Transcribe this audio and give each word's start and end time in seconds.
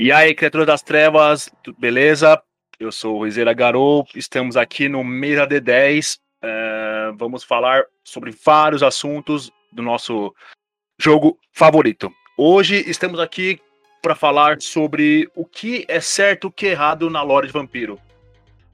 E 0.00 0.12
aí, 0.12 0.32
criatura 0.32 0.64
das 0.64 0.80
trevas, 0.80 1.50
beleza? 1.76 2.40
Eu 2.78 2.92
sou 2.92 3.18
o 3.18 3.24
Rizeira 3.24 3.52
Garou, 3.52 4.06
estamos 4.14 4.56
aqui 4.56 4.88
no 4.88 5.02
Mesa 5.02 5.44
D10. 5.44 6.20
É, 6.40 7.10
vamos 7.16 7.42
falar 7.42 7.82
sobre 8.04 8.30
vários 8.30 8.80
assuntos 8.84 9.50
do 9.72 9.82
nosso 9.82 10.32
jogo 11.00 11.36
favorito. 11.52 12.12
Hoje 12.36 12.76
estamos 12.88 13.18
aqui 13.18 13.60
para 14.00 14.14
falar 14.14 14.62
sobre 14.62 15.28
o 15.34 15.44
que 15.44 15.84
é 15.88 15.98
certo 15.98 16.44
e 16.44 16.46
o 16.46 16.52
que 16.52 16.68
é 16.68 16.70
errado 16.70 17.10
na 17.10 17.20
lore 17.20 17.48
de 17.48 17.52
vampiro. 17.52 17.98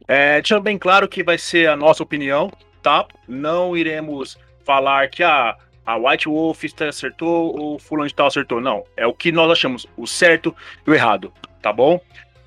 É, 0.07 0.43
deixando 0.43 0.63
bem 0.63 0.77
claro 0.77 1.09
que 1.09 1.25
vai 1.25 1.39
ser 1.39 1.71
a 1.71 1.75
nossa 1.75 2.03
opinião, 2.03 2.53
tá? 2.83 3.09
Não 3.27 3.75
iremos 3.75 4.37
falar 4.63 5.09
que 5.09 5.23
a, 5.23 5.57
a 5.85 5.97
White 5.97 6.29
Wolf 6.29 6.65
acertou 6.89 7.59
ou 7.59 7.79
fulano 7.79 8.09
de 8.09 8.15
tal 8.15 8.27
acertou. 8.27 8.61
Não, 8.61 8.85
é 8.97 9.07
o 9.07 9.13
que 9.13 9.31
nós 9.31 9.51
achamos, 9.51 9.87
o 9.97 10.07
certo 10.07 10.55
e 10.87 10.91
o 10.91 10.95
errado, 10.95 11.33
tá 11.61 11.73
bom? 11.73 12.01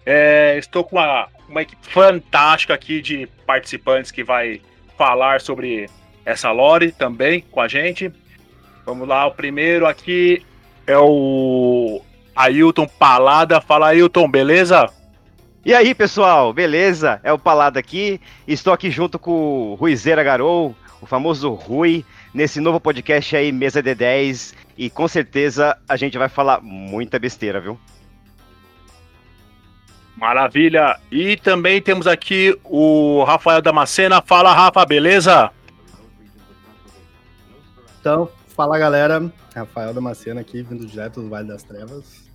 É, 0.05 0.55
estou 0.57 0.83
com 0.83 0.95
uma, 0.95 1.27
uma 1.49 1.61
equipe 1.61 1.85
fantástica 1.87 2.73
aqui 2.73 3.01
de 3.01 3.27
participantes 3.45 4.11
que 4.11 4.23
vai 4.23 4.61
falar 4.97 5.41
sobre 5.41 5.89
essa 6.25 6.51
lore 6.51 6.91
também 6.91 7.41
com 7.41 7.61
a 7.61 7.67
gente. 7.67 8.11
Vamos 8.85 9.07
lá, 9.07 9.25
o 9.25 9.31
primeiro 9.31 9.85
aqui 9.85 10.45
é 10.85 10.97
o 10.97 12.01
Ailton 12.35 12.87
Palada. 12.87 13.59
Fala, 13.59 13.87
Ailton, 13.89 14.29
beleza? 14.29 14.89
E 15.65 15.73
aí, 15.73 15.93
pessoal, 15.93 16.53
beleza? 16.53 17.19
É 17.23 17.33
o 17.33 17.37
Palada 17.37 17.77
aqui. 17.77 18.21
Estou 18.47 18.71
aqui 18.71 18.89
junto 18.89 19.19
com 19.19 19.71
o 19.71 19.75
Ruizeira 19.75 20.23
Garou, 20.23 20.73
o 21.01 21.05
famoso 21.05 21.51
Rui, 21.51 22.05
nesse 22.37 22.61
novo 22.61 22.79
podcast 22.79 23.35
aí, 23.35 23.51
Mesa 23.51 23.81
D10. 23.81 24.53
E 24.77 24.91
com 24.91 25.07
certeza 25.07 25.75
a 25.89 25.97
gente 25.97 26.19
vai 26.19 26.29
falar 26.29 26.61
muita 26.61 27.17
besteira, 27.17 27.59
viu? 27.59 27.79
Maravilha. 30.15 30.99
E 31.11 31.35
também 31.35 31.81
temos 31.81 32.05
aqui 32.05 32.55
o 32.63 33.23
Rafael 33.23 33.59
Damascena. 33.59 34.21
Fala, 34.21 34.53
Rafa, 34.53 34.85
beleza? 34.85 35.51
Então, 37.99 38.29
fala 38.55 38.77
galera. 38.77 39.31
Rafael 39.55 39.91
Damascena 39.91 40.41
aqui, 40.41 40.61
vindo 40.61 40.85
direto 40.85 41.21
do 41.21 41.29
Vale 41.29 41.47
das 41.47 41.63
Trevas. 41.63 42.29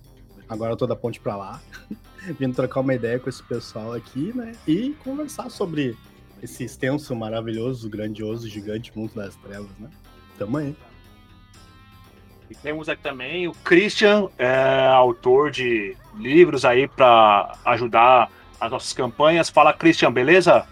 Agora 0.49 0.73
eu 0.73 0.77
tô 0.77 0.85
da 0.85 0.97
ponte 0.97 1.21
pra 1.21 1.37
lá. 1.37 1.61
Vindo 2.39 2.55
trocar 2.55 2.79
uma 2.79 2.93
ideia 2.93 3.19
com 3.19 3.29
esse 3.29 3.43
pessoal 3.43 3.93
aqui, 3.93 4.31
né? 4.33 4.53
E 4.65 4.95
conversar 5.03 5.49
sobre 5.49 5.97
esse 6.43 6.65
extenso, 6.65 7.15
maravilhoso, 7.15 7.89
grandioso, 7.89 8.49
gigante 8.49 8.91
mundo 8.95 9.13
das 9.15 9.33
trevas, 9.37 9.69
né? 9.79 9.89
Tamo 10.37 10.57
aí. 10.57 10.75
E 12.49 12.55
temos 12.55 12.89
aqui 12.89 13.01
também 13.01 13.47
o 13.47 13.53
Christian, 13.63 14.27
é, 14.37 14.87
autor 14.87 15.49
de 15.49 15.95
livros 16.17 16.65
aí 16.65 16.85
para 16.85 17.57
ajudar 17.63 18.29
as 18.59 18.69
nossas 18.69 18.91
campanhas. 18.91 19.49
Fala, 19.49 19.71
Christian, 19.71 20.11
beleza? 20.11 20.67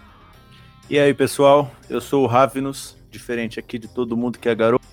E 0.90 0.98
aí, 0.98 1.14
pessoal? 1.14 1.70
Eu 1.88 2.02
sou 2.02 2.24
o 2.24 2.26
Ravenus, 2.26 2.96
diferente 3.10 3.58
aqui 3.58 3.78
de 3.78 3.88
todo 3.88 4.16
mundo 4.16 4.38
que 4.38 4.50
é 4.50 4.54
garoto, 4.54 4.84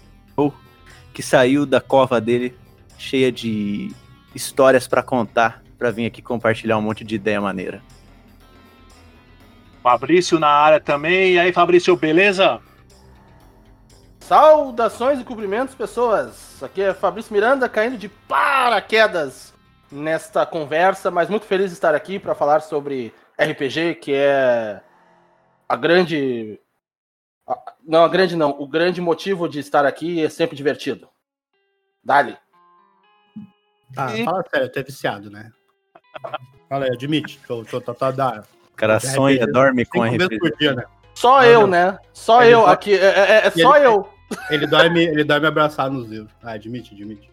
que 1.14 1.22
saiu 1.22 1.66
da 1.66 1.82
cova 1.82 2.22
dele 2.22 2.56
cheia 2.98 3.32
de 3.32 3.94
histórias 4.34 4.88
para 4.88 5.04
contar, 5.04 5.62
para 5.78 5.92
vir 5.92 6.06
aqui 6.06 6.22
compartilhar 6.22 6.78
um 6.78 6.82
monte 6.82 7.04
de 7.04 7.16
ideia 7.16 7.42
maneira. 7.42 7.82
Fabrício 9.90 10.38
na 10.38 10.50
área 10.50 10.80
também. 10.80 11.34
E 11.34 11.40
aí, 11.40 11.52
Fabrício, 11.52 11.96
beleza? 11.96 12.62
Saudações 14.20 15.20
e 15.20 15.24
cumprimentos, 15.24 15.74
pessoas. 15.74 16.62
Aqui 16.62 16.84
é 16.84 16.94
Fabrício 16.94 17.34
Miranda 17.34 17.68
caindo 17.68 17.98
de 17.98 18.08
paraquedas 18.08 19.52
nesta 19.92 20.46
conversa, 20.46 21.10
mas 21.10 21.28
muito 21.28 21.48
feliz 21.48 21.72
de 21.72 21.74
estar 21.74 21.96
aqui 21.96 22.20
para 22.20 22.36
falar 22.36 22.60
sobre 22.60 23.12
RPG, 23.36 23.96
que 23.96 24.14
é 24.14 24.80
a 25.68 25.76
grande 25.76 26.60
não, 27.84 28.04
a 28.04 28.08
grande 28.08 28.36
não, 28.36 28.52
o 28.52 28.68
grande 28.68 29.02
motivo 29.02 29.50
de 29.50 29.58
estar 29.58 29.88
aqui 29.88 30.24
é 30.24 30.30
sempre 30.30 30.56
divertido. 30.56 31.10
Dali. 32.04 32.38
Ah, 33.98 34.16
e... 34.16 34.24
fala 34.24 34.46
sério, 34.52 34.72
tu 34.72 34.78
é 34.78 34.84
viciado, 34.84 35.32
né? 35.32 35.52
Fala 36.70 36.86
aí, 36.86 36.92
admite. 36.92 37.40
Tô, 37.48 37.66
tô, 37.66 37.82
tô, 37.82 37.96
tô, 37.96 38.06
cara 38.80 39.00
sonha, 39.00 39.46
dorme 39.46 39.86
com 39.86 40.04
RPG. 40.04 40.40
Por 40.40 40.58
dia, 40.58 40.74
né? 40.74 40.84
Só 41.14 41.40
ah, 41.40 41.48
eu, 41.48 41.62
não. 41.62 41.68
né? 41.68 42.00
Só 42.14 42.44
ele 42.44 42.54
eu 42.54 42.62
só... 42.62 42.68
aqui. 42.68 42.94
É, 42.94 43.06
é, 43.06 43.48
é 43.48 43.52
só 43.52 43.76
ele, 43.76 43.86
eu. 43.86 44.08
Ele 44.52 44.68
dorme, 44.68 45.06
ele 45.06 45.24
dorme 45.24 45.48
abraçado 45.48 45.92
nos 45.92 46.08
livros. 46.08 46.32
Ah, 46.44 46.52
admite, 46.52 46.94
admite. 46.94 47.32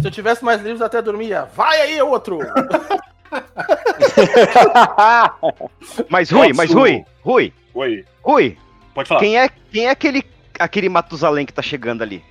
Se 0.00 0.06
eu 0.06 0.10
tivesse 0.10 0.42
mais 0.42 0.62
livros, 0.62 0.80
até 0.80 1.02
dormia. 1.02 1.46
Vai 1.54 1.78
aí, 1.82 2.00
outro! 2.00 2.38
mas 6.08 6.30
Rui, 6.30 6.54
mas 6.54 6.72
Rui, 6.72 7.04
Rui. 7.20 7.52
Oi. 7.74 8.06
Rui. 8.22 8.56
Pode 8.94 9.10
falar. 9.10 9.20
Quem 9.20 9.38
é, 9.38 9.50
quem 9.70 9.84
é 9.84 9.90
aquele, 9.90 10.24
aquele 10.58 10.88
Matusalém 10.88 11.44
que 11.44 11.52
tá 11.52 11.60
chegando 11.60 12.00
ali? 12.00 12.24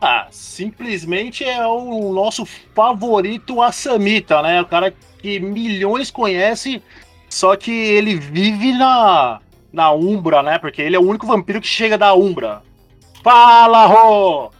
Ah, 0.00 0.26
simplesmente 0.30 1.44
é 1.44 1.66
o 1.66 2.10
nosso 2.14 2.46
favorito 2.74 3.60
Assamita, 3.60 4.40
né? 4.40 4.62
O 4.62 4.66
cara 4.66 4.94
que 5.20 5.38
milhões 5.38 6.10
conhecem, 6.10 6.82
só 7.28 7.56
que 7.56 7.70
ele 7.70 8.16
vive 8.16 8.72
na, 8.72 9.40
na 9.72 9.92
Umbra, 9.92 10.42
né? 10.42 10.58
Porque 10.58 10.80
ele 10.80 10.96
é 10.96 10.98
o 10.98 11.06
único 11.06 11.26
vampiro 11.26 11.60
que 11.60 11.66
chega 11.66 11.98
da 11.98 12.14
Umbra. 12.14 12.62
Fala, 13.22 13.86
Rô! 13.86 14.50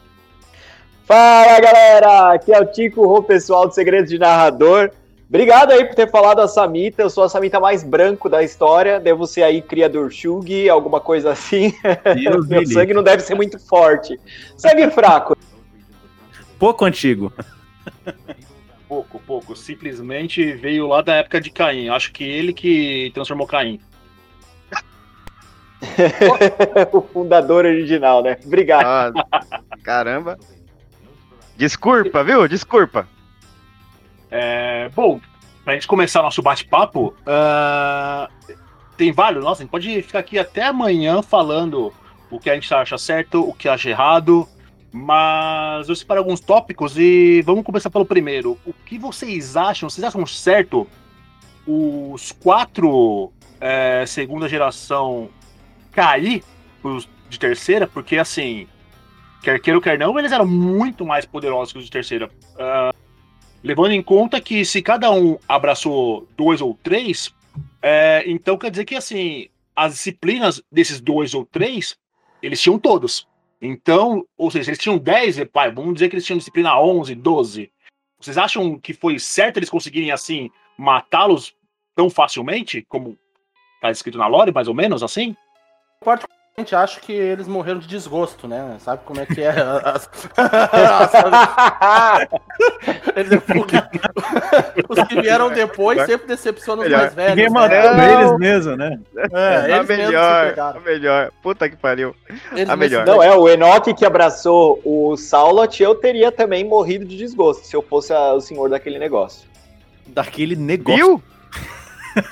Fala, 1.04 1.60
galera! 1.60 2.32
Aqui 2.34 2.52
é 2.52 2.60
o 2.60 2.66
Tico 2.66 3.06
Rô, 3.06 3.22
pessoal 3.22 3.66
do 3.66 3.74
Segredos 3.74 4.10
de 4.10 4.18
Narrador. 4.18 4.90
Obrigado 5.28 5.72
aí 5.72 5.84
por 5.84 5.94
ter 5.94 6.10
falado 6.10 6.40
a 6.40 6.48
Samita. 6.48 7.02
Eu 7.02 7.10
sou 7.10 7.22
a 7.22 7.28
Samita 7.28 7.60
mais 7.60 7.82
branco 7.82 8.30
da 8.30 8.42
história. 8.42 8.98
Devo 8.98 9.26
ser 9.26 9.42
aí 9.42 9.60
criador 9.60 10.10
Shug, 10.10 10.68
alguma 10.70 11.00
coisa 11.00 11.32
assim. 11.32 11.74
Meu 12.48 12.66
sangue 12.66 12.94
não 12.94 13.02
deve 13.02 13.22
ser 13.22 13.34
muito 13.34 13.58
forte. 13.58 14.18
Sangue 14.56 14.90
fraco. 14.90 15.36
Pouco 16.58 16.84
antigo. 16.84 17.32
Pouco, 18.88 19.20
pouco. 19.20 19.54
Simplesmente 19.54 20.52
veio 20.54 20.86
lá 20.86 21.02
da 21.02 21.16
época 21.16 21.40
de 21.40 21.50
Caim. 21.50 21.88
Acho 21.90 22.10
que 22.10 22.24
ele 22.24 22.52
que 22.52 23.10
transformou 23.12 23.46
Caim. 23.46 23.78
o 26.92 27.00
fundador 27.02 27.64
original, 27.66 28.22
né? 28.22 28.38
Obrigado. 28.44 28.84
Ah, 28.86 29.60
caramba. 29.84 30.38
Desculpa, 31.56 32.24
viu? 32.24 32.48
Desculpa. 32.48 33.06
É, 34.30 34.88
bom, 34.94 35.20
pra 35.64 35.74
gente 35.74 35.86
começar 35.86 36.22
nosso 36.22 36.42
bate-papo, 36.42 37.14
uh, 37.26 38.54
tem 38.96 39.12
vários. 39.12 39.44
Nossa, 39.44 39.62
a 39.62 39.64
gente 39.64 39.70
pode 39.70 40.02
ficar 40.02 40.20
aqui 40.20 40.38
até 40.38 40.64
amanhã 40.64 41.22
falando 41.22 41.92
o 42.30 42.38
que 42.38 42.50
a 42.50 42.54
gente 42.54 42.72
acha 42.72 42.98
certo, 42.98 43.46
o 43.46 43.52
que 43.52 43.68
acha 43.68 43.90
errado. 43.90 44.48
Mas 44.90 45.88
eu 45.88 45.94
separei 45.94 46.18
alguns 46.18 46.40
tópicos 46.40 46.96
e 46.96 47.42
vamos 47.42 47.64
começar 47.64 47.90
pelo 47.90 48.06
primeiro. 48.06 48.58
O 48.64 48.72
que 48.72 48.98
vocês 48.98 49.56
acham? 49.56 49.88
Vocês 49.88 50.04
acham 50.04 50.24
certo 50.26 50.86
os 51.66 52.32
quatro 52.32 53.30
é, 53.60 54.04
segunda 54.06 54.48
geração 54.48 55.28
cair 55.92 56.42
os 56.82 57.08
de 57.28 57.38
terceira? 57.38 57.86
Porque 57.86 58.16
assim, 58.16 58.66
quer 59.42 59.60
queira 59.60 59.76
ou 59.76 59.82
quer 59.82 59.98
não, 59.98 60.18
eles 60.18 60.32
eram 60.32 60.46
muito 60.46 61.04
mais 61.04 61.26
poderosos 61.26 61.72
que 61.72 61.78
os 61.78 61.84
de 61.84 61.90
terceira. 61.90 62.30
Uh, 62.54 62.96
Levando 63.62 63.92
em 63.92 64.02
conta 64.02 64.40
que 64.40 64.64
se 64.64 64.80
cada 64.80 65.10
um 65.10 65.36
abraçou 65.48 66.28
dois 66.36 66.60
ou 66.60 66.78
três, 66.80 67.34
é, 67.82 68.22
então 68.26 68.56
quer 68.56 68.70
dizer 68.70 68.84
que 68.84 68.94
assim, 68.94 69.48
as 69.74 69.94
disciplinas 69.94 70.62
desses 70.70 71.00
dois 71.00 71.34
ou 71.34 71.44
três, 71.44 71.96
eles 72.40 72.60
tinham 72.60 72.78
todos. 72.78 73.26
Então, 73.60 74.24
ou 74.36 74.50
seja, 74.50 74.70
eles 74.70 74.78
tinham 74.78 74.98
10, 74.98 75.44
pai, 75.52 75.70
vamos 75.70 75.94
dizer 75.94 76.08
que 76.08 76.14
eles 76.14 76.24
tinham 76.24 76.38
disciplina 76.38 76.78
11, 76.80 77.14
12. 77.14 77.72
Vocês 78.20 78.38
acham 78.38 78.78
que 78.78 78.92
foi 78.92 79.18
certo 79.18 79.56
eles 79.56 79.70
conseguirem, 79.70 80.10
assim, 80.10 80.50
matá-los 80.76 81.54
tão 81.94 82.08
facilmente, 82.08 82.82
como 82.88 83.18
está 83.74 83.90
escrito 83.90 84.18
na 84.18 84.26
lore, 84.26 84.52
mais 84.52 84.68
ou 84.68 84.74
menos, 84.74 85.02
assim? 85.02 85.36
Gente 86.58 86.74
acho 86.74 87.00
que 87.00 87.12
eles 87.12 87.46
morreram 87.46 87.78
de 87.78 87.86
desgosto, 87.86 88.48
né? 88.48 88.76
Sabe 88.80 89.02
como 89.04 89.20
é 89.20 89.26
que 89.26 89.40
é? 89.40 89.50
As... 89.50 90.08
os 94.88 95.08
que 95.08 95.20
vieram 95.20 95.50
depois 95.50 96.04
sempre 96.06 96.26
decepcionam 96.26 96.84
os 96.84 96.90
mais 96.90 97.14
velhos. 97.14 97.36
Ninguém 97.36 97.50
matou 97.50 97.94
né? 97.94 98.14
eles 98.14 98.38
mesmo, 98.38 98.76
né? 98.76 98.98
É, 99.32 99.74
a 99.74 99.82
melhor, 99.82 100.58
a 100.58 100.80
melhor. 100.80 101.30
Puta 101.42 101.68
que 101.68 101.76
pariu. 101.76 102.14
Eles 102.52 102.68
a 102.68 102.76
melhor. 102.76 103.06
Não, 103.06 103.22
é, 103.22 103.34
o 103.34 103.48
Enoch 103.48 103.92
que 103.94 104.04
abraçou 104.04 104.80
o 104.84 105.16
Saulot, 105.16 105.82
eu 105.82 105.94
teria 105.94 106.32
também 106.32 106.64
morrido 106.64 107.04
de 107.04 107.16
desgosto 107.16 107.66
se 107.66 107.74
eu 107.74 107.82
fosse 107.82 108.12
a, 108.12 108.34
o 108.34 108.40
senhor 108.40 108.68
daquele 108.68 108.98
negócio. 108.98 109.48
Daquele 110.06 110.56
negócio? 110.56 110.96
Viu? 110.96 111.22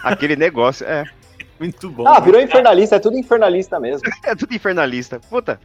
Aquele 0.02 0.36
negócio, 0.36 0.86
é. 0.86 1.04
Muito 1.58 1.90
bom. 1.90 2.06
Ah, 2.06 2.20
virou 2.20 2.40
infernalista, 2.40 2.96
é 2.96 2.98
tudo 2.98 3.18
infernalista 3.18 3.80
mesmo. 3.80 4.08
é 4.24 4.34
tudo 4.34 4.54
infernalista. 4.54 5.20
Puta. 5.20 5.60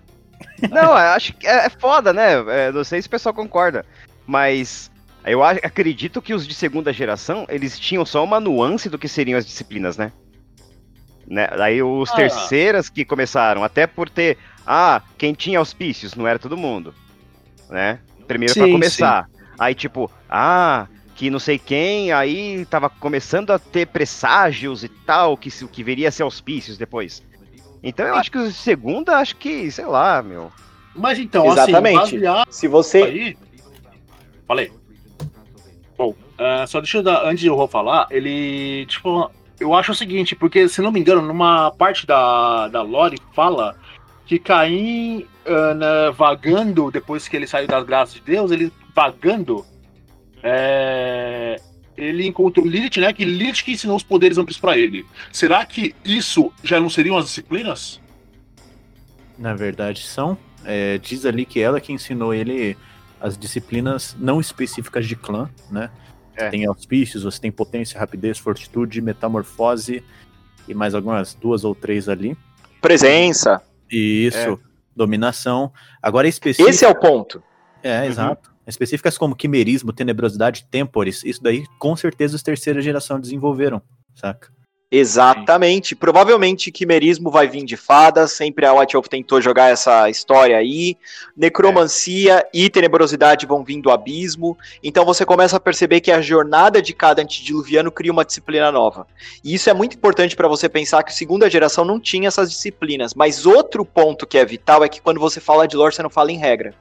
Não, 0.70 0.94
acho 0.94 1.34
que 1.34 1.48
é, 1.48 1.66
é 1.66 1.70
foda, 1.70 2.12
né? 2.14 2.34
É, 2.48 2.72
não 2.72 2.84
sei 2.84 3.02
se 3.02 3.08
o 3.08 3.12
pessoal 3.12 3.34
concorda. 3.34 3.86
Mas 4.26 4.90
Eu 5.24 5.44
acredito 5.44 6.20
que 6.20 6.34
os 6.34 6.48
de 6.48 6.54
segunda 6.56 6.92
geração, 6.92 7.46
eles 7.48 7.78
tinham 7.78 8.04
só 8.04 8.24
uma 8.24 8.40
nuance 8.40 8.90
do 8.90 8.98
que 8.98 9.08
seriam 9.08 9.38
as 9.38 9.46
disciplinas, 9.46 9.96
né? 9.96 10.12
né? 11.28 11.48
Aí 11.60 11.82
os 11.84 12.10
Ah. 12.12 12.16
terceiras 12.16 12.90
que 12.90 13.06
começaram, 13.06 13.64
até 13.64 13.86
por 13.86 14.10
ter, 14.10 14.38
ah, 14.66 15.02
quem 15.18 15.34
tinha 15.34 15.60
auspícios, 15.60 16.16
não 16.16 16.28
era 16.28 16.40
todo 16.40 16.58
mundo, 16.58 16.94
né? 17.70 18.00
Primeiro 18.28 18.54
pra 18.54 18.66
Sim, 18.66 18.72
começar. 18.72 19.30
Aí 19.60 19.76
tipo, 19.76 20.10
ah, 20.28 20.88
que 21.16 21.30
não 21.30 21.40
sei 21.40 21.58
quem, 21.60 22.12
aí 22.12 22.66
tava 22.66 22.90
começando 22.90 23.52
a 23.52 23.60
ter 23.60 23.88
presságios 23.88 24.84
e 24.84 24.90
tal, 24.90 25.38
que 25.38 25.50
que 25.68 25.84
viria 25.84 26.10
a 26.10 26.12
ser 26.12 26.24
auspícios 26.24 26.78
depois. 26.78 27.22
Então 27.84 28.06
eu 28.06 28.16
acho 28.16 28.32
que 28.32 28.52
segunda, 28.52 29.18
acho 29.18 29.36
que, 29.36 29.70
sei 29.72 29.86
lá, 29.86 30.22
meu. 30.22 30.52
Mas 30.96 31.18
então, 31.20 31.46
Exatamente. 31.52 32.26
assim, 32.28 32.44
Se 32.50 32.68
você. 32.68 33.04
aí. 33.04 33.38
Falei. 34.48 34.72
Bom, 35.98 36.16
ah, 36.38 36.66
só 36.68 36.80
deixa 36.80 36.98
eu 36.98 37.04
dar, 37.04 37.24
antes 37.26 37.40
de 37.40 37.48
eu 37.48 37.56
vou 37.56 37.68
falar, 37.68 38.08
ele. 38.12 38.86
Tipo, 38.88 39.32
eu 39.60 39.74
acho 39.74 39.92
o 39.92 39.96
seguinte, 39.96 40.36
porque, 40.36 40.68
se 40.68 40.82
não 40.82 40.92
me 40.92 41.00
engano, 41.00 41.22
numa 41.22 41.72
parte 41.72 42.06
da, 42.06 42.68
da 42.68 42.82
Lore 42.82 43.20
fala 43.34 43.76
que 44.26 44.38
Caim, 44.40 45.26
na- 45.76 46.12
vagando, 46.12 46.92
depois 46.92 47.28
que 47.28 47.36
ele 47.36 47.48
saiu 47.48 47.68
das 47.68 47.84
graças 47.86 48.16
de 48.16 48.22
Deus, 48.22 48.52
ele 48.52 48.72
vagando. 48.96 49.66
É, 50.44 51.60
ele 51.98 52.26
encontrou 52.26 52.66
Lilith, 52.66 53.00
né? 53.00 53.14
Que 53.14 53.26
Lilith 53.26 53.64
que 53.64 53.72
ensinou 53.72 53.96
os 53.96 54.04
poderes 54.04 54.38
amplos 54.38 54.58
pra 54.58 54.78
ele. 54.78 55.06
Será 55.32 55.66
que 55.66 55.96
isso 56.04 56.52
já 56.64 56.80
não 56.80 56.90
seriam 56.90 57.18
as 57.18 57.26
disciplinas? 57.26 58.00
Na 59.38 59.54
verdade, 59.54 60.04
são. 60.04 60.38
É, 60.64 60.98
diz 61.00 61.26
ali 61.26 61.46
que 61.46 61.60
ela 61.60 61.82
que 61.82 61.92
ensinou 61.92 62.34
ele 62.34 62.78
as 63.20 63.38
disciplinas 63.38 64.16
não 64.20 64.40
específicas 64.40 65.08
de 65.08 65.16
clã, 65.16 65.50
né? 65.70 65.90
É. 66.36 66.50
Tem 66.50 66.66
auspícios, 66.66 67.24
você 67.24 67.40
tem 67.40 67.52
potência, 67.52 68.00
rapidez, 68.00 68.38
fortitude, 68.38 69.02
metamorfose 69.02 70.04
e 70.68 70.74
mais 70.74 70.96
algumas 70.96 71.34
duas 71.34 71.64
ou 71.64 71.76
três 71.76 72.08
ali. 72.08 72.38
Presença. 72.82 73.62
E 73.92 74.26
isso, 74.26 74.60
dominação. 74.96 75.72
Agora 76.02 76.28
específico. 76.28 76.70
Esse 76.70 76.86
é 76.86 76.88
o 76.88 76.96
ponto. 76.96 77.44
É, 77.84 78.06
exato. 78.08 78.52
Específicas 78.72 79.18
como 79.18 79.36
quimerismo, 79.36 79.94
tenebrosidade, 79.94 80.66
tempores, 80.72 81.24
isso 81.24 81.44
daí 81.44 81.66
com 81.78 81.96
certeza 81.96 82.36
os 82.36 82.42
terceira 82.42 82.82
geração 82.82 83.20
desenvolveram, 83.20 83.82
saca? 84.16 84.50
Exatamente. 84.94 85.96
Provavelmente 85.96 86.70
Quimerismo 86.70 87.32
vai 87.32 87.48
vir 87.48 87.64
de 87.64 87.78
fadas. 87.78 88.34
Sempre 88.34 88.66
a 88.66 88.74
White 88.74 88.94
Wolf 88.94 89.08
tentou 89.08 89.40
jogar 89.40 89.70
essa 89.70 90.10
história 90.10 90.58
aí. 90.58 90.98
Necromancia 91.36 92.46
e 92.54 92.70
tenebrosidade 92.70 93.46
vão 93.46 93.64
vir 93.64 93.82
do 93.82 93.90
abismo. 93.90 94.58
Então 94.84 95.06
você 95.06 95.26
começa 95.26 95.56
a 95.56 95.62
perceber 95.62 96.02
que 96.02 96.12
a 96.12 96.20
jornada 96.20 96.82
de 96.82 96.94
cada 96.94 97.22
antediluviano 97.22 97.90
cria 97.90 98.12
uma 98.12 98.26
disciplina 98.26 98.70
nova. 98.70 99.08
E 99.42 99.54
isso 99.54 99.70
é 99.70 99.74
muito 99.74 99.96
importante 99.96 100.36
para 100.36 100.50
você 100.50 100.68
pensar 100.68 101.04
que 101.04 101.12
a 101.12 101.16
segunda 101.16 101.50
geração 101.50 101.86
não 101.86 101.98
tinha 101.98 102.28
essas 102.28 102.50
disciplinas. 102.52 103.14
Mas 103.14 103.46
outro 103.46 103.86
ponto 103.86 104.28
que 104.28 104.38
é 104.38 104.44
vital 104.44 104.84
é 104.84 104.90
que 104.90 105.02
quando 105.02 105.22
você 105.22 105.40
fala 105.40 105.66
de 105.66 105.78
lore, 105.78 105.96
você 105.96 106.04
não 106.04 106.10
fala 106.10 106.34
em 106.34 106.38
regra. 106.38 106.76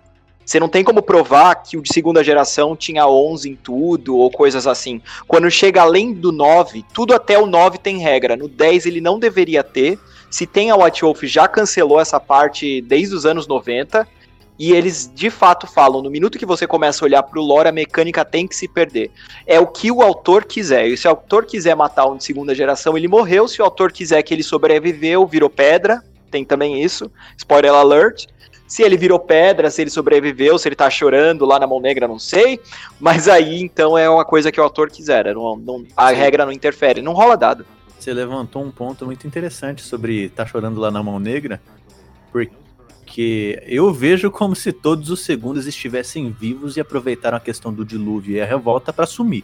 Você 0.50 0.58
não 0.58 0.68
tem 0.68 0.82
como 0.82 1.00
provar 1.00 1.54
que 1.62 1.76
o 1.76 1.80
de 1.80 1.94
segunda 1.94 2.24
geração 2.24 2.74
tinha 2.74 3.06
11 3.06 3.50
em 3.50 3.54
tudo 3.54 4.16
ou 4.16 4.28
coisas 4.32 4.66
assim. 4.66 5.00
Quando 5.28 5.48
chega 5.48 5.80
além 5.80 6.12
do 6.12 6.32
9, 6.32 6.84
tudo 6.92 7.14
até 7.14 7.38
o 7.38 7.46
9 7.46 7.78
tem 7.78 7.98
regra. 7.98 8.36
No 8.36 8.48
10 8.48 8.86
ele 8.86 9.00
não 9.00 9.20
deveria 9.20 9.62
ter. 9.62 9.96
Se 10.28 10.48
tem 10.48 10.72
a 10.72 10.76
White 10.76 11.02
Wolf 11.02 11.22
já 11.22 11.46
cancelou 11.46 12.00
essa 12.00 12.18
parte 12.18 12.80
desde 12.80 13.14
os 13.14 13.24
anos 13.24 13.46
90. 13.46 14.04
E 14.58 14.72
eles 14.72 15.08
de 15.14 15.30
fato 15.30 15.68
falam, 15.68 16.02
no 16.02 16.10
minuto 16.10 16.36
que 16.36 16.44
você 16.44 16.66
começa 16.66 17.04
a 17.04 17.06
olhar 17.06 17.22
pro 17.22 17.40
lore, 17.40 17.68
a 17.68 17.72
mecânica 17.72 18.24
tem 18.24 18.48
que 18.48 18.56
se 18.56 18.66
perder. 18.66 19.12
É 19.46 19.60
o 19.60 19.68
que 19.68 19.92
o 19.92 20.02
autor 20.02 20.44
quiser. 20.44 20.88
E 20.88 20.96
se 20.96 21.06
o 21.06 21.10
autor 21.10 21.46
quiser 21.46 21.76
matar 21.76 22.06
um 22.06 22.16
de 22.16 22.24
segunda 22.24 22.56
geração, 22.56 22.98
ele 22.98 23.06
morreu. 23.06 23.46
Se 23.46 23.62
o 23.62 23.64
autor 23.64 23.92
quiser 23.92 24.20
que 24.24 24.34
ele 24.34 24.42
sobreviveu, 24.42 25.24
virou 25.28 25.48
pedra. 25.48 26.02
Tem 26.28 26.44
também 26.44 26.82
isso. 26.82 27.08
Spoiler 27.38 27.72
alert. 27.72 28.26
Se 28.70 28.84
ele 28.84 28.96
virou 28.96 29.18
pedra, 29.18 29.68
se 29.68 29.82
ele 29.82 29.90
sobreviveu, 29.90 30.56
se 30.56 30.68
ele 30.68 30.76
tá 30.76 30.88
chorando 30.88 31.44
lá 31.44 31.58
na 31.58 31.66
mão 31.66 31.80
negra, 31.80 32.06
não 32.06 32.20
sei. 32.20 32.60
Mas 33.00 33.26
aí, 33.26 33.60
então, 33.60 33.98
é 33.98 34.08
uma 34.08 34.24
coisa 34.24 34.52
que 34.52 34.60
o 34.60 34.62
autor 34.62 34.88
quiser. 34.88 35.34
Não, 35.34 35.56
não- 35.56 35.84
a 35.96 36.10
regra 36.12 36.44
não 36.46 36.52
interfere. 36.52 37.02
Não 37.02 37.12
rola 37.12 37.36
dado. 37.36 37.66
Você 37.98 38.14
levantou 38.14 38.62
um 38.62 38.70
ponto 38.70 39.04
muito 39.04 39.26
interessante 39.26 39.82
sobre 39.82 40.28
tá 40.28 40.46
chorando 40.46 40.78
lá 40.80 40.88
na 40.88 41.02
mão 41.02 41.18
negra, 41.18 41.60
porque 42.30 43.60
eu 43.66 43.92
vejo 43.92 44.30
como 44.30 44.54
se 44.54 44.72
todos 44.72 45.10
os 45.10 45.24
segundos 45.24 45.66
estivessem 45.66 46.30
vivos 46.30 46.76
e 46.76 46.80
aproveitaram 46.80 47.36
a 47.38 47.40
questão 47.40 47.72
do 47.74 47.84
dilúvio 47.84 48.36
e 48.36 48.40
a 48.40 48.46
revolta 48.46 48.92
para 48.92 49.04
sumir. 49.04 49.42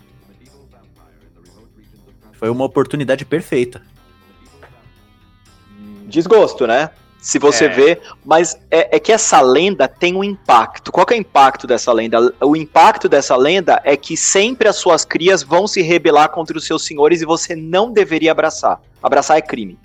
Foi 2.35 2.49
uma 2.49 2.65
oportunidade 2.65 3.25
perfeita. 3.25 3.83
Desgosto, 6.07 6.65
né? 6.65 6.91
Se 7.21 7.39
você 7.39 7.65
É. 7.65 7.69
vê, 7.69 8.01
mas 8.25 8.57
é, 8.71 8.97
é 8.97 9.01
que 9.01 9.13
essa 9.13 9.41
lenda 9.41 9.89
tem 9.89 10.15
um 10.15 10.23
impacto. 10.23 10.93
Qual 10.93 11.07
é 11.11 11.15
o 11.15 11.17
impacto 11.17 11.67
dessa 11.67 11.93
lenda? 11.93 12.33
O 12.41 12.55
impacto 12.55 13.09
dessa 13.09 13.35
lenda 13.37 13.81
é 13.85 13.97
que 13.97 14.17
sempre 14.17 14.69
as 14.69 14.77
suas 14.77 15.05
crias 15.05 15.43
vão 15.43 15.67
se 15.67 15.83
rebelar 15.83 16.29
contra 16.29 16.57
os 16.57 16.65
seus 16.65 16.85
senhores 16.85 17.23
e 17.23 17.25
você 17.25 17.57
não 17.57 17.93
deveria 17.93 18.31
abraçar. 18.31 18.81
Abraçar 19.03 19.39
é 19.39 19.43
crime. 19.43 19.79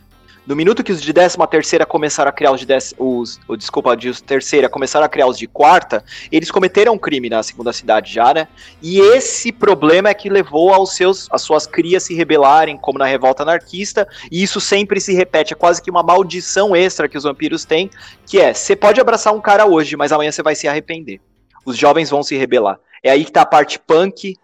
No 0.45 0.55
minuto 0.55 0.83
que 0.83 0.91
os 0.91 0.99
de 0.99 1.13
décima 1.13 1.45
terceira 1.45 1.85
começaram 1.85 2.29
a 2.29 2.31
criar 2.31 2.51
os 2.51 2.59
de 2.59 2.65
décima, 2.65 2.97
os, 2.99 3.39
desculpa, 3.59 3.95
de 3.95 4.19
terceira 4.23 4.67
começaram 4.67 5.05
a 5.05 5.09
criar 5.09 5.27
os 5.27 5.38
de 5.38 5.45
quarta, 5.45 6.03
eles 6.31 6.49
cometeram 6.49 6.93
um 6.93 6.97
crime 6.97 7.29
na 7.29 7.43
segunda 7.43 7.71
cidade 7.71 8.11
já, 8.11 8.33
né? 8.33 8.47
E 8.81 8.99
esse 8.99 9.51
problema 9.51 10.09
é 10.09 10.15
que 10.15 10.29
levou 10.29 10.73
aos 10.73 10.95
seus, 10.95 11.27
as 11.31 11.43
suas 11.43 11.67
crias 11.67 12.01
se 12.03 12.15
rebelarem, 12.15 12.75
como 12.75 12.97
na 12.97 13.05
revolta 13.05 13.43
anarquista, 13.43 14.07
e 14.31 14.41
isso 14.41 14.59
sempre 14.59 14.99
se 14.99 15.13
repete, 15.13 15.53
é 15.53 15.55
quase 15.55 15.79
que 15.79 15.91
uma 15.91 16.01
maldição 16.01 16.75
extra 16.75 17.07
que 17.07 17.17
os 17.17 17.23
vampiros 17.23 17.63
têm, 17.63 17.91
que 18.25 18.39
é, 18.39 18.51
você 18.51 18.75
pode 18.75 18.99
abraçar 18.99 19.33
um 19.33 19.41
cara 19.41 19.67
hoje, 19.67 19.95
mas 19.95 20.11
amanhã 20.11 20.31
você 20.31 20.41
vai 20.41 20.55
se 20.55 20.67
arrepender. 20.67 21.21
Os 21.63 21.77
jovens 21.77 22.09
vão 22.09 22.23
se 22.23 22.35
rebelar. 22.35 22.79
É 23.03 23.11
aí 23.11 23.25
que 23.25 23.31
tá 23.31 23.41
a 23.41 23.45
parte 23.45 23.77
punk 23.77 24.35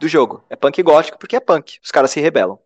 do 0.00 0.08
jogo. 0.08 0.42
É 0.50 0.56
punk 0.56 0.82
gótico 0.82 1.16
porque 1.16 1.36
é 1.36 1.40
punk. 1.40 1.78
Os 1.82 1.92
caras 1.92 2.10
se 2.10 2.20
rebelam. 2.20 2.58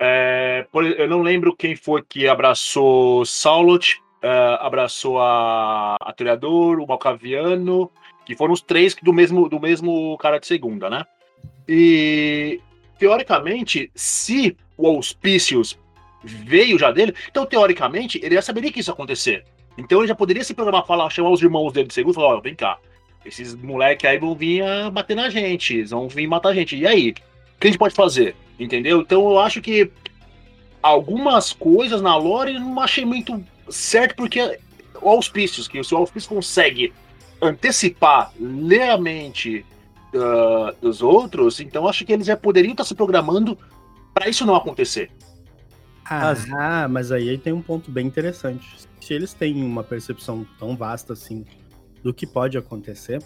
É, 0.00 0.66
por- 0.70 0.84
eu 0.84 1.08
não 1.08 1.22
lembro 1.22 1.56
quem 1.56 1.74
foi 1.74 2.02
que 2.08 2.28
abraçou 2.28 3.24
Saulot, 3.26 4.00
é, 4.22 4.58
abraçou 4.60 5.20
a 5.20 5.96
Atoreador, 6.00 6.78
o 6.80 6.86
Malcaviano, 6.86 7.90
que 8.24 8.36
foram 8.36 8.52
os 8.52 8.60
três 8.60 8.94
do 9.02 9.12
mesmo, 9.12 9.48
do 9.48 9.58
mesmo 9.58 10.16
cara 10.18 10.38
de 10.38 10.46
segunda, 10.46 10.88
né? 10.88 11.04
E 11.68 12.60
teoricamente, 12.98 13.90
se 13.94 14.56
o 14.76 14.86
Auspícios 14.86 15.78
veio 16.22 16.78
já 16.78 16.90
dele, 16.90 17.14
então 17.30 17.46
teoricamente 17.46 18.20
ele 18.22 18.34
já 18.34 18.42
saberia 18.42 18.72
que 18.72 18.80
isso 18.80 18.90
ia 18.90 18.94
acontecer. 18.94 19.44
Então 19.76 20.00
ele 20.00 20.08
já 20.08 20.14
poderia 20.14 20.42
se 20.42 20.54
programar, 20.54 20.86
falar, 20.86 21.08
chamar 21.10 21.30
os 21.30 21.42
irmãos 21.42 21.72
dele 21.72 21.88
de 21.88 21.94
segunda 21.94 22.12
e 22.12 22.20
falar: 22.20 22.36
ó, 22.36 22.40
vem 22.40 22.54
cá, 22.54 22.78
esses 23.24 23.54
moleque 23.54 24.06
aí 24.06 24.18
vão 24.18 24.34
vir 24.34 24.62
a 24.62 24.90
bater 24.90 25.14
na 25.16 25.28
gente, 25.30 25.82
vão 25.84 26.08
vir 26.08 26.26
matar 26.26 26.50
a 26.50 26.54
gente. 26.54 26.76
E 26.76 26.86
aí? 26.86 27.10
O 27.10 27.60
que 27.60 27.66
a 27.66 27.70
gente 27.70 27.78
pode 27.78 27.94
fazer? 27.94 28.34
Entendeu? 28.58 29.00
Então 29.00 29.28
eu 29.30 29.38
acho 29.38 29.60
que 29.60 29.90
algumas 30.82 31.52
coisas 31.52 32.00
na 32.00 32.16
lore 32.16 32.54
eu 32.54 32.60
não 32.60 32.80
achei 32.80 33.04
muito 33.04 33.42
certo, 33.68 34.16
porque 34.16 34.58
o 35.00 35.08
Auspícios, 35.08 35.68
que 35.68 35.82
se 35.82 35.94
o 35.94 35.98
Auspício 35.98 36.28
consegue 36.28 36.92
antecipar, 37.40 38.32
ler 38.38 38.90
a 38.90 38.98
mente 38.98 39.64
ah, 40.14 40.74
dos 40.80 41.02
outros, 41.02 41.60
então 41.60 41.84
eu 41.84 41.88
acho 41.88 42.04
que 42.04 42.12
eles 42.12 42.26
já 42.26 42.36
poderiam 42.36 42.72
estar 42.72 42.84
se 42.84 42.94
programando 42.94 43.56
para 44.12 44.28
isso 44.28 44.44
não 44.44 44.56
acontecer. 44.56 45.10
Ah, 46.04 46.34
ah, 46.58 46.88
mas 46.88 47.12
aí 47.12 47.36
tem 47.36 47.52
um 47.52 47.60
ponto 47.60 47.90
bem 47.90 48.06
interessante. 48.06 48.66
Se 49.00 49.12
eles 49.12 49.34
têm 49.34 49.62
uma 49.62 49.84
percepção 49.84 50.46
tão 50.58 50.74
vasta 50.74 51.12
assim 51.12 51.44
do 52.02 52.14
que 52.14 52.26
pode 52.26 52.56
acontecer, 52.56 53.22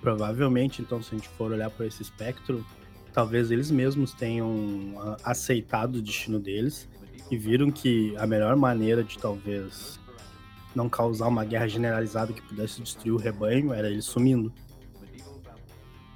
provavelmente, 0.00 0.80
então, 0.80 1.02
se 1.02 1.14
a 1.14 1.18
gente 1.18 1.28
for 1.30 1.50
olhar 1.50 1.68
por 1.68 1.84
esse 1.84 2.00
espectro, 2.00 2.64
talvez 3.16 3.50
eles 3.50 3.70
mesmos 3.70 4.12
tenham 4.12 4.92
ah, 4.98 5.16
aceitado 5.24 5.96
o 5.96 6.02
destino 6.02 6.38
deles 6.38 6.86
e 7.30 7.36
viram 7.36 7.70
que 7.70 8.14
a 8.18 8.26
melhor 8.26 8.54
maneira 8.56 9.02
de 9.02 9.18
talvez 9.18 9.98
não 10.74 10.86
causar 10.86 11.26
uma 11.28 11.42
guerra 11.42 11.66
generalizada 11.66 12.34
que 12.34 12.42
pudesse 12.42 12.82
destruir 12.82 13.12
o 13.12 13.16
rebanho 13.16 13.72
era 13.72 13.88
eles 13.88 14.04
sumindo. 14.04 14.52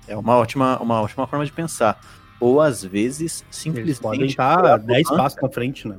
É 0.07 0.14
uma 0.14 0.37
ótima, 0.37 0.78
uma 0.83 1.00
ótima 1.00 1.26
forma 1.26 1.47
de 1.47 1.52
pensar. 1.52 1.99
Ou 2.38 2.61
às 2.61 2.85
vezes 2.85 3.45
Eles 3.64 3.99
podem 3.99 4.21
simplesmente. 4.21 4.30
estar 4.30 4.76
10 4.76 5.07
arrogância. 5.07 5.16
passos 5.16 5.38
na 5.42 5.49
frente, 5.49 5.88
né? 5.88 5.99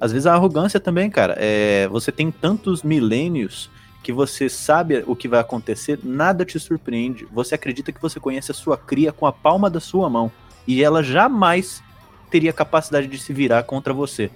Às 0.00 0.12
vezes 0.12 0.26
a 0.26 0.32
arrogância 0.32 0.80
também, 0.80 1.10
cara. 1.10 1.34
É, 1.36 1.86
você 1.88 2.10
tem 2.10 2.30
tantos 2.30 2.82
milênios 2.82 3.68
que 4.02 4.12
você 4.12 4.48
sabe 4.48 5.04
o 5.06 5.16
que 5.16 5.28
vai 5.28 5.40
acontecer, 5.40 5.98
nada 6.02 6.44
te 6.44 6.58
surpreende. 6.58 7.26
Você 7.32 7.54
acredita 7.54 7.92
que 7.92 8.00
você 8.00 8.18
conhece 8.18 8.50
a 8.50 8.54
sua 8.54 8.76
cria 8.76 9.12
com 9.12 9.26
a 9.26 9.32
palma 9.32 9.68
da 9.68 9.80
sua 9.80 10.08
mão. 10.08 10.30
E 10.66 10.82
ela 10.82 11.02
jamais 11.02 11.82
teria 12.30 12.52
capacidade 12.52 13.06
de 13.06 13.18
se 13.18 13.32
virar 13.32 13.62
contra 13.64 13.92
você. 13.92 14.30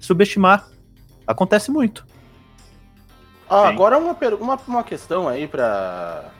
Subestimar 0.00 0.68
acontece 1.26 1.70
muito. 1.70 2.06
Ah, 3.48 3.68
agora 3.68 3.98
uma, 3.98 4.16
uma, 4.40 4.60
uma 4.66 4.84
questão 4.84 5.28
aí 5.28 5.46
pra. 5.46 6.30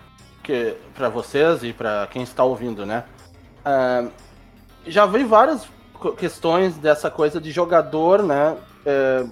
que 0.43 0.75
para 0.95 1.09
vocês 1.09 1.63
e 1.63 1.73
para 1.73 2.09
quem 2.09 2.23
está 2.23 2.43
ouvindo, 2.43 2.85
né? 2.85 3.05
Ah, 3.65 4.09
já 4.87 5.07
vi 5.07 5.25
várias 5.25 5.69
questões 6.17 6.77
dessa 6.77 7.11
coisa 7.11 7.41
de 7.41 7.51
jogador, 7.51 8.23
né? 8.23 8.57
é, 8.87 9.27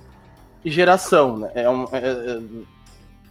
e 0.64 0.70
geração, 0.70 1.38
né? 1.38 1.50
É 1.54 1.70
um, 1.70 1.84
é, 1.92 2.40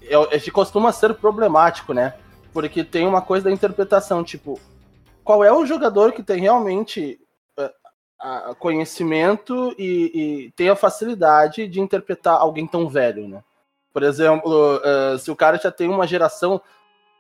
é, 0.08 0.36
é, 0.36 0.52
costuma 0.52 0.92
ser 0.92 1.14
problemático, 1.16 1.94
né? 1.94 2.14
Porque 2.52 2.84
tem 2.84 3.08
uma 3.08 3.22
coisa 3.22 3.46
da 3.46 3.52
interpretação, 3.52 4.24
tipo, 4.24 4.60
qual 5.24 5.44
é 5.44 5.52
o 5.52 5.66
jogador 5.66 6.12
que 6.12 6.22
tem 6.22 6.42
realmente 6.42 7.20
a- 8.24 8.56
conhecimento 8.58 9.76
e, 9.78 10.46
e 10.48 10.52
tem 10.52 10.70
a 10.70 10.76
facilidade 10.76 11.68
de 11.68 11.82
interpretar 11.82 12.36
alguém 12.36 12.66
tão 12.66 12.88
velho, 12.88 13.28
né? 13.28 13.44
Por 13.92 14.02
exemplo, 14.02 14.82
eh, 14.84 15.18
se 15.20 15.30
o 15.30 15.36
cara 15.36 15.58
já 15.60 15.70
tem 15.72 15.88
uma 15.88 16.08
geração, 16.08 16.60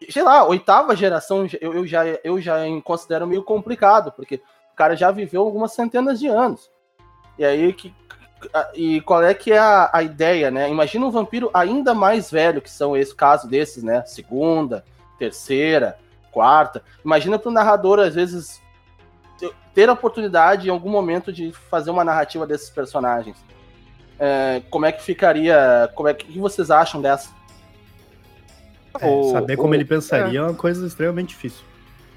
sei 0.09 0.23
lá, 0.23 0.43
oitava 0.47 0.95
geração, 0.95 1.45
eu, 1.61 1.73
eu 1.73 1.85
já, 1.85 2.03
eu 2.23 2.41
já 2.41 2.55
considero 2.83 3.27
meio 3.27 3.43
complicado, 3.43 4.11
porque 4.11 4.35
o 4.71 4.75
cara 4.75 4.95
já 4.95 5.11
viveu 5.11 5.41
algumas 5.41 5.73
centenas 5.73 6.19
de 6.19 6.27
anos. 6.27 6.71
E 7.37 7.45
aí, 7.45 7.73
que, 7.73 7.93
e 8.75 9.01
qual 9.01 9.23
é 9.23 9.33
que 9.33 9.51
é 9.51 9.57
a, 9.59 9.89
a 9.93 10.03
ideia, 10.03 10.49
né? 10.51 10.69
Imagina 10.69 11.05
um 11.05 11.11
vampiro 11.11 11.49
ainda 11.53 11.93
mais 11.93 12.29
velho, 12.31 12.61
que 12.61 12.69
são 12.69 12.95
esse 12.97 13.13
caso 13.15 13.47
desses, 13.47 13.83
né? 13.83 14.03
Segunda, 14.05 14.83
terceira, 15.19 15.97
quarta. 16.31 16.81
Imagina 17.03 17.37
para 17.39 17.49
o 17.49 17.53
narrador, 17.53 17.99
às 17.99 18.15
vezes, 18.15 18.61
ter 19.73 19.89
a 19.89 19.93
oportunidade 19.93 20.67
em 20.67 20.71
algum 20.71 20.89
momento 20.89 21.31
de 21.31 21.51
fazer 21.69 21.91
uma 21.91 22.03
narrativa 22.03 22.45
desses 22.45 22.69
personagens. 22.69 23.37
É, 24.19 24.61
como 24.69 24.85
é 24.85 24.91
que 24.91 25.01
ficaria? 25.03 25.89
Como 25.95 26.07
é 26.07 26.13
que, 26.13 26.25
o 26.25 26.33
que 26.33 26.39
vocês 26.39 26.69
acham 26.71 27.01
dessa? 27.01 27.29
É, 28.99 29.07
O- 29.07 29.31
saber 29.31 29.57
como 29.57 29.71
o- 29.71 29.75
ele 29.75 29.85
pensaria 29.85 30.39
é. 30.39 30.43
uma 30.43 30.53
coisa 30.53 30.85
extremamente 30.85 31.29
difícil. 31.29 31.63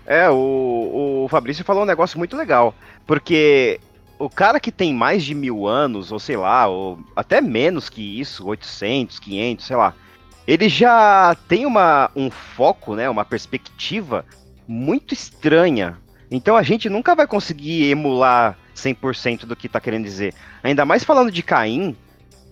É, 0.06 0.28
o, 0.30 1.24
o 1.24 1.28
Fabrício 1.28 1.64
falou 1.64 1.82
um 1.82 1.86
negócio 1.86 2.18
muito 2.18 2.36
legal. 2.36 2.74
Porque 3.06 3.80
o 4.18 4.28
cara 4.30 4.58
que 4.60 4.72
tem 4.72 4.94
mais 4.94 5.24
de 5.24 5.34
mil 5.34 5.66
anos, 5.66 6.10
ou 6.12 6.18
sei 6.18 6.36
lá, 6.36 6.66
ou 6.66 6.98
até 7.14 7.40
menos 7.40 7.88
que 7.88 8.20
isso, 8.20 8.46
800, 8.46 9.18
500, 9.18 9.66
sei 9.66 9.76
lá, 9.76 9.94
ele 10.46 10.68
já 10.68 11.36
tem 11.48 11.66
uma, 11.66 12.10
um 12.14 12.30
foco, 12.30 12.94
né, 12.94 13.08
uma 13.10 13.24
perspectiva 13.24 14.24
muito 14.66 15.12
estranha. 15.12 15.98
Então 16.30 16.56
a 16.56 16.62
gente 16.62 16.88
nunca 16.88 17.14
vai 17.14 17.26
conseguir 17.26 17.90
emular 17.90 18.56
100% 18.74 19.44
do 19.46 19.54
que 19.56 19.68
tá 19.68 19.80
querendo 19.80 20.04
dizer. 20.04 20.34
Ainda 20.62 20.84
mais 20.84 21.04
falando 21.04 21.30
de 21.30 21.42
Caim. 21.42 21.96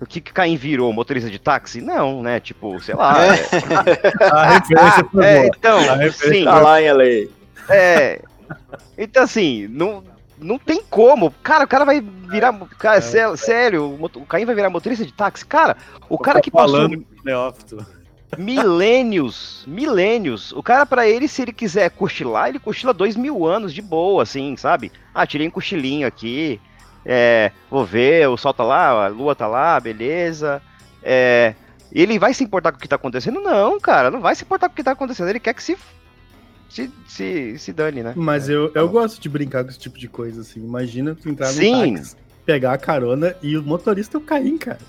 O 0.00 0.06
que, 0.06 0.20
que 0.20 0.32
Caim 0.32 0.56
virou? 0.56 0.92
Motorista 0.92 1.30
de 1.30 1.38
táxi? 1.38 1.80
Não, 1.80 2.22
né? 2.22 2.40
Tipo, 2.40 2.80
sei 2.80 2.94
lá. 2.94 3.16
é- 3.26 4.24
A 4.30 4.58
referência 4.58 5.04
foi 5.10 5.24
é, 5.24 5.34
boa. 5.36 5.50
então, 5.56 5.78
A 5.78 5.96
referência 5.96 6.38
sim. 6.40 6.44
Tá 6.44 6.60
lá 6.60 6.82
em 6.82 6.90
LA. 6.92 7.28
É. 7.70 8.20
Então, 8.98 9.22
assim, 9.22 9.66
não, 9.68 10.04
não 10.38 10.58
tem 10.58 10.82
como. 10.88 11.30
Cara, 11.42 11.64
o 11.64 11.68
cara 11.68 11.84
vai 11.84 12.00
virar. 12.00 12.52
Cara, 12.78 13.00
sé- 13.00 13.36
sério, 13.36 13.94
o, 13.94 13.98
moto- 13.98 14.20
o 14.20 14.26
Caim 14.26 14.44
vai 14.44 14.54
virar 14.54 14.70
motorista 14.70 15.04
de 15.04 15.12
táxi. 15.12 15.44
Cara, 15.46 15.76
o 16.08 16.18
cara 16.18 16.40
que 16.40 16.50
passou 16.50 16.88
milênios, 18.36 19.64
milênios. 19.66 20.52
O 20.52 20.62
cara, 20.62 20.84
pra 20.86 21.06
ele, 21.06 21.28
se 21.28 21.42
ele 21.42 21.52
quiser 21.52 21.90
cochilar, 21.90 22.48
ele 22.48 22.58
cochila 22.58 22.92
dois 22.92 23.16
mil 23.16 23.46
anos 23.46 23.72
de 23.72 23.80
boa, 23.82 24.22
assim, 24.22 24.56
sabe? 24.56 24.90
Ah, 25.14 25.26
tirei 25.26 25.46
um 25.46 25.50
cochilinho 25.50 26.06
aqui. 26.06 26.60
É, 27.06 27.52
vou 27.70 27.84
ver, 27.84 28.28
o 28.28 28.36
sol 28.36 28.54
tá 28.54 28.64
lá, 28.64 29.04
a 29.04 29.08
lua 29.08 29.34
tá 29.34 29.46
lá, 29.46 29.78
beleza. 29.78 30.62
É, 31.02 31.54
ele 31.92 32.18
vai 32.18 32.32
se 32.32 32.42
importar 32.42 32.72
com 32.72 32.78
o 32.78 32.80
que 32.80 32.88
tá 32.88 32.96
acontecendo? 32.96 33.40
Não, 33.40 33.78
cara, 33.78 34.10
não 34.10 34.20
vai 34.20 34.34
se 34.34 34.42
importar 34.42 34.68
com 34.68 34.72
o 34.72 34.76
que 34.76 34.82
tá 34.82 34.92
acontecendo. 34.92 35.28
Ele 35.28 35.40
quer 35.40 35.54
que 35.54 35.62
se. 35.62 35.76
Se, 36.74 36.90
se, 37.06 37.56
se 37.58 37.72
dane, 37.72 38.02
né? 38.02 38.12
Mas 38.16 38.48
eu, 38.48 38.68
eu 38.74 38.88
gosto 38.88 39.20
de 39.20 39.28
brincar 39.28 39.62
com 39.62 39.70
esse 39.70 39.78
tipo 39.78 39.96
de 39.96 40.08
coisa, 40.08 40.40
assim. 40.40 40.58
Imagina 40.58 41.14
tu 41.14 41.28
entrar 41.28 41.46
no 41.46 41.52
Sim. 41.52 41.94
táxi, 41.94 42.16
pegar 42.44 42.72
a 42.72 42.78
carona 42.78 43.36
e 43.40 43.56
o 43.56 43.62
motorista 43.62 44.16
é 44.16 44.18
o 44.18 44.20
Caim, 44.20 44.58
cara. 44.58 44.80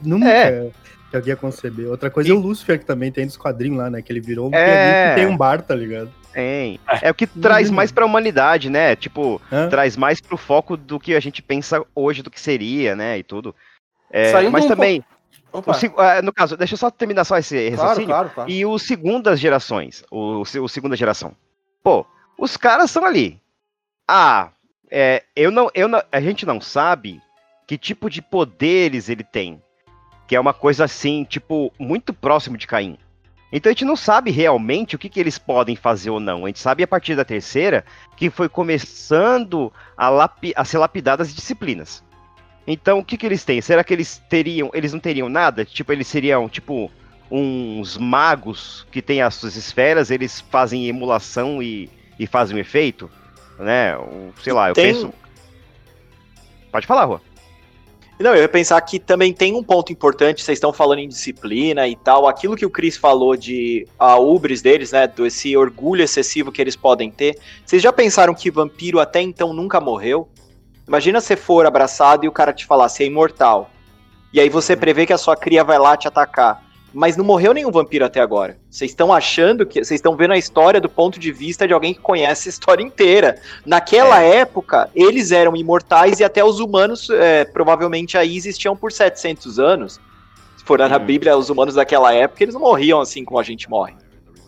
Nunca 0.00 0.28
É. 0.28 0.70
que 1.10 1.16
alguém 1.16 1.30
ia 1.30 1.36
conceber. 1.36 1.88
Outra 1.90 2.08
coisa 2.08 2.28
E- 2.28 2.32
é 2.32 2.34
o 2.36 2.38
Lúcifer, 2.38 2.78
que 2.78 2.84
também 2.86 3.10
tem 3.10 3.26
dos 3.26 3.36
quadrinhos 3.36 3.78
lá, 3.78 3.90
né? 3.90 4.00
Que 4.00 4.12
ele 4.12 4.20
virou 4.20 4.48
um 4.48 4.54
É. 4.54 5.12
e 5.12 5.14
tem 5.16 5.26
um 5.26 5.36
bar, 5.36 5.60
tá 5.60 5.74
ligado? 5.74 6.08
Tem. 6.32 6.78
É 7.02 7.10
o 7.10 7.14
que 7.14 7.26
traz 7.26 7.68
mais 7.68 7.90
pra 7.90 8.06
humanidade, 8.06 8.70
né? 8.70 8.94
Tipo, 8.94 9.42
Hã? 9.50 9.68
traz 9.68 9.96
mais 9.96 10.20
pro 10.20 10.36
foco 10.36 10.76
do 10.76 11.00
que 11.00 11.16
a 11.16 11.20
gente 11.20 11.42
pensa 11.42 11.84
hoje 11.96 12.22
do 12.22 12.30
que 12.30 12.40
seria, 12.40 12.94
né? 12.94 13.18
E 13.18 13.24
tudo. 13.24 13.52
É, 14.08 14.32
mas 14.50 14.64
um 14.66 14.68
também, 14.68 15.00
Opa, 15.00 15.08
o 15.60 16.00
ah, 16.00 16.22
no 16.22 16.32
caso, 16.32 16.56
deixa 16.56 16.74
eu 16.74 16.78
só 16.78 16.90
terminar 16.90 17.24
só 17.24 17.36
esse 17.38 17.70
claro, 17.70 17.80
raciocínio. 17.80 18.08
claro, 18.08 18.30
claro. 18.30 18.50
E 18.50 18.64
o 18.64 18.78
segundas 18.78 19.38
gerações, 19.40 20.04
o, 20.10 20.40
o 20.40 20.68
segunda 20.68 20.96
geração. 20.96 21.34
Pô, 21.82 22.06
os 22.36 22.56
caras 22.56 22.90
são 22.90 23.04
ali. 23.04 23.40
Ah, 24.06 24.50
é, 24.90 25.22
eu 25.36 25.50
não, 25.50 25.70
eu 25.74 25.88
não, 25.88 26.02
a 26.10 26.20
gente 26.20 26.46
não 26.46 26.60
sabe 26.60 27.20
que 27.66 27.76
tipo 27.76 28.08
de 28.08 28.22
poderes 28.22 29.08
ele 29.08 29.24
tem. 29.24 29.62
Que 30.26 30.36
é 30.36 30.40
uma 30.40 30.52
coisa 30.52 30.84
assim, 30.84 31.24
tipo, 31.24 31.72
muito 31.78 32.12
próximo 32.12 32.56
de 32.56 32.66
Caim. 32.66 32.98
Então 33.50 33.70
a 33.70 33.72
gente 33.72 33.86
não 33.86 33.96
sabe 33.96 34.30
realmente 34.30 34.94
o 34.94 34.98
que, 34.98 35.08
que 35.08 35.18
eles 35.18 35.38
podem 35.38 35.74
fazer 35.74 36.10
ou 36.10 36.20
não. 36.20 36.44
A 36.44 36.48
gente 36.48 36.58
sabe 36.58 36.82
a 36.82 36.86
partir 36.86 37.16
da 37.16 37.24
terceira 37.24 37.82
que 38.14 38.28
foi 38.28 38.46
começando 38.46 39.72
a, 39.96 40.10
lapi- 40.10 40.52
a 40.54 40.66
ser 40.66 40.76
lapidadas 40.76 41.28
as 41.28 41.34
disciplinas. 41.34 42.04
Então 42.70 42.98
o 42.98 43.04
que, 43.04 43.16
que 43.16 43.24
eles 43.24 43.42
têm? 43.44 43.62
Será 43.62 43.82
que 43.82 43.94
eles 43.94 44.22
teriam. 44.28 44.70
Eles 44.74 44.92
não 44.92 45.00
teriam 45.00 45.30
nada? 45.30 45.64
Tipo, 45.64 45.90
eles 45.90 46.06
seriam, 46.06 46.46
tipo, 46.50 46.90
uns 47.30 47.96
magos 47.96 48.86
que 48.92 49.00
têm 49.00 49.22
as 49.22 49.34
suas 49.36 49.56
esferas, 49.56 50.10
eles 50.10 50.42
fazem 50.50 50.86
emulação 50.86 51.62
e, 51.62 51.88
e 52.18 52.26
fazem 52.26 52.54
um 52.54 52.60
efeito? 52.60 53.10
Né? 53.58 53.94
Sei 54.44 54.52
lá, 54.52 54.68
eu 54.68 54.74
Tem- 54.74 54.92
penso. 54.92 55.12
Pode 56.70 56.86
falar, 56.86 57.06
Rua. 57.06 57.22
Não, 58.20 58.34
eu 58.34 58.42
ia 58.42 58.48
pensar 58.48 58.80
que 58.80 58.98
também 58.98 59.32
tem 59.32 59.54
um 59.54 59.62
ponto 59.62 59.92
importante, 59.92 60.42
vocês 60.42 60.56
estão 60.56 60.72
falando 60.72 60.98
em 60.98 61.08
disciplina 61.08 61.86
e 61.86 61.94
tal, 61.94 62.26
aquilo 62.26 62.56
que 62.56 62.66
o 62.66 62.70
Chris 62.70 62.96
falou 62.96 63.36
de 63.36 63.86
a 63.96 64.18
ubris 64.18 64.60
deles, 64.60 64.90
né, 64.90 65.06
do 65.06 65.24
esse 65.24 65.56
orgulho 65.56 66.02
excessivo 66.02 66.50
que 66.50 66.60
eles 66.60 66.74
podem 66.74 67.12
ter. 67.12 67.38
Vocês 67.64 67.80
já 67.80 67.92
pensaram 67.92 68.34
que 68.34 68.50
vampiro 68.50 68.98
até 68.98 69.22
então 69.22 69.52
nunca 69.54 69.80
morreu? 69.80 70.28
Imagina 70.88 71.20
você 71.20 71.36
for 71.36 71.66
abraçado 71.66 72.24
e 72.24 72.28
o 72.28 72.32
cara 72.32 72.52
te 72.52 72.64
falar, 72.64 72.88
você 72.88 73.04
é 73.04 73.06
imortal. 73.06 73.70
E 74.32 74.40
aí 74.40 74.48
você 74.48 74.74
prevê 74.74 75.06
que 75.06 75.12
a 75.12 75.18
sua 75.18 75.36
cria 75.36 75.62
vai 75.62 75.78
lá 75.78 75.96
te 75.96 76.08
atacar. 76.08 76.66
Mas 76.94 77.16
não 77.18 77.24
morreu 77.24 77.52
nenhum 77.52 77.70
vampiro 77.70 78.06
até 78.06 78.18
agora. 78.18 78.56
Vocês 78.70 78.90
estão 78.90 79.12
achando 79.12 79.66
que. 79.66 79.84
Vocês 79.84 79.98
estão 79.98 80.16
vendo 80.16 80.32
a 80.32 80.38
história 80.38 80.80
do 80.80 80.88
ponto 80.88 81.20
de 81.20 81.30
vista 81.30 81.68
de 81.68 81.74
alguém 81.74 81.92
que 81.92 82.00
conhece 82.00 82.48
a 82.48 82.50
história 82.50 82.82
inteira. 82.82 83.38
Naquela 83.66 84.22
época, 84.22 84.88
eles 84.94 85.30
eram 85.30 85.54
imortais 85.54 86.18
e 86.20 86.24
até 86.24 86.42
os 86.42 86.60
humanos 86.60 87.10
é, 87.10 87.44
provavelmente 87.44 88.16
aí 88.16 88.34
existiam 88.34 88.74
por 88.74 88.90
700 88.90 89.58
anos. 89.58 90.00
Se 90.56 90.64
for 90.64 90.78
na 90.78 90.96
Hum. 90.96 91.00
Bíblia, 91.04 91.36
os 91.36 91.50
humanos 91.50 91.74
daquela 91.74 92.14
época, 92.14 92.42
eles 92.42 92.54
não 92.54 92.62
morriam 92.62 93.00
assim 93.00 93.22
como 93.22 93.38
a 93.38 93.42
gente 93.42 93.68
morre. 93.68 93.94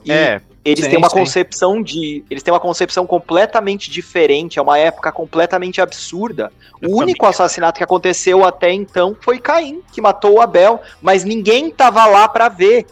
E 0.02 0.11
É, 0.11 0.40
eles 0.64 0.85
sim, 0.85 0.90
têm 0.90 0.99
uma 0.99 1.09
sim. 1.09 1.17
concepção 1.17 1.83
de. 1.83 2.23
Eles 2.31 2.43
têm 2.43 2.52
uma 2.52 2.61
concepção 2.61 3.07
completamente 3.07 3.90
diferente, 3.90 4.59
é 4.59 4.62
uma 4.62 4.79
época 4.79 5.11
completamente 5.11 5.81
absurda. 5.81 6.52
O 6.87 6.97
único 6.99 7.25
assassinato 7.26 7.79
que 7.79 7.85
aconteceu 7.85 8.45
até 8.45 8.73
então 8.73 9.17
foi 9.21 9.38
Caim, 9.38 9.81
que 9.93 10.00
matou 10.00 10.35
o 10.35 10.40
Abel, 10.40 10.81
mas 11.00 11.25
ninguém 11.25 11.71
tava 11.71 12.05
lá 12.07 12.29
pra 12.29 12.49
ver. 12.49 12.87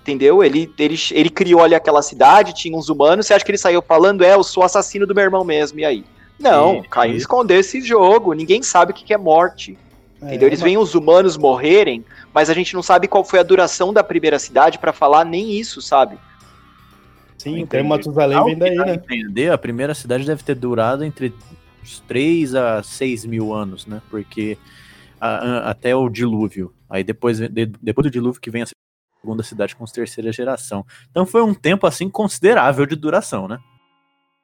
Entendeu? 0.00 0.42
Ele, 0.42 0.72
ele, 0.78 0.96
ele 1.12 1.30
criou 1.30 1.62
ali 1.62 1.74
aquela 1.76 2.02
cidade, 2.02 2.52
tinha 2.54 2.76
uns 2.76 2.88
humanos, 2.88 3.26
você 3.26 3.34
acha 3.34 3.44
que 3.44 3.50
ele 3.52 3.58
saiu 3.58 3.80
falando, 3.80 4.24
é, 4.24 4.34
eu 4.34 4.42
sou 4.42 4.64
assassino 4.64 5.06
do 5.06 5.14
meu 5.14 5.22
irmão 5.22 5.44
mesmo, 5.44 5.78
e 5.78 5.84
aí? 5.84 6.04
Não, 6.40 6.78
E- 6.78 6.88
Caim 6.88 7.12
e- 7.12 7.16
escondeu 7.16 7.60
esse 7.60 7.80
jogo, 7.80 8.32
ninguém 8.32 8.64
sabe 8.64 8.90
o 8.90 8.94
que 8.94 9.04
que 9.04 9.14
é 9.14 9.18
morte. 9.18 9.78
Entendeu? 10.20 10.48
Eles 10.48 10.60
É, 10.60 10.64
veem 10.64 10.76
os 10.78 10.94
humanos 10.96 11.36
morrerem, 11.36 12.04
mas 12.34 12.50
a 12.50 12.54
gente 12.54 12.74
não 12.74 12.82
sabe 12.82 13.06
qual 13.06 13.22
foi 13.24 13.38
a 13.38 13.42
duração 13.44 13.92
da 13.92 14.02
primeira 14.02 14.38
cidade 14.40 14.78
pra 14.78 14.92
falar 14.92 15.24
nem 15.24 15.52
isso, 15.52 15.80
sabe? 15.80 16.16
Sim, 17.42 17.62
o 17.62 17.66
termo 17.66 17.88
Matusalém 17.90 18.44
vem 18.44 18.58
daí, 18.58 18.78
a 18.78 18.86
né? 18.86 18.94
entender, 18.94 19.50
a 19.50 19.58
primeira 19.58 19.94
cidade 19.94 20.24
deve 20.24 20.42
ter 20.42 20.54
durado 20.54 21.04
entre 21.04 21.34
uns 21.82 22.00
3 22.00 22.54
a 22.54 22.82
6 22.82 23.24
mil 23.24 23.52
anos, 23.52 23.86
né? 23.86 24.00
Porque 24.10 24.56
a- 25.20 25.36
a- 25.66 25.70
até 25.70 25.94
o 25.94 26.08
dilúvio. 26.08 26.72
Aí 26.88 27.02
depois, 27.02 27.38
de- 27.38 27.66
depois 27.66 28.04
do 28.06 28.10
dilúvio 28.10 28.40
que 28.40 28.50
vem 28.50 28.62
a 28.62 28.66
segunda 29.20 29.42
cidade 29.42 29.74
com 29.74 29.84
terceira 29.84 30.32
geração. 30.32 30.84
Então 31.10 31.24
foi 31.26 31.42
um 31.42 31.54
tempo 31.54 31.86
assim 31.86 32.08
considerável 32.08 32.86
de 32.86 32.96
duração, 32.96 33.48
né? 33.48 33.58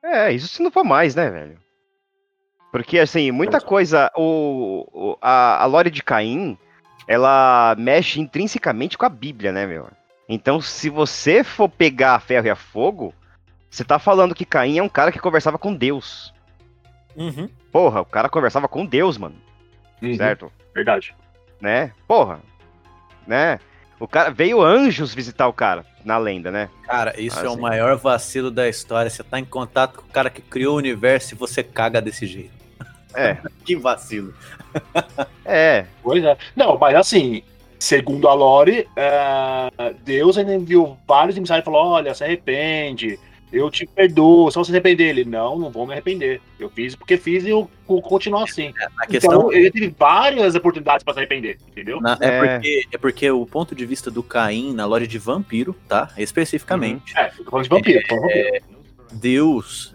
É, 0.02 0.32
isso 0.32 0.48
se 0.48 0.62
não 0.62 0.70
for 0.70 0.84
mais, 0.84 1.14
né, 1.14 1.28
velho? 1.30 1.58
Porque, 2.70 2.98
assim, 2.98 3.30
muita 3.30 3.60
coisa. 3.60 4.10
O, 4.16 4.86
o- 4.92 5.18
a, 5.22 5.62
a 5.62 5.66
lore 5.66 5.90
de 5.90 6.02
Caim, 6.02 6.56
ela 7.06 7.74
mexe 7.78 8.20
intrinsecamente 8.20 8.98
com 8.98 9.06
a 9.06 9.08
Bíblia, 9.08 9.52
né, 9.52 9.66
meu? 9.66 9.88
Então, 10.28 10.60
se 10.60 10.90
você 10.90 11.42
for 11.42 11.68
pegar 11.68 12.14
a 12.14 12.20
ferro 12.20 12.46
e 12.46 12.50
a 12.50 12.56
fogo, 12.56 13.14
você 13.70 13.82
tá 13.84 13.98
falando 13.98 14.34
que 14.34 14.44
Caim 14.44 14.78
é 14.78 14.82
um 14.82 14.88
cara 14.88 15.10
que 15.10 15.18
conversava 15.18 15.58
com 15.58 15.74
Deus. 15.74 16.32
Uhum. 17.16 17.48
Porra, 17.72 18.00
o 18.00 18.04
cara 18.04 18.28
conversava 18.28 18.68
com 18.68 18.84
Deus, 18.84 19.16
mano. 19.16 19.34
Certo? 20.16 20.52
Verdade. 20.74 21.14
né? 21.60 21.92
Porra, 22.06 22.40
né? 23.26 23.58
O 23.98 24.06
cara 24.06 24.30
veio 24.30 24.62
anjos 24.62 25.12
visitar 25.12 25.48
o 25.48 25.52
cara, 25.52 25.84
na 26.04 26.16
lenda, 26.18 26.52
né? 26.52 26.68
Cara, 26.84 27.20
isso 27.20 27.40
Ah, 27.40 27.44
é 27.44 27.48
o 27.48 27.54
sim. 27.54 27.60
maior 27.60 27.96
vacilo 27.96 28.48
da 28.50 28.68
história. 28.68 29.10
Você 29.10 29.24
tá 29.24 29.40
em 29.40 29.44
contato 29.44 29.96
com 29.96 30.02
o 30.06 30.12
cara 30.12 30.30
que 30.30 30.40
criou 30.40 30.74
o 30.74 30.78
universo 30.78 31.34
e 31.34 31.36
você 31.36 31.64
caga 31.64 32.00
desse 32.00 32.24
jeito. 32.26 32.52
É, 33.14 33.38
Que 33.64 33.74
vacilo. 33.74 34.32
é. 35.44 35.86
Pois 36.02 36.22
é. 36.22 36.36
Não, 36.54 36.78
mas 36.78 36.94
assim, 36.94 37.42
segundo 37.78 38.28
a 38.28 38.34
Lore, 38.34 38.86
é, 38.96 39.70
Deus 40.04 40.36
ainda 40.38 40.54
enviou 40.54 40.98
vários 41.06 41.36
emissários 41.36 41.62
e 41.62 41.64
falou: 41.64 41.86
olha, 41.86 42.14
se 42.14 42.24
arrepende, 42.24 43.18
eu 43.52 43.70
te 43.70 43.86
perdoo, 43.86 44.50
só 44.50 44.62
se 44.64 44.70
arrepender. 44.70 45.08
Ele, 45.08 45.24
não, 45.24 45.58
não 45.58 45.70
vou 45.70 45.86
me 45.86 45.92
arrepender. 45.92 46.40
Eu 46.60 46.68
fiz 46.68 46.94
porque 46.94 47.16
fiz 47.16 47.44
e 47.44 47.48
eu 47.50 47.70
vou 47.86 48.02
continuar 48.02 48.42
assim. 48.44 48.72
A 48.98 49.06
questão 49.06 49.32
Então, 49.32 49.52
ele 49.52 49.70
teve 49.70 49.94
várias 49.98 50.54
oportunidades 50.54 51.02
pra 51.02 51.14
se 51.14 51.20
arrepender, 51.20 51.56
entendeu? 51.68 52.00
na- 52.00 52.18
é, 52.20 52.26
É. 52.26 52.40
Porque, 52.40 52.88
é 52.92 52.98
porque 52.98 53.30
o 53.30 53.46
ponto 53.46 53.74
de 53.74 53.86
vista 53.86 54.10
do 54.10 54.22
Caim 54.22 54.74
na 54.74 54.84
lore 54.84 55.06
de 55.06 55.18
vampiro, 55.18 55.74
tá? 55.88 56.10
Especificamente, 56.18 57.16
É, 57.16 57.24
tô 57.28 57.44
falando 57.44 57.64
de 57.64 57.70
vampiro, 57.70 58.00
de 58.02 58.08
vampiro. 58.14 58.64
Deus 59.12 59.94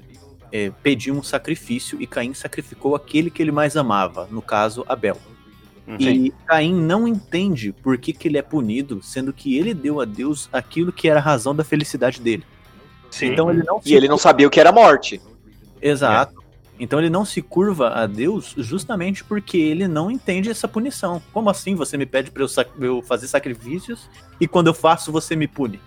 é, 0.51 0.71
pediu 0.81 1.13
um 1.15 1.21
sacrifício 1.23 2.01
e 2.01 2.07
Caim 2.07 2.33
sacrificou 2.33 2.95
aquele 2.95 3.29
que 3.29 3.41
ele 3.41 3.51
mais 3.51 3.75
amava, 3.77 4.27
no 4.31 4.41
caso, 4.41 4.83
Abel. 4.87 5.17
Uhum. 5.87 5.97
E 5.99 6.33
Caim 6.45 6.73
não 6.73 7.07
entende 7.07 7.73
por 7.73 7.97
que, 7.97 8.13
que 8.13 8.27
ele 8.27 8.37
é 8.37 8.41
punido, 8.41 9.01
sendo 9.03 9.33
que 9.33 9.57
ele 9.57 9.73
deu 9.73 9.99
a 9.99 10.05
Deus 10.05 10.47
aquilo 10.53 10.93
que 10.93 11.09
era 11.09 11.19
a 11.19 11.23
razão 11.23 11.53
da 11.53 11.63
felicidade 11.63 12.21
dele. 12.21 12.45
Sim. 13.11 13.27
Então 13.27 13.49
ele 13.49 13.63
não 13.63 13.81
E 13.85 13.93
ele 13.93 14.07
não 14.07 14.17
sabia 14.17 14.47
o 14.47 14.49
que 14.49 14.59
era 14.59 14.71
morte. 14.71 15.21
Exato. 15.81 16.41
Então 16.79 16.99
ele 16.99 17.09
não 17.09 17.23
se 17.23 17.41
curva 17.41 17.89
a 17.89 18.07
Deus 18.07 18.55
justamente 18.57 19.23
porque 19.23 19.57
ele 19.57 19.87
não 19.87 20.09
entende 20.09 20.49
essa 20.49 20.67
punição. 20.67 21.21
Como 21.31 21.49
assim 21.49 21.75
você 21.75 21.97
me 21.97 22.05
pede 22.05 22.31
para 22.31 22.41
eu, 22.43 22.47
sac- 22.47 22.71
eu 22.79 23.01
fazer 23.01 23.27
sacrifícios 23.27 24.09
e 24.39 24.47
quando 24.47 24.67
eu 24.67 24.73
faço 24.73 25.11
você 25.11 25.35
me 25.35 25.47
pune? 25.47 25.79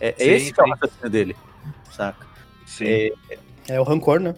É, 0.00 0.08
é 0.08 0.12
Sim, 0.18 0.30
esse 0.32 0.52
que 0.52 0.60
é 0.60 0.64
o 0.64 0.68
raciocínio 0.68 1.10
dele, 1.10 1.36
saca? 1.92 2.26
Sim. 2.66 2.84
É, 2.86 3.12
É 3.68 3.80
o 3.80 3.84
rancor, 3.84 4.20
né? 4.20 4.34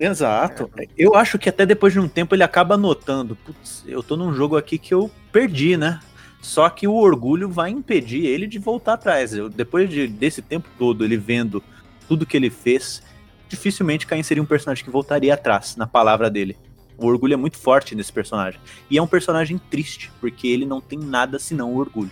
Exato. 0.00 0.70
Eu 0.96 1.14
acho 1.14 1.38
que 1.38 1.50
até 1.50 1.66
depois 1.66 1.92
de 1.92 2.00
um 2.00 2.08
tempo 2.08 2.34
ele 2.34 2.42
acaba 2.42 2.76
notando, 2.76 3.36
putz, 3.36 3.84
eu 3.86 4.02
tô 4.02 4.16
num 4.16 4.32
jogo 4.32 4.56
aqui 4.56 4.78
que 4.78 4.94
eu 4.94 5.10
perdi, 5.30 5.76
né? 5.76 6.00
Só 6.40 6.70
que 6.70 6.88
o 6.88 6.94
orgulho 6.94 7.50
vai 7.50 7.68
impedir 7.70 8.24
ele 8.24 8.46
de 8.46 8.58
voltar 8.58 8.94
atrás. 8.94 9.34
Eu- 9.34 9.50
depois 9.50 9.90
de- 9.90 10.06
desse 10.06 10.40
tempo 10.40 10.68
todo, 10.78 11.04
ele 11.04 11.18
vendo 11.18 11.62
tudo 12.08 12.24
que 12.24 12.34
ele 12.34 12.48
fez, 12.48 13.02
dificilmente 13.46 14.06
Caim 14.06 14.22
seria 14.22 14.42
um 14.42 14.46
personagem 14.46 14.82
que 14.82 14.90
voltaria 14.90 15.34
atrás, 15.34 15.76
na 15.76 15.86
palavra 15.86 16.30
dele. 16.30 16.56
O 16.96 17.06
orgulho 17.06 17.34
é 17.34 17.36
muito 17.36 17.58
forte 17.58 17.94
nesse 17.94 18.12
personagem. 18.12 18.58
E 18.90 18.96
é 18.96 19.02
um 19.02 19.06
personagem 19.06 19.58
triste, 19.70 20.10
porque 20.18 20.48
ele 20.48 20.64
não 20.64 20.80
tem 20.80 20.98
nada 20.98 21.38
senão 21.38 21.74
o 21.74 21.76
orgulho. 21.78 22.10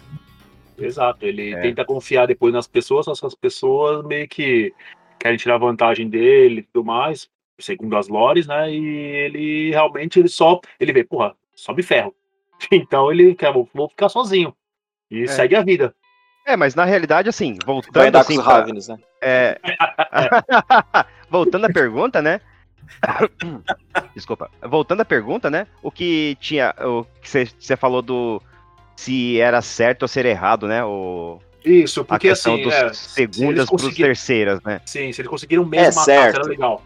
Exato, 0.79 1.25
ele 1.25 1.55
É. 1.55 1.61
tenta 1.63 1.85
confiar 1.85 2.27
depois 2.27 2.53
nas 2.53 2.67
pessoas, 2.67 3.07
só 3.07 3.15
que 3.15 3.27
as 3.27 3.35
pessoas 3.35 4.05
meio 4.05 4.29
que 4.29 4.73
querem 5.19 5.39
tirar 5.39 5.57
vantagem 5.59 6.09
dele 6.09 6.61
e 6.61 6.63
tudo 6.63 6.85
mais, 6.85 7.29
segundo 7.59 7.97
as 7.97 8.09
lores, 8.09 8.47
né? 8.47 8.71
E 8.71 8.77
ele 8.87 9.71
realmente 9.71 10.19
ele 10.19 10.29
só 10.29 10.61
ele 10.79 10.93
vê, 10.93 11.05
porra, 11.05 11.35
só 11.55 11.73
me 11.75 11.83
ferro. 11.83 12.15
Então 12.73 13.11
ele 13.13 13.35
quer, 13.35 13.53
vou, 13.53 13.69
vou 13.73 13.89
ficar 13.89 14.09
sozinho. 14.09 14.53
E 15.11 15.27
segue 15.29 15.55
a 15.57 15.63
vida. 15.63 15.95
É, 16.47 16.57
mas 16.57 16.75
na 16.75 16.85
realidade, 16.85 17.29
assim, 17.29 17.53
Vai 17.65 17.75
voltando 17.75 18.07
andar 18.07 18.21
assim, 18.21 18.35
com 18.35 18.41
os 18.41 18.45
pra- 18.47 18.55
Ravens, 18.59 18.89
né? 18.89 18.97
é... 19.23 19.61
voltando 21.31 21.67
à 21.67 21.69
pergunta, 21.73 22.21
né? 22.23 22.41
Desculpa. 24.15 24.51
Voltando 24.63 25.01
à 25.03 25.05
pergunta, 25.05 25.51
né? 25.51 25.67
O 25.83 25.91
que 25.91 26.37
tinha, 26.41 26.75
o 26.81 27.05
que 27.21 27.29
você 27.59 27.77
falou 27.77 28.03
do 28.03 28.43
se 28.97 29.39
era 29.41 29.61
certo 29.63 30.03
ou 30.03 30.09
ser 30.09 30.27
errado, 30.27 30.67
né? 30.67 30.83
O, 30.85 31.39
Isso, 31.65 32.01
a 32.01 32.05
porque 32.05 32.29
questão 32.31 32.55
assim, 32.55 32.63
dos 32.65 32.75
é, 32.75 32.93
segundas 32.93 33.69
pros 33.69 33.83
conseguirem- 33.83 34.07
terceiras, 34.11 34.61
né? 34.63 34.81
sim, 34.87 35.13
se 35.13 35.21
eles 35.21 35.31
conseguiram 35.31 35.65
mesmo 35.65 35.85
É 35.87 35.89
matar, 35.91 36.05
certo. 36.05 36.35
será 36.37 36.49
legal. 36.49 36.83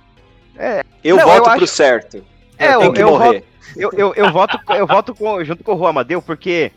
Eu 1.02 1.16
Não, 1.16 1.24
voto 1.24 1.36
eu 1.38 1.42
pro 1.44 1.52
acho- 1.64 1.66
certo. 1.66 2.24
É, 2.58 2.76
Tem 2.76 2.86
eu, 2.86 2.92
que 2.92 3.02
eu 3.02 3.08
morrer. 3.10 3.40
voto, 3.40 3.46
eu, 3.76 3.90
eu, 3.94 4.14
eu 4.14 4.32
voto, 4.32 4.58
eu 4.70 4.86
voto 4.86 5.14
com- 5.14 5.42
junto 5.44 5.64
com 5.64 5.74
o 5.74 5.78
Juan 5.78 5.90
Amadeu, 5.90 6.22
porque 6.22 6.70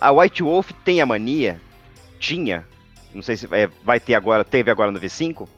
a 0.00 0.12
White 0.12 0.42
Wolf 0.42 0.70
tem 0.84 1.00
a 1.00 1.06
mania, 1.06 1.60
tinha, 2.20 2.64
não 3.14 3.22
sei 3.22 3.36
se 3.36 3.48
é, 3.50 3.68
vai 3.82 3.98
ter 3.98 4.14
agora, 4.14 4.44
teve 4.44 4.70
agora 4.70 4.90
no 4.92 5.00
V5, 5.00 5.48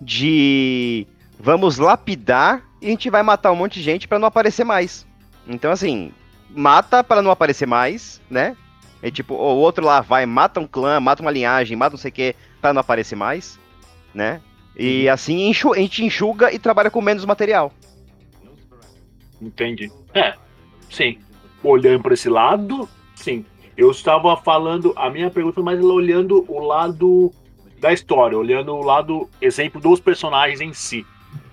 de 0.00 1.06
vamos 1.38 1.78
lapidar 1.78 2.62
e 2.80 2.86
a 2.86 2.90
gente 2.90 3.10
vai 3.10 3.22
matar 3.22 3.52
um 3.52 3.56
monte 3.56 3.74
de 3.74 3.82
gente 3.82 4.08
pra 4.08 4.18
não 4.18 4.28
aparecer 4.28 4.64
mais. 4.64 5.06
Então, 5.46 5.70
assim, 5.70 6.12
mata 6.50 7.02
pra 7.04 7.20
não 7.20 7.30
aparecer 7.30 7.66
mais, 7.66 8.20
né? 8.30 8.56
É 9.02 9.10
tipo, 9.10 9.34
o 9.34 9.56
outro 9.56 9.84
lá 9.84 10.00
vai, 10.00 10.24
mata 10.26 10.58
um 10.60 10.66
clã, 10.66 10.98
mata 11.00 11.22
uma 11.22 11.30
linhagem, 11.30 11.76
mata 11.76 11.92
não 11.92 11.98
sei 11.98 12.10
o 12.10 12.14
que, 12.14 12.34
pra 12.60 12.72
não 12.72 12.80
aparecer 12.80 13.16
mais, 13.16 13.58
né? 14.14 14.40
E 14.78 15.08
assim 15.08 15.50
a 15.50 15.76
gente 15.78 16.04
enxuga 16.04 16.52
e 16.52 16.58
trabalha 16.58 16.90
com 16.90 17.00
menos 17.00 17.24
material. 17.24 17.72
Entendi. 19.40 19.90
É, 20.14 20.34
sim. 20.90 21.18
Olhando 21.62 22.02
por 22.02 22.12
esse 22.12 22.28
lado, 22.28 22.88
sim. 23.14 23.44
Eu 23.76 23.90
estava 23.90 24.36
falando, 24.36 24.92
a 24.96 25.08
minha 25.10 25.30
pergunta 25.30 25.54
foi 25.56 25.62
mais 25.64 25.80
olhando 25.82 26.44
o 26.48 26.60
lado 26.60 27.32
da 27.80 27.92
história, 27.92 28.36
olhando 28.36 28.74
o 28.74 28.82
lado, 28.82 29.28
exemplo 29.40 29.80
dos 29.80 30.00
personagens 30.00 30.60
em 30.60 30.72
si, 30.72 31.06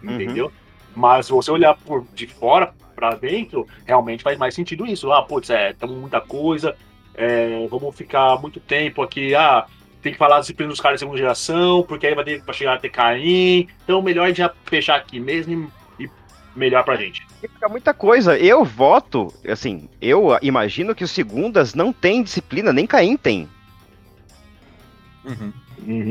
Uhum. 0.03 0.13
entendeu? 0.15 0.51
Mas 0.95 1.27
se 1.27 1.31
você 1.31 1.51
olhar 1.51 1.75
por 1.75 2.05
de 2.15 2.25
fora 2.25 2.73
pra 2.95 3.13
dentro, 3.15 3.67
realmente 3.85 4.23
faz 4.23 4.37
mais 4.37 4.55
sentido 4.55 4.85
isso. 4.87 5.11
Ah, 5.11 5.21
putz, 5.21 5.49
é, 5.49 5.73
tamo 5.73 5.93
muita 5.93 6.19
coisa, 6.21 6.75
é, 7.13 7.67
vamos 7.69 7.95
ficar 7.95 8.39
muito 8.41 8.59
tempo 8.59 9.01
aqui, 9.03 9.35
ah, 9.35 9.65
tem 10.05 10.13
que 10.13 10.19
falar 10.19 10.37
a 10.37 10.39
disciplina 10.41 10.69
dos 10.69 10.79
caras 10.79 10.97
de 10.97 10.99
segunda 10.99 11.17
geração, 11.17 11.81
porque 11.87 12.05
aí 12.05 12.13
vai 12.13 12.23
ter, 12.23 12.43
pra 12.43 12.53
chegar 12.53 12.75
a 12.75 12.77
ter 12.77 12.89
Caim, 12.89 13.67
então 13.83 14.03
melhor 14.03 14.31
já 14.35 14.51
fechar 14.65 14.97
aqui 14.97 15.19
mesmo 15.19 15.71
e, 15.99 16.03
e 16.03 16.09
melhor 16.55 16.83
pra 16.83 16.95
gente. 16.95 17.25
Fica 17.41 17.67
muita 17.67 17.91
coisa. 17.91 18.37
Eu 18.37 18.63
voto, 18.63 19.33
assim, 19.49 19.89
eu 19.99 20.37
imagino 20.43 20.93
que 20.93 21.03
os 21.03 21.09
segundas 21.09 21.73
não 21.73 21.91
tem 21.91 22.21
disciplina, 22.21 22.71
nem 22.71 22.85
Caim 22.85 23.17
tem, 23.17 23.49
Uhum. 25.25 25.51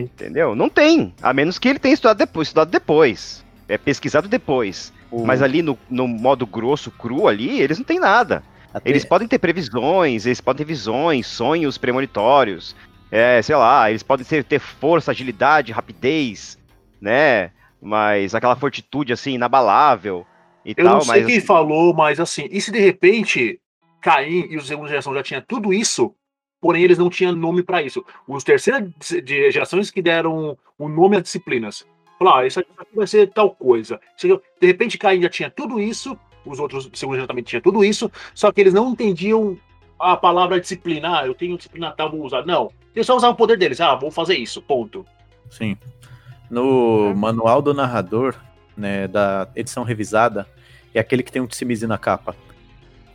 entendeu? 0.00 0.56
Não 0.56 0.68
tem, 0.68 1.14
a 1.22 1.32
menos 1.32 1.56
que 1.56 1.68
ele 1.68 1.78
tenha 1.78 1.94
estudado 1.94 2.18
depois, 2.18 2.48
estudado 2.48 2.70
depois, 2.70 3.44
é 3.68 3.78
pesquisado 3.78 4.26
depois. 4.26 4.92
Mas 5.24 5.40
ali 5.40 5.62
no, 5.62 5.78
no 5.88 6.08
modo 6.08 6.44
grosso, 6.44 6.90
cru 6.90 7.28
ali, 7.28 7.60
eles 7.60 7.78
não 7.78 7.84
têm 7.84 8.00
nada. 8.00 8.42
Até- 8.72 8.90
Eles 8.90 9.04
podem 9.04 9.28
ter 9.28 9.38
previsões, 9.38 10.26
eles 10.26 10.40
podem 10.40 10.66
ter 10.66 10.72
visões, 10.72 11.28
sonhos 11.28 11.78
premonitórios, 11.78 12.74
é, 13.10 13.40
sei 13.42 13.56
lá, 13.56 13.90
eles 13.90 14.02
podem 14.02 14.24
ter, 14.24 14.44
ter 14.44 14.58
força, 14.58 15.10
agilidade, 15.10 15.72
rapidez, 15.72 16.58
né? 17.00 17.50
Mas 17.80 18.34
aquela 18.34 18.56
fortitude 18.56 19.12
assim, 19.12 19.34
inabalável 19.34 20.26
e 20.64 20.70
Eu 20.76 20.84
tal, 20.84 20.94
não 20.94 21.00
sei 21.02 21.14
mas 21.14 21.26
quem 21.26 21.36
assim, 21.36 21.46
falou, 21.46 21.94
mas 21.94 22.18
assim, 22.18 22.48
e 22.50 22.60
se 22.60 22.72
de 22.72 22.80
repente 22.80 23.60
Caim 24.00 24.46
e 24.50 24.56
os 24.56 24.66
segunda 24.66 24.88
geração 24.88 25.14
já 25.14 25.22
tinha 25.22 25.42
tudo 25.42 25.72
isso, 25.72 26.14
porém 26.60 26.82
eles 26.82 26.98
não 26.98 27.10
tinham 27.10 27.34
nome 27.34 27.62
pra 27.62 27.82
isso. 27.82 28.04
Os 28.26 28.42
terceiras 28.42 28.90
de 29.22 29.50
gerações 29.50 29.90
que 29.90 30.02
deram 30.02 30.56
o 30.78 30.88
nome 30.88 31.16
às 31.16 31.22
disciplinas. 31.22 31.86
Falaram, 32.18 32.38
ah, 32.38 32.46
isso 32.46 32.60
aqui 32.60 32.70
vai 32.94 33.06
ser 33.06 33.30
tal 33.32 33.50
coisa. 33.50 34.00
De 34.60 34.66
repente 34.66 34.98
Caim 34.98 35.22
já 35.22 35.28
tinha 35.28 35.50
tudo 35.50 35.80
isso, 35.80 36.18
os 36.44 36.58
outros 36.58 36.90
de 36.90 36.98
segunda 36.98 37.16
geração 37.16 37.28
também 37.28 37.44
tinham 37.44 37.62
tudo 37.62 37.84
isso, 37.84 38.10
só 38.34 38.50
que 38.50 38.60
eles 38.60 38.74
não 38.74 38.90
entendiam 38.90 39.58
a 40.12 40.16
palavra 40.16 40.60
disciplina. 40.60 41.20
Ah, 41.20 41.26
eu 41.26 41.34
tenho 41.34 41.56
disciplina 41.56 41.90
tal, 41.92 42.10
vou 42.10 42.24
usar. 42.24 42.44
Não. 42.46 42.70
Eles 42.94 43.06
só 43.06 43.16
usavam 43.16 43.34
o 43.34 43.36
poder 43.36 43.56
deles. 43.58 43.80
Ah, 43.80 43.94
vou 43.94 44.10
fazer 44.10 44.36
isso, 44.36 44.62
ponto. 44.62 45.04
Sim. 45.50 45.76
No 46.50 47.14
manual 47.14 47.60
do 47.62 47.72
narrador, 47.74 48.34
né, 48.76 49.08
da 49.08 49.48
edição 49.56 49.82
revisada, 49.82 50.46
é 50.92 51.00
aquele 51.00 51.22
que 51.22 51.32
tem 51.32 51.42
um 51.42 51.46
tsimizi 51.46 51.86
na 51.86 51.98
capa. 51.98 52.36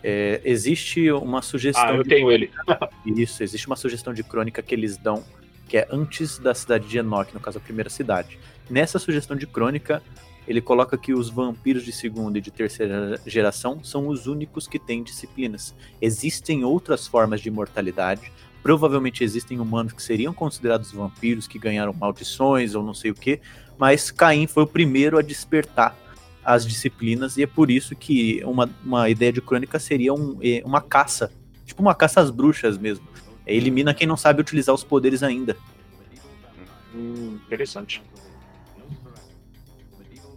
É, 0.03 0.41
existe 0.43 1.11
uma 1.11 1.41
sugestão. 1.41 1.85
Ah, 1.87 1.95
eu 1.95 2.03
de- 2.03 2.09
tenho 2.09 2.31
ele. 2.31 2.49
Isso, 3.05 3.43
existe 3.43 3.67
uma 3.67 3.75
sugestão 3.75 4.13
de 4.13 4.23
crônica 4.23 4.61
que 4.61 4.73
eles 4.73 4.97
dão, 4.97 5.23
que 5.67 5.77
é 5.77 5.87
antes 5.91 6.39
da 6.39 6.53
cidade 6.53 6.87
de 6.87 6.97
Enoch, 6.97 7.33
no 7.33 7.39
caso 7.39 7.57
a 7.57 7.61
primeira 7.61 7.89
cidade. 7.89 8.39
Nessa 8.69 8.97
sugestão 8.99 9.35
de 9.35 9.45
crônica, 9.45 10.01
ele 10.49 10.61
coloca 10.61 10.97
que 10.97 11.13
os 11.13 11.29
vampiros 11.29 11.85
de 11.85 11.91
segunda 11.91 12.39
e 12.39 12.41
de 12.41 12.49
terceira 12.49 13.21
geração 13.23 13.83
são 13.83 14.07
os 14.07 14.25
únicos 14.25 14.67
que 14.67 14.79
têm 14.79 15.03
disciplinas. 15.03 15.75
Existem 16.01 16.63
outras 16.63 17.05
formas 17.05 17.39
de 17.39 17.49
imortalidade. 17.49 18.31
Provavelmente 18.63 19.23
existem 19.23 19.59
humanos 19.59 19.93
que 19.93 20.01
seriam 20.01 20.33
considerados 20.33 20.91
vampiros, 20.91 21.47
que 21.47 21.59
ganharam 21.59 21.93
maldições 21.93 22.73
ou 22.73 22.83
não 22.83 22.95
sei 22.95 23.11
o 23.11 23.13
que, 23.13 23.39
mas 23.77 24.09
Caim 24.09 24.47
foi 24.47 24.63
o 24.63 24.67
primeiro 24.67 25.19
a 25.19 25.21
despertar 25.21 25.95
as 26.43 26.65
disciplinas, 26.65 27.37
e 27.37 27.43
é 27.43 27.47
por 27.47 27.69
isso 27.69 27.95
que 27.95 28.43
uma, 28.43 28.67
uma 28.83 29.07
ideia 29.07 29.31
de 29.31 29.41
crônica 29.41 29.77
seria 29.77 30.15
um, 30.15 30.39
eh, 30.41 30.63
uma 30.65 30.81
caça, 30.81 31.31
tipo 31.63 31.79
uma 31.79 31.93
caça 31.93 32.21
às 32.21 32.31
bruxas 32.31 32.75
mesmo. 32.75 33.07
Elimina 33.45 33.93
quem 33.93 34.07
não 34.07 34.17
sabe 34.17 34.41
utilizar 34.41 34.73
os 34.73 34.83
poderes 34.83 35.21
ainda. 35.21 35.55
Hum, 36.95 37.37
interessante. 37.45 38.01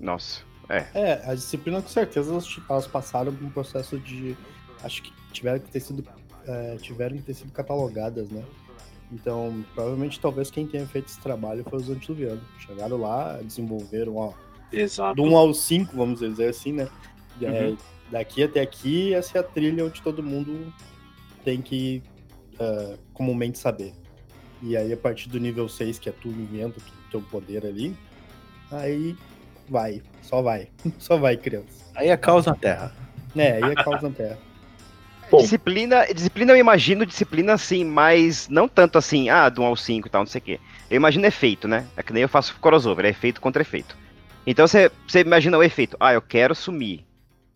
Nossa. 0.03 0.43
É, 0.69 1.21
a 1.25 1.35
disciplina 1.35 1.81
com 1.83 1.89
certeza 1.89 2.31
elas, 2.33 2.47
elas 2.69 2.87
passaram 2.87 3.33
por 3.35 3.45
um 3.45 3.51
processo 3.51 3.99
de. 3.99 4.37
Acho 4.83 5.03
que 5.03 5.13
tiveram 5.33 5.59
que 5.61 5.71
ter 5.71 5.81
sido. 5.81 6.05
é, 6.47 6.77
tiveram 6.77 7.17
que 7.17 7.23
ter 7.23 7.35
sido 7.35 7.53
catalogadas, 7.53 8.29
né? 8.31 8.43
Então, 9.13 9.63
provavelmente, 9.75 10.19
talvez 10.19 10.51
quem 10.51 10.67
tenha 10.67 10.87
feito 10.87 11.07
esse 11.09 11.21
trabalho 11.21 11.63
foi 11.69 11.79
os 11.79 11.91
antediluvianos. 11.91 12.43
Chegaram 12.61 12.97
lá, 12.97 13.39
desenvolveram, 13.43 14.17
ó, 14.17 14.33
Exato. 14.73 15.15
do 15.17 15.23
1 15.25 15.37
ao 15.37 15.53
5, 15.53 15.95
vamos 15.95 16.21
dizer 16.21 16.49
assim, 16.49 16.73
né? 16.73 16.89
É, 17.41 17.67
Uhum. 17.67 17.77
daqui 18.11 18.43
até 18.43 18.61
aqui, 18.63 19.13
essa 19.13 19.37
é 19.37 19.41
a 19.41 19.45
trilha 19.45 19.85
onde 19.85 20.01
todo 20.01 20.23
mundo 20.23 20.73
tem 21.45 21.61
que 21.61 22.03
ah, 22.59 22.97
comumente 23.13 23.59
saber. 23.59 23.93
E 24.63 24.77
aí, 24.77 24.91
a 24.93 24.97
partir 24.97 25.29
do 25.29 25.39
nível 25.39 25.69
6, 25.69 25.99
que 25.99 26.09
é 26.09 26.13
tu 26.13 26.29
inventa 26.29 26.79
o 26.79 27.11
teu 27.11 27.21
poder 27.21 27.67
ali, 27.67 27.95
aí 28.71 29.15
vai, 29.73 30.03
só 30.21 30.41
vai. 30.41 30.69
Só 30.99 31.17
vai, 31.17 31.37
criança. 31.37 31.91
Aí 31.95 32.09
é 32.09 32.17
caos 32.17 32.47
na 32.47 32.55
Terra. 32.55 32.95
É, 33.35 33.53
aí 33.53 33.73
é 33.73 33.75
causa 33.75 34.09
na 34.09 34.15
terra. 34.15 34.39
Bom. 35.31 35.39
Disciplina, 35.39 36.05
disciplina 36.15 36.53
eu 36.53 36.59
imagino 36.59 37.07
disciplina 37.07 37.55
assim, 37.55 37.87
mas 37.87 38.51
não 38.51 38.69
tanto 38.69 38.99
assim, 38.99 39.31
ah, 39.31 39.49
do 39.49 39.63
1 39.63 39.65
ao 39.65 39.77
5 39.77 40.07
e 40.07 40.11
tal, 40.11 40.21
não 40.21 40.27
sei 40.27 40.41
o 40.41 40.43
quê. 40.43 40.61
Eu 40.91 40.97
imagino 40.97 41.25
efeito, 41.25 41.67
né? 41.67 41.87
É 41.97 42.03
que 42.03 42.13
nem 42.13 42.23
eu 42.23 42.29
faço 42.29 42.55
crossover, 42.61 43.07
é 43.07 43.09
efeito 43.09 43.41
contra 43.41 43.63
efeito. 43.63 43.97
Então 44.47 44.67
você, 44.67 44.91
você 45.09 45.21
imagina 45.21 45.57
o 45.57 45.63
efeito, 45.63 45.97
ah, 45.99 46.13
eu 46.13 46.21
quero 46.21 46.55
sumir. 46.55 47.07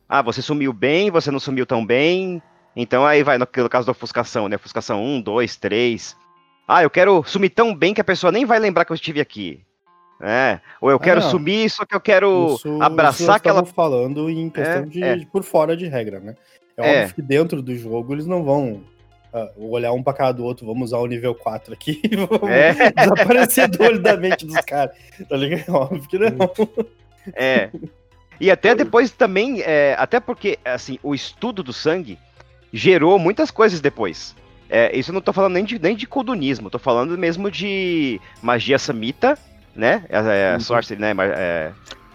Ah, 0.08 0.22
você 0.22 0.40
sumiu 0.40 0.72
bem, 0.72 1.10
você 1.10 1.30
não 1.30 1.38
sumiu 1.38 1.66
tão 1.66 1.84
bem. 1.84 2.40
Então 2.74 3.04
aí 3.04 3.22
vai, 3.22 3.36
no, 3.36 3.46
no 3.54 3.68
caso 3.68 3.84
da 3.84 3.92
ofuscação, 3.92 4.48
né? 4.48 4.56
Ofuscação 4.56 5.04
1, 5.04 5.20
2, 5.20 5.56
3. 5.56 6.16
Ah, 6.66 6.82
eu 6.82 6.88
quero 6.88 7.22
sumir 7.24 7.50
tão 7.50 7.74
bem 7.74 7.92
que 7.92 8.00
a 8.00 8.04
pessoa 8.04 8.32
nem 8.32 8.46
vai 8.46 8.58
lembrar 8.58 8.86
que 8.86 8.92
eu 8.92 8.96
estive 8.96 9.20
aqui. 9.20 9.65
É. 10.20 10.60
Ou 10.80 10.90
eu 10.90 10.98
quero 10.98 11.20
não. 11.20 11.30
sumir, 11.30 11.68
só 11.70 11.84
que 11.84 11.94
eu 11.94 12.00
quero 12.00 12.54
Isso- 12.54 12.68
isso 12.68 12.82
abraçar 12.82 13.26
nós 13.26 13.36
aquela. 13.36 13.64
falando 13.64 14.30
em 14.30 14.48
questão 14.48 14.82
É, 14.82 14.86
de, 14.86 15.02
é. 15.04 15.26
por 15.30 15.42
fora 15.42 15.76
de 15.76 15.86
regra, 15.86 16.20
né? 16.20 16.34
É, 16.76 16.94
É. 16.94 17.00
óbvio 17.02 17.14
que 17.16 17.22
dentro 17.22 17.60
do 17.62 17.74
jogo 17.76 18.14
eles 18.14 18.26
não 18.26 18.42
vão 18.42 18.82
ah, 19.34 19.50
olhar 19.58 19.92
um 19.92 20.02
pra 20.02 20.12
cara 20.14 20.32
do 20.32 20.44
outro, 20.44 20.64
vamos 20.66 20.84
usar 20.90 20.98
o 20.98 21.06
nível 21.06 21.34
4 21.34 21.74
aqui 21.74 22.00
vamos 22.30 22.48
É. 22.50 22.72
desaparecer 22.92 23.68
do 23.68 23.82
olho 23.82 24.00
da 24.00 24.16
mente 24.16 24.46
dos 24.46 24.60
caras. 24.62 24.96
Tá 25.28 25.36
ligado? 25.36 25.68
Óbvio 25.74 26.08
que 26.08 26.18
não. 26.18 26.50
É. 27.34 27.70
E 28.40 28.50
até 28.50 28.74
depois 28.74 29.10
também, 29.10 29.60
é, 29.62 29.94
até 29.98 30.20
porque, 30.20 30.58
assim, 30.64 30.98
o 31.02 31.14
estudo 31.14 31.62
do 31.62 31.72
sangue 31.72 32.18
gerou 32.72 33.18
muitas 33.18 33.50
coisas 33.50 33.80
depois. 33.80 34.34
É, 34.68 34.96
isso 34.96 35.10
eu 35.10 35.14
não 35.14 35.20
tô 35.20 35.32
falando 35.32 35.54
nem 35.54 35.64
de, 35.64 35.78
nem 35.78 35.94
de 35.96 36.06
codunismo, 36.06 36.68
tô 36.70 36.78
falando 36.78 37.16
mesmo 37.16 37.50
de 37.50 38.20
magia 38.42 38.78
samita, 38.78 39.38
né? 39.76 40.04
É, 40.08 40.54
é, 40.54 40.58
sorcery, 40.58 41.00
né? 41.00 41.14
É, 41.36 41.72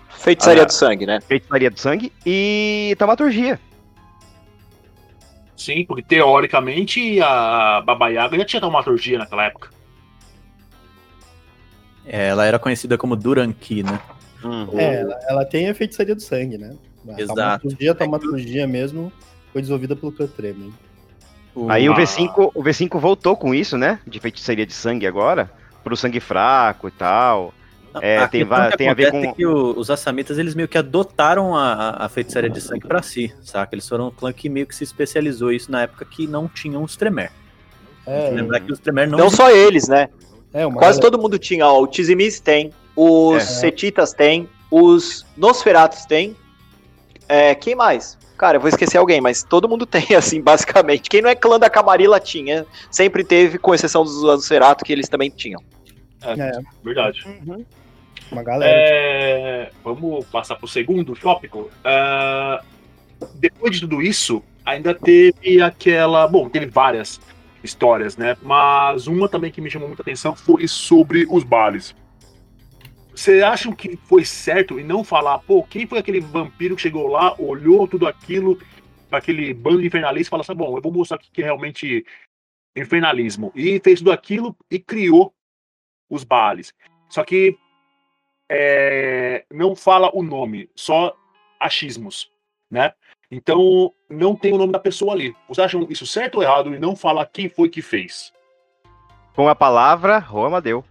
Feitiçaria 0.10 0.62
Ah. 0.64 0.66
do 0.66 0.74
sangue, 0.74 1.06
né? 1.06 1.20
feitiçaria 1.22 1.70
do 1.72 1.80
sangue 1.80 2.12
e 2.26 2.96
taumaturgia. 3.00 3.60
Sim, 5.58 5.84
porque 5.86 6.02
teoricamente 6.04 7.20
a 7.22 7.82
Baba 7.86 8.08
Yaga 8.10 8.38
já 8.38 8.46
tinha 8.46 8.62
taumaturgia 8.62 9.18
naquela 9.20 9.46
época. 9.46 9.70
É, 12.06 12.28
ela 12.30 12.46
era 12.46 12.58
conhecida 12.60 12.98
como 12.98 13.16
Duranqui, 13.16 13.84
né? 13.84 14.00
É, 14.74 15.02
ela, 15.02 15.20
ela 15.28 15.46
tem 15.46 15.70
a 15.70 15.76
feitiçaria 15.76 16.16
do 16.16 16.22
sangue, 16.22 16.58
né? 16.58 16.76
A 17.16 17.22
Exato. 17.22 17.36
taumaturgia, 17.40 17.92
a 17.92 17.96
taumaturgia 17.96 18.68
mesmo 18.68 19.12
foi 19.52 19.62
desenvolvida 19.62 19.96
pelo 19.96 20.12
Cletreme. 20.12 20.74
Aí 21.70 21.88
o 21.90 21.94
Ah. 21.94 21.98
V5, 21.98 22.52
o 22.56 22.64
V5 22.64 23.00
voltou 23.00 23.36
com 23.36 23.54
isso, 23.54 23.78
né? 23.78 24.00
De 24.08 24.20
feitiçaria 24.20 24.66
de 24.66 24.74
sangue 24.74 25.06
agora, 25.06 25.52
pro 25.84 25.96
sangue 25.98 26.20
fraco 26.20 26.88
e 26.88 26.92
tal. 26.92 27.54
É, 28.02 28.20
a 28.20 28.28
tem 28.28 28.42
questão 28.42 28.58
va- 28.58 28.72
que 28.72 28.78
tem 28.78 28.88
a 28.90 28.94
ver 28.94 29.12
com- 29.12 29.24
é 29.24 29.34
que 29.34 29.46
o- 29.46 29.78
os 29.78 29.90
assamitas, 29.92 30.38
eles 30.38 30.56
meio 30.56 30.68
que 30.68 30.78
adotaram 30.78 31.54
a, 31.56 32.06
a- 32.06 32.08
feitiçaria 32.10 32.50
de 32.50 32.62
sangue 32.62 32.88
pra 32.88 33.02
si, 33.02 33.34
saca? 33.42 33.76
Eles 33.76 33.88
foram 33.90 34.08
um 34.08 34.12
clã 34.12 34.32
que 34.32 34.48
meio 34.48 34.66
que 34.66 34.74
se 34.74 34.84
especializou 34.86 35.52
isso 35.52 35.70
na 35.70 35.82
época 35.82 36.06
que 36.06 36.26
não 36.26 36.48
tinham 36.48 36.84
os 36.84 36.96
Tremere. 36.96 37.32
É, 38.08 38.30
Lembrar 38.32 38.62
que 38.62 38.72
os 38.72 38.80
Tremere 38.80 39.12
não, 39.12 39.18
Não 39.18 39.30
só 39.30 39.50
eles, 39.52 39.90
né? 39.90 40.08
é 40.54 40.66
uma 40.66 40.78
Quase 40.78 41.00
galera- 41.00 41.12
todo 41.12 41.22
mundo 41.22 41.38
tinha. 41.38 41.68
Ó, 41.68 41.82
o 41.84 41.88
Tizimis 41.88 42.40
tem, 42.40 42.72
os 42.96 43.38
É. 43.38 43.46
Setitas 43.46 44.14
tem, 44.14 44.48
os 44.72 45.26
Nosferatos 45.36 46.06
tem. 46.06 46.34
É, 47.28 47.54
quem 47.56 47.76
mais? 47.76 48.18
Cara, 48.42 48.58
eu 48.58 48.60
vou 48.60 48.70
esquecer 48.70 48.98
alguém, 48.98 49.22
mas 49.22 49.44
todo 49.44 49.70
mundo 49.70 49.86
tem, 49.86 50.16
assim, 50.18 50.42
basicamente. 50.42 51.08
Quem 51.12 51.22
não 51.22 51.30
é 51.30 51.36
clã 51.36 51.60
da 51.60 51.70
Camarilla 51.70 52.20
tinha. 52.20 52.66
Sempre 52.90 53.24
teve, 53.24 53.60
com 53.60 53.72
exceção 53.72 54.04
dos 54.04 54.24
Nosferatos, 54.24 54.84
que 54.84 54.92
eles 54.92 55.08
também 55.08 55.30
tinham. 55.30 55.62
É, 56.24 56.60
Verdade. 56.84 57.24
uma 58.32 58.42
galera. 58.42 58.72
É, 58.76 59.70
vamos 59.84 60.26
passar 60.26 60.56
pro 60.56 60.68
segundo 60.68 61.14
tópico. 61.14 61.70
Ah, 61.84 62.64
depois 63.36 63.76
de 63.76 63.82
tudo 63.82 64.02
isso, 64.02 64.42
ainda 64.66 64.96
teve 64.96 65.62
aquela. 65.62 66.28
Bom, 66.28 66.50
teve 66.50 66.66
várias 66.66 67.22
histórias, 67.64 68.18
né? 68.18 68.36
Mas 68.42 69.06
uma 69.06 69.30
também 69.30 69.52
que 69.52 69.62
me 69.62 69.70
chamou 69.70 69.88
muita 69.88 70.02
atenção 70.02 70.36
foi 70.36 70.68
sobre 70.68 71.28
os 71.30 71.44
bares. 71.44 71.96
Vocês 73.14 73.44
acham 73.44 73.74
que 73.74 73.98
foi 73.98 74.24
certo 74.24 74.80
e 74.80 74.84
não 74.84 75.04
falar, 75.04 75.40
pô, 75.40 75.64
quem 75.64 75.86
foi 75.86 76.00
aquele 76.00 76.20
vampiro 76.20 76.76
que 76.76 76.82
chegou 76.82 77.08
lá, 77.08 77.36
olhou 77.40 77.88
tudo 77.88 78.08
aquilo, 78.08 78.60
aquele 79.12 79.54
bando 79.54 79.82
de 79.82 79.88
infernalistas 79.88 80.28
e 80.28 80.30
falou 80.30 80.42
assim: 80.42 80.56
bom, 80.56 80.78
eu 80.78 80.82
vou 80.82 80.92
mostrar 80.92 81.18
o 81.18 81.20
que 81.20 81.42
é 81.42 81.46
realmente 81.46 82.06
infernalismo. 82.76 83.52
E 83.54 83.80
fez 83.80 84.00
tudo 84.00 84.12
aquilo 84.12 84.56
e 84.70 84.80
criou 84.80 85.34
os 86.10 86.24
bares. 86.24 86.74
Só 87.10 87.24
que 87.24 87.58
é, 88.50 89.46
não 89.52 89.76
fala 89.76 90.10
o 90.14 90.24
nome, 90.24 90.70
só 90.76 91.16
achismos, 91.60 92.32
né? 92.70 92.94
Então 93.30 93.94
não 94.10 94.36
tem 94.36 94.54
o 94.54 94.58
nome 94.58 94.74
da 94.74 94.80
pessoa 94.80 95.14
ali. 95.14 95.36
Vocês 95.48 95.66
acham 95.66 95.88
isso 95.90 96.06
certo 96.06 96.36
ou 96.36 96.44
errado 96.44 96.74
e 96.74 96.80
não 96.80 96.96
fala 96.96 97.26
quem 97.26 97.48
foi 97.48 97.70
que 97.70 97.82
fez? 97.82 98.34
Com 99.34 99.48
a 99.48 99.56
palavra, 99.56 100.18
Roma 100.18 100.62
deu. 100.62 100.84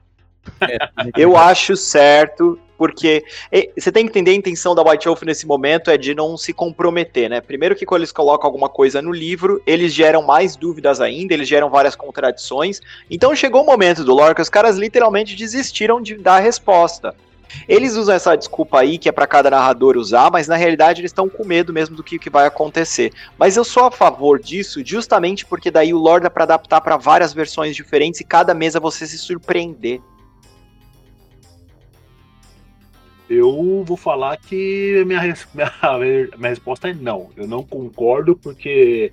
Eu 1.17 1.37
acho 1.37 1.77
certo, 1.77 2.59
porque 2.77 3.23
você 3.77 3.93
tem 3.93 4.05
que 4.05 4.11
entender 4.11 4.31
a 4.31 4.35
intenção 4.35 4.75
da 4.75 4.83
White 4.83 5.07
Wolf 5.07 5.23
nesse 5.23 5.47
momento 5.47 5.91
é 5.91 5.99
de 5.99 6.15
não 6.15 6.37
se 6.37 6.53
comprometer, 6.53 7.29
né? 7.29 7.41
Primeiro 7.41 7.77
que 7.77 7.85
quando 7.85 8.01
eles 8.01 8.13
colocam 8.13 8.47
alguma 8.47 8.69
coisa 8.69 9.03
no 9.03 9.13
livro, 9.13 9.63
eles 9.67 9.93
geram 9.93 10.23
mais 10.23 10.57
dúvidas 10.57 11.01
ainda, 11.01 11.35
eles 11.35 11.49
geram 11.49 11.69
várias 11.69 11.95
contradições. 11.95 12.81
Então 13.11 13.35
chegou 13.35 13.63
o 13.63 13.67
momento 13.67 14.03
do 14.03 14.35
que 14.35 14.41
os 14.41 14.49
caras 14.49 14.77
literalmente 14.77 15.37
desistiram 15.37 16.01
de 16.01 16.17
dar 16.17 16.39
resposta. 16.39 17.15
Eles 17.69 17.97
usam 17.97 18.15
essa 18.15 18.37
desculpa 18.37 18.81
aí, 18.81 18.97
que 18.97 19.09
é 19.09 19.13
pra 19.13 19.27
cada 19.27 19.51
narrador 19.51 19.97
usar, 19.97 20.31
mas 20.31 20.49
na 20.49 20.57
realidade 20.57 21.01
eles 21.01 21.11
estão 21.11 21.29
com 21.29 21.45
medo 21.45 21.73
mesmo 21.73 21.97
do 21.97 22.03
que, 22.03 22.19
que 22.19 22.31
vai 22.31 22.47
acontecer. 22.47 23.13
Mas 23.37 23.57
eu 23.57 23.65
sou 23.65 23.85
a 23.85 23.91
favor 23.91 24.41
disso, 24.41 24.81
justamente 24.85 25.45
porque 25.45 25.71
daí 25.71 25.93
o 25.93 25.99
lore 25.99 26.23
dá 26.23 26.31
pra 26.31 26.45
adaptar 26.45 26.81
pra 26.81 26.97
várias 26.97 27.33
versões 27.33 27.75
diferentes 27.77 28.21
e 28.21 28.25
cada 28.25 28.55
mesa 28.55 28.81
você 28.81 29.07
se 29.07 29.19
surpreender. 29.19 30.01
Eu 33.31 33.85
vou 33.85 33.97
falar 33.97 34.37
que 34.39 35.05
minha, 35.07 35.21
res- 35.21 35.47
minha, 35.55 35.71
resposta 36.49 36.91
é 36.91 36.95
não. 36.95 37.31
Eu 37.37 37.47
não 37.47 37.63
concordo, 37.63 38.35
porque 38.35 39.13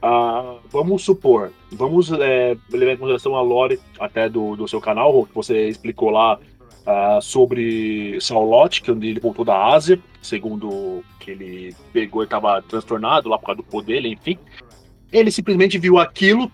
ah, 0.00 0.58
vamos 0.70 1.02
supor, 1.02 1.50
vamos 1.72 2.12
é, 2.12 2.56
levar 2.70 2.92
em 2.92 2.96
consideração 2.96 3.34
a 3.34 3.42
lore 3.42 3.80
até 3.98 4.28
do, 4.28 4.54
do 4.54 4.68
seu 4.68 4.80
canal, 4.80 5.26
que 5.26 5.34
você 5.34 5.68
explicou 5.68 6.10
lá 6.10 6.38
ah, 6.86 7.18
sobre 7.20 8.16
Saulote, 8.20 8.80
que 8.80 8.92
ele 8.92 9.18
voltou 9.18 9.44
da 9.44 9.66
Ásia, 9.74 9.98
segundo 10.22 11.02
que 11.18 11.32
ele 11.32 11.74
pegou 11.92 12.22
e 12.22 12.26
estava 12.26 12.62
transtornado 12.62 13.28
lá 13.28 13.36
por 13.38 13.46
causa 13.46 13.60
do 13.60 13.64
poder, 13.64 14.06
enfim. 14.06 14.38
Ele 15.10 15.32
simplesmente 15.32 15.78
viu 15.78 15.98
aquilo, 15.98 16.48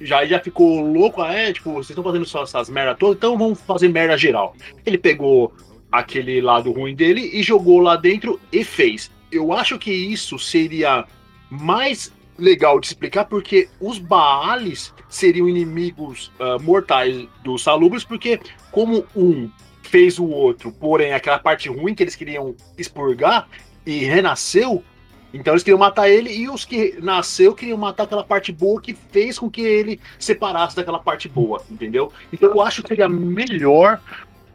já 0.00 0.24
já 0.24 0.38
ficou 0.38 0.80
louco, 0.80 1.20
ah, 1.22 1.34
é, 1.34 1.52
tipo, 1.52 1.72
vocês 1.72 1.90
estão 1.90 2.04
fazendo 2.04 2.24
só 2.24 2.44
essas 2.44 2.70
merda 2.70 2.94
todas, 2.94 3.16
então 3.16 3.36
vamos 3.36 3.60
fazer 3.62 3.88
merda 3.88 4.16
geral. 4.16 4.54
Ele 4.84 4.96
pegou 4.96 5.52
aquele 5.98 6.40
lado 6.40 6.72
ruim 6.72 6.94
dele 6.94 7.30
e 7.32 7.42
jogou 7.42 7.80
lá 7.80 7.96
dentro 7.96 8.40
e 8.52 8.64
fez. 8.64 9.10
Eu 9.30 9.52
acho 9.52 9.78
que 9.78 9.92
isso 9.92 10.38
seria 10.38 11.04
mais 11.50 12.12
legal 12.38 12.78
de 12.78 12.86
explicar 12.86 13.24
porque 13.24 13.68
os 13.80 13.98
Baales 13.98 14.92
seriam 15.08 15.48
inimigos 15.48 16.30
ah, 16.38 16.58
mortais 16.60 17.26
dos 17.42 17.62
Salubres, 17.62 18.04
porque 18.04 18.40
como 18.70 19.06
um 19.14 19.50
fez 19.82 20.18
o 20.18 20.26
outro, 20.26 20.72
porém 20.72 21.12
aquela 21.12 21.38
parte 21.38 21.68
ruim 21.68 21.94
que 21.94 22.02
eles 22.02 22.16
queriam 22.16 22.54
expurgar 22.76 23.48
e 23.86 24.04
renasceu, 24.04 24.82
então 25.32 25.52
eles 25.52 25.62
queriam 25.62 25.78
matar 25.78 26.08
ele 26.08 26.30
e 26.30 26.48
os 26.48 26.64
que 26.64 26.98
nasceu 27.00 27.54
queriam 27.54 27.78
matar 27.78 28.04
aquela 28.04 28.24
parte 28.24 28.52
boa 28.52 28.80
que 28.80 28.94
fez 28.94 29.38
com 29.38 29.50
que 29.50 29.60
ele 29.60 30.00
separasse 30.18 30.74
daquela 30.74 30.98
parte 30.98 31.28
boa, 31.28 31.62
entendeu? 31.70 32.12
Então 32.32 32.50
eu 32.50 32.60
acho 32.60 32.82
que 32.82 32.88
seria 32.88 33.08
melhor 33.08 34.00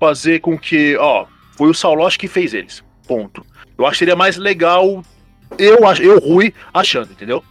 fazer 0.02 0.40
com 0.40 0.58
que, 0.58 0.98
ó, 0.98 1.28
foi 1.52 1.70
o 1.70 1.76
Saulote 1.76 2.18
que 2.18 2.28
fez 2.28 2.56
eles. 2.56 2.84
Ponto. 3.08 3.46
Eu 3.78 3.86
acho 3.86 3.94
que 3.94 4.00
seria 4.00 4.16
mais 4.16 4.36
legal 4.36 5.04
eu, 5.60 5.78
eu 6.00 6.20
Rui, 6.20 6.52
achando, 6.74 7.12
entendeu? 7.12 7.44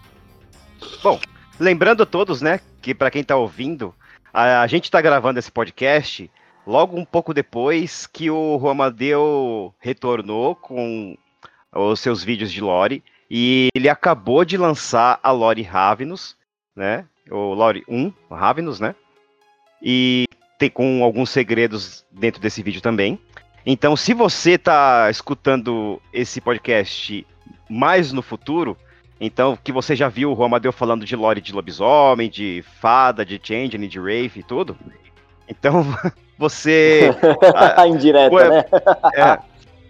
Lembrando 1.60 2.02
a 2.02 2.06
todos, 2.06 2.42
né, 2.42 2.58
que 2.82 2.92
pra 2.92 3.08
quem 3.08 3.22
tá 3.22 3.36
ouvindo, 3.36 3.94
a, 4.34 4.62
a 4.62 4.66
gente 4.66 4.90
tá 4.90 5.00
gravando 5.00 5.38
esse 5.38 5.52
podcast 5.52 6.28
logo 6.66 6.98
um 6.98 7.04
pouco 7.04 7.32
depois 7.32 8.08
que 8.08 8.30
o 8.30 8.56
Romadeu 8.56 9.72
retornou 9.78 10.56
com 10.56 11.16
os 11.72 12.00
seus 12.00 12.24
vídeos 12.24 12.50
de 12.50 12.60
lore 12.60 13.04
e 13.30 13.68
ele 13.76 13.88
acabou 13.88 14.44
de 14.44 14.56
lançar 14.56 15.20
a 15.22 15.30
lore 15.30 15.62
Ravenous, 15.62 16.36
né? 16.74 17.04
O 17.30 17.54
lore 17.54 17.84
1, 17.86 18.12
Ravenous, 18.28 18.80
né? 18.80 18.96
e 19.82 20.26
tem 20.60 20.68
com 20.68 21.02
alguns 21.02 21.30
segredos 21.30 22.04
dentro 22.12 22.38
desse 22.38 22.62
vídeo 22.62 22.82
também. 22.82 23.18
Então, 23.64 23.96
se 23.96 24.12
você 24.12 24.58
tá 24.58 25.08
escutando 25.10 26.00
esse 26.12 26.38
podcast 26.38 27.26
mais 27.68 28.12
no 28.12 28.20
futuro, 28.20 28.76
então 29.18 29.56
que 29.64 29.72
você 29.72 29.96
já 29.96 30.06
viu 30.08 30.34
o 30.34 30.44
Amadeu 30.44 30.70
falando 30.70 31.06
de 31.06 31.16
lore 31.16 31.40
de 31.40 31.54
lobisomem, 31.54 32.28
de 32.28 32.62
fada, 32.78 33.24
de 33.24 33.40
changeling, 33.42 33.88
de 33.88 33.98
wraith 33.98 34.36
e 34.36 34.42
tudo. 34.42 34.76
Então, 35.48 35.86
você 36.36 37.10
A 37.76 37.88
indireta, 37.88 38.50
né? 38.50 38.64
é, 39.14 39.38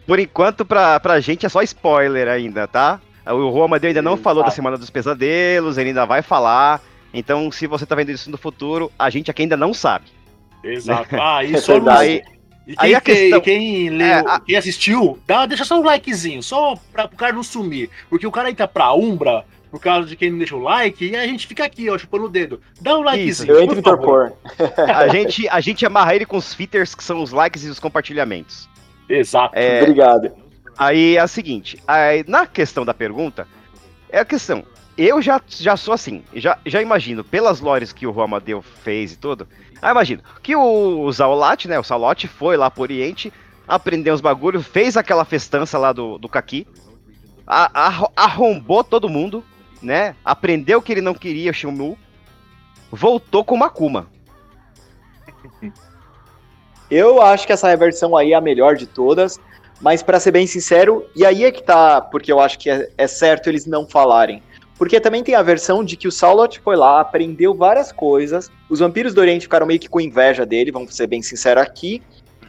por 0.06 0.20
enquanto, 0.20 0.64
pra, 0.64 1.00
pra 1.00 1.18
gente 1.18 1.44
é 1.44 1.48
só 1.48 1.62
spoiler 1.62 2.28
ainda, 2.28 2.68
tá? 2.68 3.00
O 3.26 3.50
Juan 3.50 3.64
Amadeu 3.64 3.88
ainda 3.88 4.02
não 4.02 4.12
Exato. 4.12 4.22
falou 4.22 4.44
da 4.44 4.50
Semana 4.50 4.78
dos 4.78 4.88
Pesadelos, 4.88 5.78
ele 5.78 5.88
ainda 5.88 6.06
vai 6.06 6.22
falar. 6.22 6.80
Então, 7.12 7.50
se 7.50 7.66
você 7.66 7.84
tá 7.84 7.96
vendo 7.96 8.10
isso 8.10 8.30
no 8.30 8.38
futuro, 8.38 8.90
a 8.96 9.10
gente 9.10 9.32
aqui 9.32 9.42
ainda 9.42 9.56
não 9.56 9.74
sabe. 9.74 10.19
Exato. 10.64 11.08
Ah, 11.20 11.44
e 11.44 11.54
É 11.54 11.60
verdade. 11.60 12.22
E 12.66 12.74
Aí 12.76 12.88
quem, 12.90 12.94
a 12.94 13.00
fez- 13.00 13.18
questão- 13.18 13.40
quem 13.40 13.88
leu, 13.90 14.06
É, 14.06 14.14
a- 14.26 14.40
quem 14.40 14.56
assistiu, 14.56 15.18
dá, 15.26 15.44
deixa 15.46 15.64
só 15.64 15.80
um 15.80 15.82
likezinho, 15.82 16.42
só 16.42 16.76
pra 16.92 17.06
o 17.06 17.16
cara 17.16 17.32
não 17.32 17.42
sumir. 17.42 17.90
Porque 18.08 18.26
o 18.26 18.30
cara 18.30 18.48
entra 18.50 18.68
pra 18.68 18.92
Umbra, 18.94 19.44
por 19.72 19.80
causa 19.80 20.06
de 20.06 20.14
quem 20.14 20.30
não 20.30 20.38
deixa 20.38 20.54
o 20.54 20.60
like, 20.62 21.04
e 21.04 21.16
a 21.16 21.26
gente 21.26 21.46
fica 21.48 21.64
aqui, 21.64 21.90
ó, 21.90 21.98
chupando 21.98 22.26
o 22.26 22.28
dedo. 22.28 22.60
Dá 22.80 22.96
um 22.96 23.02
likezinho. 23.02 23.52
Eu 23.54 23.62
entro 23.62 23.78
em 23.78 23.82
torpor. 23.82 24.32
A 24.86 25.08
gente, 25.08 25.48
a 25.48 25.60
gente 25.60 25.84
amarra 25.84 26.14
ele 26.14 26.26
com 26.26 26.36
os 26.36 26.54
fitters, 26.54 26.94
que 26.94 27.02
são 27.02 27.20
os 27.22 27.32
likes 27.32 27.64
e 27.64 27.68
os 27.68 27.80
compartilhamentos. 27.80 28.68
Exato. 29.08 29.56
É, 29.58 29.80
Obrigado. 29.82 30.30
Aí 30.78 31.16
é 31.16 31.24
o 31.24 31.28
seguinte, 31.28 31.76
aí, 31.88 32.24
na 32.28 32.46
questão 32.46 32.84
da 32.84 32.94
pergunta, 32.94 33.48
é 34.10 34.20
a 34.20 34.24
questão. 34.24 34.64
Eu 34.96 35.20
já, 35.22 35.40
já 35.48 35.76
sou 35.76 35.94
assim, 35.94 36.22
já, 36.34 36.58
já 36.66 36.80
imagino, 36.82 37.24
pelas 37.24 37.58
lores 37.60 37.92
que 37.92 38.06
o 38.06 38.12
Juan 38.12 38.24
Amadeu 38.24 38.60
fez 38.62 39.12
e 39.12 39.16
tudo, 39.18 39.48
aí 39.80 39.90
imagino 39.90 40.22
que 40.42 40.54
o, 40.54 41.10
Zaolat, 41.12 41.66
né, 41.66 41.78
o 41.78 41.84
Salote 41.84 42.28
foi 42.28 42.56
lá 42.56 42.70
pro 42.70 42.82
Oriente, 42.82 43.32
aprendeu 43.66 44.14
uns 44.14 44.20
bagulhos, 44.20 44.66
fez 44.66 44.96
aquela 44.96 45.24
festança 45.24 45.78
lá 45.78 45.92
do, 45.92 46.18
do 46.18 46.28
Kaki, 46.28 46.66
arrombou 48.16 48.84
todo 48.84 49.08
mundo, 49.08 49.44
né, 49.82 50.14
aprendeu 50.24 50.82
que 50.82 50.92
ele 50.92 51.00
não 51.00 51.14
queria 51.14 51.50
o 51.50 51.54
voltou 52.90 53.44
com 53.44 53.56
Makuma. 53.56 54.06
Eu 56.90 57.22
acho 57.22 57.46
que 57.46 57.52
essa 57.52 57.74
versão 57.76 58.16
aí 58.16 58.32
é 58.32 58.34
a 58.34 58.40
melhor 58.40 58.74
de 58.74 58.84
todas, 58.84 59.38
mas 59.80 60.02
pra 60.02 60.18
ser 60.18 60.32
bem 60.32 60.46
sincero, 60.46 61.06
e 61.14 61.24
aí 61.24 61.44
é 61.44 61.52
que 61.52 61.62
tá, 61.62 62.00
porque 62.00 62.32
eu 62.32 62.40
acho 62.40 62.58
que 62.58 62.68
é, 62.68 62.90
é 62.98 63.06
certo 63.06 63.48
eles 63.48 63.64
não 63.64 63.86
falarem. 63.86 64.42
Porque 64.80 64.98
também 64.98 65.22
tem 65.22 65.34
a 65.34 65.42
versão 65.42 65.84
de 65.84 65.94
que 65.94 66.08
o 66.08 66.10
Saulot 66.10 66.58
foi 66.58 66.74
lá, 66.74 67.02
aprendeu 67.02 67.52
várias 67.52 67.92
coisas, 67.92 68.50
os 68.66 68.78
vampiros 68.78 69.12
do 69.12 69.20
Oriente 69.20 69.42
ficaram 69.42 69.66
meio 69.66 69.78
que 69.78 69.90
com 69.90 70.00
inveja 70.00 70.46
dele, 70.46 70.72
vamos 70.72 70.96
ser 70.96 71.06
bem 71.06 71.20
sinceros 71.20 71.62
aqui, 71.62 72.02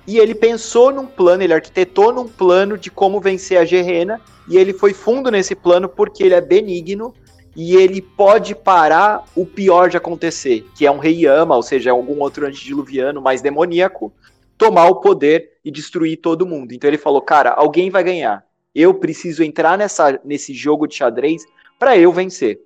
e 0.07 0.17
ele 0.17 0.33
pensou 0.33 0.93
num 0.93 1.05
plano, 1.05 1.43
ele 1.43 1.53
arquitetou 1.53 2.13
num 2.13 2.29
plano 2.29 2.77
de 2.77 2.89
como 2.89 3.19
vencer 3.19 3.57
a 3.57 3.65
Gerena, 3.65 4.21
e 4.47 4.55
ele 4.55 4.71
foi 4.71 4.93
fundo 4.93 5.29
nesse 5.29 5.53
plano 5.53 5.89
porque 5.89 6.23
ele 6.23 6.33
é 6.33 6.39
benigno, 6.39 7.13
e 7.53 7.75
ele 7.75 8.01
pode 8.01 8.55
parar 8.55 9.25
o 9.35 9.45
pior 9.45 9.89
de 9.89 9.97
acontecer, 9.97 10.65
que 10.73 10.85
é 10.85 10.91
um 10.91 10.99
rei 10.99 11.25
Yama, 11.25 11.57
ou 11.57 11.61
seja, 11.61 11.91
algum 11.91 12.21
outro 12.21 12.47
antediluviano 12.47 13.21
mais 13.21 13.41
demoníaco, 13.41 14.09
tomar 14.57 14.85
o 14.85 15.01
poder 15.01 15.57
e 15.65 15.69
destruir 15.69 16.15
todo 16.15 16.47
mundo. 16.47 16.73
Então 16.73 16.89
ele 16.89 16.97
falou, 16.97 17.21
cara, 17.21 17.49
alguém 17.49 17.89
vai 17.89 18.05
ganhar. 18.05 18.41
Eu 18.73 18.93
preciso 18.93 19.43
entrar 19.43 19.77
nessa, 19.77 20.17
nesse 20.23 20.53
jogo 20.53 20.87
de 20.87 20.95
xadrez 20.95 21.43
para 21.81 21.97
eu 21.97 22.13
vencer. 22.13 22.59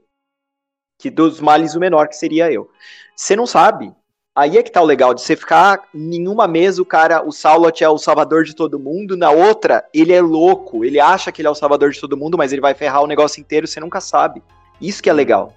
Que 0.99 1.10
dos 1.10 1.39
males 1.39 1.73
o 1.73 1.80
menor, 1.80 2.10
que 2.10 2.17
seria 2.17 2.51
eu. 2.51 2.69
Você 3.15 3.34
não 3.34 3.47
sabe. 3.47 3.93
Aí 4.36 4.58
é 4.58 4.63
que 4.63 4.69
tá 4.69 4.82
o 4.82 4.86
legal 4.86 5.13
de 5.13 5.21
você 5.21 5.38
ficar 5.38 5.88
em 5.93 6.28
uma 6.28 6.45
mesa, 6.45 6.82
o 6.82 6.86
cara, 6.86 7.25
o 7.25 7.32
Saulot 7.32 7.82
é 7.82 7.88
o 7.88 7.97
salvador 7.97 8.43
de 8.43 8.54
todo 8.54 8.78
mundo, 8.78 9.15
na 9.15 9.32
outra, 9.32 9.88
ele 9.93 10.12
é 10.12 10.19
louco, 10.21 10.84
ele 10.84 10.99
acha 10.99 11.32
que 11.32 11.39
ele 11.41 11.47
é 11.47 11.51
o 11.51 11.56
salvador 11.56 11.91
de 11.91 12.01
todo 12.01 12.17
mundo, 12.17 12.38
mas 12.38 12.51
ele 12.51 12.62
vai 12.62 12.73
ferrar 12.73 13.01
o 13.01 13.08
negócio 13.08 13.39
inteiro, 13.39 13.65
você 13.65 13.80
nunca 13.80 14.01
sabe. 14.01 14.43
Isso 14.82 15.01
que 15.01 15.10
é 15.10 15.13
legal. 15.13 15.54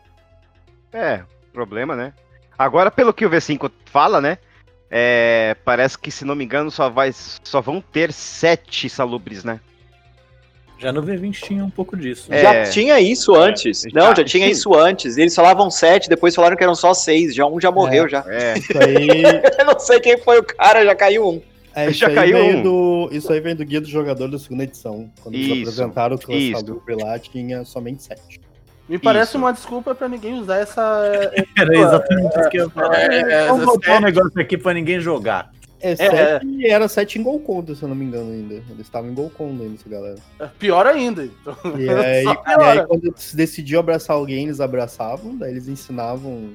É, 0.92 1.24
problema, 1.52 1.96
né? 1.96 2.14
Agora, 2.56 2.92
pelo 2.92 3.12
que 3.12 3.26
o 3.26 3.30
V5 3.30 3.68
fala, 3.86 4.20
né? 4.20 4.38
é, 4.90 5.56
parece 5.64 5.98
que, 5.98 6.10
se 6.10 6.24
não 6.24 6.34
me 6.34 6.44
engano, 6.44 6.70
só, 6.70 6.88
vai, 6.88 7.12
só 7.12 7.60
vão 7.60 7.80
ter 7.80 8.12
sete 8.12 8.88
salubres, 8.88 9.44
né? 9.44 9.60
Já 10.78 10.92
no 10.92 11.02
V20 11.02 11.32
tinha 11.32 11.64
um 11.64 11.70
pouco 11.70 11.96
disso. 11.96 12.32
É. 12.32 12.40
Já 12.40 12.70
tinha 12.70 13.00
isso 13.00 13.34
antes. 13.34 13.82
já- 13.82 13.88
não, 13.92 14.14
já 14.14 14.22
tinha 14.24 14.46
sim. 14.46 14.52
isso 14.52 14.74
antes. 14.74 15.16
Eles 15.16 15.34
falavam 15.34 15.70
sete, 15.70 16.08
depois 16.08 16.34
falaram 16.34 16.56
que 16.56 16.62
eram 16.62 16.74
só 16.74 16.94
seis. 16.94 17.34
Já 17.34 17.46
um 17.46 17.60
já 17.60 17.70
morreu 17.72 18.08
já. 18.08 18.24
É, 18.28 18.56
Isso 18.58 18.72
aí, 18.78 19.08
Eu 19.58 19.64
não 19.66 19.78
sei 19.78 19.98
quem 20.00 20.16
foi 20.18 20.38
o 20.38 20.44
cara, 20.44 20.84
já 20.84 20.94
caiu 20.94 21.28
um. 21.28 21.42
é, 21.74 21.90
isso 21.90 21.98
Já 21.98 22.08
aí 22.08 22.14
caiu 22.14 22.38
um. 22.38 22.62
do, 22.62 23.08
isso 23.10 23.32
aí 23.32 23.40
vem 23.40 23.56
do 23.56 23.64
Guia 23.64 23.80
do 23.80 23.88
Jogador 23.88 24.28
da 24.28 24.38
segunda 24.38 24.62
edição. 24.64 25.10
Quando 25.20 25.34
eles 25.34 25.46
Isso, 25.48 25.60
apresentaram 25.62 26.16
o. 26.16 26.20
Salubre 26.52 26.94
lá, 26.94 27.18
tinha 27.18 27.64
somente 27.64 28.04
sete. 28.04 28.40
Me 28.88 28.98
parece 28.98 29.30
Isso. 29.32 29.38
uma 29.38 29.52
desculpa 29.52 29.94
pra 29.94 30.08
ninguém 30.08 30.34
usar 30.40 30.58
essa. 30.58 30.80
Era 31.58 31.76
exatamente 31.76 32.38
isso 32.40 32.48
que 32.48 32.56
eu 32.56 32.64
ia 32.64 32.70
falar. 32.70 32.96
É, 33.00 33.46
Vamos 33.48 33.62
é, 33.62 33.66
botar 33.66 33.92
é. 33.92 33.98
um 33.98 34.00
negócio 34.00 34.40
aqui 34.40 34.56
pra 34.56 34.72
ninguém 34.72 34.98
jogar. 34.98 35.50
É, 35.80 35.94
sete, 35.94 36.46
e 36.46 36.66
era 36.66 36.88
sete 36.88 37.18
em 37.18 37.22
Golconda, 37.22 37.74
se 37.74 37.82
eu 37.82 37.88
não 37.88 37.96
me 37.96 38.04
engano 38.04 38.32
ainda. 38.32 38.54
Eles 38.54 38.80
estavam 38.80 39.10
em 39.10 39.14
Golconda 39.14 39.62
ainda, 39.62 39.74
essa 39.76 39.88
galera. 39.88 40.16
Pior 40.58 40.86
ainda. 40.86 41.24
Então, 41.24 41.56
E 41.78 41.88
aí, 41.90 42.24
e 42.24 42.62
aí, 42.62 42.86
quando 42.86 43.04
eles 43.06 43.34
decidiam 43.34 43.80
abraçar 43.80 44.16
alguém, 44.16 44.44
eles 44.44 44.60
abraçavam, 44.60 45.36
daí 45.36 45.52
eles 45.52 45.68
ensinavam 45.68 46.50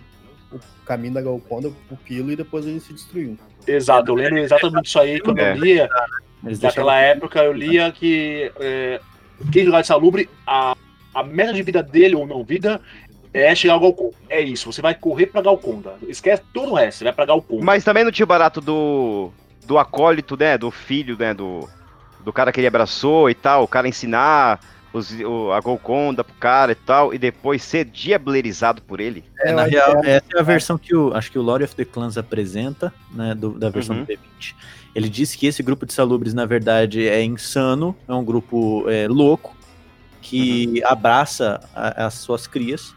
o 0.51 0.59
caminho 0.85 1.13
da 1.13 1.21
Golconda 1.21 1.71
pro 1.87 1.97
Pilo 1.97 2.31
e 2.31 2.35
depois 2.35 2.65
eles 2.65 2.83
se 2.83 2.93
destruíam. 2.93 3.37
Exato, 3.65 4.11
eu 4.11 4.15
lembro 4.15 4.39
exatamente 4.39 4.87
isso 4.87 4.99
aí 4.99 5.19
quando 5.19 5.39
É. 5.39 5.51
eu 5.51 5.55
lia. 5.57 5.89
Eles 6.45 6.59
Naquela 6.59 6.99
época 6.99 7.41
eu 7.41 7.53
lia 7.53 7.89
que 7.91 8.51
é, 8.59 8.99
quem 9.51 9.63
jogar 9.65 9.81
de 9.81 9.87
salubre, 9.87 10.29
a, 10.45 10.75
a 11.13 11.23
meta 11.23 11.53
de 11.53 11.63
vida 11.63 11.81
dele 11.81 12.15
ou 12.15 12.27
não 12.27 12.43
vida 12.43 12.81
é 13.33 13.53
chegar 13.55 13.73
ao. 13.73 14.13
É 14.29 14.39
isso, 14.41 14.71
você 14.71 14.81
vai 14.81 14.93
correr 14.95 15.27
pra 15.27 15.41
Galconda. 15.41 15.95
Esquece 16.07 16.43
todo 16.53 16.71
o 16.71 16.75
resto, 16.75 16.99
você 16.99 17.03
vai 17.05 17.13
pra 17.13 17.25
Galconda. 17.25 17.63
mas 17.63 17.83
também 17.83 18.03
não 18.03 18.11
tinha 18.11 18.23
o 18.23 18.27
barato 18.27 18.61
do, 18.61 19.31
do 19.65 19.77
acólito, 19.77 20.37
né? 20.37 20.57
Do 20.57 20.69
filho, 20.71 21.17
né? 21.17 21.33
Do, 21.33 21.67
do 22.23 22.31
cara 22.31 22.51
que 22.51 22.59
ele 22.59 22.67
abraçou 22.67 23.29
e 23.29 23.33
tal. 23.33 23.63
O 23.63 23.67
cara 23.67 23.87
ensinar 23.87 24.59
os, 24.93 25.11
o, 25.21 25.51
a 25.51 25.59
Golconda 25.59 26.23
pro 26.23 26.35
cara 26.35 26.71
e 26.73 26.75
tal. 26.75 27.13
E 27.13 27.17
depois 27.17 27.63
ser 27.63 27.85
diablerizado 27.85 28.81
por 28.81 28.99
ele. 28.99 29.23
É, 29.39 29.51
na 29.51 29.63
real, 29.63 29.99
que 30.01 30.07
essa 30.09 30.25
é 30.35 30.39
a 30.39 30.43
versão 30.43 30.77
que 30.77 30.95
o, 30.95 31.13
acho 31.15 31.31
que 31.31 31.39
o 31.39 31.41
Lord 31.41 31.63
of 31.63 31.75
the 31.75 31.85
Clans 31.85 32.17
apresenta, 32.17 32.93
né, 33.11 33.33
do- 33.33 33.57
da 33.57 33.69
versão 33.69 33.95
Uhum. 33.97 34.03
do 34.03 34.07
D20. 34.13 34.53
Ele 34.95 35.09
diz 35.09 35.33
que 35.35 35.47
esse 35.47 35.63
grupo 35.63 35.87
de 35.87 35.93
salubres, 35.93 36.35
na 36.35 36.45
verdade, 36.45 37.07
é 37.07 37.23
insano, 37.23 37.95
é 38.07 38.13
um 38.13 38.23
grupo 38.23 38.85
é, 38.87 39.07
louco, 39.07 39.55
que 40.21 40.81
abraça 40.85 41.59
a- 41.75 42.05
as 42.05 42.13
suas 42.13 42.45
crias 42.47 42.93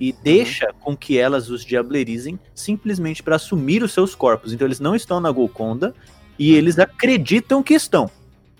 e 0.00 0.12
deixa 0.12 0.72
com 0.80 0.96
que 0.96 1.18
elas 1.18 1.50
os 1.50 1.64
diablerizem 1.64 2.38
simplesmente 2.54 3.22
para 3.22 3.36
assumir 3.36 3.82
os 3.82 3.92
seus 3.92 4.14
corpos. 4.14 4.52
Então 4.52 4.66
eles 4.66 4.80
não 4.80 4.94
estão 4.94 5.20
na 5.20 5.30
Golconda 5.30 5.94
e 6.38 6.54
eles 6.54 6.78
acreditam 6.78 7.62
que 7.62 7.74
estão. 7.74 8.10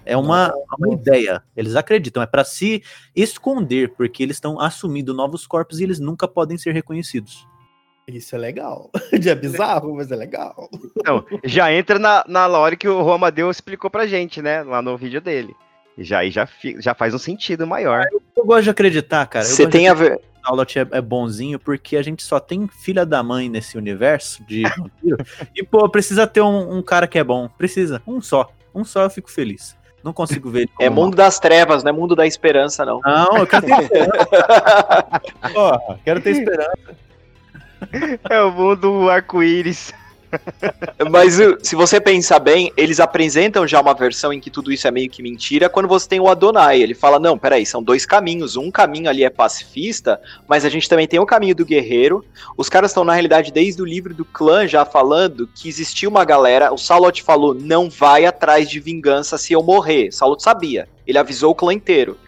É 0.04 0.16
uma, 0.16 0.52
uma 0.78 0.94
ideia. 0.94 1.42
Eles 1.54 1.76
acreditam, 1.76 2.22
é 2.22 2.26
para 2.26 2.42
se 2.42 2.82
esconder, 3.14 3.90
porque 3.90 4.22
eles 4.22 4.36
estão 4.36 4.58
assumindo 4.58 5.12
novos 5.12 5.46
corpos 5.46 5.80
e 5.80 5.84
eles 5.84 6.00
nunca 6.00 6.26
podem 6.26 6.56
ser 6.56 6.72
reconhecidos. 6.72 7.46
Isso 8.08 8.34
é 8.34 8.38
legal. 8.38 8.90
É 9.12 9.34
bizarro, 9.34 9.94
mas 9.94 10.10
é 10.10 10.16
legal. 10.16 10.70
Então, 10.96 11.24
já 11.44 11.72
entra 11.72 11.98
na, 11.98 12.24
na 12.26 12.46
lore 12.46 12.76
que 12.76 12.88
o 12.88 13.04
Juan 13.04 13.16
Amadeu 13.16 13.50
explicou 13.50 13.90
pra 13.90 14.06
gente, 14.06 14.40
né? 14.40 14.62
Lá 14.62 14.80
no 14.80 14.96
vídeo 14.96 15.20
dele. 15.20 15.54
Já, 15.98 16.20
aí 16.20 16.30
já, 16.30 16.48
já 16.78 16.94
faz 16.94 17.12
um 17.12 17.18
sentido 17.18 17.66
maior. 17.66 18.04
Eu 18.34 18.46
gosto 18.46 18.64
de 18.64 18.70
acreditar, 18.70 19.26
cara. 19.26 19.44
Eu 19.44 19.50
Você 19.50 19.66
tem 19.66 19.82
de 19.82 19.88
a 19.88 19.94
ver. 19.94 20.20
Fallout 20.48 20.78
é, 20.78 20.86
é 20.92 21.00
bonzinho 21.00 21.58
porque 21.58 21.96
a 21.96 22.02
gente 22.02 22.22
só 22.22 22.40
tem 22.40 22.66
filha 22.68 23.04
da 23.04 23.22
mãe 23.22 23.48
nesse 23.50 23.76
universo 23.76 24.42
de 24.44 24.62
vampiro. 24.76 25.18
e, 25.54 25.62
pô, 25.62 25.86
precisa 25.88 26.26
ter 26.26 26.40
um, 26.40 26.78
um 26.78 26.82
cara 26.82 27.06
que 27.06 27.18
é 27.18 27.24
bom. 27.24 27.48
Precisa. 27.58 28.02
Um 28.06 28.20
só. 28.20 28.50
Um 28.74 28.84
só 28.84 29.02
eu 29.02 29.10
fico 29.10 29.30
feliz. 29.30 29.76
Não 30.02 30.12
consigo 30.12 30.48
ver 30.48 30.60
ele 30.60 30.70
É 30.80 30.88
mundo 30.88 31.16
das 31.16 31.38
trevas, 31.38 31.82
não 31.82 31.90
é 31.90 31.92
mundo 31.92 32.16
da 32.16 32.26
esperança, 32.26 32.84
não. 32.84 33.00
mal. 33.04 33.32
Não, 33.32 33.38
eu 33.38 33.46
quero 33.46 33.66
ter 33.66 33.82
esperança. 33.82 35.22
Porra, 35.52 36.00
quero 36.04 36.20
ter 36.20 36.30
esperança. 36.30 36.96
É 38.30 38.40
o 38.40 38.50
mundo 38.50 39.10
arco-íris. 39.10 39.92
Mas 41.10 41.38
uh, 41.38 41.56
se 41.62 41.74
você 41.74 42.00
pensar 42.00 42.38
bem, 42.38 42.72
eles 42.76 43.00
apresentam 43.00 43.66
já 43.66 43.80
uma 43.80 43.94
versão 43.94 44.32
em 44.32 44.40
que 44.40 44.50
tudo 44.50 44.72
isso 44.72 44.86
é 44.86 44.90
meio 44.90 45.08
que 45.08 45.22
mentira 45.22 45.68
quando 45.68 45.88
você 45.88 46.08
tem 46.08 46.20
o 46.20 46.28
Adonai. 46.28 46.80
Ele 46.80 46.94
fala: 46.94 47.18
não, 47.18 47.38
peraí, 47.38 47.64
são 47.64 47.82
dois 47.82 48.04
caminhos. 48.04 48.56
Um 48.56 48.70
caminho 48.70 49.08
ali 49.08 49.24
é 49.24 49.30
pacifista, 49.30 50.20
mas 50.46 50.64
a 50.64 50.68
gente 50.68 50.88
também 50.88 51.06
tem 51.06 51.20
o 51.20 51.26
caminho 51.26 51.54
do 51.54 51.64
guerreiro. 51.64 52.24
Os 52.56 52.68
caras 52.68 52.90
estão, 52.90 53.04
na 53.04 53.12
realidade, 53.12 53.52
desde 53.52 53.80
o 53.80 53.86
livro 53.86 54.14
do 54.14 54.24
clã 54.24 54.66
já 54.66 54.84
falando 54.84 55.48
que 55.54 55.68
existia 55.68 56.08
uma 56.08 56.24
galera. 56.24 56.72
O 56.72 56.78
Salot 56.78 57.22
falou: 57.22 57.54
não 57.54 57.88
vai 57.88 58.26
atrás 58.26 58.68
de 58.68 58.80
vingança 58.80 59.38
se 59.38 59.52
eu 59.52 59.62
morrer. 59.62 60.12
Salot 60.12 60.42
sabia. 60.42 60.88
Ele 61.06 61.18
avisou 61.18 61.52
o 61.52 61.54
clã 61.54 61.72
inteiro. 61.72 62.18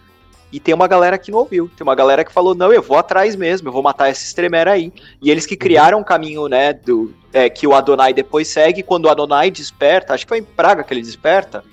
E 0.51 0.59
tem 0.59 0.73
uma 0.73 0.87
galera 0.87 1.17
que 1.17 1.31
não 1.31 1.39
ouviu. 1.39 1.69
Tem 1.75 1.83
uma 1.83 1.95
galera 1.95 2.25
que 2.25 2.31
falou: 2.31 2.53
não, 2.53 2.73
eu 2.73 2.81
vou 2.81 2.97
atrás 2.97 3.35
mesmo, 3.35 3.69
eu 3.69 3.71
vou 3.71 3.81
matar 3.81 4.09
esses 4.09 4.33
Tremere 4.33 4.69
aí. 4.69 4.93
E 5.21 5.31
eles 5.31 5.45
que 5.45 5.55
criaram 5.55 5.99
o 5.99 6.01
um 6.01 6.03
caminho, 6.03 6.47
né, 6.47 6.73
do, 6.73 7.13
é, 7.31 7.49
que 7.49 7.65
o 7.65 7.73
Adonai 7.73 8.13
depois 8.13 8.47
segue. 8.47 8.83
Quando 8.83 9.05
o 9.05 9.09
Adonai 9.09 9.49
desperta, 9.49 10.13
acho 10.13 10.25
que 10.25 10.29
foi 10.29 10.39
em 10.39 10.43
Praga 10.43 10.83
que 10.83 10.93
ele 10.93 11.01
desperta, 11.01 11.63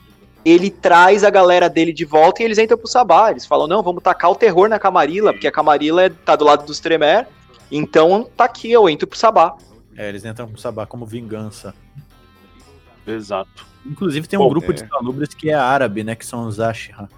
ele 0.44 0.70
traz 0.70 1.24
a 1.24 1.30
galera 1.30 1.68
dele 1.68 1.92
de 1.92 2.04
volta 2.04 2.42
e 2.42 2.44
eles 2.44 2.58
entram 2.58 2.78
pro 2.78 2.86
Sabá. 2.86 3.30
Eles 3.30 3.46
falam: 3.46 3.66
não, 3.66 3.82
vamos 3.82 4.02
tacar 4.02 4.30
o 4.30 4.36
terror 4.36 4.68
na 4.68 4.78
Camarilla, 4.78 5.32
porque 5.32 5.48
a 5.48 5.52
Camarilla 5.52 6.04
é, 6.04 6.08
tá 6.08 6.36
do 6.36 6.44
lado 6.44 6.64
dos 6.64 6.78
Tremere. 6.78 7.26
Então 7.70 8.28
tá 8.36 8.44
aqui, 8.44 8.70
eu 8.70 8.88
entro 8.88 9.08
pro 9.08 9.18
Sabá. 9.18 9.56
É, 9.96 10.08
eles 10.08 10.24
entram 10.24 10.46
pro 10.46 10.60
Sabá 10.60 10.86
como 10.86 11.04
vingança. 11.04 11.74
Exato. 13.04 13.66
Inclusive 13.84 14.28
tem 14.28 14.38
um 14.38 14.42
Bom, 14.42 14.50
grupo 14.50 14.70
é. 14.70 14.74
de 14.74 14.86
salubres 14.86 15.34
que 15.34 15.50
é 15.50 15.54
árabe, 15.54 16.04
né? 16.04 16.14
Que 16.14 16.24
são 16.24 16.46
os 16.46 16.60
Ashra. 16.60 17.08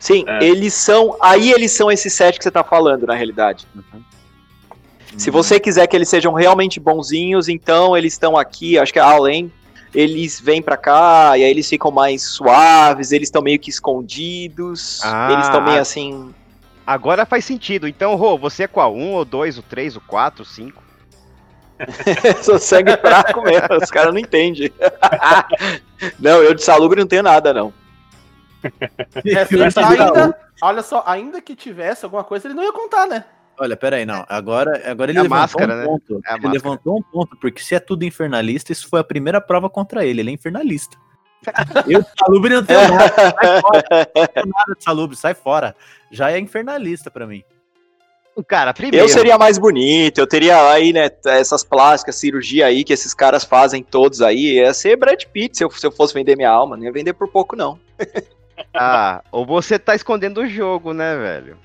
Sim, 0.00 0.24
É. 0.26 0.42
eles 0.42 0.72
são. 0.74 1.14
Aí 1.20 1.52
eles 1.52 1.72
são 1.72 1.92
esses 1.92 2.12
sete 2.12 2.38
que 2.38 2.42
você 2.42 2.50
tá 2.50 2.64
falando, 2.64 3.06
na 3.06 3.14
realidade. 3.14 3.68
Se 5.16 5.30
você 5.30 5.60
quiser 5.60 5.86
que 5.86 5.94
eles 5.94 6.08
sejam 6.08 6.32
realmente 6.32 6.80
bonzinhos, 6.80 7.48
então 7.48 7.96
eles 7.96 8.14
estão 8.14 8.36
aqui, 8.36 8.78
acho 8.78 8.92
que 8.92 8.98
é 8.98 9.02
além. 9.02 9.52
Eles 9.94 10.40
vêm 10.40 10.62
pra 10.62 10.76
cá 10.76 11.36
e 11.36 11.44
aí 11.44 11.50
eles 11.50 11.68
ficam 11.68 11.90
mais 11.90 12.22
suaves, 12.22 13.12
eles 13.12 13.26
estão 13.26 13.42
meio 13.42 13.58
que 13.58 13.68
escondidos, 13.70 15.00
Ah, 15.02 15.32
eles 15.32 15.44
estão 15.46 15.60
meio 15.60 15.80
assim. 15.80 16.32
Agora 16.86 17.26
faz 17.26 17.44
sentido. 17.44 17.86
Então, 17.86 18.14
Rô, 18.14 18.38
você 18.38 18.62
é 18.62 18.66
qual? 18.68 18.94
Um, 18.94 19.12
ou 19.14 19.24
dois, 19.24 19.58
o 19.58 19.62
três, 19.62 19.96
o 19.96 20.00
quatro, 20.00 20.44
cinco? 20.44 20.82
Sou 22.42 22.58
sangue 22.58 22.96
fraco 22.96 23.42
mesmo, 23.42 23.68
os 23.82 23.90
caras 23.90 24.12
não 24.14 24.20
entendem. 24.20 24.72
não, 26.18 26.42
eu 26.42 26.54
de 26.54 26.62
salubre 26.62 27.00
não 27.00 27.06
tenho 27.08 27.22
nada, 27.22 27.52
não. 27.52 27.72
É, 29.24 29.40
Essa 29.66 29.88
ainda, 29.88 30.38
olha 30.62 30.82
só, 30.82 31.02
ainda 31.06 31.40
que 31.40 31.54
tivesse 31.56 32.04
alguma 32.04 32.24
coisa, 32.24 32.46
ele 32.46 32.54
não 32.54 32.62
ia 32.62 32.72
contar, 32.72 33.06
né? 33.06 33.24
Olha, 33.58 33.76
peraí, 33.76 34.06
não. 34.06 34.24
Agora, 34.28 34.80
agora 34.90 35.10
ele 35.10 35.18
É 35.18 35.20
a 35.20 35.24
levantou 35.24 35.40
máscara, 35.42 35.74
um 35.74 35.78
né? 35.78 35.84
ponto. 35.84 36.12
É 36.12 36.14
a 36.14 36.16
ele 36.16 36.42
máscara. 36.46 36.52
levantou 36.52 36.98
um 36.98 37.02
ponto, 37.02 37.36
porque 37.36 37.62
se 37.62 37.74
é 37.74 37.80
tudo 37.80 38.04
infernalista, 38.04 38.72
isso 38.72 38.88
foi 38.88 39.00
a 39.00 39.04
primeira 39.04 39.40
prova 39.40 39.68
contra 39.68 40.04
ele. 40.04 40.20
Ele 40.20 40.30
é 40.30 40.32
infernalista. 40.32 40.96
Eu, 41.86 42.02
Salubre, 42.18 42.54
não 42.54 42.64
tenho 42.64 42.88
nada. 42.88 43.12
Sai 43.14 43.60
fora. 43.60 43.84
Não 44.36 44.52
nada 44.52 44.74
de 44.76 44.84
Salubre, 44.84 45.16
sai 45.16 45.34
fora. 45.34 45.76
Já 46.10 46.30
é 46.30 46.38
infernalista 46.38 47.10
pra 47.10 47.26
mim. 47.26 47.42
Cara, 48.48 48.72
primeiro. 48.72 49.04
Eu 49.04 49.08
seria 49.08 49.36
mais 49.36 49.58
bonito, 49.58 50.18
eu 50.18 50.26
teria 50.26 50.70
aí, 50.72 50.94
né, 50.94 51.10
essas 51.26 51.62
plásticas, 51.62 52.14
cirurgia 52.14 52.64
aí 52.66 52.84
que 52.84 52.92
esses 52.92 53.12
caras 53.12 53.44
fazem 53.44 53.82
todos 53.82 54.22
aí. 54.22 54.54
Ia 54.54 54.72
ser 54.72 54.96
Brad 54.96 55.22
Pitt 55.26 55.58
se 55.58 55.64
eu, 55.64 55.70
se 55.70 55.86
eu 55.86 55.92
fosse 55.92 56.14
vender 56.14 56.36
minha 56.36 56.48
alma. 56.50 56.76
Não 56.76 56.84
ia 56.84 56.92
vender 56.92 57.12
por 57.12 57.28
pouco, 57.28 57.54
não. 57.54 57.78
Ah, 58.74 59.22
ou 59.32 59.44
você 59.44 59.78
tá 59.78 59.94
escondendo 59.94 60.40
o 60.40 60.46
jogo, 60.46 60.92
né, 60.92 61.16
velho? 61.16 61.56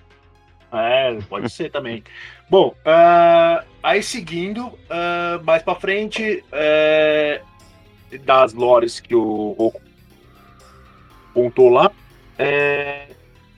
É, 0.71 1.17
pode 1.29 1.49
ser 1.49 1.69
também. 1.71 2.03
Bom, 2.49 2.73
ah, 2.85 3.63
aí 3.81 4.01
seguindo, 4.03 4.71
ah, 4.89 5.39
mais 5.43 5.63
pra 5.63 5.75
frente, 5.75 6.43
é, 6.51 7.41
das 8.23 8.53
lores 8.53 8.99
que 8.99 9.15
o 9.15 9.55
Roku 9.57 9.81
contou 11.33 11.69
lá, 11.69 11.91
é, 12.37 13.07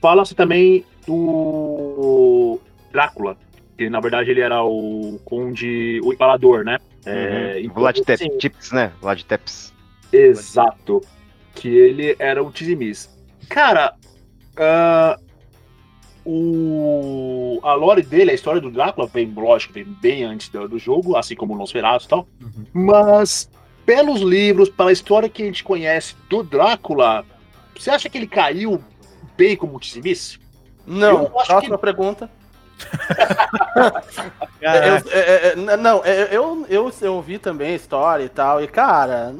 fala-se 0.00 0.34
também 0.34 0.84
do 1.06 2.60
Drácula, 2.92 3.36
que 3.76 3.88
na 3.88 4.00
verdade 4.00 4.30
ele 4.30 4.40
era 4.40 4.62
o 4.62 5.20
conde, 5.24 6.00
o 6.04 6.12
empalador, 6.12 6.64
né? 6.64 6.78
É, 7.06 7.54
Uhum. 7.54 7.60
então, 7.60 7.74
Vlad 7.74 7.98
assim, 8.10 8.38
né? 8.72 8.92
Vlad 9.00 9.22
Teps. 9.22 9.72
Exato. 10.12 11.00
Que 11.54 11.68
ele 11.68 12.14
era 12.18 12.42
o 12.42 12.50
Tizimis. 12.52 13.17
Cara, 13.48 13.94
ah, 14.56 15.18
o, 16.24 17.58
a 17.62 17.72
lore 17.74 18.02
dele, 18.02 18.30
a 18.30 18.34
história 18.34 18.60
do 18.60 18.70
Drácula, 18.70 19.06
vem, 19.06 19.32
lógico, 19.34 19.72
vem 19.72 19.84
bem 19.84 20.24
antes 20.24 20.48
do, 20.48 20.68
do 20.68 20.78
jogo, 20.78 21.16
assim 21.16 21.34
como 21.34 21.54
o 21.54 21.56
Nosferatu 21.56 22.04
e 22.04 22.08
tal. 22.08 22.28
Uhum. 22.40 22.66
Mas, 22.72 23.48
pelos 23.86 24.20
livros, 24.20 24.68
pela 24.68 24.92
história 24.92 25.28
que 25.28 25.42
a 25.42 25.46
gente 25.46 25.64
conhece 25.64 26.14
do 26.28 26.42
Drácula, 26.42 27.24
você 27.76 27.90
acha 27.90 28.08
que 28.08 28.18
ele 28.18 28.26
caiu 28.26 28.82
bem 29.36 29.56
como 29.56 29.78
Tizimis? 29.80 30.38
Não, 30.86 31.22
Eu 31.24 31.38
acho 31.38 31.46
próxima 31.48 31.76
que- 31.76 31.82
pergunta. 31.82 32.30
Eu- 34.60 34.70
é, 34.70 35.02
é, 35.10 35.52
é, 35.52 35.76
não, 35.76 36.04
é, 36.04 36.28
eu, 36.34 36.66
eu, 36.68 36.92
eu 37.00 37.14
ouvi 37.14 37.38
também 37.38 37.72
a 37.72 37.76
história 37.76 38.24
e 38.24 38.28
tal, 38.28 38.62
e 38.62 38.66
cara, 38.68 39.34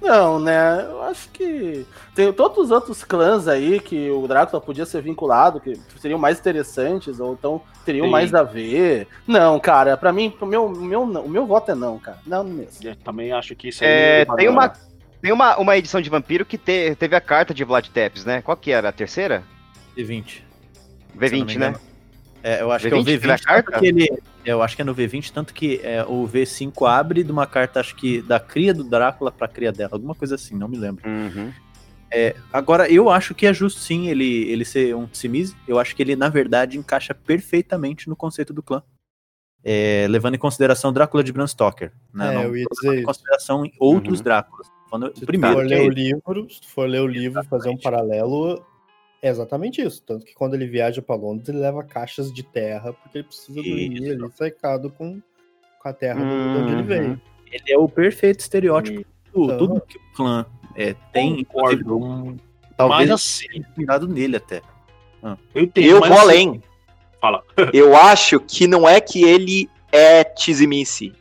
não, 0.00 0.38
né? 0.40 0.86
Eu 0.88 1.02
acho 1.02 1.28
que 1.30 1.86
tem 2.14 2.32
todos 2.32 2.58
os 2.58 2.70
outros 2.70 3.04
clãs 3.04 3.46
aí 3.46 3.78
que 3.80 4.10
o 4.10 4.26
Drácula 4.26 4.60
podia 4.60 4.86
ser 4.86 5.02
vinculado, 5.02 5.60
que 5.60 5.78
seriam 5.98 6.18
mais 6.18 6.38
interessantes, 6.38 7.20
ou 7.20 7.34
então 7.34 7.60
teriam 7.84 8.06
Sim. 8.06 8.12
mais 8.12 8.34
a 8.34 8.42
ver. 8.42 9.06
Não, 9.26 9.58
cara, 9.60 9.96
pra 9.96 10.12
mim, 10.12 10.32
o 10.40 10.46
meu, 10.46 10.66
o 10.66 10.70
meu, 10.70 11.02
o 11.02 11.28
meu 11.28 11.46
voto 11.46 11.70
é 11.70 11.74
não, 11.74 11.98
cara. 11.98 12.18
Não 12.26 12.42
mesmo. 12.44 12.86
Eu 12.88 12.96
também 12.96 13.32
acho 13.32 13.54
que 13.54 13.68
isso 13.68 13.84
aí 13.84 13.90
É, 13.90 14.20
é 14.22 14.36
tem 14.36 14.48
uma, 14.48 14.72
tem 15.20 15.32
uma, 15.32 15.56
uma 15.58 15.76
edição 15.76 16.00
de 16.00 16.08
Vampiro 16.10 16.44
que 16.44 16.56
te- 16.56 16.94
teve 16.96 17.14
a 17.14 17.20
carta 17.20 17.52
de 17.52 17.62
Vlad 17.64 17.86
Tepes, 17.88 18.24
né? 18.24 18.40
Qual 18.42 18.56
que 18.56 18.72
era? 18.72 18.88
A 18.88 18.92
terceira? 18.92 19.42
V20. 19.96 20.24
Se 20.28 20.40
eu 20.40 21.20
não 21.20 21.28
V20, 21.28 21.46
me 21.46 21.58
né? 21.58 21.74
É, 22.42 22.62
eu 22.62 22.72
acho 22.72 22.86
V20 22.86 22.88
que 22.88 22.94
é 22.94 22.98
o 22.98 23.04
teve 23.04 23.28
V20, 23.28 23.32
a 23.34 23.38
carta? 23.38 23.86
ele, 23.86 24.18
eu 24.44 24.62
acho 24.62 24.76
que 24.76 24.82
é 24.82 24.84
no 24.84 24.94
V20, 24.94 25.30
tanto 25.32 25.52
que 25.54 25.80
é, 25.82 26.04
o 26.04 26.26
V5 26.28 26.88
abre 26.88 27.22
de 27.22 27.30
uma 27.32 27.46
carta, 27.46 27.80
acho 27.80 27.94
que 27.96 28.20
da 28.22 28.38
cria 28.40 28.72
do 28.74 28.84
Drácula 28.84 29.30
pra 29.32 29.46
cria 29.48 29.72
dela, 29.72 29.90
alguma 29.94 30.14
coisa 30.14 30.34
assim, 30.34 30.56
não 30.56 30.68
me 30.68 30.76
lembro. 30.76 31.08
Uhum. 31.08 31.52
Agora, 32.52 32.90
eu 32.90 33.08
acho 33.08 33.34
que 33.34 33.46
é 33.46 33.54
justo 33.54 33.80
sim 33.80 34.08
ele, 34.08 34.50
ele 34.50 34.64
ser 34.64 34.96
um 34.96 35.06
Tsimise. 35.06 35.54
Eu 35.68 35.78
acho 35.78 35.94
que 35.94 36.02
ele, 36.02 36.16
na 36.16 36.28
verdade, 36.28 36.76
encaixa 36.76 37.14
perfeitamente 37.14 38.08
no 38.08 38.16
conceito 38.16 38.52
do 38.52 38.62
clã. 38.62 38.82
É, 39.62 40.06
levando 40.08 40.34
em 40.34 40.38
consideração 40.38 40.92
Drácula 40.92 41.22
de 41.22 41.32
Bram 41.32 41.46
Stoker. 41.46 41.92
Né? 42.12 42.32
É, 42.32 42.34
Não 42.34 42.42
eu 42.44 42.56
ia 42.56 42.64
dizer 42.72 42.88
levando 42.88 43.00
em 43.00 43.04
consideração 43.04 43.64
em 43.64 43.72
outros 43.78 44.18
Uhum. 44.18 44.24
Dráculas. 44.24 44.66
Falando 44.90 45.12
Se 45.14 45.18
o 45.18 45.20
tu 45.20 45.26
primeiro. 45.26 45.56
for 45.56 45.66
que 45.66 45.72
é 45.74 45.78
ler 45.78 45.86
o 45.86 45.90
livro, 45.90 46.50
se 46.50 46.60
tu 46.62 46.68
for 46.68 46.88
ler 46.88 47.00
o 47.00 47.06
livro 47.06 47.40
e 47.40 47.44
fazer 47.46 47.68
um 47.68 47.74
Exatamente. 47.74 47.82
paralelo, 47.82 48.66
é 49.22 49.28
exatamente 49.28 49.80
isso. 49.82 50.02
Tanto 50.02 50.24
que 50.24 50.34
quando 50.34 50.54
ele 50.54 50.66
viaja 50.66 51.00
pra 51.02 51.14
Londres, 51.16 51.48
ele 51.48 51.58
leva 51.58 51.82
caixas 51.84 52.32
de 52.32 52.42
terra, 52.42 52.92
porque 52.92 53.18
ele 53.18 53.24
precisa 53.24 53.52
dormir 53.54 54.10
ali 54.12 54.32
cercado 54.32 54.90
com, 54.90 55.20
com 55.82 55.88
a 55.88 55.92
terra 55.92 56.20
do- 56.20 56.26
de 56.52 56.58
onde 56.62 56.72
ele 56.72 56.80
Uhum. 56.82 56.86
veio. 56.86 57.20
Ele 57.52 57.72
é 57.72 57.78
o 57.78 57.88
perfeito 57.88 58.40
estereótipo. 58.40 59.04
Tudo, 59.32 59.44
Então. 59.44 59.58
tudo 59.58 59.80
que 59.82 59.96
o 59.98 60.00
clã 60.14 60.46
é, 60.76 60.94
tem, 61.12 61.44
Concordo. 61.44 61.98
Um- 61.98 62.36
talvez 62.76 63.08
Mas 63.08 63.10
assim, 63.10 63.46
inspirado 63.54 64.08
nele 64.08 64.36
até. 64.36 64.62
eu 65.54 65.62
entendo. 65.62 65.86
Eu 65.86 65.98
vou 66.00 66.04
assim- 66.12 66.18
além. 66.18 66.62
Fala. 67.20 67.42
Eu 67.74 67.94
acho 67.94 68.40
que 68.40 68.66
não 68.66 68.88
é 68.88 68.98
que 69.00 69.22
ele 69.22 69.68
é 69.92 70.24
Tizimice. 70.24 71.12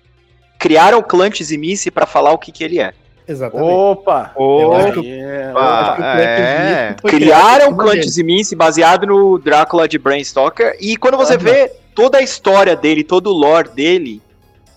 Criaram 0.58 1.00
o 1.00 1.04
clã 1.04 1.30
Tizimice 1.30 1.92
pra 1.92 2.06
falar 2.06 2.32
o 2.32 2.38
que, 2.38 2.52
que 2.54 2.64
ele 2.64 2.80
é. 2.80 2.94
Exatamente. 3.30 3.72
Opa! 3.72 4.34
Eu 4.36 4.74
acho 4.74 5.02
que- 5.02 5.12
É, 5.12 6.96
Criaram 7.06 7.76
clã 7.76 7.92
ele. 7.94 8.02
Tizimice 8.02 8.56
baseado 8.56 9.06
no 9.06 9.38
Drácula 9.38 9.88
de 9.88 10.00
Bram 10.00 10.20
Stoker. 10.24 10.76
E 10.82 10.98
quando 10.98 11.15
você 11.18 11.36
Aham. 11.36 11.44
vê 11.44 11.72
toda 11.94 12.18
a 12.18 12.22
história 12.22 12.76
dele, 12.76 13.04
todo 13.04 13.28
o 13.28 13.34
lore 13.34 13.70
dele, 13.70 14.20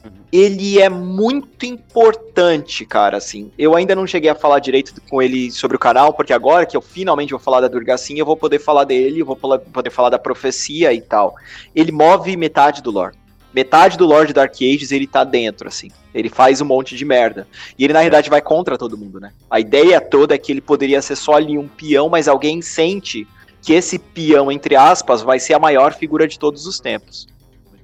Uhum. 0.04 0.10
ele 0.30 0.80
é 0.80 0.88
muito 0.90 1.64
importante, 1.64 2.84
cara, 2.84 3.16
assim. 3.16 3.50
Eu 3.56 3.74
ainda 3.74 3.94
não 3.94 4.06
cheguei 4.06 4.28
a 4.28 4.34
falar 4.34 4.58
direito 4.58 4.92
com 5.08 5.22
ele 5.22 5.50
sobre 5.50 5.76
o 5.76 5.80
canal, 5.80 6.12
porque 6.12 6.32
agora 6.32 6.66
que 6.66 6.76
eu 6.76 6.82
finalmente 6.82 7.30
vou 7.30 7.40
falar 7.40 7.60
da 7.62 7.68
Durgacinha, 7.68 8.20
eu 8.20 8.26
vou 8.26 8.36
poder 8.36 8.58
falar 8.58 8.84
dele, 8.84 9.20
eu 9.20 9.26
vou 9.26 9.36
poder 9.36 9.90
falar 9.90 10.10
da 10.10 10.18
profecia 10.18 10.92
e 10.92 11.00
tal. 11.00 11.34
Ele 11.74 11.90
move 11.92 12.36
metade 12.36 12.82
do 12.82 12.90
lore. 12.90 13.14
Metade 13.54 13.98
do 13.98 14.06
lore 14.06 14.28
de 14.28 14.32
Dark 14.32 14.54
Ages 14.54 14.92
ele 14.92 15.06
tá 15.06 15.24
dentro, 15.24 15.68
assim. 15.68 15.88
Ele 16.14 16.28
faz 16.28 16.60
um 16.60 16.64
monte 16.64 16.96
de 16.96 17.04
merda. 17.04 17.46
E 17.78 17.84
ele, 17.84 17.92
na 17.92 18.00
realidade, 18.00 18.30
vai 18.30 18.40
contra 18.40 18.78
todo 18.78 18.96
mundo, 18.96 19.20
né? 19.20 19.32
A 19.50 19.60
ideia 19.60 20.00
toda 20.00 20.34
é 20.34 20.38
que 20.38 20.52
ele 20.52 20.60
poderia 20.60 21.02
ser 21.02 21.16
só 21.16 21.34
ali 21.34 21.58
um 21.58 21.68
peão, 21.68 22.08
mas 22.08 22.28
alguém 22.28 22.62
sente 22.62 23.26
que 23.62 23.72
esse 23.72 23.98
peão, 23.98 24.50
entre 24.50 24.74
aspas, 24.74 25.22
vai 25.22 25.38
ser 25.38 25.54
a 25.54 25.58
maior 25.58 25.94
figura 25.94 26.26
de 26.26 26.38
todos 26.38 26.66
os 26.66 26.80
tempos. 26.80 27.28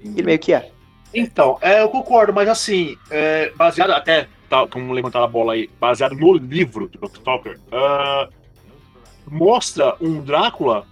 Ele 0.02 0.22
meio 0.22 0.38
que 0.38 0.52
é. 0.52 0.70
Então, 1.14 1.58
é, 1.60 1.80
eu 1.82 1.88
concordo, 1.88 2.32
mas 2.32 2.48
assim, 2.48 2.96
é, 3.10 3.50
baseado 3.56 3.92
até, 3.92 4.28
tá, 4.48 4.66
como 4.66 4.92
levantar 4.92 5.22
a 5.22 5.26
bola 5.26 5.54
aí, 5.54 5.70
baseado 5.80 6.14
no 6.14 6.34
livro 6.34 6.88
do 6.88 6.98
Dr. 6.98 7.18
Talker, 7.20 7.58
ah, 7.72 8.28
mostra 9.30 9.96
um 10.00 10.20
Drácula, 10.20 10.86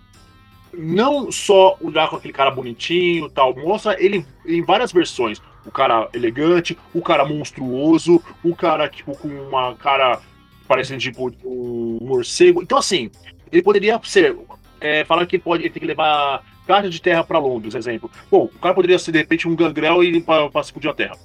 não 0.76 1.30
só 1.32 1.76
o 1.80 1.90
Drácula, 1.90 2.18
aquele 2.18 2.34
cara 2.34 2.50
bonitinho 2.50 3.28
tal, 3.30 3.54
mostra 3.56 3.96
ele 4.02 4.24
em 4.44 4.62
várias 4.62 4.92
versões. 4.92 5.40
O 5.64 5.70
cara 5.70 6.08
elegante, 6.12 6.78
o 6.94 7.02
cara 7.02 7.24
monstruoso, 7.24 8.22
o 8.44 8.54
cara 8.54 8.88
tipo, 8.88 9.16
com 9.16 9.28
uma 9.28 9.74
cara 9.74 10.20
parecendo 10.68 11.00
tipo 11.00 11.32
um 11.44 11.98
morcego. 12.02 12.62
Então, 12.62 12.78
assim, 12.78 13.10
ele 13.50 13.62
poderia 13.62 14.00
ser. 14.04 14.36
É, 14.80 15.04
falar 15.04 15.26
que 15.26 15.36
ele 15.36 15.42
pode 15.42 15.62
ele 15.62 15.70
tem 15.70 15.80
que 15.80 15.86
levar 15.86 16.44
caixa 16.66 16.90
de 16.90 17.00
terra 17.00 17.24
para 17.24 17.38
Londres, 17.38 17.74
exemplo. 17.74 18.10
Bom, 18.30 18.44
o 18.44 18.58
cara 18.58 18.74
poderia 18.74 18.98
ser 18.98 19.12
de 19.12 19.18
repente 19.18 19.48
um 19.48 19.56
gangrel 19.56 20.04
e 20.04 20.20
para 20.20 20.50
explodir 20.60 20.90
a 20.90 20.94
terra. 20.94 21.16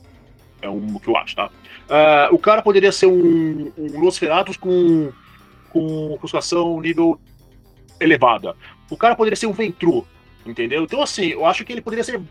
É 0.62 0.70
o 0.70 1.00
que 1.00 1.10
eu 1.10 1.18
acho, 1.18 1.36
tá? 1.36 1.50
Ah, 1.90 2.30
o 2.32 2.38
cara 2.38 2.62
poderia 2.62 2.92
ser 2.92 3.08
um, 3.08 3.72
um 3.78 4.10
com, 4.60 5.12
com 5.70 6.18
frustração 6.20 6.80
nível 6.80 7.20
elevada. 8.00 8.56
O 8.92 8.98
cara 8.98 9.16
poderia 9.16 9.38
ser 9.38 9.48
um 9.48 9.54
Ventru, 9.54 10.06
entendeu? 10.46 10.84
Então, 10.84 11.02
assim, 11.02 11.28
eu 11.28 11.46
acho 11.46 11.64
que 11.64 11.72
ele 11.72 11.82
poderia 11.82 12.04
ser 12.04 12.22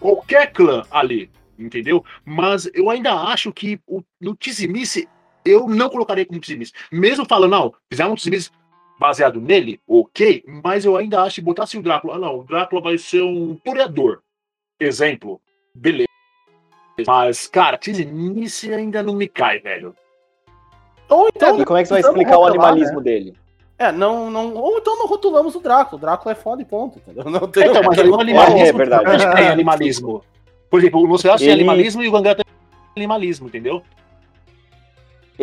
qualquer 0.00 0.52
clã 0.52 0.84
ali, 0.90 1.30
entendeu? 1.56 2.04
Mas 2.24 2.68
eu 2.74 2.90
ainda 2.90 3.14
acho 3.14 3.52
que 3.52 3.80
o, 3.86 4.02
no 4.20 4.34
Tizimice, 4.34 5.08
eu 5.44 5.68
não 5.68 5.88
colocaria 5.88 6.26
como 6.26 6.40
Tizimice. 6.40 6.72
Mesmo 6.90 7.24
falando, 7.24 7.52
não, 7.52 7.74
fizeram 7.88 8.12
um 8.12 8.16
Tizimice 8.16 8.50
baseado 8.98 9.40
nele, 9.40 9.80
ok, 9.86 10.42
mas 10.64 10.84
eu 10.84 10.96
ainda 10.96 11.22
acho 11.22 11.36
que 11.36 11.42
botasse 11.42 11.78
o 11.78 11.82
Drácula, 11.82 12.16
ah, 12.16 12.18
não, 12.18 12.40
o 12.40 12.44
Drácula 12.44 12.82
vai 12.82 12.98
ser 12.98 13.22
um 13.22 13.54
toreador. 13.54 14.22
Exemplo, 14.80 15.40
beleza. 15.72 16.08
Mas, 17.06 17.46
cara, 17.46 17.78
Tizimice 17.78 18.72
ainda 18.72 19.04
não 19.04 19.14
me 19.14 19.28
cai, 19.28 19.60
velho. 19.60 19.94
Ou 21.08 21.28
então. 21.28 21.60
E 21.60 21.64
como 21.64 21.78
é 21.78 21.82
que 21.82 21.88
você 21.88 21.94
vai 21.94 22.02
Vamos 22.02 22.16
explicar 22.16 22.38
o 22.38 22.46
animalismo 22.46 23.00
dele? 23.00 23.36
É, 23.78 23.92
não, 23.92 24.30
não. 24.30 24.54
Ou 24.54 24.78
então 24.78 24.98
não 24.98 25.06
rotulamos 25.06 25.54
o 25.54 25.60
Drácula. 25.60 25.98
O 25.98 26.00
Drácula 26.00 26.32
é 26.32 26.34
foda 26.34 26.62
e 26.62 26.64
ponto, 26.64 26.98
entendeu? 26.98 27.24
Não 27.30 27.46
tem 27.46 27.68
Então, 27.68 27.82
mas 27.84 27.98
o 27.98 28.02
tem- 28.02 28.14
animalismo 28.14 28.58
É, 28.58 28.68
é 28.68 28.72
verdade. 28.72 29.10
gente 29.18 29.34
tem 29.36 29.48
animalismo. 29.48 30.24
Por 30.70 30.80
exemplo, 30.80 31.02
o 31.02 31.06
Nosferatu 31.06 31.40
tem 31.40 31.50
Ele- 31.50 31.62
animalismo 31.62 32.02
e 32.02 32.08
o 32.08 32.12
Gangata 32.12 32.42
tem 32.44 33.04
animalismo, 33.04 33.48
entendeu? 33.48 33.82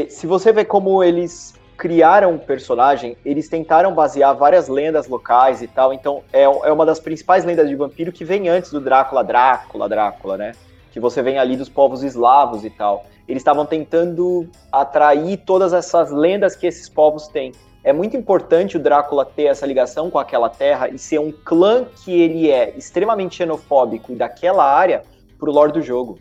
Se 0.09 0.25
você 0.25 0.51
vê 0.51 0.65
como 0.65 1.03
eles 1.03 1.53
criaram 1.77 2.33
o 2.35 2.39
personagem, 2.39 3.15
eles 3.23 3.47
tentaram 3.47 3.93
basear 3.93 4.35
várias 4.35 4.67
lendas 4.67 5.07
locais 5.07 5.61
e 5.61 5.67
tal. 5.67 5.93
Então, 5.93 6.23
é, 6.33 6.43
é 6.43 6.71
uma 6.71 6.85
das 6.85 6.99
principais 6.99 7.45
lendas 7.45 7.67
de 7.69 7.75
vampiro 7.75 8.11
que 8.11 8.25
vem 8.25 8.49
antes 8.49 8.71
do 8.71 8.81
Drácula, 8.81 9.23
Drácula, 9.23 9.87
Drácula, 9.87 10.37
né? 10.37 10.53
Que 10.91 10.99
você 10.99 11.21
vem 11.21 11.37
ali 11.37 11.55
dos 11.55 11.69
povos 11.69 12.01
eslavos 12.03 12.65
e 12.65 12.69
tal. 12.71 13.05
Eles 13.27 13.41
estavam 13.41 13.65
tentando 13.65 14.49
atrair 14.71 15.37
todas 15.37 15.73
essas 15.73 16.11
lendas 16.11 16.55
que 16.55 16.65
esses 16.65 16.89
povos 16.89 17.27
têm. 17.27 17.51
É 17.83 17.91
muito 17.91 18.15
importante 18.15 18.77
o 18.77 18.79
Drácula 18.79 19.25
ter 19.25 19.43
essa 19.43 19.65
ligação 19.65 20.09
com 20.09 20.17
aquela 20.17 20.49
terra 20.49 20.87
e 20.87 20.97
ser 20.97 21.19
um 21.19 21.31
clã 21.31 21.85
que 22.03 22.11
ele 22.17 22.49
é 22.49 22.73
extremamente 22.77 23.35
xenofóbico 23.35 24.11
e 24.13 24.15
daquela 24.15 24.63
área 24.63 25.03
pro 25.37 25.51
lore 25.51 25.73
do 25.73 25.81
jogo. 25.81 26.17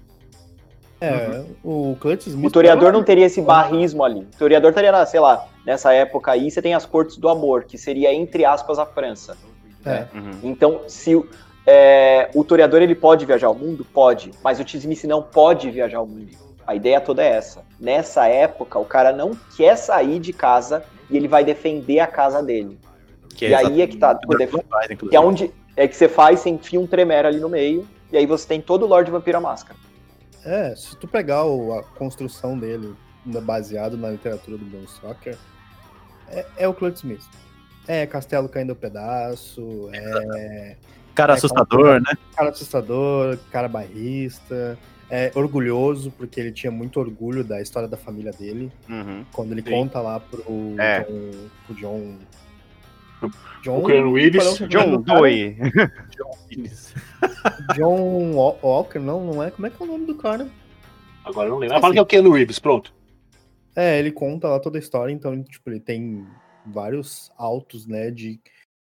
É, 1.00 1.42
o 1.64 1.96
Clutch 2.00 2.26
Smith. 2.28 2.46
O 2.46 2.50
Toreador 2.50 2.92
não 2.92 3.02
teria 3.02 3.26
esse 3.26 3.40
barrismo 3.40 4.04
ali. 4.04 4.20
O 4.20 4.38
Toreador 4.38 4.70
estaria, 4.70 4.92
na- 4.92 5.04
sei 5.06 5.18
lá, 5.20 5.46
nessa 5.66 5.92
época 5.92 6.30
aí, 6.32 6.50
você 6.50 6.62
tem 6.62 6.74
as 6.74 6.86
Cortes 6.86 7.16
do 7.16 7.28
Amor, 7.28 7.64
que 7.64 7.76
seria, 7.76 8.12
entre 8.14 8.44
aspas, 8.44 8.78
a 8.78 8.86
França. 8.86 9.36
É. 9.84 10.06
Uhum. 10.14 10.30
Então, 10.44 10.82
se 10.86 11.16
o- 11.16 11.28
é, 11.66 12.30
o 12.34 12.44
Toreador 12.44 12.82
ele 12.82 12.94
pode 12.94 13.26
viajar 13.26 13.48
ao 13.48 13.54
mundo? 13.54 13.84
Pode. 13.92 14.30
Mas 14.44 14.60
o 14.60 14.64
Tizimice 14.64 15.06
não 15.08 15.22
pode 15.22 15.70
viajar 15.70 15.98
ao 15.98 16.06
mundo. 16.06 16.30
A 16.66 16.74
ideia 16.74 17.00
toda 17.00 17.22
é 17.22 17.28
essa. 17.28 17.62
Nessa 17.78 18.26
época, 18.28 18.78
o 18.78 18.84
cara 18.84 19.12
não 19.12 19.32
quer 19.56 19.76
sair 19.76 20.18
de 20.20 20.32
casa 20.32 20.84
e 21.10 21.16
ele 21.16 21.28
vai 21.28 21.44
defender 21.44 22.00
a 22.00 22.06
casa 22.06 22.42
dele. 22.42 22.78
Que 23.34 23.48
E 23.48 23.54
aí 23.54 23.82
é 23.82 23.86
que 23.86 23.96
tá, 23.96 24.18
exatamente 24.22 25.04
o 25.04 25.08
que 25.08 25.16
é 25.16 25.20
onde 25.20 25.52
é 25.76 25.88
que 25.88 25.96
você 25.96 26.08
faz, 26.08 26.40
você 26.40 26.50
enfia 26.50 26.78
um 26.80 26.86
Tremere 26.86 27.26
ali 27.26 27.40
no 27.40 27.48
meio, 27.48 27.88
e 28.10 28.16
aí 28.16 28.26
você 28.26 28.46
tem 28.46 28.60
todo 28.60 28.84
o 28.84 28.88
Lorde 28.88 29.10
Vampiro 29.10 29.38
à 29.38 29.40
Máscara. 29.40 29.78
É, 30.44 30.74
se 30.76 30.96
tu 30.96 31.08
pegar 31.08 31.44
o- 31.44 31.72
a 31.78 31.82
construção 31.82 32.58
dele, 32.58 32.94
né, 33.24 33.40
baseado 33.40 33.96
na 33.96 34.10
literatura 34.10 34.58
do 34.58 34.64
Bram 34.64 34.86
Stoker, 34.86 35.36
é, 36.28 36.46
é 36.58 36.68
o 36.68 36.74
Clutch 36.74 36.96
Smith. 36.98 37.22
É 37.88 38.06
castelo 38.06 38.48
caindo 38.48 38.70
ao 38.70 38.76
pedaço, 38.76 39.88
é 39.92 40.76
Cara 41.14 41.34
É, 41.34 41.36
assustador, 41.36 42.00
né? 42.00 42.12
cara 42.34 42.50
assustador, 42.50 43.38
cara 43.50 43.68
barrista, 43.68 44.78
é 45.14 45.30
orgulhoso, 45.34 46.10
porque 46.12 46.40
ele 46.40 46.52
tinha 46.52 46.70
muito 46.70 46.98
orgulho 46.98 47.44
da 47.44 47.60
história 47.60 47.86
da 47.86 47.98
família 47.98 48.32
dele. 48.32 48.72
Uhum. 48.88 49.26
Quando 49.30 49.52
ele 49.52 49.60
Sim. 49.62 49.68
conta 49.70 50.00
lá 50.00 50.18
pro 50.18 50.42
É. 50.80 51.02
John. 51.02 51.30
Pro 51.66 51.74
John. 51.76 52.18
John. 53.62 53.82
O 53.82 53.90
é 53.90 54.02
o 54.02 54.68
John? 54.68 55.02
Doe. 55.02 55.56
John 57.76 58.34
Wa- 58.34 58.56
Walker, 58.62 58.98
não, 58.98 59.24
não 59.24 59.42
é? 59.42 59.50
Como 59.50 59.66
é 59.66 59.70
que 59.70 59.82
é 59.82 59.84
o 59.84 59.88
nome 59.88 60.06
do 60.06 60.14
cara? 60.14 60.48
Agora 61.24 61.48
eu 61.48 61.52
não 61.52 61.58
lembro. 61.58 61.74
Mas 61.74 61.80
fala 61.80 61.92
que 61.92 61.98
é 61.98 62.02
o 62.02 62.06
Keanu 62.06 62.32
Reeves, 62.32 62.58
pronto. 62.58 62.92
É, 63.76 63.98
ele 63.98 64.10
conta 64.12 64.48
lá 64.48 64.58
toda 64.58 64.78
a 64.78 64.80
história, 64.80 65.12
então, 65.12 65.42
tipo, 65.42 65.70
ele 65.70 65.80
tem 65.80 66.26
vários 66.66 67.30
autos, 67.38 67.86
né, 67.86 68.10
de, 68.10 68.40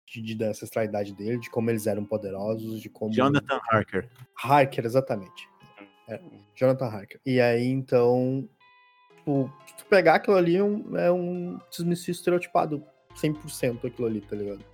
de, 0.07 0.22
de- 0.22 0.35
da 0.35 0.49
ancestralidade 0.49 1.12
dele, 1.14 1.39
de 1.39 1.51
como 1.51 1.70
eles 1.70 1.87
eram 1.87 2.05
poderosos, 2.05 2.81
de 2.81 2.89
como... 2.89 3.12
Jonathan 3.12 3.61
Harker. 3.70 4.09
Harker, 4.37 4.85
exatamente. 4.85 5.49
É, 6.09 6.21
Jonathan 6.55 6.87
Harker. 6.87 7.21
E 7.25 7.41
aí, 7.41 7.67
então, 7.67 8.49
tipo, 9.17 9.53
se 9.67 9.77
tu 9.77 9.87
pegar 9.87 10.17
aquilo 10.17 10.37
ali, 10.37 10.57
é 10.57 10.63
um, 10.63 10.97
é 10.97 11.11
um 11.11 11.59
desmissio 11.71 12.13
estereotipado 12.13 12.83
100% 13.17 13.85
aquilo 13.85 14.07
ali, 14.07 14.21
tá 14.21 14.37
ligado? 14.37 14.65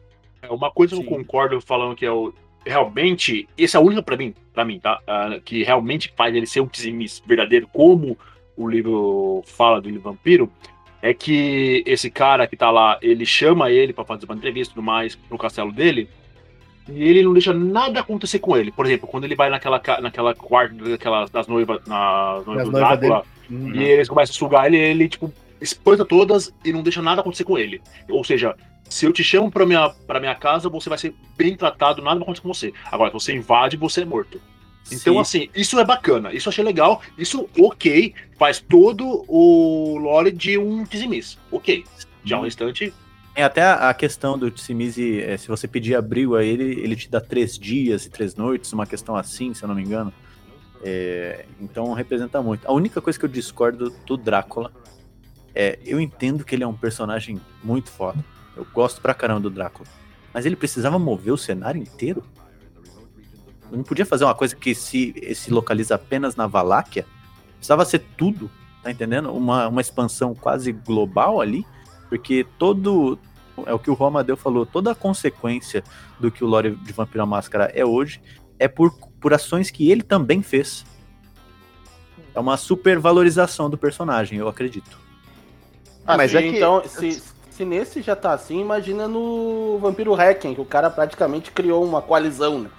É 0.43 0.51
uma 0.51 0.71
coisa 0.71 0.95
que 0.95 1.01
eu 1.01 1.05
Sim. 1.05 1.17
concordo 1.17 1.61
falando 1.61 1.97
que 1.97 2.05
é 2.05 2.11
o. 2.11 2.33
Realmente, 2.65 3.49
esse 3.59 3.77
é 3.77 3.81
a 3.81 3.83
única 3.83 4.03
pra 4.03 4.17
mim, 4.17 4.35
para 4.53 4.65
mim, 4.65 4.79
tá? 4.79 5.01
Ah, 5.07 5.41
que 5.45 5.65
realmente 5.65 6.13
faz 6.17 6.35
ele 6.35 6.47
ser 6.47 6.61
um 6.61 6.69
Tzimis 6.69 7.21
verdadeiro, 7.27 7.67
como 7.73 8.17
o 8.57 8.69
livro 8.69 9.43
fala 9.47 9.81
do 9.81 9.89
livro 9.89 10.03
vampiro, 10.03 10.53
é 11.01 11.13
que 11.13 11.83
esse 11.85 12.09
cara 12.09 12.47
que 12.47 12.57
tá 12.57 12.71
lá, 12.71 12.99
ele 13.03 13.27
chama 13.27 13.71
ele 13.71 13.93
pra 13.93 14.05
fazer 14.05 14.27
uma 14.27 14.37
entrevista 14.37 14.73
e 14.73 14.75
tudo 14.75 14.85
mais 14.85 15.17
pro 15.17 15.37
castelo 15.37 15.73
dele, 15.73 16.09
e 16.89 17.03
ele 17.05 17.23
não 17.23 17.33
deixa 17.33 17.53
nada 17.53 18.01
acontecer 18.01 18.39
com 18.39 18.57
ele. 18.57 18.73
Por 18.73 18.87
exemplo, 18.87 19.09
quando 19.09 19.25
ele 19.25 19.37
vai 19.37 19.49
naquela, 19.51 19.81
naquela 20.01 20.35
quarto 20.35 20.75
daquela, 20.77 21.27
das 21.27 21.47
noivas, 21.47 21.81
nas 21.87 22.45
noivas 22.47 22.65
Das 22.65 22.65
do 22.65 22.73
Drácula, 22.73 23.25
Hum, 23.51 23.75
e 23.75 23.83
eles 23.83 24.09
começam 24.09 24.33
a 24.33 24.39
sugar 24.39 24.67
ele, 24.67 24.79
ele, 24.79 25.09
tipo, 25.09 25.31
espanta 25.61 26.05
todas 26.05 26.55
e 26.65 26.73
não 26.73 26.83
deixa 26.83 27.03
nada 27.03 27.21
acontecer 27.21 27.45
com 27.45 27.59
ele. 27.59 27.83
Ou 28.09 28.25
seja, 28.25 28.57
se 28.89 29.05
eu 29.05 29.13
te 29.13 29.23
chamo 29.23 29.51
pra 29.51 29.67
minha, 29.67 29.91
pra 30.07 30.19
minha 30.21 30.35
casa, 30.35 30.69
você 30.71 30.89
vai 30.89 30.97
ser 30.97 31.15
bem 31.37 31.55
tratado, 31.57 32.01
nada 32.01 32.15
vai 32.17 32.23
acontecer 32.23 32.43
com 32.43 32.55
você. 32.55 32.73
Agora, 32.91 33.11
se 33.11 33.15
você 33.15 33.35
invade, 33.35 33.77
você 33.77 34.03
é 34.03 34.05
morto. 34.05 34.41
Então, 34.91 35.15
Sim. 35.15 35.21
assim, 35.21 35.49
isso 35.55 35.79
é 35.79 35.85
bacana, 35.85 36.33
isso 36.33 36.49
eu 36.49 36.51
achei 36.51 36.65
legal, 36.65 37.01
isso, 37.17 37.49
ok, 37.59 38.15
faz 38.39 38.59
todo 38.59 39.25
o 39.29 39.97
lore 39.99 40.33
de 40.33 40.59
um 40.59 40.85
Tizimis, 40.85 41.39
ok. 41.51 41.85
Já 42.25 42.37
o 42.39 42.41
Hum. 42.41 42.45
restante, 42.45 42.93
É 43.35 43.43
até 43.43 43.63
a 43.63 43.91
a 43.91 43.95
questão 43.95 44.39
do 44.39 44.51
Tsimizi, 44.51 45.21
é, 45.21 45.37
se 45.37 45.49
você 45.49 45.67
pedir 45.67 45.95
abrigo 45.95 46.37
a 46.37 46.45
ele, 46.45 46.65
ele 46.65 46.95
te 46.95 47.11
dá 47.11 47.21
três 47.21 47.59
dias 47.59 48.05
e 48.05 48.11
três 48.11 48.35
noites, 48.35 48.73
uma 48.73 48.87
questão 48.87 49.17
assim, 49.17 49.55
se 49.55 49.63
eu 49.63 49.69
não 49.69 49.75
me 49.75 49.83
engano. 49.83 50.13
É, 50.83 51.47
então 51.61 51.93
representa 51.93 52.43
muito. 52.43 52.67
A 52.67 52.73
única 52.73 53.01
coisa 53.01 53.19
que 53.19 53.25
eu 53.25 53.29
discordo 53.29 53.91
do 54.05 54.17
Drácula 54.17 54.73
é, 55.55 55.79
eu 55.85 56.01
entendo 56.01 56.45
que 56.45 56.55
ele 56.55 56.65
é 56.65 56.67
um 56.67 56.75
personagem 56.75 57.41
muito 57.63 57.91
foda. 57.91 58.25
Eu 58.57 58.67
gosto 58.73 59.01
pra 59.01 59.15
caramba 59.15 59.41
do 59.41 59.51
Drácula. 59.51 59.89
Mas 60.33 60.47
ele 60.47 60.57
precisava 60.57 60.99
mover 60.99 61.33
o 61.33 61.39
cenário 61.39 61.81
inteiro? 61.81 62.25
Eu 63.71 63.77
não 63.77 63.85
podia 63.85 64.07
fazer 64.07 64.25
uma 64.25 64.35
coisa 64.35 64.55
que 64.57 64.75
se, 64.75 65.15
se 65.35 65.51
localiza 65.51 65.95
apenas 65.95 66.37
na 66.37 66.47
Valáquia? 66.47 67.07
Precisava 67.57 67.85
ser 67.85 68.01
tudo, 68.17 68.51
tá 68.83 68.91
entendendo? 68.91 69.33
Uma, 69.33 69.69
uma 69.69 69.81
expansão 69.81 70.35
quase 70.35 70.73
global 70.73 71.41
ali, 71.41 71.67
porque 72.13 72.47
todo. 72.59 73.19
É 73.67 73.73
o 73.73 73.79
que 73.79 73.91
o 73.91 73.95
Romadeu 73.95 74.37
falou, 74.37 74.67
toda 74.67 74.91
a 74.93 74.95
consequência 74.95 75.83
do 76.21 76.31
que 76.31 76.45
o 76.45 76.47
Lore 76.47 76.73
de 76.73 76.93
Vampiro 76.93 77.23
à 77.23 77.27
Máscara 77.27 77.71
é 77.75 77.85
hoje 77.85 78.21
é 78.59 78.67
por, 78.69 78.93
por 79.21 79.33
ações 79.33 79.71
que 79.71 79.91
ele 79.91 80.03
também 80.03 80.43
fez. 80.43 80.85
É 82.35 82.41
uma 82.41 82.57
supervalorização 82.59 83.69
do 83.71 83.77
personagem, 83.79 84.39
eu 84.39 84.49
acredito. 84.49 84.99
Ah, 86.07 86.17
Mas 86.17 86.31
se- 86.31 86.37
é 86.37 86.43
que- 86.43 86.49
Então, 86.57 86.83
se, 86.87 87.23
se 87.51 87.65
nesse 87.65 88.01
já 88.03 88.15
tá 88.17 88.33
assim, 88.33 88.61
imagina 88.61 89.07
no 89.09 89.79
Vampiro 89.79 90.15
Hacking, 90.15 90.55
que 90.55 90.61
o 90.61 90.65
cara 90.67 90.91
praticamente 90.91 91.51
criou 91.51 91.85
uma 91.85 92.01
coalizão, 92.03 92.59
né? 92.59 92.71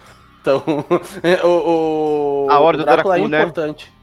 Então, 0.42 0.64
o, 1.44 2.46
o, 2.46 2.48
A 2.52 2.60
Hora 2.60 2.78
do 2.78 2.84
Drácula 2.86 3.16
Dracu, 3.16 3.28
é 3.28 3.30
né? 3.30 3.42
importante. 3.42 3.94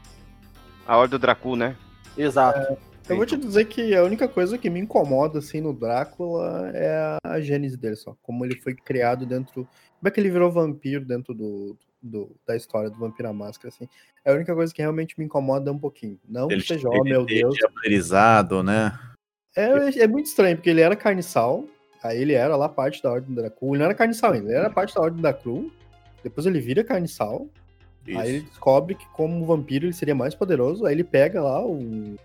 A 0.87 0.97
Hora 0.97 1.07
do 1.07 1.19
Dracu, 1.19 1.55
né? 1.55 1.75
Exato. 2.17 2.77
Eu 3.11 3.17
vou 3.17 3.25
te 3.25 3.37
dizer 3.37 3.65
que 3.65 3.95
a 3.95 4.03
única 4.03 4.27
coisa 4.27 4.57
que 4.57 4.69
me 4.69 4.79
incomoda, 4.79 5.39
assim, 5.39 5.61
no 5.61 5.73
Drácula 5.73 6.71
é 6.73 7.17
a 7.23 7.39
gênese 7.39 7.77
dele 7.77 7.95
só. 7.95 8.15
Como 8.21 8.43
ele 8.45 8.55
foi 8.55 8.73
criado 8.73 9.25
dentro... 9.25 9.67
Como 9.99 10.07
é 10.07 10.11
que 10.11 10.19
ele 10.19 10.31
virou 10.31 10.51
vampiro 10.51 11.05
dentro 11.05 11.33
do, 11.33 11.77
do- 12.01 12.35
da 12.47 12.55
história 12.55 12.89
do 12.89 12.97
Vampiro 12.97 13.29
à 13.29 13.33
Máscara, 13.33 13.69
assim. 13.69 13.87
É 14.25 14.31
a 14.31 14.35
única 14.35 14.53
coisa 14.55 14.73
que 14.73 14.81
realmente 14.81 15.13
me 15.17 15.25
incomoda 15.25 15.71
um 15.71 15.77
pouquinho. 15.77 16.19
Não 16.27 16.47
que 16.47 16.59
seja, 16.61 16.89
ó, 16.89 17.03
meu 17.03 17.25
Deus, 17.25 17.55
diablerizado, 17.55 18.63
né? 18.63 18.97
É, 19.55 20.01
é 20.03 20.07
muito 20.07 20.25
estranho, 20.27 20.55
porque 20.55 20.69
ele 20.69 20.81
era 20.81 20.95
carniçal, 20.95 21.65
aí 22.01 22.21
ele 22.21 22.33
era 22.33 22.55
lá 22.55 22.67
parte 22.69 23.03
da 23.03 23.11
Ordem 23.11 23.35
da 23.35 23.49
Cru. 23.49 23.69
Ele 23.69 23.79
não 23.79 23.85
era 23.85 23.93
carniçal 23.93 24.31
ainda, 24.31 24.47
ele 24.49 24.57
era 24.57 24.69
parte 24.69 24.95
da 24.95 25.01
Ordem 25.01 25.21
da 25.21 25.33
Cru. 25.33 25.71
Depois 26.23 26.45
ele 26.47 26.59
vira 26.59 26.83
carniçal, 26.83 27.47
Isso. 28.07 28.19
aí 28.19 28.29
ele 28.29 28.41
descobre 28.41 28.95
que 28.95 29.05
como 29.07 29.45
vampiro 29.45 29.85
ele 29.85 29.93
seria 29.93 30.15
mais 30.15 30.33
poderoso, 30.33 30.85
aí 30.85 30.93
ele 30.93 31.03
pega 31.03 31.41
lá 31.41 31.65
um- 31.65 32.15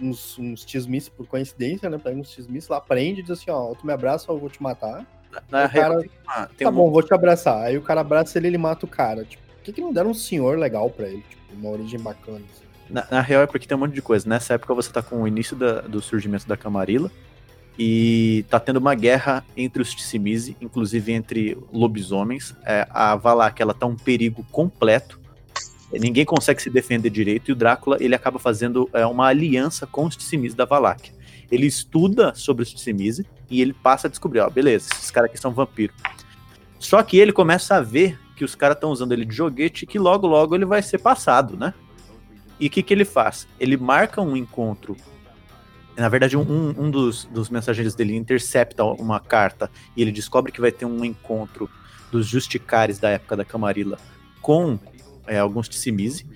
uns, 0.00 0.38
uns 0.38 0.64
tismis 0.64 1.08
por 1.08 1.26
coincidência, 1.26 1.88
né? 1.90 1.98
Pega 1.98 2.18
uns 2.18 2.30
tismis 2.30 2.68
lá, 2.68 2.80
prende 2.80 3.20
e 3.20 3.22
diz 3.22 3.32
assim, 3.32 3.50
ó, 3.50 3.74
tu 3.74 3.86
me 3.86 3.92
abraça 3.92 4.30
ou 4.30 4.36
eu 4.36 4.40
vou 4.40 4.50
te 4.50 4.62
matar. 4.62 5.06
Na 5.50 5.66
real, 5.66 5.90
cara- 5.92 6.00
tem 6.02 6.10
uma- 6.26 6.46
tem 6.48 6.64
tá 6.66 6.70
uma- 6.70 6.72
bom, 6.82 6.90
vou 6.90 7.02
te 7.02 7.14
abraçar. 7.14 7.62
Aí 7.64 7.76
o 7.78 7.82
cara 7.82 8.00
abraça 8.02 8.38
ele 8.38 8.48
ele 8.48 8.58
mata 8.58 8.84
o 8.84 8.88
cara. 8.88 9.24
Tipo, 9.24 9.42
por 9.54 9.62
que, 9.64 9.72
que 9.72 9.80
não 9.80 9.92
deram 9.92 10.10
um 10.10 10.14
senhor 10.14 10.58
legal 10.58 10.90
pra 10.90 11.06
ele? 11.08 11.24
Tipo, 11.28 11.42
uma 11.54 11.70
origem 11.70 11.98
bacana. 12.00 12.38
assim. 12.38 12.62
Na, 12.90 13.06
na 13.10 13.20
real 13.22 13.42
é 13.42 13.46
porque 13.46 13.66
tem 13.66 13.76
um 13.76 13.80
monte 13.80 13.94
de 13.94 14.02
coisa. 14.02 14.28
Nessa 14.28 14.54
época 14.54 14.74
você 14.74 14.92
tá 14.92 15.02
com 15.02 15.22
o 15.22 15.26
início 15.28 15.56
da- 15.56 15.80
do 15.82 16.02
surgimento 16.02 16.46
da 16.46 16.56
Camarilla. 16.56 17.10
E 17.78 18.44
tá 18.50 18.60
tendo 18.60 18.76
uma 18.76 18.94
guerra 18.94 19.42
entre 19.56 19.80
os 19.80 19.94
Tissimizi, 19.94 20.54
inclusive 20.60 21.10
entre 21.10 21.56
lobisomens. 21.72 22.54
É, 22.66 22.86
a 22.90 23.16
Valak, 23.16 23.62
ela 23.62 23.72
tá 23.72 23.86
um 23.86 23.96
perigo 23.96 24.44
completo. 24.52 25.18
Ninguém 25.92 26.24
consegue 26.24 26.62
se 26.62 26.70
defender 26.70 27.10
direito 27.10 27.50
e 27.50 27.52
o 27.52 27.56
Drácula, 27.56 27.98
ele 28.00 28.14
acaba 28.14 28.38
fazendo 28.38 28.88
é, 28.92 29.04
uma 29.04 29.26
aliança 29.26 29.86
com 29.86 30.06
os 30.06 30.16
Tissimizi 30.16 30.56
da 30.56 30.64
Valak. 30.64 31.12
Ele 31.50 31.66
estuda 31.66 32.34
sobre 32.34 32.62
os 32.62 32.72
Tissimizi 32.72 33.26
e 33.50 33.60
ele 33.60 33.74
passa 33.74 34.06
a 34.06 34.10
descobrir, 34.10 34.40
ó, 34.40 34.48
beleza, 34.48 34.88
esses 34.92 35.10
caras 35.10 35.30
aqui 35.30 35.38
são 35.38 35.52
vampiros. 35.52 35.96
Só 36.78 37.02
que 37.02 37.18
ele 37.18 37.32
começa 37.32 37.76
a 37.76 37.80
ver 37.80 38.18
que 38.36 38.44
os 38.44 38.54
caras 38.54 38.76
estão 38.76 38.90
usando 38.90 39.12
ele 39.12 39.24
de 39.24 39.34
joguete 39.34 39.84
e 39.84 39.86
que 39.86 39.98
logo 39.98 40.26
logo 40.26 40.54
ele 40.54 40.64
vai 40.64 40.82
ser 40.82 40.98
passado, 40.98 41.56
né? 41.56 41.74
E 42.58 42.68
o 42.68 42.70
que, 42.70 42.82
que 42.82 42.94
ele 42.94 43.04
faz? 43.04 43.46
Ele 43.60 43.76
marca 43.76 44.22
um 44.22 44.36
encontro 44.36 44.96
na 45.96 46.08
verdade, 46.08 46.36
um, 46.36 46.70
um 46.70 46.90
dos, 46.90 47.24
dos 47.26 47.50
mensageiros 47.50 47.94
dele 47.94 48.16
intercepta 48.16 48.82
uma 48.82 49.20
carta 49.20 49.70
e 49.96 50.02
ele 50.02 50.10
descobre 50.10 50.50
que 50.50 50.60
vai 50.60 50.72
ter 50.72 50.86
um 50.86 51.04
encontro 51.04 51.68
dos 52.10 52.26
justicares 52.26 52.98
da 52.98 53.10
época 53.10 53.36
da 53.36 53.44
Camarilla 53.44 53.98
com 54.40 54.78
é, 55.26 55.38
alguns 55.38 55.68
Tissimizi. 55.68 56.26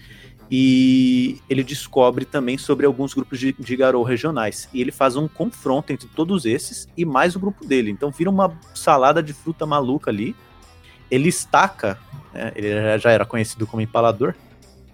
E 0.50 1.40
ele 1.50 1.64
descobre 1.64 2.24
também 2.24 2.56
sobre 2.56 2.86
alguns 2.86 3.12
grupos 3.12 3.38
de, 3.38 3.52
de 3.52 3.76
Garou 3.76 4.04
regionais. 4.04 4.68
E 4.72 4.80
ele 4.80 4.92
faz 4.92 5.16
um 5.16 5.26
confronto 5.26 5.92
entre 5.92 6.08
todos 6.08 6.44
esses 6.44 6.88
e 6.96 7.04
mais 7.04 7.34
o 7.34 7.40
grupo 7.40 7.66
dele. 7.66 7.90
Então 7.90 8.10
vira 8.10 8.30
uma 8.30 8.56
salada 8.74 9.22
de 9.22 9.32
fruta 9.32 9.66
maluca 9.66 10.10
ali. 10.10 10.36
Ele 11.10 11.28
estaca, 11.28 11.98
né, 12.32 12.52
ele 12.54 12.98
já 12.98 13.10
era 13.10 13.24
conhecido 13.24 13.66
como 13.66 13.80
empalador, 13.80 14.34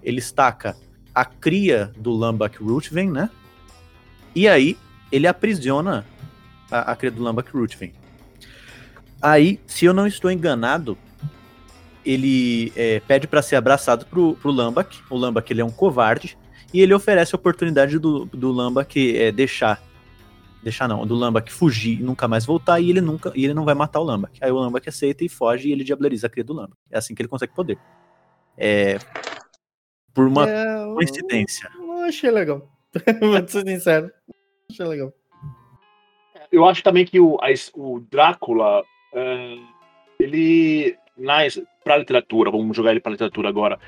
ele 0.03 0.18
estaca 0.18 0.76
a 1.14 1.24
cria 1.24 1.93
do 1.97 2.11
Lambak 2.11 2.62
Rootven, 2.62 3.11
né? 3.11 3.30
E 4.34 4.49
aí 4.49 4.78
ele 5.11 5.26
aprisiona 5.26 6.07
a, 6.70 6.93
a 6.93 6.97
cria 6.97 7.11
do 7.11 7.22
Lambak 7.22 7.51
Rootven. 7.53 7.93
Aí, 9.20 9.61
se 9.66 9.84
eu 9.84 9.95
não 9.95 10.07
estou 10.07 10.30
enganado, 10.30 10.99
ele 12.05 12.73
é, 12.77 13.01
pede 13.01 13.27
para 13.27 13.43
ser 13.43 13.57
abraçado 13.57 14.07
pro, 14.07 14.35
pro 14.35 14.51
Lambak. 14.51 14.99
O 15.09 15.17
Lambak 15.17 15.53
ele 15.53 15.61
é 15.61 15.65
um 15.65 15.71
covarde 15.71 16.37
e 16.73 16.81
ele 16.81 16.95
oferece 16.95 17.35
a 17.35 17.39
oportunidade 17.39 17.99
do, 17.99 18.25
do 18.27 18.51
Lambak 18.51 19.17
é, 19.17 19.31
deixar 19.31 19.83
deixar 20.63 20.87
não, 20.87 21.05
do 21.05 21.17
Lambak 21.17 21.53
fugir 21.53 21.99
e 21.99 22.03
nunca 22.03 22.29
mais 22.29 22.47
voltar 22.47 22.81
e 22.81 22.89
ele 22.89 23.01
nunca 23.01 23.33
e 23.35 23.45
ele 23.45 23.55
não 23.55 23.65
vai 23.65 23.75
matar 23.75 24.01
o 24.01 24.05
Lambak. 24.05 24.39
Aí 24.41 24.51
o 24.51 24.57
Lambak 24.57 24.89
aceita 24.89 25.25
e 25.25 25.29
foge 25.29 25.69
e 25.69 25.73
ele 25.73 25.85
diableriza 25.85 26.27
a 26.27 26.31
cria 26.31 26.45
do 26.45 26.53
Lambak. 26.53 26.77
É 26.91 26.99
assim 26.99 27.15
que 27.15 27.23
ele 27.23 27.29
consegue 27.29 27.55
poder. 27.55 27.79
É 28.57 28.99
por 30.15 30.27
uma 30.27 30.49
é, 30.49 30.85
coincidência. 30.95 31.71
Eu 31.79 32.05
achei 32.05 32.31
legal. 32.31 32.69
Vou 33.21 33.49
ser 33.49 33.67
sincero. 33.67 34.11
Achei 34.71 34.87
legal. 34.87 35.13
Eu 36.51 36.67
acho 36.67 36.83
também 36.83 37.07
que 37.07 37.19
o, 37.19 37.39
o 37.75 38.01
Drácula, 38.01 38.83
uh, 38.83 39.67
ele, 40.21 40.97
para 41.83 41.97
literatura, 41.97 42.51
vamos 42.51 42.76
jogar 42.76 42.91
ele 42.91 43.01
para 43.01 43.12
literatura 43.12 43.49
agora, 43.49 43.78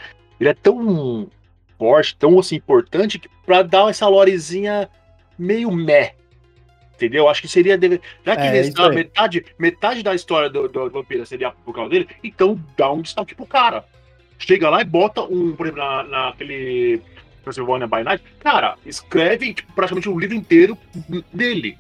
ele 0.41 0.49
é 0.49 0.55
tão 0.55 1.29
forte, 1.79 2.17
tão 2.17 2.39
assim, 2.39 2.57
importante, 2.57 3.19
que 3.19 3.29
para 3.45 3.63
dar 3.63 3.91
essa 3.91 4.09
lorezinha 4.09 4.89
meio 5.39 5.71
meh. 5.71 6.15
Entendeu? 6.95 7.29
Acho 7.29 7.43
que 7.43 7.49
seria. 7.49 7.79
Já 8.25 8.37
que 8.37 8.43
é, 8.43 8.89
metade, 8.91 9.45
metade 9.59 10.03
da 10.03 10.15
história 10.15 10.49
do, 10.49 10.69
do, 10.69 10.85
do 10.85 10.91
vampiro 10.91 11.27
seria 11.27 11.51
por 11.51 11.75
causa 11.75 11.91
dele, 11.91 12.09
então 12.23 12.59
dá 12.77 12.91
um 12.93 13.03
destaque 13.03 13.35
pro 13.35 13.47
cara. 13.47 13.85
Chega 14.39 14.71
lá 14.71 14.81
e 14.81 14.85
bota 14.85 15.23
um, 15.23 15.55
por 15.57 15.67
exemplo, 15.67 15.85
na, 15.85 16.05
naquele 16.05 17.03
Transylvania 17.43 17.87
by 17.87 18.03
Night, 18.05 18.25
cara, 18.39 18.77
escreve 18.87 19.55
tipo, 19.55 19.73
praticamente 19.73 20.09
o 20.09 20.19
livro 20.19 20.37
inteiro 20.37 20.79
dele. 21.33 21.77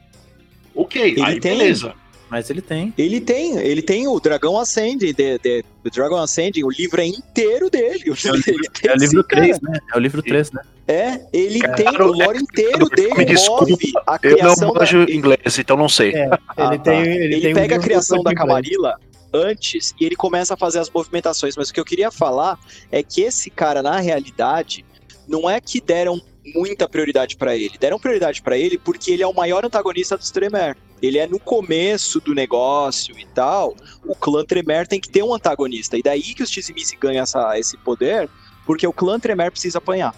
Ok, 0.74 1.00
ele 1.00 1.22
aí 1.22 1.40
tem, 1.40 1.56
beleza. 1.56 1.94
Mas 2.35 2.51
ele 2.51 2.61
tem. 2.61 2.93
Ele 2.99 3.20
tem, 3.20 3.57
ele 3.59 3.80
tem 3.80 4.09
o 4.09 4.18
Dragão 4.18 4.61
de, 4.99 5.12
de, 5.12 5.64
o 5.85 5.89
Dragon 5.89 6.16
Ascending, 6.16 6.64
o 6.64 6.68
livro 6.68 7.01
é 7.01 7.07
inteiro 7.07 7.70
dele. 7.70 8.03
É 8.07 8.11
o 8.11 8.35
livro, 8.35 8.64
é 8.82 8.93
o 8.93 8.97
livro 8.97 9.22
3, 9.22 9.61
né? 9.61 9.78
É 9.93 9.97
o 9.97 10.01
livro 10.01 10.20
3, 10.20 10.51
né? 10.51 10.62
É, 10.89 11.20
ele 11.32 11.61
cara, 11.61 11.74
tem 11.74 11.87
o 11.87 12.07
lore 12.07 12.39
inteiro 12.39 12.89
dele. 12.89 13.14
Me 13.14 13.24
desculpa, 13.24 13.76
a 14.05 14.18
criação 14.18 14.68
eu 14.68 14.74
não 14.74 14.80
manjo 14.80 15.07
da... 15.07 15.12
inglês, 15.12 15.59
então 15.61 15.76
não 15.76 15.89
sei. 15.89 16.12
É, 16.12 16.24
ele, 16.24 16.30
ah, 16.57 16.70
tem, 16.70 16.80
tá. 16.80 16.93
ele, 16.95 17.35
ele 17.37 17.41
tem 17.41 17.55
pega 17.55 17.76
um 17.76 17.78
a 17.78 17.80
criação 17.80 18.20
da 18.24 18.35
Camarilla 18.35 18.99
antes 19.32 19.95
e 20.01 20.05
ele 20.05 20.16
começa 20.16 20.55
a 20.55 20.57
fazer 20.57 20.80
as 20.80 20.91
movimentações. 20.91 21.57
Mas 21.57 21.68
o 21.68 21.72
que 21.72 21.78
eu 21.78 21.85
queria 21.85 22.11
falar 22.11 22.59
é 22.91 23.01
que 23.01 23.20
esse 23.20 23.49
cara, 23.49 23.80
na 23.80 24.01
realidade, 24.01 24.85
não 25.28 25.49
é 25.49 25.61
que 25.61 25.80
deram 25.80 26.20
muita 26.55 26.88
prioridade 26.88 27.36
para 27.36 27.57
ele. 27.57 27.78
Deram 27.78 27.99
prioridade 27.99 28.42
para 28.42 28.57
ele 28.57 28.76
porque 28.76 29.11
ele 29.12 29.22
é 29.22 29.26
o 29.26 29.32
maior 29.32 29.64
antagonista 29.64 30.16
dos 30.16 30.30
Tremere. 30.30 30.76
Ele 31.01 31.18
é 31.18 31.26
no 31.26 31.38
começo 31.38 32.20
do 32.20 32.34
negócio 32.34 33.18
e 33.18 33.26
tal. 33.26 33.74
O 34.05 34.14
clã 34.14 34.45
Tremere 34.45 34.88
tem 34.88 35.01
que 35.01 35.09
ter 35.09 35.22
um 35.22 35.34
antagonista. 35.34 35.97
E 35.97 36.03
daí 36.03 36.34
que 36.34 36.42
os 36.42 36.51
Tizimice 36.51 36.97
ganham 36.97 37.22
essa, 37.22 37.59
esse 37.59 37.76
poder, 37.78 38.28
porque 38.66 38.86
o 38.86 38.92
clã 38.92 39.18
Tremere 39.18 39.51
precisa 39.51 39.78
apanhar. 39.78 40.14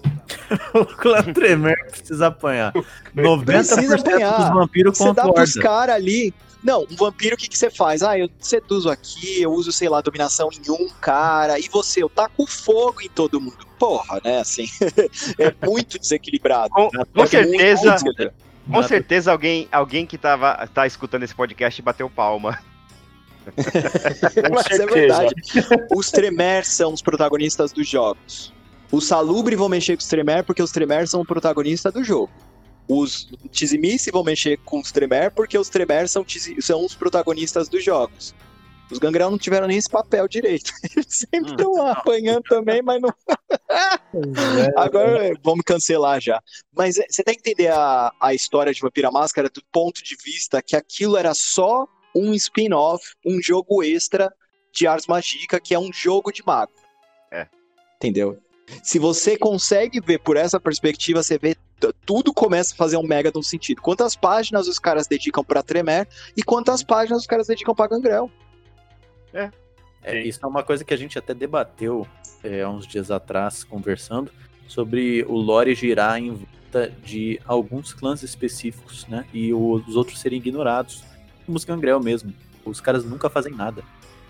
o 0.74 0.84
clã 0.84 1.22
Tremere 1.22 1.84
precisa 1.90 2.28
apanhar. 2.28 2.72
90% 3.14 3.54
precisa 3.54 3.94
apanhar. 3.96 4.38
dos 4.38 4.48
vampiros 4.54 4.98
Você 4.98 5.12
dá 5.12 5.32
pros 5.32 5.54
caras 5.54 5.96
ali 5.96 6.34
não, 6.62 6.86
um 6.90 6.96
vampiro, 6.96 7.34
o 7.34 7.38
que, 7.38 7.48
que 7.48 7.56
você 7.56 7.70
faz? 7.70 8.02
Ah, 8.02 8.18
eu 8.18 8.28
seduzo 8.38 8.90
aqui, 8.90 9.40
eu 9.40 9.52
uso, 9.52 9.72
sei 9.72 9.88
lá, 9.88 10.00
dominação 10.00 10.50
em 10.52 10.70
um 10.70 10.88
cara, 11.00 11.58
e 11.58 11.68
você, 11.68 12.02
eu 12.02 12.08
taco 12.08 12.46
fogo 12.46 13.00
em 13.00 13.08
todo 13.08 13.40
mundo. 13.40 13.66
Porra, 13.78 14.20
né, 14.22 14.40
assim, 14.40 14.66
é 15.38 15.66
muito 15.66 15.98
desequilibrado. 15.98 16.70
Com, 16.70 16.90
com 16.90 17.22
é 17.22 17.26
certeza, 17.26 17.96
com 18.70 18.82
certeza 18.82 19.32
alguém, 19.32 19.68
alguém 19.72 20.04
que 20.04 20.18
tava, 20.18 20.66
tá 20.68 20.86
escutando 20.86 21.22
esse 21.22 21.34
podcast 21.34 21.80
bateu 21.80 22.10
palma. 22.10 22.58
Mas 24.52 24.78
é 24.78 24.86
verdade. 24.86 25.34
Os 25.94 26.10
Tremere 26.10 26.66
são 26.66 26.92
os 26.92 27.00
protagonistas 27.00 27.72
dos 27.72 27.88
jogos. 27.88 28.52
Os 28.92 29.06
Salubre 29.06 29.56
vão 29.56 29.68
mexer 29.68 29.96
com 29.96 30.02
os 30.02 30.08
Tremere 30.08 30.42
porque 30.42 30.62
os 30.62 30.70
Tremere 30.70 31.06
são 31.06 31.22
o 31.22 31.24
protagonista 31.24 31.90
do 31.90 32.04
jogo. 32.04 32.30
Os 32.92 33.30
Tizimice 33.52 34.10
vão 34.10 34.24
mexer 34.24 34.56
com 34.64 34.80
os 34.80 34.90
Tremere 34.90 35.30
porque 35.30 35.56
os 35.56 35.68
Tremere 35.68 36.08
são, 36.08 36.26
são 36.60 36.84
os 36.84 36.92
protagonistas 36.92 37.68
dos 37.68 37.84
jogos. 37.84 38.34
Os 38.90 38.98
Gangrel 38.98 39.30
não 39.30 39.38
tiveram 39.38 39.68
nem 39.68 39.78
esse 39.78 39.88
papel 39.88 40.26
direito. 40.26 40.72
Eles 40.96 41.06
sempre 41.30 41.52
estão 41.52 41.74
hum. 41.74 41.86
apanhando 41.86 42.42
também, 42.42 42.82
mas 42.82 43.00
não. 43.00 43.14
É. 43.68 44.72
Agora 44.76 45.32
vamos 45.40 45.62
cancelar 45.64 46.20
já. 46.20 46.42
Mas 46.74 46.98
é, 46.98 47.06
você 47.08 47.22
tem 47.22 47.34
que 47.34 47.48
entender 47.48 47.68
a, 47.68 48.12
a 48.20 48.34
história 48.34 48.74
de 48.74 48.80
Vampira 48.80 49.12
Máscara 49.12 49.48
do 49.48 49.62
ponto 49.72 50.02
de 50.02 50.16
vista 50.16 50.60
que 50.60 50.74
aquilo 50.74 51.16
era 51.16 51.32
só 51.32 51.86
um 52.12 52.34
spin-off, 52.34 53.14
um 53.24 53.40
jogo 53.40 53.84
extra 53.84 54.34
de 54.72 54.88
Ars 54.88 55.06
Magica, 55.06 55.60
que 55.60 55.74
é 55.74 55.78
um 55.78 55.92
jogo 55.92 56.32
de 56.32 56.42
mago. 56.44 56.72
É. 57.30 57.46
Entendeu? 57.94 58.36
Se 58.82 58.98
você 58.98 59.36
consegue 59.36 60.00
ver 60.00 60.18
por 60.18 60.36
essa 60.36 60.60
perspectiva, 60.60 61.22
você 61.22 61.38
vê 61.38 61.56
tudo 62.04 62.32
começa 62.32 62.74
a 62.74 62.76
fazer 62.76 62.96
um 62.96 63.02
mega 63.02 63.32
de 63.32 63.38
um 63.38 63.42
sentido. 63.42 63.80
Quantas 63.80 64.14
páginas 64.14 64.68
os 64.68 64.78
caras 64.78 65.06
dedicam 65.06 65.42
para 65.42 65.62
Tremer 65.62 66.06
e 66.36 66.42
quantas 66.42 66.82
páginas 66.82 67.22
os 67.22 67.26
caras 67.26 67.46
dedicam 67.46 67.74
para 67.74 67.88
Gangrel. 67.88 68.30
É. 69.32 69.50
é. 70.02 70.22
Isso 70.22 70.40
é 70.42 70.46
uma 70.46 70.62
coisa 70.62 70.84
que 70.84 70.92
a 70.92 70.96
gente 70.96 71.18
até 71.18 71.32
debateu 71.32 72.06
é, 72.42 72.62
há 72.62 72.68
uns 72.68 72.86
dias 72.86 73.10
atrás, 73.10 73.64
conversando, 73.64 74.30
sobre 74.66 75.24
o 75.28 75.36
lore 75.36 75.74
girar 75.74 76.18
em 76.18 76.30
volta 76.30 76.92
de 77.02 77.40
alguns 77.46 77.92
clãs 77.92 78.22
específicos, 78.22 79.06
né? 79.08 79.26
E 79.32 79.52
os 79.52 79.96
outros 79.96 80.20
serem 80.20 80.38
ignorados. 80.38 81.04
Como 81.46 81.56
os 81.56 81.64
Gangrel 81.64 82.00
mesmo. 82.00 82.32
Os 82.64 82.80
caras 82.80 83.04
nunca 83.04 83.30
fazem 83.30 83.54
nada. 83.54 83.82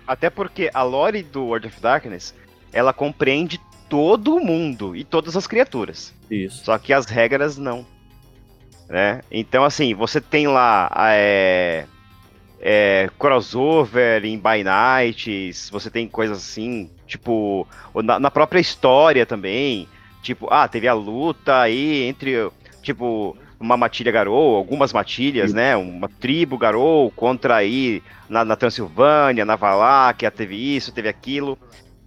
Até 0.06 0.30
porque 0.30 0.70
a 0.72 0.82
lore 0.82 1.22
do 1.22 1.44
World 1.44 1.66
of 1.66 1.80
Darkness, 1.80 2.34
ela 2.72 2.92
compreende 2.92 3.60
todo 3.90 4.38
mundo 4.38 4.96
e 4.96 5.04
todas 5.04 5.36
as 5.36 5.46
criaturas. 5.46 6.14
Isso. 6.30 6.64
Só 6.64 6.78
que 6.78 6.92
as 6.92 7.06
regras 7.06 7.58
não. 7.58 7.84
Né? 8.88 9.20
Então, 9.30 9.64
assim, 9.64 9.92
você 9.94 10.20
tem 10.20 10.46
lá 10.46 10.90
é, 10.96 11.84
é, 12.60 13.10
crossover 13.18 14.24
em 14.24 14.38
By 14.38 14.64
Nights, 14.64 15.68
você 15.70 15.90
tem 15.90 16.08
coisas 16.08 16.38
assim, 16.38 16.88
tipo, 17.06 17.66
na, 17.94 18.18
na, 18.18 18.30
própria 18.30 18.60
história 18.60 19.26
também. 19.26 19.88
Tipo, 20.22 20.48
ah, 20.50 20.68
teve 20.68 20.86
a 20.86 20.94
luta 20.94 21.60
aí 21.60 22.02
entre, 22.02 22.50
tipo, 22.82 23.36
uma 23.58 23.76
matilha 23.76 24.12
Garou, 24.12 24.56
algumas 24.56 24.92
matilhas, 24.92 25.50
Sim. 25.50 25.56
né? 25.56 25.76
Uma 25.76 26.08
tribo 26.08 26.58
Garou 26.58 27.10
contra 27.12 27.56
aí 27.56 28.02
na, 28.28 28.44
na 28.44 28.56
Transilvânia, 28.56 29.44
na 29.44 29.56
Valáquia, 29.56 30.30
teve 30.30 30.56
isso, 30.76 30.92
teve 30.92 31.08
aquilo. 31.08 31.58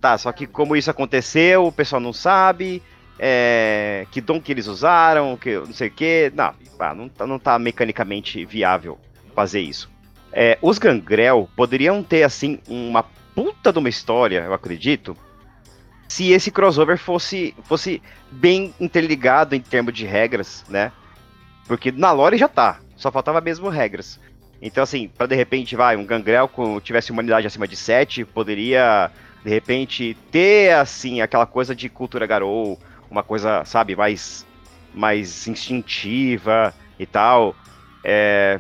Tá, 0.04 0.18
só 0.18 0.34
que 0.34 0.46
como 0.46 0.76
isso 0.76 0.92
aconteceu, 0.92 1.66
o 1.66 1.72
pessoal 1.72 2.02
não 2.02 2.12
sabe, 2.12 2.84
é, 3.18 4.06
que 4.12 4.20
dom 4.20 4.42
que 4.42 4.52
eles 4.52 4.68
usaram, 4.68 5.38
que 5.38 5.56
não 5.56 5.74
sei 5.74 5.88
o 5.88 5.92
que. 5.92 6.30
Não, 6.36 6.54
não, 6.94 7.08
tá, 7.08 7.26
não 7.26 7.40
tá 7.40 7.58
mecanicamente 7.58 8.44
viável 8.44 9.00
fazer 9.34 9.62
isso. 9.62 9.90
É, 10.34 10.58
os 10.62 10.78
Gangrel 10.78 11.48
poderiam 11.56 12.04
ter, 12.04 12.24
assim, 12.24 12.60
uma 12.68 13.04
puta 13.34 13.72
de 13.72 13.80
uma 13.80 13.88
história, 13.88 14.42
eu 14.42 14.54
acredito, 14.54 15.16
se 16.06 16.34
esse 16.34 16.52
crossover 16.52 16.98
fosse, 16.98 17.56
fosse 17.64 18.04
bem 18.30 18.74
interligado 18.82 19.56
em 19.56 19.62
termos 19.62 19.94
de 19.94 20.06
regras, 20.06 20.66
né? 20.68 20.92
Porque 21.66 21.94
na 21.94 22.12
lore 22.12 22.38
já 22.38 22.50
tá. 22.50 22.82
Só 22.98 23.10
faltava 23.10 23.40
mesmo 23.40 23.70
regras. 23.70 24.20
Então, 24.62 24.84
assim, 24.84 25.08
para 25.08 25.28
de 25.28 25.36
repente, 25.36 25.78
vai, 25.78 25.96
um 25.96 26.06
gangrel 26.06 26.50
com 26.50 26.78
tivesse 26.82 27.10
humanidade 27.10 27.48
acima 27.48 27.66
de 27.66 27.78
7, 27.78 28.26
poderia, 28.26 29.10
de 29.44 29.50
repente, 29.50 30.18
ter, 30.32 30.74
assim, 30.74 31.20
aquela 31.20 31.46
coisa 31.46 31.76
de 31.76 31.90
cultura 31.90 32.26
garou, 32.26 32.80
uma 33.12 33.22
coisa, 33.22 33.66
sabe, 33.66 33.96
mais, 33.96 34.46
mais 34.94 35.48
instintiva 35.48 36.74
e 36.98 37.06
tal. 37.06 37.54
É, 38.04 38.60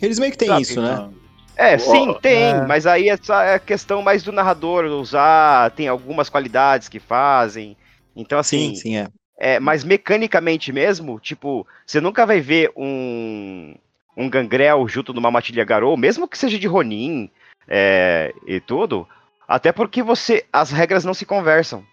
Eles 0.00 0.18
meio 0.18 0.30
que 0.30 0.38
têm 0.38 0.48
Sabe, 0.48 0.62
isso, 0.62 0.80
né? 0.80 1.10
é, 1.56 1.76
sim, 1.76 2.14
tem, 2.22 2.50
é. 2.50 2.66
mas 2.66 2.86
aí 2.86 3.08
é 3.08 3.16
só 3.16 3.40
é 3.40 3.58
questão 3.58 4.00
mais 4.00 4.22
do 4.22 4.30
narrador 4.30 4.84
usar, 4.84 5.70
tem 5.72 5.88
algumas 5.88 6.28
qualidades 6.28 6.88
que 6.88 7.00
fazem. 7.00 7.76
Então, 8.14 8.38
assim, 8.38 8.74
Sim, 8.74 8.80
sim, 8.80 8.96
é. 8.96 9.08
é, 9.38 9.60
mas 9.60 9.82
mecanicamente 9.82 10.72
mesmo, 10.72 11.18
tipo, 11.18 11.66
você 11.84 12.00
nunca 12.00 12.24
vai 12.24 12.40
ver 12.40 12.70
um, 12.76 13.74
um 14.16 14.30
gangrel 14.30 14.86
junto 14.88 15.12
numa 15.12 15.30
matilha 15.30 15.64
garou, 15.64 15.96
mesmo 15.96 16.28
que 16.28 16.38
seja 16.38 16.58
de 16.58 16.66
Ronin 16.66 17.28
é, 17.68 18.32
e 18.46 18.60
tudo, 18.60 19.06
até 19.46 19.72
porque 19.72 20.02
você 20.02 20.44
as 20.52 20.70
regras 20.70 21.04
não 21.04 21.14
se 21.14 21.24
conversam. 21.26 21.84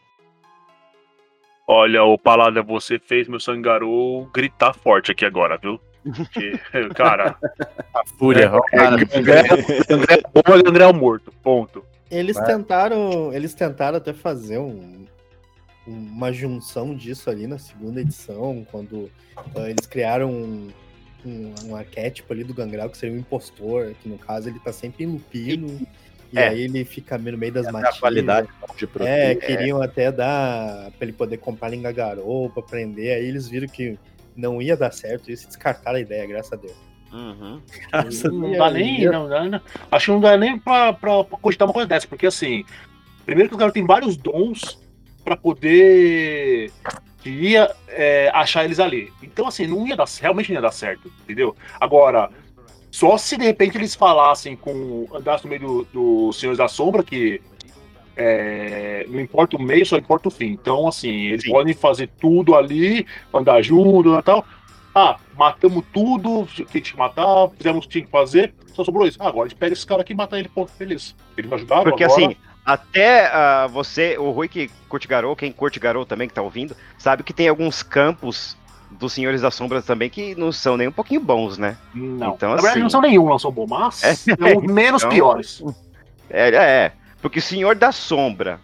Olha, 1.67 2.03
o 2.03 2.17
Palada, 2.17 2.61
você 2.61 2.99
fez 2.99 3.27
meu 3.27 3.39
sangarou 3.39 4.25
gritar 4.33 4.73
forte 4.73 5.11
aqui 5.11 5.23
agora, 5.25 5.57
viu? 5.57 5.79
Porque, 6.15 6.59
cara, 6.95 7.37
A 7.93 8.05
fúria. 8.17 8.51
ó, 8.53 8.61
cara, 8.63 8.97
Gangrel 8.97 10.91
bom 10.91 10.97
é 10.97 10.99
morto, 10.99 11.31
ponto. 11.41 11.85
Eles 12.11 12.37
tentaram. 12.37 13.31
Eles 13.33 13.53
tentaram 13.53 13.97
até 13.97 14.13
fazer 14.13 14.57
um- 14.59 15.05
uma 15.87 16.31
junção 16.31 16.95
disso 16.95 17.29
ali 17.29 17.47
na 17.47 17.57
segunda 17.57 18.01
edição, 18.01 18.65
quando 18.71 19.09
ah, 19.37 19.69
eles 19.69 19.85
criaram 19.85 20.29
um, 20.31 20.69
um, 21.25 21.53
um 21.65 21.75
arquétipo 21.75 22.31
ali 22.31 22.43
do 22.43 22.53
Gangrel, 22.53 22.89
que 22.89 22.97
seria 22.97 23.15
um 23.15 23.19
impostor, 23.19 23.93
que 24.01 24.07
no 24.07 24.17
caso 24.17 24.49
ele 24.49 24.59
tá 24.59 24.71
sempre 24.71 25.03
em 25.05 25.07
lupino. 25.07 25.85
E 26.33 26.39
É. 26.39 26.47
aí 26.47 26.61
ele 26.63 26.83
fica 26.83 27.15
no 27.17 27.37
meio 27.37 27.53
das 27.53 27.67
a 27.67 27.71
matilhas. 27.71 27.99
qualidade 27.99 28.47
de 28.75 28.87
produto. 28.87 29.07
É, 29.07 29.35
queriam 29.35 29.81
até 29.81 30.11
dar 30.11 30.89
pra 30.97 31.03
ele 31.05 31.13
poder 31.13 31.37
comprar 31.37 31.69
lingagarou 31.69 32.49
pra 32.49 32.63
prender. 32.63 33.15
Aí 33.15 33.25
eles 33.25 33.47
viram 33.47 33.67
que 33.67 33.97
não 34.35 34.59
ia 34.59 34.75
dar 34.75 34.91
certo 34.91 35.29
isso 35.31 35.43
e 35.45 35.47
descartaram 35.47 35.97
a 35.97 36.01
ideia, 36.01 36.25
graças 36.25 36.51
a 36.51 36.55
Deus. 36.55 36.73
Uhum. 37.11 37.61
Não 38.33 38.53
E 38.53 38.57
dá 38.57 38.71
nem, 38.71 39.05
não 39.05 39.29
dá, 39.29 39.43
não. 39.43 39.61
Acho 39.91 40.05
que 40.05 40.11
não 40.13 40.19
dá 40.19 40.35
nem 40.35 40.57
pra, 40.57 40.91
pra, 40.93 41.23
pra 41.23 41.37
cogitar 41.37 41.67
uma 41.67 41.73
coisa 41.73 41.87
dessa, 41.87 42.07
porque 42.07 42.25
assim, 42.25 42.65
primeiro 43.23 43.49
que 43.49 43.55
o 43.55 43.59
cara 43.59 43.71
tem 43.71 43.85
vários 43.85 44.17
dons 44.17 44.79
pra 45.23 45.37
poder 45.37 46.71
queria 47.21 47.71
é, 47.87 48.31
achar 48.33 48.65
eles 48.65 48.79
ali. 48.79 49.13
Então, 49.21 49.47
assim, 49.47 49.67
não 49.67 49.87
ia 49.87 49.95
dar, 49.95 50.05
realmente 50.19 50.49
não 50.49 50.55
ia 50.55 50.61
dar 50.61 50.71
certo, 50.71 51.11
entendeu? 51.23 51.55
Agora, 51.79 52.29
só 52.93 53.17
se 53.17 53.35
de 53.37 53.43
repente 53.43 53.75
eles 53.75 53.95
falassem 53.95 54.55
com. 54.55 55.07
andassem 55.11 55.49
no 55.49 55.57
meio 55.57 55.85
do, 55.91 56.27
do 56.27 56.31
Senhores 56.31 56.59
da 56.59 56.67
Sombra, 56.67 57.01
que 57.01 57.41
é, 58.15 59.03
não 59.09 59.19
importa 59.19 59.57
o 59.57 59.61
meio, 59.61 59.83
só 59.83 59.97
importa 59.97 60.27
o 60.27 60.31
fim. 60.31 60.51
Então, 60.51 60.87
assim, 60.87 61.09
eles 61.09 61.41
Sim. 61.41 61.49
podem 61.49 61.73
fazer 61.73 62.07
tudo 62.21 62.53
ali, 62.53 63.07
andar 63.33 63.63
junto 63.63 64.15
e 64.15 64.21
tal. 64.21 64.45
Ah, 64.93 65.17
matamos 65.35 65.83
tudo 65.91 66.45
que 66.45 66.65
tinha 66.65 66.81
que 66.83 66.95
matar, 66.95 67.49
fizemos 67.57 67.83
o 67.83 67.87
que 67.87 67.93
tinha 67.93 68.05
que 68.05 68.11
fazer, 68.11 68.53
só 68.75 68.83
sobrou 68.83 69.07
isso. 69.07 69.17
Ah, 69.19 69.29
agora 69.29 69.47
a 69.47 69.49
gente 69.49 69.57
pega 69.57 69.73
esse 69.73 69.87
cara 69.87 70.01
aqui 70.01 70.13
e 70.13 70.15
mata 70.15 70.37
ele, 70.37 70.47
ponto, 70.47 70.71
feliz. 70.71 71.15
Ele 71.35 71.47
me 71.47 71.55
ajudaram 71.55 71.85
Porque 71.85 72.03
agora. 72.03 72.25
assim, 72.25 72.35
até 72.63 73.25
ah, 73.25 73.65
você, 73.73 74.19
o 74.19 74.29
Rui 74.29 74.47
que 74.47 74.69
curte 74.87 75.07
Garou, 75.07 75.35
quem 75.35 75.51
curte 75.51 75.79
Garou 75.79 76.05
também 76.05 76.27
que 76.27 76.33
tá 76.35 76.43
ouvindo, 76.43 76.77
sabe 76.99 77.23
que 77.23 77.33
tem 77.33 77.47
alguns 77.47 77.81
campos 77.81 78.55
dos 79.03 79.13
Senhores 79.13 79.41
das 79.41 79.53
Sombras 79.53 79.85
também 79.85 80.09
que 80.09 80.33
não 80.35 80.51
são 80.51 80.75
nem 80.77 80.87
um 80.87 80.91
pouquinho 80.91 81.21
bons, 81.21 81.57
né? 81.57 81.77
Não. 81.93 82.33
Então, 82.33 82.49
Na 82.49 82.55
verdade, 82.55 82.67
assim- 82.75 82.79
não 82.81 82.89
são 82.89 83.01
nenhum, 83.01 83.27
não 83.27 83.37
são 83.39 83.51
bons, 83.51 83.67
mas 83.67 84.03
É. 84.03 84.15
são 84.15 84.35
os 84.57 84.63
menos 84.63 85.03
Então- 85.03 85.09
piores. 85.15 85.61
É, 86.29 86.49
é, 86.49 86.55
é. 86.55 86.91
Porque 87.21 87.39
o 87.39 87.41
Senhor 87.41 87.75
da 87.75 87.91
Sombra. 87.91 88.59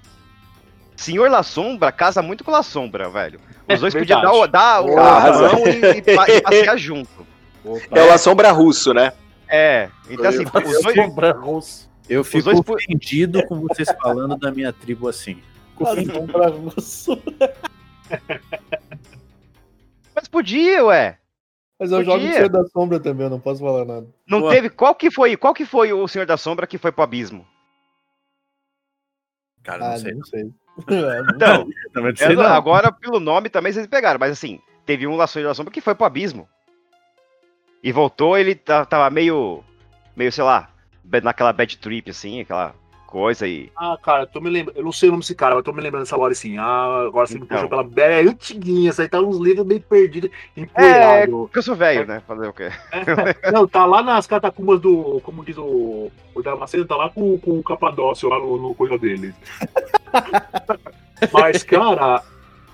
Senhor 0.95 1.29
La 1.31 1.43
Sombra 1.43 1.91
casa 1.91 2.21
muito 2.21 2.43
com 2.43 2.51
La 2.51 2.63
Sombra, 2.63 3.09
velho. 3.09 3.39
Os 3.67 3.75
É, 3.75 3.77
dois 3.77 3.93
podiam 3.93 4.19
verdade. 4.21 4.25
dar, 4.27 4.33
o- 4.33 4.47
dar 4.47 4.81
o 4.83 4.95
mão 4.95 5.67
e, 5.67 5.71
e 5.71 5.97
e 5.99 6.41
passear 6.73 6.77
junto. 6.77 7.25
É 7.91 8.01
o 8.03 8.07
La 8.07 8.17
Sombra 8.17 8.51
russo, 8.51 8.93
né? 8.93 9.13
É, 9.47 9.89
então 10.09 10.25
assim, 10.27 10.43
os 10.45 10.51
dois, 10.51 10.95
Sombra 10.95 11.31
russo. 11.31 11.89
Eu 12.09 12.23
fico 12.23 12.45
dois 12.45 12.59
ofendido 12.59 13.45
com 13.47 13.59
vocês 13.61 13.87
falando 14.01 14.35
da 14.37 14.51
minha 14.51 14.73
tribo 14.73 15.07
assim. 15.07 15.37
Sombra 15.77 16.49
russo. 16.49 17.17
podia, 20.31 20.85
ué. 20.85 21.17
Mas 21.79 21.91
eu 21.91 21.99
Podia. 21.99 22.13
jogo 22.13 22.25
no 22.27 22.33
Senhor 22.33 22.49
da 22.49 22.65
Sombra 22.65 22.99
também, 22.99 23.25
eu 23.25 23.29
não 23.29 23.39
posso 23.39 23.61
falar 23.61 23.85
nada. 23.85 24.07
Não 24.27 24.49
teve. 24.49 24.69
Qual 24.69 24.93
que 24.93 25.09
foi? 25.09 25.37
Qual 25.37 25.53
que 25.53 25.65
foi 25.65 25.93
o 25.93 26.07
Senhor 26.09 26.25
da 26.25 26.35
Sombra 26.35 26.67
que 26.67 26.77
foi 26.77 26.91
pro 26.91 27.03
abismo? 27.03 27.47
Cara, 29.63 29.79
não 29.85 29.91
Ah, 29.93 29.97
sei. 29.97 30.13
não 30.13 30.23
sei. 30.25 30.43
É, 30.87 31.35
Então, 31.35 31.67
Também 31.93 32.11
não 32.11 32.15
sei 32.17 32.35
não- 32.35 32.43
não. 32.43 32.53
agora 32.53 32.91
pelo 32.91 33.19
nome 33.19 33.49
também 33.49 33.71
vocês 33.73 33.85
pegaram, 33.87 34.17
mas 34.19 34.31
assim, 34.31 34.61
teve 34.85 35.05
um 35.07 35.15
lá 35.17 35.27
Senhor 35.27 35.45
da 35.47 35.53
Sombra 35.53 35.73
que 35.73 35.81
foi 35.81 35.93
pro 35.95 36.05
abismo. 36.05 36.47
E 37.83 37.91
voltou, 37.91 38.37
ele 38.37 38.55
tava 38.55 39.09
meio. 39.09 39.63
meio, 40.15 40.31
sei 40.31 40.43
lá, 40.43 40.69
naquela 41.23 41.51
bad 41.53 41.77
trip, 41.77 42.09
assim, 42.09 42.41
aquela 42.41 42.75
coisa 43.09 43.47
e. 43.47 43.71
Ah, 43.75 43.97
cara, 44.01 44.23
eu 44.23 44.27
tô 44.27 44.39
me 44.39 44.49
lembrando. 44.51 44.77
Eu 44.77 44.83
não 44.83 44.91
sei 44.91 45.09
o 45.09 45.11
nome 45.13 45.21
desse 45.21 45.33
cara, 45.33 45.55
mas 45.55 45.63
tô 45.63 45.73
me 45.73 45.81
lembrando 45.81 46.03
dessa 46.03 46.15
hora 46.15 46.31
assim. 46.31 46.57
Ah, 46.59 47.05
agora 47.07 47.25
você 47.25 47.39
me 47.39 47.41
Então. 47.45 47.67
puxou 47.67 47.83
pela. 47.83 48.05
É 48.05 48.21
antiguinha, 48.21 48.91
isso 48.91 49.01
aí 49.01 49.09
tá 49.09 49.19
uns 49.19 49.37
livros 49.39 49.65
meio 49.65 49.81
perdidos, 49.81 50.29
É, 50.55 50.61
empoeirados. 50.61 51.33
porque 51.33 51.57
eu 51.57 51.63
sou 51.63 51.75
velho, 51.75 52.05
né? 52.05 52.21
Fazer 52.27 52.47
o 52.47 52.53
quê? 52.53 52.69
Não, 53.51 53.67
tá 53.67 53.85
lá 53.85 54.03
nas 54.03 54.27
catacumbas 54.27 54.79
do. 54.79 55.19
Como 55.23 55.43
diz 55.43 55.57
o. 55.57 56.11
O 56.35 56.43
Damasceno, 56.43 56.85
tá 56.85 56.95
lá 56.95 57.09
com, 57.09 57.37
com 57.39 57.57
o 57.59 57.63
Capadócio 57.63 58.29
lá 58.29 58.37
no, 58.39 58.57
no 58.57 58.75
coisa 58.75 58.97
dele. 58.97 59.33
Mas, 61.33 61.63
cara, 61.63 62.23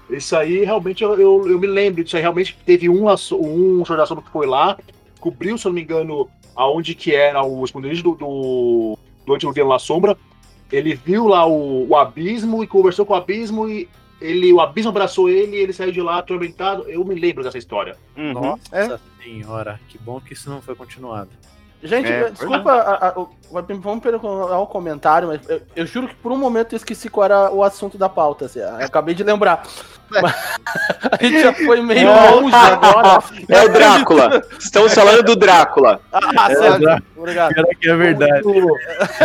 isso 0.09 0.35
aí 0.35 0.63
realmente 0.63 1.03
eu, 1.03 1.19
eu, 1.19 1.49
eu 1.49 1.57
me 1.59 1.65
lembro 1.65 2.03
disso 2.03 2.17
aí. 2.17 2.21
Realmente 2.21 2.57
teve 2.65 2.89
um, 2.89 3.07
um 3.07 3.85
Sombra 3.85 4.23
que 4.23 4.31
foi 4.31 4.45
lá, 4.45 4.77
cobriu, 5.19 5.57
se 5.57 5.65
eu 5.65 5.69
não 5.69 5.75
me 5.75 5.81
engano, 5.81 6.29
aonde 6.55 6.93
que 6.93 7.15
era 7.15 7.43
o 7.43 7.63
esconderijo 7.63 8.03
do, 8.03 8.15
do, 8.15 8.99
do 9.25 9.33
antigo 9.33 9.51
Guilherme 9.51 9.71
La 9.71 9.79
Sombra. 9.79 10.17
Ele 10.71 10.95
viu 10.95 11.27
lá 11.27 11.45
o, 11.45 11.87
o 11.89 11.95
abismo 11.95 12.63
e 12.63 12.67
conversou 12.67 13.05
com 13.05 13.13
o 13.13 13.15
abismo 13.15 13.69
e 13.69 13.87
ele, 14.19 14.51
o 14.51 14.59
abismo 14.61 14.89
abraçou 14.89 15.29
ele 15.29 15.57
e 15.57 15.59
ele 15.59 15.73
saiu 15.73 15.91
de 15.91 16.01
lá 16.01 16.17
atormentado. 16.17 16.83
Eu 16.89 17.03
me 17.05 17.15
lembro 17.15 17.43
dessa 17.43 17.57
história. 17.57 17.95
Uhum. 18.17 18.33
Nossa 18.33 18.59
É. 18.71 18.99
senhora, 19.23 19.79
que 19.87 19.97
bom 19.97 20.19
que 20.19 20.33
isso 20.33 20.49
não 20.49 20.61
foi 20.61 20.75
continuado. 20.75 21.29
Gente, 21.85 22.11
É, 22.11 22.29
desculpa, 22.31 22.71
a- 22.71 23.07
a- 23.09 23.19
o- 23.19 23.29
vamos 23.79 24.01
perguntar 24.01 24.59
o 24.59 24.67
comentário, 24.67 25.27
mas 25.27 25.39
eu, 25.49 25.61
eu 25.75 25.85
juro 25.85 26.07
que 26.07 26.15
por 26.15 26.31
um 26.31 26.37
momento 26.37 26.73
eu 26.73 26.77
esqueci 26.77 27.09
qual 27.09 27.25
era 27.25 27.51
o 27.51 27.63
assunto 27.63 27.97
da 27.97 28.09
pauta. 28.09 28.45
Assim, 28.45 28.59
eu 28.59 28.69
acabei 28.85 29.13
de 29.15 29.23
lembrar. 29.23 29.63
Mas 30.09 30.23
a 31.11 31.23
gente 31.23 31.41
já 31.41 31.53
foi 31.53 31.81
meio 31.81 32.07
longe 32.07 32.55
agora. 32.55 33.23
É 33.49 33.63
o 33.63 33.69
Drácula. 33.69 34.41
Estamos 34.59 34.93
falando 34.93 35.23
do 35.23 35.35
Drácula. 35.35 35.99
Ah, 36.11 36.47
certo. 36.47 37.03
Obrigado. 37.15 37.53
Pior 37.53 37.65
que 37.79 37.89
é 37.89 37.95
verdade. 37.95 38.41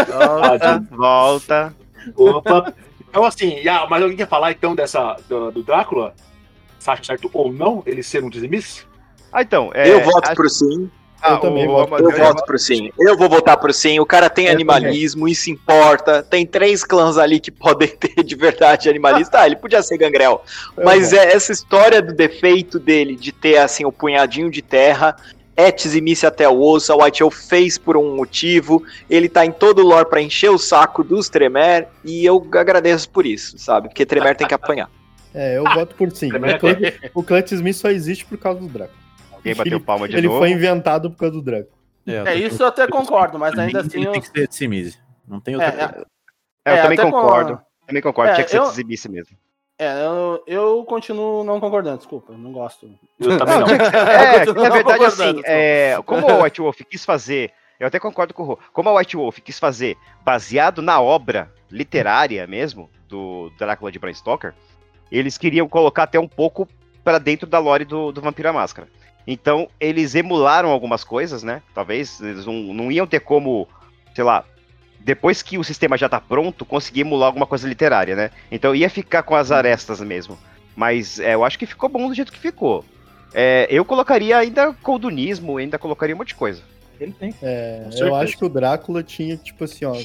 Volta, 0.08 0.84
volta. 0.90 1.74
Opa. 2.16 2.72
Então, 3.08 3.24
assim, 3.24 3.66
ah, 3.68 3.86
mas 3.90 4.02
alguém 4.02 4.16
quer 4.16 4.28
falar 4.28 4.52
então 4.52 4.74
dessa 4.74 5.16
do, 5.28 5.50
do 5.50 5.62
Drácula? 5.62 6.14
Você 6.78 6.90
acha 6.90 7.04
certo 7.04 7.30
ou 7.34 7.52
não 7.52 7.82
ele 7.84 8.02
ser 8.02 8.22
um 8.24 8.30
dizimice? 8.30 8.84
Ah, 9.32 9.42
então. 9.42 9.70
é, 9.74 9.88
eu 9.92 10.00
voto 10.02 10.30
a- 10.30 10.34
pro 10.34 10.48
sim. 10.48 10.90
Ah, 11.22 11.32
Eu 11.34 11.38
também 11.38 11.66
o- 11.68 11.70
voto 11.72 11.94
o- 11.94 11.98
Eu 12.10 12.16
voto 12.16 12.44
pro 12.44 12.58
sim. 12.58 12.90
Eu 12.98 13.16
vou 13.16 13.28
votar 13.28 13.56
pro 13.56 13.72
sim. 13.72 13.98
O 14.00 14.06
cara 14.06 14.28
tem 14.30 14.46
Eu 14.46 14.52
animalismo, 14.52 15.28
isso 15.28 15.50
importa. 15.50 16.22
Tem 16.22 16.46
três 16.46 16.84
clãs 16.84 17.18
ali 17.18 17.40
que 17.40 17.50
podem 17.52 17.88
ter 17.88 18.22
de 18.22 18.34
verdade 18.36 18.88
animalista. 18.88 19.40
Ah, 19.40 19.46
ele 19.46 19.56
podia 19.56 19.82
ser 19.82 19.96
gangrel. 19.98 20.42
Mas 20.82 21.12
é 21.12 21.32
essa 21.34 21.52
história 21.52 22.00
do 22.02 22.12
defeito 22.12 22.78
dele 22.78 23.16
de 23.16 23.32
ter 23.32 23.58
assim 23.58 23.84
o 23.84 23.92
punhadinho 23.92 24.50
de 24.50 24.62
terra 24.62 25.16
é 25.56 25.70
tizimice 25.70 26.24
até 26.26 26.48
o 26.48 26.58
osso. 26.58 26.90
A 26.92 27.04
White 27.04 27.22
Owl 27.22 27.30
fez 27.30 27.76
por 27.76 27.94
um 27.96 28.16
motivo. 28.16 28.82
Ele 29.10 29.28
tá 29.28 29.44
em 29.44 29.52
todo 29.52 29.80
o 29.80 29.86
lore 29.86 30.08
pra 30.08 30.22
encher 30.22 30.48
o 30.50 30.56
saco 30.58 31.04
dos 31.04 31.28
Tremer 31.28 31.86
e 32.02 32.24
eu 32.24 32.46
agradeço 32.52 33.10
por 33.10 33.26
isso, 33.26 33.58
sabe? 33.58 33.88
Porque 33.88 34.06
Tremer 34.06 34.34
tem 34.36 34.46
que 34.46 34.54
apanhar. 34.54 34.88
É, 35.34 35.58
eu 35.58 35.64
voto 35.64 35.94
por 35.94 36.10
sim. 36.12 36.28
O 37.14 37.22
Clan 37.22 37.44
Smith 37.46 37.76
só 37.76 37.90
existe 37.90 38.24
por 38.24 38.38
causa 38.38 38.58
do 38.60 38.66
Draco. 38.66 38.94
Alguém 39.40 39.54
bateu 39.54 39.76
Ele- 39.78 39.84
palma 39.84 40.08
de 40.08 40.16
Ele 40.16 40.26
novo. 40.28 40.38
foi 40.38 40.50
inventado 40.50 41.10
por 41.10 41.16
causa 41.18 41.34
do 41.34 41.42
Draco. 41.42 41.70
É, 42.06 42.34
isso 42.34 42.62
eu 42.62 42.66
até 42.66 42.86
concordo, 42.86 43.38
mas 43.38 43.56
ainda 43.58 43.80
assim. 43.80 43.98
Ele 43.98 44.06
Eu... 44.08 44.12
tem 44.12 44.20
que 44.20 44.28
ser 44.28 44.48
de 44.48 44.54
Simise. 44.54 44.98
Não 45.28 45.40
tem 45.40 45.54
outra 45.54 45.68
É, 45.70 45.72
coisa. 45.88 46.06
É, 46.66 46.70
eu 46.70 46.74
É, 46.76 46.82
também 46.82 46.98
até 46.98 47.10
com- 47.10 47.12
concordo. 47.12 47.60
Também 47.86 48.02
concordo. 48.02 48.30
É, 48.30 48.34
Tinha 48.34 48.44
que 48.44 48.50
ser 48.50 48.58
eu- 48.58 48.64
exibisse 48.64 49.08
mesmo. 49.08 49.36
É, 49.78 49.92
eu, 50.04 50.42
eu 50.46 50.84
continuo 50.84 51.42
não 51.42 51.58
concordando, 51.58 51.96
desculpa, 51.98 52.34
não 52.34 52.52
gosto. 52.52 52.90
Eu 53.18 53.38
também 53.38 53.58
não. 53.60 53.66
É, 53.66 54.38
continuo 54.44 54.62
na 54.64 54.70
verdade, 54.70 55.04
assim, 55.06 55.40
é, 55.44 55.96
como 56.04 56.28
a 56.28 56.42
White 56.42 56.60
Wolf 56.60 56.80
quis 56.82 57.02
fazer, 57.04 57.50
eu 57.78 57.86
até 57.86 57.98
concordo 57.98 58.34
com 58.34 58.42
o 58.42 58.46
Rô, 58.46 58.58
como 58.74 58.90
a 58.90 58.98
White 58.98 59.16
Wolf 59.16 59.38
quis 59.38 59.58
fazer 59.58 59.96
baseado 60.22 60.82
na 60.82 61.00
obra 61.00 61.50
literária 61.70 62.46
mesmo, 62.46 62.90
do 63.08 63.50
Drácula 63.58 63.90
de 63.90 63.98
Bram 63.98 64.12
Stoker, 64.12 64.52
eles 65.10 65.38
queriam 65.38 65.66
colocar 65.66 66.02
até 66.02 66.20
um 66.20 66.28
pouco 66.28 66.68
para 67.02 67.18
dentro 67.18 67.46
da 67.48 67.58
lore 67.58 67.86
do, 67.86 68.12
do 68.12 68.20
Vampiro 68.20 68.50
à 68.50 68.52
Máscara. 68.52 68.86
Então, 69.26 69.68
eles 69.78 70.14
emularam 70.14 70.70
algumas 70.70 71.04
coisas, 71.04 71.42
né? 71.42 71.62
Talvez 71.74 72.20
eles 72.20 72.46
não, 72.46 72.54
não 72.54 72.92
iam 72.92 73.06
ter 73.06 73.20
como, 73.20 73.68
sei 74.14 74.24
lá, 74.24 74.44
depois 74.98 75.42
que 75.42 75.58
o 75.58 75.64
sistema 75.64 75.96
já 75.96 76.08
tá 76.08 76.20
pronto, 76.20 76.64
conseguir 76.64 77.00
emular 77.00 77.28
alguma 77.28 77.46
coisa 77.46 77.68
literária, 77.68 78.14
né? 78.14 78.30
Então 78.50 78.74
ia 78.74 78.90
ficar 78.90 79.22
com 79.22 79.34
as 79.34 79.50
arestas 79.50 80.00
mesmo. 80.00 80.38
Mas 80.76 81.18
é, 81.18 81.34
eu 81.34 81.44
acho 81.44 81.58
que 81.58 81.66
ficou 81.66 81.88
bom 81.88 82.08
do 82.08 82.14
jeito 82.14 82.32
que 82.32 82.38
ficou. 82.38 82.84
É, 83.32 83.66
eu 83.70 83.84
colocaria 83.84 84.36
ainda 84.36 84.72
coldunismo, 84.74 85.56
ainda 85.56 85.78
colocaria 85.78 86.14
um 86.14 86.18
monte 86.18 86.28
de 86.28 86.34
coisa. 86.34 86.62
Ele 87.00 87.12
tem. 87.12 87.34
É, 87.42 87.88
eu 87.98 88.14
acho 88.14 88.36
que 88.36 88.44
o 88.44 88.48
Drácula 88.48 89.02
tinha, 89.02 89.36
tipo 89.36 89.64
assim, 89.64 89.84
ó. 89.84 89.96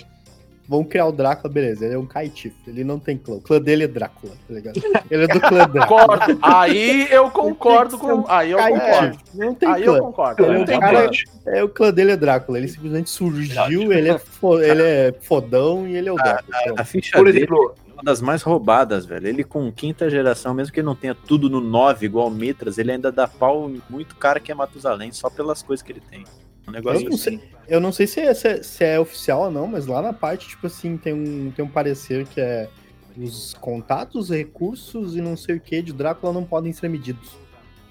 Vamos 0.67 0.87
criar 0.87 1.05
o 1.05 1.11
Drácula, 1.11 1.53
beleza. 1.53 1.85
Ele 1.85 1.93
é 1.93 1.97
um 1.97 2.05
Kaitif. 2.07 2.53
Ele 2.67 2.83
não 2.83 2.97
tem 2.99 3.17
clã. 3.17 3.35
O 3.35 3.41
clã 3.41 3.61
dele 3.61 3.83
é 3.83 3.87
Drácula, 3.87 4.33
tá 4.47 4.53
ligado? 4.53 4.81
Ele 5.11 5.23
é 5.23 5.27
do 5.27 5.39
clã 5.39 5.67
Drácula. 5.69 6.07
Concordo. 6.17 6.39
Aí 6.41 7.07
eu 7.11 7.29
concordo 7.29 7.97
com. 7.99 8.25
Aí 8.27 8.51
eu 8.51 8.57
concordo. 8.57 9.17
Não 9.35 9.53
tem 9.53 9.69
Aí 9.69 9.83
eu 9.83 9.99
concordo. 9.99 10.43
Ele 10.45 10.55
é 10.55 10.59
um 10.77 10.79
cara-. 10.79 11.11
É, 11.45 11.63
o 11.63 11.69
clã 11.69 11.91
dele 11.93 12.11
é 12.13 12.17
Drácula. 12.17 12.57
Ele 12.57 12.67
simplesmente 12.67 13.09
surgiu, 13.09 13.93
ele 13.93 14.09
é, 14.09 14.17
fo- 14.17 14.59
ele 14.59 14.81
é 14.81 15.13
fodão 15.21 15.87
e 15.87 15.95
ele 15.95 16.09
é 16.09 16.11
o 16.11 16.15
Drácula. 16.15 16.57
Pronto. 16.63 16.79
A 16.81 16.83
ficha 16.83 17.15
Por 17.17 17.25
dele 17.25 17.37
exemplo, 17.39 17.75
é 17.87 17.93
uma 17.93 18.03
das 18.03 18.19
mais 18.21 18.41
roubadas, 18.41 19.05
velho. 19.05 19.27
Ele 19.27 19.43
com 19.43 19.71
quinta 19.71 20.09
geração, 20.09 20.53
mesmo 20.55 20.73
que 20.73 20.79
ele 20.79 20.87
não 20.87 20.95
tenha 20.95 21.13
tudo 21.13 21.47
no 21.49 21.61
9 21.61 22.07
igual 22.07 22.27
o 22.27 22.31
Mitras, 22.31 22.79
ele 22.79 22.91
ainda 22.91 23.11
dá 23.11 23.27
pau 23.27 23.69
em 23.69 23.79
muito 23.89 24.15
cara 24.15 24.39
que 24.39 24.51
é 24.51 24.55
Matusalém, 24.55 25.11
só 25.11 25.29
pelas 25.29 25.61
coisas 25.61 25.83
que 25.83 25.91
ele 25.91 26.01
tem. 26.09 26.23
Um 26.67 26.71
negócio 26.71 27.01
Eu 27.05 27.09
não 27.09 27.15
assim. 27.15 27.41
Eu 27.67 27.79
não 27.79 27.91
sei 27.91 28.05
se 28.07 28.19
é, 28.19 28.33
se 28.33 28.47
é- 28.47 28.63
se 28.63 28.83
é 28.83 28.99
oficial 28.99 29.41
ou 29.43 29.51
não, 29.51 29.65
mas 29.67 29.87
lá 29.87 30.01
na 30.01 30.13
parte, 30.13 30.47
tipo 30.49 30.67
assim, 30.67 30.97
tem 30.97 31.13
um, 31.13 31.51
tem 31.51 31.65
um 31.65 31.67
parecer 31.67 32.25
que 32.27 32.39
é 32.39 32.69
os 33.17 33.53
contatos, 33.55 34.29
recursos 34.29 35.15
e 35.15 35.21
não 35.21 35.35
sei 35.37 35.55
o 35.55 35.59
que 35.59 35.81
de 35.81 35.93
Drácula 35.93 36.31
não 36.33 36.43
podem 36.43 36.71
ser 36.73 36.89
medidos. 36.89 37.31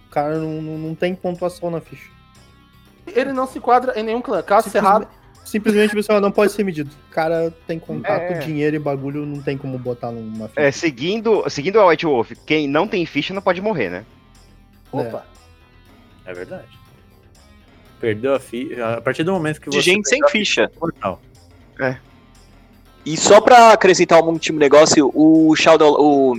O 0.07 0.11
cara 0.11 0.39
não, 0.39 0.61
não, 0.63 0.79
não 0.79 0.95
tem 0.95 1.15
pontuação 1.15 1.71
na 1.71 1.81
ficha. 1.81 2.11
Ele 3.07 3.33
não 3.33 3.47
se 3.47 3.59
enquadra 3.59 3.99
em 3.99 4.03
nenhum 4.03 4.23
clã. 4.23 4.43
Caso 4.43 4.71
cerrado. 4.71 5.09
Simplesmente, 5.45 5.95
pessoal, 5.95 6.21
não 6.23 6.31
pode 6.33 6.53
ser 6.53 6.65
medido. 6.65 6.91
O 7.09 7.11
cara 7.11 7.53
tem 7.67 7.79
contato, 7.79 8.23
É. 8.33 8.39
dinheiro 8.39 8.77
e 8.77 8.79
bagulho, 8.79 9.27
não 9.27 9.43
tem 9.43 9.59
como 9.59 9.79
botar 9.79 10.11
numa 10.11 10.49
ficha. 10.49 10.61
É, 10.61 10.71
seguindo, 10.71 11.45
seguindo 11.51 11.79
a 11.81 11.87
White 11.87 12.07
Wolf, 12.07 12.33
quem 12.47 12.67
não 12.67 12.89
tem 12.89 13.05
ficha 13.05 13.35
não 13.35 13.43
pode 13.43 13.61
morrer, 13.61 13.91
né? 13.91 14.05
Opa. 14.91 15.27
É 16.25 16.33
verdade. 16.33 16.69
Perdeu 18.01 18.35
a 18.35 18.41
ficha. 18.41 18.95
A 18.97 19.01
partir 19.01 19.23
do 19.25 19.33
momento 19.33 19.61
que 19.61 19.71
De 19.71 19.77
você. 19.77 19.83
gente 19.83 20.09
sem 20.09 20.21
ficha. 20.29 20.71
Portal. 20.79 21.21
E 23.05 23.17
só 23.17 23.41
pra 23.41 23.73
acrescentar 23.73 24.23
um 24.23 24.29
último 24.29 24.59
negócio, 24.59 25.11
o 25.15 25.55
Shadow, 25.57 25.97
o, 26.01 26.37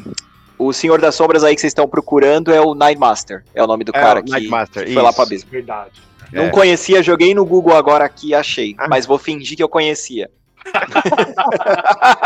o 0.57 0.73
Senhor 0.73 0.99
das 0.99 1.13
Sombras 1.15 1.43
aí 1.43 1.53
que 1.55 1.61
vocês 1.61 1.71
estão 1.71 1.87
procurando 1.87 2.51
é 2.51 2.59
o 2.61 2.73
Nightmaster. 2.73 3.43
É 3.53 3.63
o 3.63 3.67
nome 3.67 3.83
do 3.83 3.91
É, 3.95 3.99
cara 3.99 4.21
que, 4.23 4.31
Nightmaster, 4.31 4.85
que 4.85 4.93
foi 4.93 5.01
lá 5.03 5.09
isso. 5.09 5.15
pra 5.15 5.25
abismo. 5.25 5.49
verdade. 5.51 6.01
Não 6.33 6.45
É. 6.45 6.49
conhecia, 6.49 7.03
joguei 7.03 7.33
no 7.35 7.45
Google 7.45 7.75
agora 7.75 8.03
aqui 8.03 8.29
e 8.29 8.35
achei. 8.35 8.75
Ah. 8.79 8.87
Mas 8.89 9.05
vou 9.05 9.17
fingir 9.19 9.55
que 9.55 9.61
eu 9.63 9.69
conhecia. 9.69 10.29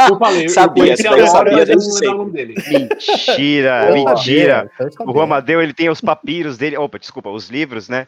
Eu 0.09 0.17
falei, 0.17 0.45
eu 0.45 0.49
Sabia, 0.49 0.95
eu 0.97 1.11
agora, 1.11 1.27
sabia 1.27 1.57
eu 1.59 1.65
desde 1.65 2.31
dele. 2.31 2.55
Mentira, 2.69 3.87
Eu 3.89 3.93
mentira. 4.05 4.71
eu 4.79 4.89
O 5.05 5.19
Amadeu, 5.21 5.61
ele 5.61 5.73
tem 5.73 5.89
os 5.89 5.99
papiros 5.99 6.57
dele. 6.57 6.77
Opa, 6.77 6.97
desculpa, 6.97 7.29
os 7.29 7.49
livros, 7.49 7.89
né? 7.89 8.07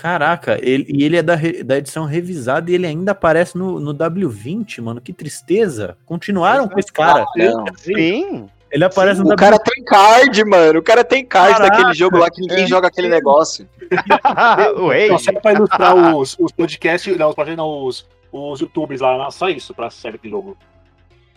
Caraca, 0.00 0.58
ele, 0.60 0.84
e 0.88 1.04
ele 1.04 1.16
é 1.16 1.22
da, 1.22 1.34
re- 1.34 1.62
da 1.62 1.78
edição 1.78 2.04
revisada 2.04 2.70
e 2.70 2.74
ele 2.74 2.86
ainda 2.86 3.12
aparece 3.12 3.56
no, 3.56 3.80
no 3.80 3.94
W20, 3.94 4.82
mano. 4.82 5.00
Que 5.00 5.10
tristeza. 5.10 5.96
Continuaram 6.04 6.68
com 6.68 6.78
esse 6.78 6.92
cara. 6.92 7.24
Não. 7.34 7.64
Sim. 7.78 8.46
Ele 8.70 8.84
aparece 8.84 9.22
no 9.22 9.32
O 9.32 9.36
cara 9.36 9.58
tem 9.58 9.82
card, 9.84 10.44
mano. 10.44 10.80
O 10.80 10.82
cara 10.82 11.02
tem 11.02 11.24
card 11.24 11.54
Caraca, 11.54 11.70
daquele 11.76 11.94
jogo 11.94 12.18
lá 12.18 12.30
que 12.30 12.42
ninguém 12.42 12.64
é. 12.64 12.66
joga 12.66 12.88
aquele 12.88 13.08
negócio. 13.08 13.66
o 14.76 14.88
rei. 14.88 15.16
Só 15.18 15.32
pra 15.32 15.54
ilustrar 15.54 15.94
os, 16.14 16.36
os 16.38 16.52
podcasts, 16.52 17.16
não, 17.16 17.30
os 17.30 17.34
podcasts 17.34 17.56
não, 17.56 17.84
os, 17.86 18.06
os 18.30 18.60
youtubers 18.60 19.00
lá, 19.00 19.16
não, 19.16 19.30
só 19.30 19.48
isso 19.48 19.72
pra 19.72 19.88
série 19.88 20.18
de 20.18 20.28
jogo. 20.28 20.58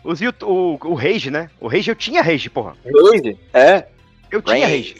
Os, 0.03 0.19
o, 0.21 0.77
o 0.83 0.93
Rage, 0.95 1.31
né? 1.31 1.49
O 1.61 1.67
Rage, 1.69 1.89
eu 1.89 1.95
tinha 1.95 2.21
Rage, 2.21 2.49
porra. 2.49 2.75
Rage? 2.83 3.37
É. 3.53 3.85
Eu 4.29 4.41
tinha 4.41 4.67
Rage. 4.67 4.75
Rage. 4.75 4.95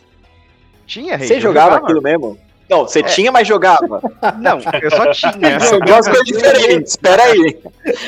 Tinha 0.86 1.18
Rage. 1.18 1.28
Você 1.28 1.36
eu 1.36 1.42
jogava 1.42 1.76
aquilo 1.76 2.02
mesmo? 2.02 2.40
Não, 2.70 2.88
você 2.88 3.02
tinha, 3.02 3.32
mas 3.32 3.48
jogava. 3.48 4.02
Não, 4.40 4.60
eu 4.82 4.92
só 4.92 5.12
tinha. 5.12 5.60
São 5.60 5.80
duas 5.80 6.08
coisas 6.08 6.26
diferentes. 6.26 6.92
Espera 6.92 7.24
aí. 7.24 7.58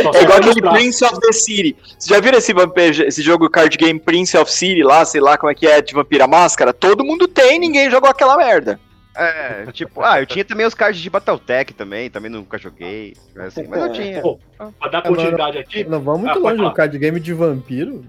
Só 0.01 0.11
É 0.13 0.21
igual 0.23 0.37
aquele. 0.37 0.61
Prince 0.61 1.03
of 1.03 1.19
the 1.19 1.31
City. 1.31 1.75
Vocês 1.97 2.05
já 2.05 2.19
viram 2.19 2.37
esse, 2.37 2.53
vampiro, 2.53 3.03
esse 3.03 3.21
jogo 3.21 3.49
card 3.49 3.75
game 3.77 3.99
Prince 3.99 4.37
of 4.37 4.51
City 4.51 4.83
lá, 4.83 5.03
sei 5.03 5.19
lá 5.19 5.37
como 5.37 5.51
é 5.51 5.55
que 5.55 5.65
é, 5.65 5.81
de 5.81 5.93
Vampira 5.93 6.27
Máscara? 6.27 6.71
Todo 6.73 7.03
mundo 7.03 7.27
tem, 7.27 7.57
ninguém 7.59 7.89
jogou 7.89 8.09
aquela 8.09 8.37
merda. 8.37 8.79
É, 9.13 9.65
tipo, 9.73 10.01
ah, 10.01 10.21
eu 10.21 10.25
tinha 10.25 10.45
também 10.45 10.65
os 10.65 10.73
cards 10.73 11.01
de 11.01 11.09
Battletech 11.09 11.73
também, 11.73 12.09
também 12.09 12.31
nunca 12.31 12.57
joguei. 12.57 13.13
Assim, 13.37 13.67
mas 13.67 13.81
eu 13.81 13.91
tinha. 13.91 14.21
Pô, 14.21 14.39
pra 14.79 14.89
dar 14.89 15.01
continuidade 15.01 15.57
aqui, 15.57 15.83
Não 15.83 15.99
vamos 15.99 16.21
muito 16.21 16.47
Ah, 16.47 16.51
longe. 16.51 16.63
O 16.63 16.71
card 16.71 16.97
game 16.97 17.19
de 17.19 17.33
vampiro, 17.33 18.05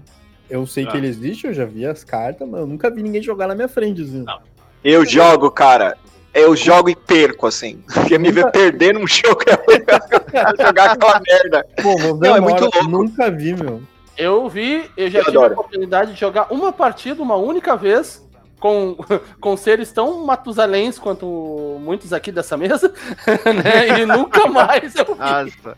eu 0.49 0.65
sei 0.65 0.85
que 0.85 0.93
Ah. 0.95 0.97
ele 0.97 1.07
existe, 1.07 1.45
eu 1.47 1.53
já 1.53 1.65
vi 1.65 1.85
as 1.85 2.03
cartas, 2.05 2.47
mas 2.47 2.61
eu 2.61 2.67
nunca 2.67 2.89
vi 2.89 3.03
ninguém 3.03 3.21
jogar 3.21 3.47
na 3.47 3.55
minha 3.55 3.67
frente. 3.67 4.01
Assim. 4.01 4.23
Não. 4.23 4.39
Eu 4.83 5.05
jogo, 5.05 5.51
cara. 5.51 5.97
Eu 6.33 6.55
jogo 6.55 6.89
e 6.89 6.95
perco, 6.95 7.45
assim. 7.47 7.83
Porque 7.93 8.17
me 8.17 8.31
ver 8.31 8.49
perder 8.51 8.93
num 8.93 9.05
jogo 9.07 9.41
é 9.47 10.65
jogar 10.65 10.91
aquela 10.91 11.19
merda. 11.19 11.65
Pô, 11.81 12.15
Não, 12.15 12.35
é 12.35 12.39
muito 12.39 12.61
louco. 12.61 12.87
Nunca 12.89 13.29
vi, 13.29 13.53
meu. 13.53 13.81
Eu 14.17 14.47
vi, 14.47 14.89
eu 14.95 15.09
já 15.09 15.19
Eu 15.19 15.25
tive 15.25 15.37
adoro. 15.37 15.53
a 15.53 15.59
oportunidade 15.59 16.13
de 16.13 16.19
jogar 16.19 16.47
uma 16.51 16.71
partida 16.71 17.21
uma 17.21 17.35
única 17.35 17.75
vez 17.75 18.23
com, 18.59 18.95
com 19.41 19.57
seres 19.57 19.91
tão 19.91 20.23
matusaléns 20.25 20.97
quanto 20.99 21.77
muitos 21.81 22.13
aqui 22.13 22.31
dessa 22.31 22.55
mesa, 22.55 22.93
né? 23.27 23.99
E 24.01 24.05
nunca 24.05 24.47
mais 24.47 24.95
eu 24.95 25.05
vi. 25.05 25.19
Nossa. 25.19 25.77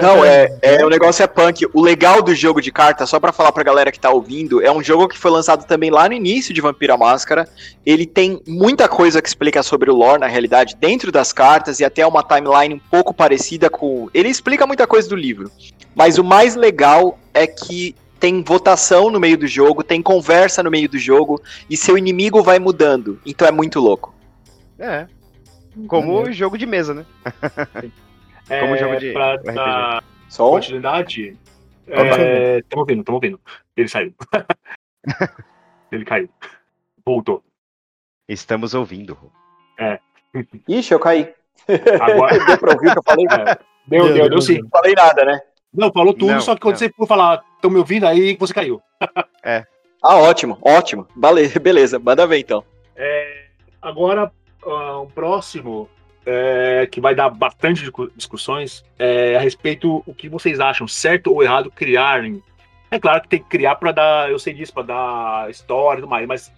Não, 0.00 0.24
é, 0.24 0.56
é 0.62 0.84
o 0.84 0.88
negócio 0.88 1.22
é 1.22 1.26
punk. 1.26 1.66
O 1.72 1.80
legal 1.80 2.22
do 2.22 2.34
jogo 2.34 2.60
de 2.60 2.72
carta, 2.72 3.06
só 3.06 3.20
pra 3.20 3.32
falar 3.32 3.52
pra 3.52 3.62
galera 3.62 3.92
que 3.92 4.00
tá 4.00 4.10
ouvindo, 4.10 4.62
é 4.62 4.70
um 4.70 4.82
jogo 4.82 5.08
que 5.08 5.18
foi 5.18 5.30
lançado 5.30 5.66
também 5.66 5.90
lá 5.90 6.08
no 6.08 6.14
início 6.14 6.54
de 6.54 6.60
Vampira 6.60 6.96
Máscara. 6.96 7.48
Ele 7.84 8.06
tem 8.06 8.40
muita 8.46 8.88
coisa 8.88 9.20
que 9.20 9.28
explica 9.28 9.62
sobre 9.62 9.90
o 9.90 9.94
lore, 9.94 10.20
na 10.20 10.26
realidade, 10.26 10.76
dentro 10.78 11.12
das 11.12 11.32
cartas 11.32 11.80
e 11.80 11.84
até 11.84 12.06
uma 12.06 12.22
timeline 12.22 12.74
um 12.74 12.90
pouco 12.90 13.12
parecida 13.12 13.68
com. 13.68 14.08
Ele 14.12 14.28
explica 14.28 14.66
muita 14.66 14.86
coisa 14.86 15.08
do 15.08 15.16
livro. 15.16 15.50
Mas 15.94 16.18
o 16.18 16.24
mais 16.24 16.54
legal 16.56 17.18
é 17.34 17.46
que 17.46 17.94
tem 18.18 18.42
votação 18.42 19.10
no 19.10 19.18
meio 19.18 19.36
do 19.36 19.46
jogo, 19.46 19.82
tem 19.82 20.00
conversa 20.00 20.62
no 20.62 20.70
meio 20.70 20.88
do 20.88 20.96
jogo 20.96 21.42
e 21.68 21.76
seu 21.76 21.98
inimigo 21.98 22.42
vai 22.42 22.58
mudando. 22.58 23.20
Então 23.26 23.46
é 23.46 23.50
muito 23.50 23.80
louco. 23.80 24.14
É. 24.78 25.06
Como 25.86 26.22
o 26.22 26.32
jogo 26.32 26.56
de 26.56 26.66
mesa, 26.66 26.94
né? 26.94 27.04
Como 28.60 28.74
é, 28.74 28.78
jogo 28.78 28.96
de 28.96 29.12
pra 29.12 29.34
RPG. 29.36 29.52
dar 29.54 30.04
Só 30.28 30.48
um- 30.48 30.50
continuidade, 30.52 31.36
é, 31.88 32.62
tamo 32.68 32.82
ouvindo, 32.82 33.04
tamo 33.04 33.16
ouvindo. 33.16 33.40
Ele 33.76 33.88
saiu. 33.88 34.14
Ele 35.90 36.04
caiu. 36.04 36.28
Voltou. 37.04 37.42
Estamos 38.28 38.74
ouvindo. 38.74 39.16
Ixi, 40.68 40.94
eu 40.94 41.00
caí. 41.00 41.34
Agora, 42.00 42.38
Deu 42.46 42.58
pra 42.58 42.72
ouvir 42.72 42.88
o 42.88 42.92
que 42.92 42.98
eu 42.98 43.02
falei? 43.02 43.26
é, 43.26 43.58
deu, 43.86 44.12
deu, 44.14 44.30
deu 44.30 44.40
sim. 44.40 44.60
Não 44.62 44.68
falei 44.70 44.94
nada, 44.94 45.24
né? 45.24 45.40
Não, 45.74 45.92
falou 45.92 46.12
tudo, 46.14 46.32
Não, 46.32 46.40
só 46.40 46.54
que 46.54 46.60
quando 46.60 46.74
não. 46.74 46.78
você 46.78 46.90
for 46.92 47.06
falar, 47.06 47.42
estão 47.56 47.70
me 47.70 47.78
ouvindo, 47.78 48.06
aí 48.06 48.36
você 48.36 48.52
caiu. 48.54 48.80
Ah, 50.04 50.16
ótimo, 50.16 50.58
ótimo. 50.62 51.06
Bale- 51.14 51.46
Beleza, 51.60 51.96
manda 51.96 52.26
ver 52.26 52.38
então. 52.38 52.64
É, 52.96 53.44
agora, 53.80 54.32
ah, 54.66 54.98
o 54.98 55.06
próximo, 55.06 55.88
é, 56.26 56.86
que 56.90 57.00
vai 57.00 57.14
dar 57.14 57.28
bastante 57.30 57.80
discu- 57.80 58.10
discussões, 58.16 58.84
é 58.98 59.36
a 59.36 59.40
respeito 59.40 60.02
o 60.06 60.14
que 60.14 60.28
vocês 60.28 60.60
acham, 60.60 60.86
certo 60.88 61.32
ou 61.32 61.42
errado 61.42 61.70
criarem. 61.70 62.42
É 62.90 62.98
claro 62.98 63.22
que 63.22 63.28
tem 63.28 63.42
que 63.42 63.48
criar 63.48 63.76
para 63.76 63.92
dar, 63.92 64.30
eu 64.30 64.38
sei 64.38 64.52
disso, 64.54 64.72
para 64.72 64.82
dar 64.84 65.50
história 65.50 65.98
e 65.98 66.02
tudo 66.02 66.10
mais, 66.10 66.26
mas 66.26 66.52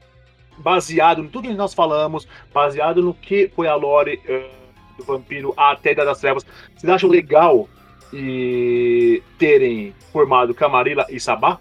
baseado 0.59 1.23
em 1.23 1.29
tudo 1.29 1.49
que 1.49 1.55
nós 1.55 1.73
falamos, 1.75 2.27
baseado 2.53 3.03
no 3.03 3.15
que 3.15 3.51
foi 3.55 3.67
a 3.69 3.75
lore 3.75 4.21
eh, 4.27 4.51
do 4.99 5.05
vampiro 5.05 5.53
até 5.57 5.95
das 5.95 6.21
Trevas, 6.21 6.45
vocês 6.77 6.93
acham 6.93 7.09
legal 7.09 7.69
e 8.13 9.23
terem 9.39 9.95
formado 10.13 10.55
Camarilla 10.55 11.07
e 11.09 11.19
Sabá? 11.19 11.59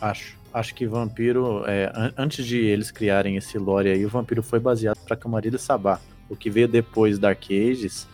Acho. 0.00 0.36
Acho 0.52 0.74
que 0.74 0.86
Vampiro, 0.86 1.62
é, 1.66 1.92
an- 1.94 2.12
antes 2.16 2.44
de 2.46 2.58
eles 2.64 2.90
criarem 2.90 3.36
esse 3.36 3.58
lore 3.58 3.90
aí, 3.90 4.04
o 4.04 4.08
Vampiro 4.08 4.42
foi 4.42 4.58
baseado 4.58 4.96
pra 5.06 5.14
Camarilla 5.16 5.56
e 5.56 5.58
Sabá. 5.58 6.00
O 6.28 6.36
que 6.36 6.50
veio 6.50 6.68
depois 6.68 7.18
Dark 7.18 7.42
Ages 7.50 8.06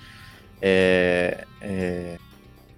é, 0.63 1.45
é, 1.61 2.19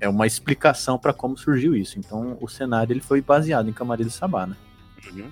é 0.01 0.09
uma 0.09 0.27
explicação 0.27 0.99
pra 0.99 1.13
como 1.13 1.37
surgiu 1.37 1.75
isso. 1.77 1.99
Então, 1.99 2.37
o 2.41 2.49
cenário 2.49 2.93
ele 2.93 3.01
foi 3.01 3.21
baseado 3.21 3.69
em 3.69 3.73
Camarilla 3.73 4.09
e 4.09 4.13
Sabá, 4.13 4.47
né? 4.47 4.57
Uhum. 5.13 5.31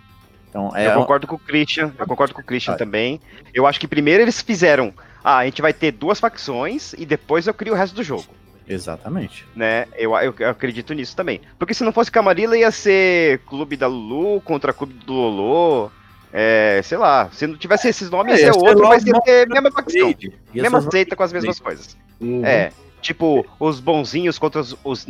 Então, 0.49 0.77
é, 0.77 0.87
eu 0.87 0.95
concordo 0.95 1.27
com 1.27 1.35
o 1.35 1.39
Christian, 1.39 1.93
eu 1.99 2.07
concordo 2.07 2.33
com 2.33 2.41
o 2.41 2.45
Christian 2.45 2.75
Ah. 2.75 2.77
também. 2.77 3.21
Eu 3.53 3.67
acho 3.67 3.81
que 3.81 3.89
primeiro 3.89 4.23
eles 4.23 4.41
fizeram, 4.41 4.95
ah, 5.25 5.39
a 5.39 5.45
gente 5.47 5.61
vai 5.61 5.73
ter 5.73 5.91
duas 5.91 6.21
facções 6.21 6.93
e 6.93 7.05
depois 7.05 7.47
eu 7.49 7.55
crio 7.55 7.73
o 7.73 7.77
resto 7.77 7.95
do 7.97 8.05
jogo, 8.05 8.27
exatamente. 8.69 9.45
né? 9.57 9.89
Eu, 9.97 10.15
eu, 10.19 10.33
eu 10.39 10.49
acredito 10.51 10.95
nisso 10.95 11.17
também. 11.17 11.41
Porque 11.59 11.75
se 11.75 11.83
não 11.83 11.93
fosse 11.93 12.11
Camarilla 12.11 12.57
ia 12.57 12.71
ser 12.71 13.41
Clube 13.41 13.77
da 13.77 13.89
Lulu 13.89 14.41
contra 14.43 14.73
Clube 14.73 14.95
do 14.95 15.13
Lolo. 15.13 15.91
É, 16.37 16.81
sei 16.83 16.99
lá, 16.99 17.31
se 17.33 17.47
não 17.47 17.57
tivesse 17.57 17.87
esses 17.87 18.11
nomes, 18.11 18.41
É, 18.41 18.47
ia 18.47 18.53
ser 18.53 18.59
outro, 18.59 18.89
mas 18.89 19.07
ia 19.07 19.21
ter 19.21 19.47
a 19.47 19.55
mesma 19.55 19.71
facção. 19.71 20.13
Mesma 20.53 20.81
seita 20.91 21.15
com 21.15 21.23
as 21.23 21.33
mesmas 21.33 21.61
coisas. 21.61 21.97
É, 22.43 22.73
tipo, 23.01 23.47
os 23.61 23.79
bonzinhos 23.79 24.37
contra 24.37 24.61
os, 24.61 24.77
os 24.83 25.07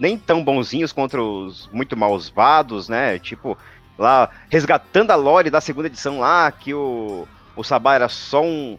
nem 0.00 0.16
tão 0.16 0.42
bonzinhos 0.42 0.90
contra 0.90 1.22
os 1.22 1.68
muito 1.70 1.94
malvados, 1.94 2.88
né? 2.88 3.18
Tipo, 3.18 3.58
lá, 3.98 4.30
resgatando 4.48 5.10
a 5.10 5.14
lore 5.14 5.50
da 5.50 5.60
segunda 5.60 5.88
edição 5.88 6.20
lá, 6.20 6.50
que 6.50 6.72
o, 6.72 7.28
o 7.54 7.62
Sabá 7.62 7.94
era 7.94 8.08
só 8.08 8.42
um. 8.42 8.78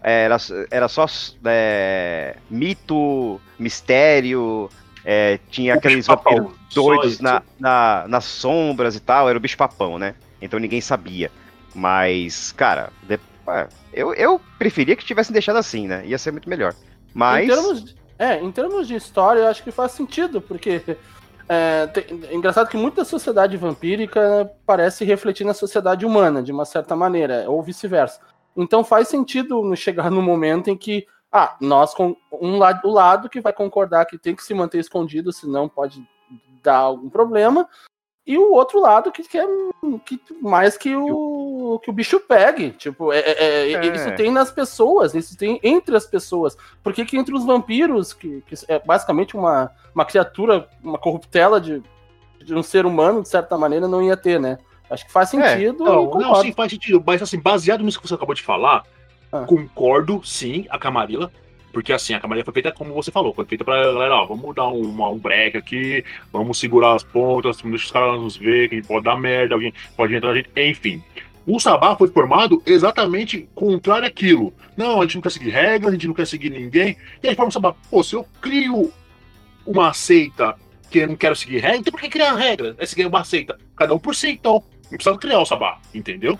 Era, 0.00 0.36
era 0.70 0.86
só 0.86 1.06
é, 1.46 2.36
mito, 2.48 3.40
mistério, 3.58 4.70
é, 5.04 5.38
tinha 5.50 5.74
O 5.74 5.78
aqueles 5.78 6.06
vampiros 6.06 6.52
doidos 6.74 7.20
na, 7.20 7.42
na, 7.58 8.04
nas 8.08 8.24
sombras 8.24 8.96
e 8.96 9.00
tal, 9.00 9.28
era 9.28 9.36
o 9.36 9.40
bicho-papão, 9.40 9.98
né? 9.98 10.14
Então 10.40 10.58
ninguém 10.58 10.80
sabia. 10.80 11.30
Mas, 11.74 12.52
cara, 12.52 12.90
de- 13.02 13.18
é, 13.48 13.68
eu, 13.92 14.14
eu 14.14 14.40
preferia 14.58 14.96
que 14.96 15.04
tivessem 15.04 15.32
deixado 15.32 15.56
assim, 15.56 15.86
né? 15.86 16.06
Ia 16.06 16.18
ser 16.18 16.30
muito 16.30 16.48
melhor. 16.48 16.74
Mas. 17.12 17.44
Em 17.44 17.52
termos, 17.52 17.84
de- 17.84 17.96
é, 18.18 18.40
em 18.40 18.50
termos 18.52 18.86
de 18.88 18.94
história, 18.94 19.40
eu 19.40 19.48
acho 19.48 19.62
que 19.62 19.70
faz 19.70 19.92
sentido, 19.92 20.40
porque 20.40 20.80
é, 21.48 21.86
tem- 21.88 22.20
é 22.30 22.34
engraçado 22.34 22.68
que 22.68 22.76
muita 22.76 23.04
sociedade 23.04 23.56
vampírica 23.56 24.50
parece 24.64 25.04
refletir 25.04 25.44
na 25.44 25.52
sociedade 25.54 26.06
humana, 26.06 26.42
de 26.42 26.52
uma 26.52 26.64
certa 26.64 26.94
maneira, 26.96 27.44
ou 27.48 27.62
vice-versa. 27.62 28.20
Então 28.56 28.84
faz 28.84 29.08
sentido 29.08 29.62
no- 29.62 29.76
chegar 29.76 30.10
no 30.10 30.22
momento 30.22 30.70
em 30.70 30.76
que, 30.76 31.06
ah, 31.36 31.56
nós 31.60 31.92
com 31.92 32.16
um 32.30 32.58
lado, 32.58 32.86
o 32.86 32.92
lado 32.92 33.28
que 33.28 33.40
vai 33.40 33.52
concordar 33.52 34.06
que 34.06 34.16
tem 34.16 34.36
que 34.36 34.44
se 34.44 34.54
manter 34.54 34.78
escondido, 34.78 35.32
senão 35.32 35.68
pode 35.68 36.00
dar 36.62 36.76
algum 36.76 37.10
problema, 37.10 37.68
e 38.24 38.38
o 38.38 38.52
outro 38.52 38.80
lado 38.80 39.10
que 39.10 39.24
quer 39.24 39.46
que, 40.06 40.18
mais 40.40 40.78
que 40.78 40.94
o, 40.94 41.78
que 41.82 41.90
o 41.90 41.92
bicho 41.92 42.18
pegue. 42.20 42.70
Tipo, 42.70 43.12
é, 43.12 43.18
é- 43.18 43.72
é- 43.72 43.72
É. 43.74 43.86
isso 43.96 44.14
tem 44.16 44.30
nas 44.30 44.50
pessoas, 44.52 45.12
isso 45.12 45.36
tem 45.36 45.58
entre 45.62 45.96
as 45.96 46.06
pessoas. 46.06 46.56
Por 46.84 46.92
que, 46.94 47.04
que 47.04 47.18
entre 47.18 47.34
os 47.34 47.44
vampiros, 47.44 48.12
que, 48.14 48.40
que 48.46 48.54
é 48.68 48.78
basicamente 48.78 49.36
uma, 49.36 49.70
uma 49.94 50.04
criatura, 50.04 50.68
uma 50.82 50.96
corruptela 50.98 51.60
de, 51.60 51.82
de 52.42 52.54
um 52.54 52.62
ser 52.62 52.86
humano, 52.86 53.20
de 53.22 53.28
certa 53.28 53.58
maneira, 53.58 53.88
não 53.88 54.00
ia 54.00 54.16
ter, 54.16 54.40
né? 54.40 54.56
Acho 54.88 55.04
que 55.04 55.12
faz 55.12 55.30
sentido. 55.30 55.82
e 55.82 55.86
Não, 55.86 56.10
não, 56.10 56.34
sim, 56.36 56.52
faz 56.52 56.70
sentido. 56.70 57.02
Mas 57.04 57.20
assim, 57.20 57.40
baseado 57.40 57.82
nisso 57.82 58.00
que 58.00 58.06
você 58.08 58.14
acabou 58.14 58.34
de 58.34 58.42
falar, 58.42 58.84
Ah. 59.34 59.44
concordo, 59.46 60.20
sim, 60.24 60.64
a 60.70 60.78
Camarilla. 60.78 61.30
Porque 61.72 61.92
assim, 61.92 62.14
a 62.14 62.20
Camarilla 62.20 62.44
foi 62.44 62.54
feita 62.54 62.70
como 62.70 62.94
você 62.94 63.10
falou, 63.10 63.34
foi 63.34 63.44
feita 63.44 63.64
pra 63.64 63.82
galera, 63.82 64.14
ó, 64.14 64.26
vamos 64.26 64.54
dar 64.54 64.68
um, 64.68 65.12
um 65.12 65.18
break 65.18 65.56
aqui, 65.56 66.04
vamos 66.32 66.56
segurar 66.56 66.94
as 66.94 67.02
pontas, 67.02 67.56
deixa 67.56 67.86
os 67.86 67.90
caras 67.90 68.20
nos 68.20 68.36
ver, 68.36 68.68
que 68.68 68.80
pode 68.80 69.04
dar 69.04 69.16
merda, 69.16 69.56
alguém 69.56 69.74
pode 69.96 70.14
entrar 70.14 70.30
a 70.30 70.34
gente, 70.36 70.48
enfim. 70.56 71.02
O 71.44 71.58
Sabá 71.58 71.96
foi 71.96 72.06
formado 72.08 72.62
exatamente 72.64 73.48
contrário 73.56 74.06
àquilo. 74.06 74.54
Não, 74.76 75.00
a 75.00 75.04
gente 75.04 75.16
não 75.16 75.22
quer 75.22 75.32
seguir 75.32 75.50
regras, 75.50 75.88
a 75.88 75.92
gente 75.94 76.06
não 76.06 76.14
quer 76.14 76.26
seguir 76.28 76.50
ninguém. 76.50 76.96
E 77.20 77.28
aí 77.28 77.34
forma 77.34 77.48
o 77.48 77.52
Sabá, 77.52 77.74
pô, 77.90 78.04
se 78.04 78.14
eu 78.14 78.24
crio 78.40 78.92
uma 79.66 79.92
seita 79.92 80.54
que 80.88 81.00
eu 81.00 81.08
não 81.08 81.16
quero 81.16 81.34
seguir 81.34 81.58
regra, 81.58 81.78
então 81.78 81.90
por 81.90 82.00
que 82.00 82.08
criar 82.08 82.36
regra? 82.36 82.76
É 82.78 82.86
seguir 82.86 83.06
uma 83.06 83.24
seita. 83.24 83.58
Cada 83.74 83.92
um 83.92 83.98
por 83.98 84.14
si, 84.14 84.30
então. 84.30 84.62
Não 84.84 84.96
precisa 84.96 85.18
criar 85.18 85.40
o 85.40 85.44
Sabá, 85.44 85.80
entendeu? 85.92 86.38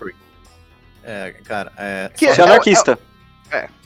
É, 1.05 1.35
cara, 1.45 1.71
é. 1.77 2.09
Que 2.15 2.33
Você 2.33 2.41
é 2.41 2.43
anarquista. 2.43 2.97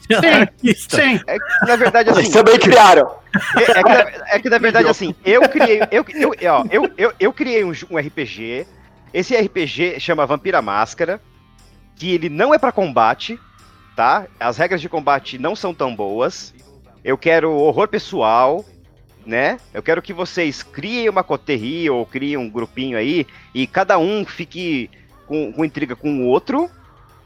Anarquista. 0.10 0.96
Sim. 0.96 1.20
É 1.28 1.38
que, 1.38 1.68
na 1.68 1.76
verdade, 1.76 2.10
assim. 2.10 2.20
Eles 2.22 2.32
também 2.32 2.58
criaram. 2.58 3.12
É, 3.58 3.62
é 3.64 3.84
que, 3.84 3.90
na, 3.90 4.28
é 4.28 4.40
que, 4.40 4.50
na 4.50 4.58
verdade, 4.58 4.88
assim, 4.88 5.14
eu 5.26 5.42
criei. 5.50 5.82
Eu, 5.92 6.06
eu, 6.16 6.32
ó, 6.52 6.66
eu, 6.72 6.92
eu, 6.98 7.14
eu 7.20 7.34
criei 7.34 7.64
um, 7.64 7.74
um 7.92 7.98
RPG. 7.98 8.66
Esse 9.14 9.36
RPG 9.36 10.00
chama 10.00 10.26
Vampira 10.26 10.62
Máscara. 10.62 11.22
Que 11.96 12.14
ele 12.14 12.30
não 12.30 12.54
é 12.54 12.58
pra 12.58 12.72
combate, 12.72 13.38
tá? 13.94 14.26
As 14.40 14.58
regras 14.58 14.80
de 14.80 14.88
combate 14.88 15.38
não 15.38 15.54
são 15.54 15.74
tão 15.74 15.94
boas. 15.94 16.54
Eu 17.04 17.18
quero 17.18 17.52
horror 17.52 17.90
pessoal, 17.90 18.64
né? 19.26 19.58
Eu 19.74 19.84
quero 19.84 20.02
que 20.02 20.14
vocês 20.14 20.64
criem 20.64 21.10
uma 21.10 21.26
coterria 21.26 21.94
ou 21.94 22.06
criem 22.06 22.38
um 22.38 22.50
grupinho 22.50 22.98
aí 22.98 23.28
e 23.54 23.68
cada 23.68 23.98
um 23.98 24.26
fique 24.26 24.90
com, 25.28 25.52
com 25.52 25.66
intriga 25.66 25.94
com 25.94 26.22
o 26.22 26.26
outro, 26.26 26.70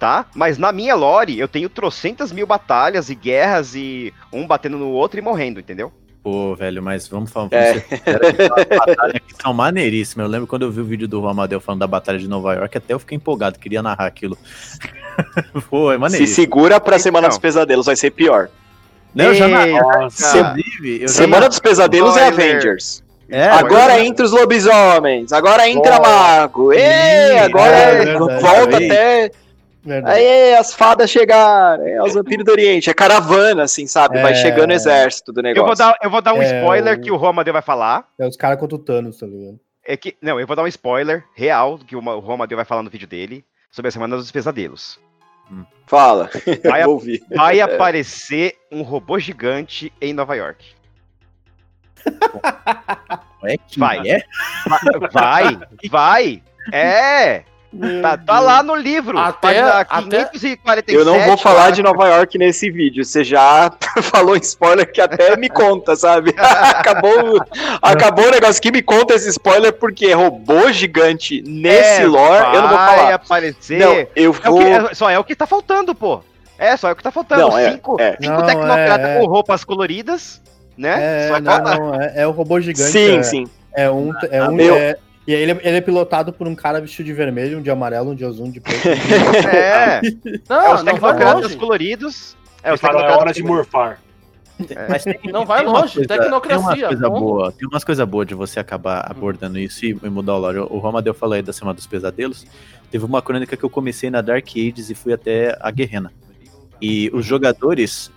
tá? 0.03 0.25
Mas 0.35 0.57
na 0.57 0.73
minha 0.73 0.95
lore 0.95 1.39
eu 1.39 1.47
tenho 1.47 1.69
trocentas 1.69 2.29
mil 2.33 2.45
batalhas 2.45 3.09
e 3.09 3.15
guerras 3.15 3.73
e 3.73 4.13
um 4.33 4.45
batendo 4.45 4.77
no 4.77 4.89
outro 4.89 5.17
e 5.17 5.21
morrendo, 5.21 5.61
entendeu? 5.61 5.93
Pô, 6.21 6.53
velho, 6.55 6.83
mas 6.83 7.07
vamos 7.07 7.31
falar. 7.31 7.47
É. 7.53 7.79
Que 7.79 8.77
batalhas 8.77 9.15
aqui 9.15 9.33
são 9.41 9.53
maneiríssimas. 9.53 10.25
Eu 10.25 10.29
lembro 10.29 10.45
quando 10.45 10.63
eu 10.63 10.71
vi 10.71 10.81
o 10.81 10.85
vídeo 10.85 11.07
do 11.07 11.25
Amadeu 11.25 11.61
falando 11.61 11.79
da 11.79 11.87
Batalha 11.87 12.19
de 12.19 12.27
Nova 12.27 12.53
York, 12.53 12.77
até 12.77 12.93
eu 12.93 12.99
fiquei 12.99 13.15
empolgado, 13.15 13.57
queria 13.57 13.81
narrar 13.81 14.05
aquilo. 14.05 14.37
Pô, 15.69 15.89
é 15.89 15.95
Se 15.95 15.99
maneiríssimo. 16.01 16.35
segura 16.35 16.81
pra 16.81 16.99
Semana 16.99 17.29
dos 17.29 17.37
Então. 17.37 17.41
Pesadelos, 17.49 17.85
vai 17.85 17.95
ser 17.95 18.11
pior. 18.11 18.49
Não, 19.15 19.25
eu 19.25 19.35
já 19.35 19.47
narrei. 19.47 19.73
Já 20.09 21.07
Semana 21.07 21.47
dos 21.47 21.59
Pesadelos 21.59 22.17
é. 22.17 22.27
Avengers. 22.27 23.01
É, 23.29 23.47
agora 23.47 24.03
entra 24.03 24.25
os 24.25 24.31
lobisomens, 24.31 25.31
agora 25.31 25.69
entra 25.69 25.97
mago. 25.99 26.73
Ei, 26.73 27.39
agora 27.39 27.71
é 27.71 28.03
verdade. 28.03 28.41
volta 28.41 28.77
até. 28.77 29.31
Verdade. 29.83 30.17
Aí 30.17 30.55
as 30.55 30.73
fadas 30.73 31.09
chegaram, 31.09 31.85
é 31.85 32.01
os 32.01 32.13
vampiros 32.13 32.45
do 32.45 32.51
Oriente. 32.51 32.89
É 32.89 32.93
caravana, 32.93 33.63
assim, 33.63 33.85
sabe? 33.85 34.21
Vai 34.21 34.31
É. 34.31 34.35
chegando 34.35 34.69
o 34.69 34.73
exército 34.73 35.33
do 35.33 35.39
Eu 35.41 35.43
negócio. 35.43 35.65
vou 35.67 35.75
dar, 35.75 35.97
eu 36.01 36.09
vou 36.09 36.21
dar 36.21 36.33
um 36.33 36.41
É, 36.41 36.45
spoiler 36.59 36.99
que 37.01 37.11
o 37.11 37.15
Romadeu 37.17 37.51
vai 37.53 37.61
falar. 37.61 38.07
É 38.17 38.25
os 38.25 38.37
caras 38.37 38.57
contra 38.59 38.75
o 38.75 38.79
Thanos, 38.79 39.17
tá 39.17 39.25
ligado? 39.25 39.59
É 39.85 39.97
que, 39.97 40.15
não, 40.21 40.39
eu 40.39 40.47
vou 40.47 40.55
dar 40.55 40.63
um 40.63 40.67
spoiler 40.67 41.25
real 41.35 41.77
que 41.77 41.95
o 41.95 42.01
Ma- 42.01 42.15
o 42.15 42.19
Romadeu 42.19 42.55
vai 42.55 42.63
falar 42.65 42.81
no 42.83 42.89
vídeo 42.89 43.07
dele 43.07 43.43
sobre 43.69 43.89
a 43.89 43.91
Semana 43.91 44.15
dos 44.15 44.31
Pesadelos. 44.31 44.97
Fala, 45.85 46.29
Vai, 46.63 46.83
vou 46.85 46.93
ouvir. 46.93 47.21
vai 47.35 47.59
aparecer 47.61 48.55
um 48.71 48.81
robô 48.81 49.19
gigante 49.19 49.91
em 50.01 50.13
Nova 50.13 50.35
York. 50.35 50.65
É 53.45 53.57
que 53.57 53.77
Vai. 53.77 53.99
é? 54.09 54.23
Vai, 55.11 55.59
vai. 55.89 56.43
É, 56.71 57.43
tá, 58.01 58.17
tá 58.17 58.39
lá 58.39 58.61
no 58.63 58.75
livro. 58.75 59.17
Até- 59.17 59.39
página 59.63 59.69
até- 59.79 60.25
547. 60.25 60.93
Eu 60.93 61.05
não 61.05 61.19
vou 61.21 61.31
lá. 61.31 61.37
falar 61.37 61.71
de 61.71 61.81
Nova 61.81 62.07
York 62.07 62.37
nesse 62.37 62.69
vídeo. 62.69 63.03
Você 63.03 63.23
já 63.23 63.71
falou 64.03 64.35
spoiler 64.37 64.91
que 64.91 65.01
até 65.01 65.35
me 65.37 65.49
conta, 65.49 65.95
sabe? 65.95 66.33
acabou, 66.37 67.43
acabou 67.81 68.27
o 68.27 68.31
negócio 68.31 68.61
que 68.61 68.71
me 68.71 68.81
conta 68.81 69.13
esse 69.15 69.29
spoiler 69.29 69.73
porque 69.73 70.07
é 70.07 70.13
robô 70.13 70.71
gigante 70.71 71.41
nesse 71.47 72.01
É, 72.01 72.05
lore. 72.05 72.55
Eu 72.55 72.61
não 72.61 72.69
vou 72.69 72.77
vai 72.77 72.97
falar. 72.97 73.13
aparecer. 73.15 73.79
Não, 73.79 73.93
eu 74.15 74.35
É 74.43 74.49
o 74.49 74.51
vou. 74.53 74.59
que- 74.59 74.65
é- 74.65 74.93
só 74.93 75.09
é 75.09 75.17
o 75.19 75.23
que 75.23 75.35
tá 75.35 75.45
faltando, 75.47 75.93
pô. 75.95 76.21
É, 76.57 76.77
só 76.77 76.89
é 76.89 76.91
o 76.91 76.95
que 76.95 77.03
tá 77.03 77.11
faltando. 77.11 77.41
Não, 77.41 77.57
é, 77.57 77.71
cinco 77.71 77.97
é. 77.99 78.15
cinco 78.21 78.33
Não, 78.39 78.45
tecnocratas 78.45 79.05
é, 79.09 79.19
com 79.19 79.25
roupas 79.25 79.63
coloridas, 79.63 80.41
né? 80.77 81.25
É, 81.25 81.27
só 81.29 81.39
não, 81.41 81.95
é, 82.01 82.13
é 82.17 82.27
o 82.27 82.31
robô 82.31 82.59
gigante. 82.61 82.91
Sim, 82.91 83.17
é, 83.17 83.23
sim. 83.23 83.47
É 83.75 83.89
um. 83.89 84.11
É 84.29 84.43
um 84.47 84.59
Eu- 84.59 84.75
é- 84.75 84.95
e 85.27 85.33
aí 85.33 85.41
ele, 85.41 85.51
ele 85.51 85.77
é 85.77 85.81
pilotado 85.81 86.33
por 86.33 86.47
um 86.47 86.55
cara 86.55 86.81
vestido 86.81 87.05
de 87.05 87.13
vermelho, 87.13 87.59
um 87.59 87.61
de 87.61 87.69
amarelo, 87.69 88.11
um 88.11 88.15
de 88.15 88.25
azul, 88.25 88.45
um 88.47 88.51
de 88.51 88.59
preto. 88.59 88.79
É, 89.47 90.01
Não, 90.49 90.65
é 90.67 90.73
os 90.75 90.83
tecnocratas 90.83 91.55
coloridos. 91.55 92.35
É, 92.63 92.69
É, 92.69 92.73
os 92.73 92.79
fala, 92.81 92.93
é 92.93 92.97
tecnocratas 92.97 93.21
hora 93.21 93.33
de 93.33 93.43
morfar. 93.43 93.99
Mas 94.87 95.03
tem, 95.03 95.19
Não 95.31 95.45
vai 95.45 95.63
longe, 95.65 95.95
coisa- 95.95 96.07
tecnocracia, 96.07 96.59
Tem 96.59 96.77
umas 96.77 96.87
coisas 96.87 97.09
boas 97.09 97.55
tem 97.55 97.67
umas 97.67 97.83
coisas 97.83 98.07
boas 98.07 98.27
de 98.27 98.35
você 98.35 98.59
acabar 98.59 98.99
abordando 99.09 99.57
isso 99.57 99.83
e, 99.85 99.89
e 100.03 100.09
mudar 100.09 100.35
o 100.35 100.39
lore. 100.39 100.59
O 100.59 100.77
Romadeu 100.77 101.13
falou 101.13 101.33
aí 101.35 101.41
da 101.41 101.51
Semana 101.51 101.73
dos 101.75 101.87
Pesadelos. 101.87 102.45
Teve 102.91 103.03
uma 103.03 103.21
crônica 103.21 103.57
que 103.57 103.63
eu 103.63 103.69
comecei 103.69 104.09
na 104.11 104.21
Dark 104.21 104.47
Ages 104.55 104.89
e 104.91 104.95
fui 104.95 105.11
até 105.11 105.57
a 105.59 105.71
Guerrena. 105.71 106.13
E 106.79 107.09
os 107.13 107.25
jogadores 107.25 108.11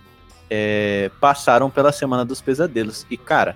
é, 0.49 1.09
passaram 1.19 1.69
pela 1.69 1.91
Semana 1.91 2.23
dos 2.23 2.39
Pesadelos. 2.39 3.05
E, 3.09 3.17
cara, 3.17 3.55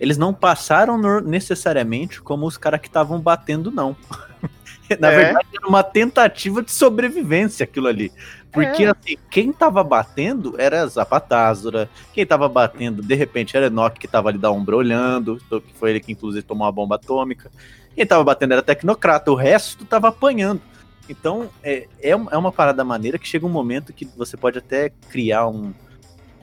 eles 0.00 0.16
não 0.18 0.32
passaram 0.34 0.96
no- 0.98 1.20
necessariamente 1.20 2.20
como 2.20 2.46
os 2.46 2.56
caras 2.56 2.80
que 2.80 2.88
estavam 2.88 3.20
batendo, 3.20 3.70
não. 3.70 3.94
Na 4.98 5.08
É. 5.12 5.16
verdade, 5.16 5.46
era 5.56 5.68
uma 5.68 5.82
tentativa 5.84 6.62
de 6.62 6.72
sobrevivência 6.72 7.62
aquilo 7.64 7.86
ali. 7.86 8.10
Porque, 8.52 8.82
É. 8.82 8.88
assim, 8.90 9.16
quem 9.30 9.52
tava 9.52 9.84
batendo 9.84 10.56
era 10.58 10.84
Zapatázora, 10.88 11.88
quem 12.12 12.26
tava 12.26 12.48
batendo, 12.48 13.00
de 13.00 13.14
repente, 13.14 13.56
era 13.56 13.66
Enoch, 13.66 13.96
que 14.00 14.08
tava 14.08 14.28
ali 14.30 14.38
da 14.38 14.50
Umbra 14.50 14.74
olhando, 14.76 15.38
que 15.48 15.72
foi 15.78 15.90
ele 15.90 16.00
que, 16.00 16.10
inclusive, 16.10 16.42
tomou 16.44 16.66
uma 16.66 16.72
bomba 16.72 16.96
atômica. 16.96 17.48
Quem 17.94 18.04
tava 18.04 18.24
batendo 18.24 18.52
era 18.54 18.62
Tecnocrata, 18.62 19.30
o 19.30 19.36
resto 19.36 19.84
tava 19.84 20.08
apanhando. 20.08 20.60
Então, 21.08 21.48
é, 21.62 21.86
é, 22.00 22.10
é 22.10 22.16
uma 22.16 22.50
parada 22.50 22.82
maneira 22.84 23.18
que 23.18 23.28
chega 23.28 23.46
um 23.46 23.50
momento 23.50 23.92
que 23.92 24.04
você 24.16 24.36
pode 24.36 24.58
até 24.58 24.90
criar 25.10 25.46
um- 25.46 25.72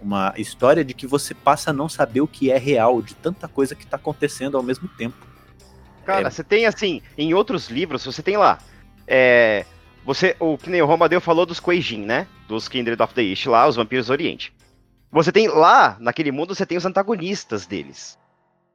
uma 0.02 0.34
história 0.38 0.84
de 0.84 0.94
que 0.94 1.08
você 1.08 1.34
passa 1.34 1.70
a 1.72 1.74
não 1.74 1.90
saber 1.90 2.22
o 2.22 2.28
que 2.28 2.52
é 2.52 2.58
real, 2.58 3.02
de 3.02 3.16
tanta 3.16 3.48
coisa 3.48 3.76
que 3.76 3.86
tá 3.86 3.98
acontecendo 3.98 4.56
ao 4.58 4.64
mesmo 4.64 4.88
tempo. 4.88 5.16
Cara, 6.06 6.28
É. 6.28 6.30
você 6.32 6.44
tem 6.44 6.66
assim, 6.66 7.02
em 7.18 7.34
outros 7.34 7.70
livros, 7.70 8.06
você 8.06 8.22
tem 8.24 8.38
lá. 8.38 8.60
É, 9.08 9.66
você, 10.06 10.36
o 10.40 10.58
que 10.58 10.70
nem 10.70 10.82
o 10.82 10.86
Romadeu 10.86 11.20
falou 11.20 11.46
dos 11.46 11.60
Kueijin, 11.60 12.06
né? 12.06 12.28
Dos 12.48 12.68
Kindred 12.70 13.02
of 13.02 13.14
the 13.14 13.22
East, 13.24 13.46
lá, 13.48 13.68
os 13.68 13.76
vampiros 13.76 14.08
do 14.08 14.12
Oriente. 14.14 14.54
Você 15.12 15.32
tem 15.32 15.48
lá, 15.48 15.98
naquele 16.00 16.32
mundo, 16.32 16.54
você 16.56 16.66
tem 16.66 16.78
os 16.78 16.86
antagonistas 16.86 17.66
deles. 17.66 18.18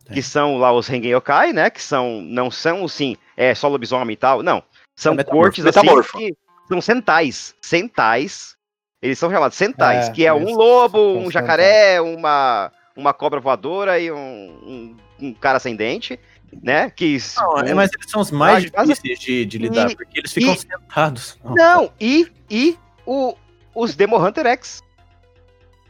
Tem. 0.04 0.14
Que 0.14 0.22
são 0.22 0.56
lá 0.58 0.72
os 0.72 0.88
Rengen 0.88 1.12
Yokai, 1.12 1.52
né? 1.52 1.70
Que 1.70 1.80
são, 1.80 2.20
não 2.22 2.50
são, 2.50 2.86
sim, 2.88 3.16
é 3.36 3.54
só 3.54 3.68
lobisomem 3.68 4.14
e 4.14 4.16
tal. 4.16 4.42
Não. 4.42 4.62
São 4.96 5.12
É 5.14 5.16
metamorfo. 5.18 5.42
cortes 5.44 5.64
assim 5.66 5.80
Metamorfo. 5.80 6.18
que 6.18 6.34
são 6.68 6.80
centais. 6.80 7.54
Centais. 7.62 8.56
Eles 9.02 9.18
são 9.18 9.30
chamados 9.30 9.56
centais, 9.56 10.08
É, 10.08 10.12
que 10.12 10.24
é 10.24 10.32
um 10.32 10.54
lobo, 10.54 11.18
um 11.18 11.28
jacaré, 11.30 12.00
uma, 12.00 12.70
uma 12.96 13.12
cobra 13.12 13.40
voadora 13.40 13.98
e 13.98 14.12
um, 14.12 14.16
um, 14.18 14.96
um 15.20 15.34
cara 15.34 15.58
sem 15.58 15.74
dente, 15.74 16.20
né? 16.62 16.88
Que 16.88 17.18
Não, 17.36 17.58
é, 17.58 17.72
um- 17.72 17.76
mas 17.76 17.90
eles 17.92 18.08
são 18.08 18.20
os 18.20 18.30
mais 18.30 18.64
Ah, 18.66 18.84
mas- 18.86 18.88
difíceis 18.90 19.18
de, 19.18 19.44
de 19.44 19.58
lidar, 19.58 19.90
E- 19.90 19.96
porque 19.96 20.20
eles 20.20 20.32
ficam 20.32 20.54
e- 20.54 20.58
sentados. 20.58 21.36
Não, 21.44 21.90
e, 22.00 22.28
e 22.48 22.78
o, 23.04 23.34
os 23.74 23.96
Demo 23.96 24.16
Hunter 24.24 24.46
X. 24.46 24.80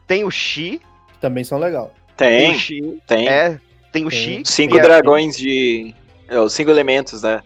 Tem 0.07 0.25
o 0.25 0.31
Shi, 0.31 0.81
Também 1.21 1.45
são 1.45 1.59
legal. 1.59 1.93
tem, 2.17 2.59
Tem, 2.59 3.01
tem. 3.07 3.29
é, 3.29 3.61
tem 3.93 4.07
o. 4.07 4.11
Shi. 4.11 4.43
Cinco 4.45 4.79
a- 4.79 4.83
dragões 4.83 5.37
de. 5.37 5.95
é, 6.29 6.39
os 6.41 6.53
cinco 6.55 6.71
elementos, 6.71 7.23
né? 7.23 7.43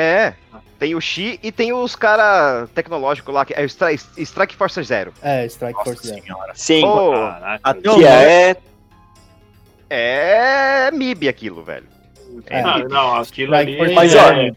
É, 0.00 0.32
tem 0.78 0.94
o 0.94 1.00
Shi 1.00 1.38
e 1.42 1.52
tem 1.52 1.74
os 1.74 1.94
cara 1.94 2.66
tecnológicos 2.74 3.34
lá, 3.34 3.44
que 3.44 3.52
é 3.52 3.60
o 3.60 3.66
Stri- 3.66 4.00
Strike 4.16 4.56
Force 4.56 4.82
Zero. 4.82 5.12
É, 5.20 5.44
Strike 5.44 5.74
Nossa 5.74 5.84
Force 5.90 6.06
Zero. 6.08 6.22
Sim. 6.54 6.80
Caraca. 6.82 7.60
Até 7.62 7.90
o 7.90 8.02
é. 8.06 8.56
é 9.90 10.90
MIB 10.92 11.28
aquilo, 11.28 11.62
velho. 11.62 11.86
É. 12.46 12.60
Ah, 12.62 12.78
não, 12.88 13.16
aquilo 13.16 13.54
Strike 13.54 13.80
ali. 13.82 13.94
Mas, 13.94 14.12
Zero. 14.12 14.26
olha, 14.38 14.56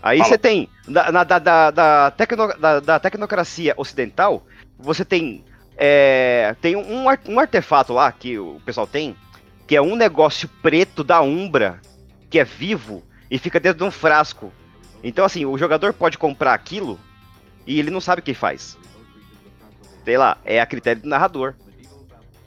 Aí 0.00 0.18
Fala. 0.18 0.30
você 0.30 0.38
tem, 0.38 0.68
na, 0.86 1.10
na- 1.12 1.24
da, 1.24 1.38
da, 1.38 1.70
da, 1.70 2.10
tecno- 2.12 2.56
da- 2.58 2.80
da 2.80 2.98
tecnocracia 3.00 3.74
ocidental, 3.76 4.46
você 4.78 5.04
tem, 5.04 5.44
é, 5.76 6.54
tem 6.62 6.76
um, 6.76 7.04
um 7.26 7.38
artefato 7.40 7.92
lá 7.92 8.10
que 8.12 8.38
o 8.38 8.60
pessoal 8.64 8.86
tem, 8.86 9.16
que 9.66 9.74
é 9.76 9.82
um 9.82 9.96
negócio 9.96 10.48
preto 10.62 11.02
da 11.02 11.20
Umbra, 11.20 11.80
que 12.30 12.38
é 12.38 12.44
vivo 12.44 13.02
e 13.30 13.38
fica 13.38 13.58
dentro 13.60 13.78
de 13.78 13.84
um 13.84 13.90
frasco. 13.90 14.52
Então, 15.02 15.24
assim, 15.24 15.44
o 15.46 15.56
jogador 15.56 15.92
pode 15.92 16.18
comprar 16.18 16.54
aquilo 16.54 16.98
e 17.66 17.78
ele 17.78 17.90
não 17.90 18.00
sabe 18.00 18.20
o 18.20 18.22
que 18.24 18.34
faz. 18.34 18.76
Sei 20.04 20.16
lá, 20.16 20.38
é 20.44 20.60
a 20.60 20.66
critério 20.66 21.02
do 21.02 21.08
narrador. 21.08 21.54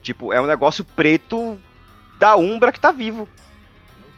Tipo, 0.02 0.32
é 0.32 0.40
um 0.40 0.46
negócio 0.46 0.84
preto 0.84 1.58
da 2.18 2.36
Umbra 2.36 2.72
que 2.72 2.80
tá 2.80 2.90
vivo. 2.90 3.28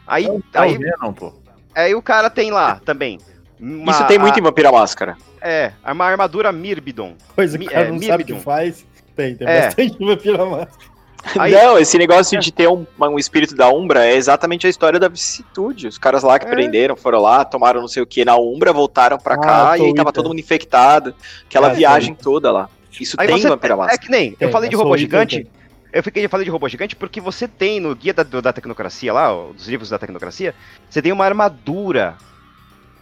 Aí, 0.06 0.26
Tá 0.50 0.62
aí, 0.62 0.76
Venom, 0.78 1.12
pô. 1.12 1.32
aí 1.74 1.94
o 1.94 2.02
cara 2.02 2.28
tem 2.30 2.50
lá 2.50 2.76
também. 2.84 3.18
uma- 3.60 3.92
isso 3.92 4.06
tem 4.06 4.18
muito 4.18 4.36
a- 4.36 4.38
em 4.38 4.42
Vampira 4.42 4.72
Máscara. 4.72 5.16
é, 5.40 5.72
uma 5.86 6.04
armadura 6.06 6.50
Mirbidon. 6.52 7.14
Coisa 7.34 7.56
que 7.56 7.64
Mi- 7.64 7.68
o 7.68 7.70
cara 7.70 7.86
é, 7.88 7.90
não 7.90 8.02
sabe 8.02 8.22
o 8.22 8.26
que 8.26 8.34
faz. 8.40 8.84
Tem, 9.14 9.36
tem 9.36 9.46
É. 9.46 9.66
bastante 9.66 9.96
vampira 10.04 10.44
máscara. 10.44 10.93
Aí- 11.39 11.53
Não, 11.53 11.79
esse 11.79 11.97
negócio 11.99 12.39
de 12.39 12.53
ter 12.53 12.68
um, 12.68 12.87
um 13.01 13.18
espírito 13.18 13.55
da 13.55 13.68
Umbra 13.68 14.05
é 14.07 14.14
exatamente 14.16 14.66
a 14.66 14.70
história 14.70 14.99
da 15.01 15.09
vicissitude. 15.09 15.87
Os 15.89 15.99
caras 15.99 16.22
lá 16.22 16.39
que 16.39 16.47
É. 16.47 16.51
prenderam, 16.51 16.97
foram 16.97 17.20
lá, 17.20 17.45
tomaram 17.45 17.81
não 17.81 17.89
sei 17.89 18.03
o 18.03 18.07
que 18.07 18.25
na 18.25 18.37
Umbra, 18.37 18.72
voltaram 18.72 19.18
pra 19.18 19.35
Ah, 19.35 19.39
cá 19.39 19.79
e 19.79 19.87
aí 19.87 19.95
tava 19.95 20.12
todo 20.12 20.29
mundo 20.29 20.39
infectado. 20.41 21.14
Aquela 21.47 21.70
É, 21.70 21.75
viagem 21.75 22.14
toda 22.14 22.51
lá. 22.53 22.68
Isso 23.01 23.16
Aí 23.18 23.27
tem 23.27 23.39
você- 23.41 23.49
Vampira 23.49 23.75
É 23.75 23.77
Máscara. 23.77 23.99
que 23.99 24.11
nem, 24.11 24.37
eu 24.39 24.51
falei 24.51 24.68
de 24.70 24.77
robô 24.77 24.97
gigante, 24.97 25.47
eu 25.93 26.03
fiquei 26.03 26.29
falei 26.29 26.45
de 26.45 26.51
robô 26.51 26.68
gigante 26.68 26.95
porque 26.95 27.20
você 27.20 27.49
tem 27.49 27.81
no 27.81 27.95
guia 27.95 28.14
da, 28.14 28.22
do- 28.22 28.41
da 28.43 28.53
tecnocracia 28.53 29.12
lá, 29.12 29.33
ó, 29.35 29.53
dos 29.53 29.66
livros 29.66 29.89
da 29.91 29.99
tecnocracia, 29.99 30.55
você 30.89 31.03
tem 31.03 31.11
uma 31.11 31.25
armadura, 31.25 32.14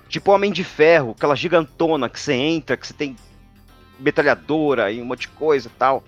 tipo 0.09 0.33
Homem 0.33 0.51
de 0.51 0.65
Ferro, 0.65 1.15
aquela 1.17 1.35
gigantona 1.37 2.09
que 2.09 2.19
você 2.19 2.33
entra, 2.33 2.77
que 2.77 2.87
você 2.87 2.95
tem 2.95 3.15
metralhadora 3.99 4.91
e 4.91 5.01
um 5.01 5.05
monte 5.05 5.23
de 5.23 5.29
coisa 5.29 5.69
e 5.69 5.79
tal. 5.79 6.03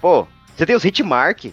Pô, 0.00 0.26
você 0.56 0.66
tem 0.66 0.76
os 0.76 0.84
Hitmark. 0.84 1.52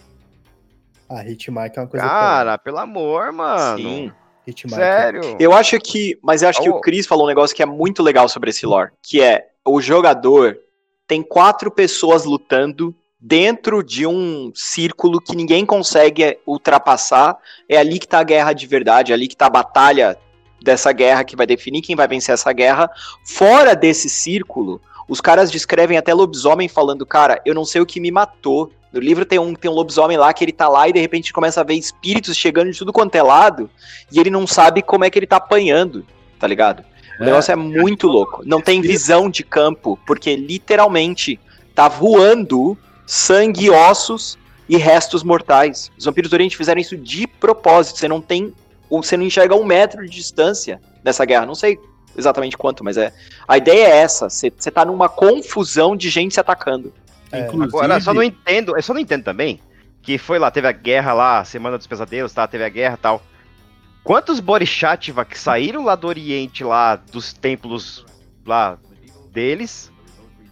A 1.09 1.23
Hitmark 1.27 1.75
é 1.77 1.81
uma 1.81 1.87
coisa 1.87 2.05
Cara, 2.07 2.57
pelo 2.57 2.77
amor, 2.77 3.31
mano. 3.31 3.77
Sim. 3.77 4.11
que 4.45 4.51
Hitmark 4.51 4.81
Sério. 4.81 5.37
Eu 5.39 5.53
acho 5.53 5.79
que. 5.79 6.17
Mas 6.21 6.41
eu 6.43 6.49
acho 6.49 6.61
que 6.61 6.69
Oh. 6.69 6.75
o 6.77 6.81
Chris 6.81 7.07
falou 7.07 7.25
um 7.25 7.27
negócio 7.27 7.55
que 7.55 7.63
é 7.63 7.65
muito 7.65 8.03
legal 8.03 8.27
sobre 8.29 8.49
esse 8.51 8.65
lore. 8.65 8.91
Que 9.01 9.21
é 9.21 9.47
o 9.65 9.81
jogador 9.81 10.57
tem 11.07 11.23
quatro 11.23 11.71
pessoas 11.71 12.23
lutando 12.25 12.93
dentro 13.19 13.83
de 13.83 14.05
um 14.05 14.51
círculo 14.53 15.19
que 15.19 15.35
ninguém 15.35 15.65
consegue 15.65 16.37
ultrapassar. 16.45 17.37
É 17.67 17.77
ali 17.77 17.97
que 17.99 18.07
tá 18.07 18.19
a 18.19 18.23
guerra 18.23 18.53
de 18.53 18.67
verdade, 18.67 19.11
é 19.11 19.15
ali 19.15 19.27
que 19.27 19.35
tá 19.35 19.47
a 19.47 19.49
batalha 19.49 20.17
dessa 20.61 20.91
guerra 20.91 21.23
que 21.23 21.35
vai 21.35 21.47
definir 21.47 21.81
quem 21.81 21.95
vai 21.95 22.07
vencer 22.07 22.33
essa 22.33 22.51
guerra. 22.53 22.89
Fora 23.25 23.75
desse 23.75 24.07
círculo, 24.09 24.79
os 25.09 25.19
caras 25.19 25.49
descrevem 25.49 25.97
até 25.97 26.13
lobisomem 26.13 26.69
falando, 26.69 27.05
cara, 27.05 27.41
eu 27.43 27.55
não 27.55 27.65
sei 27.65 27.81
o 27.81 27.85
que 27.85 27.99
me 27.99 28.11
matou. 28.11 28.71
No 28.93 28.99
livro 28.99 29.25
tem 29.25 29.39
um, 29.39 29.53
tem 29.55 29.69
um 29.69 29.73
lobisomem 29.73 30.17
lá 30.17 30.31
que 30.33 30.43
ele 30.43 30.51
tá 30.53 30.69
lá 30.69 30.87
e 30.87 30.93
de 30.93 30.99
repente 30.99 31.33
começa 31.33 31.59
a 31.61 31.63
ver 31.63 31.73
espíritos 31.73 32.37
chegando 32.37 32.71
de 32.71 32.77
tudo 32.77 32.93
quanto 32.93 33.15
é 33.15 33.23
lado 33.23 33.69
e 34.11 34.19
ele 34.19 34.29
não 34.29 34.45
sabe 34.47 34.81
como 34.83 35.03
é 35.03 35.09
que 35.09 35.17
ele 35.19 35.27
tá 35.27 35.37
apanhando, 35.37 36.05
tá 36.39 36.47
ligado? 36.47 36.83
O 37.19 37.23
É. 37.23 37.25
negócio 37.25 37.51
é 37.51 37.55
muito 37.55 38.07
louco. 38.07 38.43
Não 38.45 38.61
tem 38.61 38.81
visão 38.81 39.29
de 39.29 39.43
campo, 39.43 39.99
porque 40.07 40.35
literalmente 40.35 41.39
tá 41.75 41.87
voando 41.87 42.77
sangue, 43.05 43.65
e 43.65 43.69
ossos 43.69 44.37
e 44.67 44.77
restos 44.77 45.23
mortais. 45.23 45.91
Os 45.97 46.05
vampiros 46.05 46.29
do 46.29 46.35
Oriente 46.35 46.55
fizeram 46.55 46.79
isso 46.79 46.95
de 46.95 47.25
propósito. 47.27 47.97
Você 47.99 48.07
não 48.07 48.21
tem. 48.21 48.53
Você 48.89 49.17
não 49.17 49.25
enxerga 49.25 49.55
um 49.55 49.65
metro 49.65 50.03
de 50.05 50.11
distância 50.11 50.79
dessa 51.03 51.25
guerra. 51.25 51.45
Não 51.45 51.55
sei 51.55 51.79
exatamente 52.17 52.57
quanto, 52.57 52.83
mas 52.83 52.97
é. 52.97 53.13
A 53.47 53.57
ideia 53.57 53.87
é 53.87 53.97
essa. 53.97 54.29
Você, 54.29 54.51
você 54.55 54.69
tá 54.71 54.85
numa 54.85 55.09
confusão 55.09 55.95
de 55.95 56.09
gente 56.09 56.33
se 56.33 56.39
atacando. 56.39 56.93
É, 57.31 57.41
Inclusive, 57.41 57.67
Agora, 57.77 57.99
só 57.99 58.13
não 58.13 58.23
entendo, 58.23 58.75
eu 58.75 58.81
só 58.81 58.93
não 58.93 59.01
entendo 59.01 59.23
também 59.23 59.59
que 60.01 60.17
foi 60.17 60.39
lá, 60.39 60.49
teve 60.49 60.67
a 60.67 60.71
guerra 60.71 61.13
lá, 61.13 61.43
Semana 61.45 61.77
dos 61.77 61.85
Pesadelos, 61.85 62.33
tá? 62.33 62.47
Teve 62.47 62.63
a 62.63 62.69
guerra 62.69 62.95
e 62.95 62.97
tal. 62.97 63.21
Quantos 64.03 64.39
Borishativa 64.39 65.23
que 65.25 65.37
saíram 65.37 65.83
lá 65.83 65.93
do 65.95 66.07
Oriente, 66.07 66.63
lá 66.63 66.95
dos 66.95 67.33
templos 67.33 68.05
lá 68.45 68.77
deles, 69.31 69.91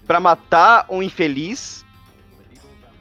pra 0.06 0.20
matar 0.20 0.86
um 0.90 1.02
infeliz 1.02 1.84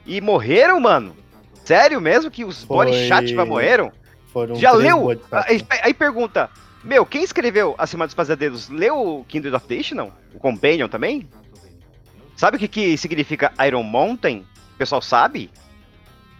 e 0.05 0.19
morreram, 0.21 0.79
mano? 0.79 1.15
Sério 1.63 1.99
mesmo 1.99 2.31
que 2.31 2.45
os 2.45 2.63
Foi- 2.63 2.85
Borishativa 2.87 3.45
morreram? 3.45 3.91
Foram 4.31 4.55
Já 4.55 4.71
leu? 4.71 5.09
Aí, 5.31 5.65
aí 5.83 5.93
pergunta, 5.93 6.49
meu, 6.87 7.05
quem 7.05 7.23
escreveu 7.23 7.75
A 7.77 7.85
Semana 7.85 8.07
dos 8.07 8.15
Pesadelos 8.15 8.69
leu 8.69 8.95
o 9.19 9.23
Kindred 9.25 9.55
of 9.55 9.67
Destiny, 9.67 9.97
não? 9.97 10.11
O 10.33 10.39
Companion 10.39 10.87
também? 10.87 11.27
Sabe 12.35 12.57
o 12.57 12.59
que, 12.59 12.67
que 12.67 12.97
significa 12.97 13.51
Iron 13.65 13.83
Mountain? 13.83 14.45
O 14.75 14.77
pessoal 14.77 15.01
sabe? 15.01 15.49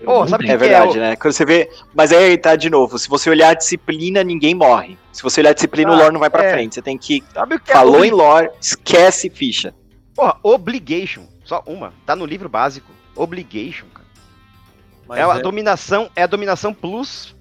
Pô, 0.04 0.28
sabe 0.28 0.44
o 0.44 0.48
que, 0.48 0.54
É 0.54 0.58
que 0.58 0.64
é? 0.64 0.68
verdade, 0.68 0.98
o- 0.98 1.02
né? 1.02 1.16
Quando 1.16 1.34
você 1.34 1.44
vê. 1.44 1.70
Mas 1.96 2.12
aí 2.12 2.38
tá 2.38 2.56
de 2.56 2.70
novo. 2.70 3.00
Se 3.00 3.10
você 3.10 3.32
olhar 3.32 3.50
a 3.50 3.54
disciplina, 3.56 4.24
ninguém 4.24 4.54
morre. 4.54 4.96
Se 5.12 5.24
você 5.24 5.42
olhar 5.42 5.50
a 5.50 5.54
disciplina, 5.54 5.90
o 5.90 5.94
Ah, 5.96 5.98
lore 5.98 6.14
não 6.14 6.20
vai 6.20 6.30
pra 6.30 6.44
é. 6.44 6.52
frente. 6.52 6.76
Você 6.76 6.82
tem 6.84 6.98
que. 7.00 7.24
Sabe 7.34 7.56
o 7.56 7.60
que 7.60 7.72
Falou 7.72 8.04
é? 8.04 8.08
em 8.08 8.12
lore, 8.12 8.52
esquece 8.62 9.28
ficha. 9.30 9.74
Porra, 10.14 10.38
Obligation. 10.44 11.24
Só 11.44 11.64
uma. 11.66 11.94
Tá 12.06 12.16
no 12.16 12.26
livro 12.28 12.48
básico. 12.48 12.92
Obligation, 13.16 13.88
cara. 13.92 14.06
Mas 15.08 15.18
é 15.18 15.24
a 15.24 15.38
é- 15.38 15.42
dominação, 15.42 16.12
é 16.16 16.22
a 16.22 16.28
dominação 16.28 16.74
plus. 16.76 17.36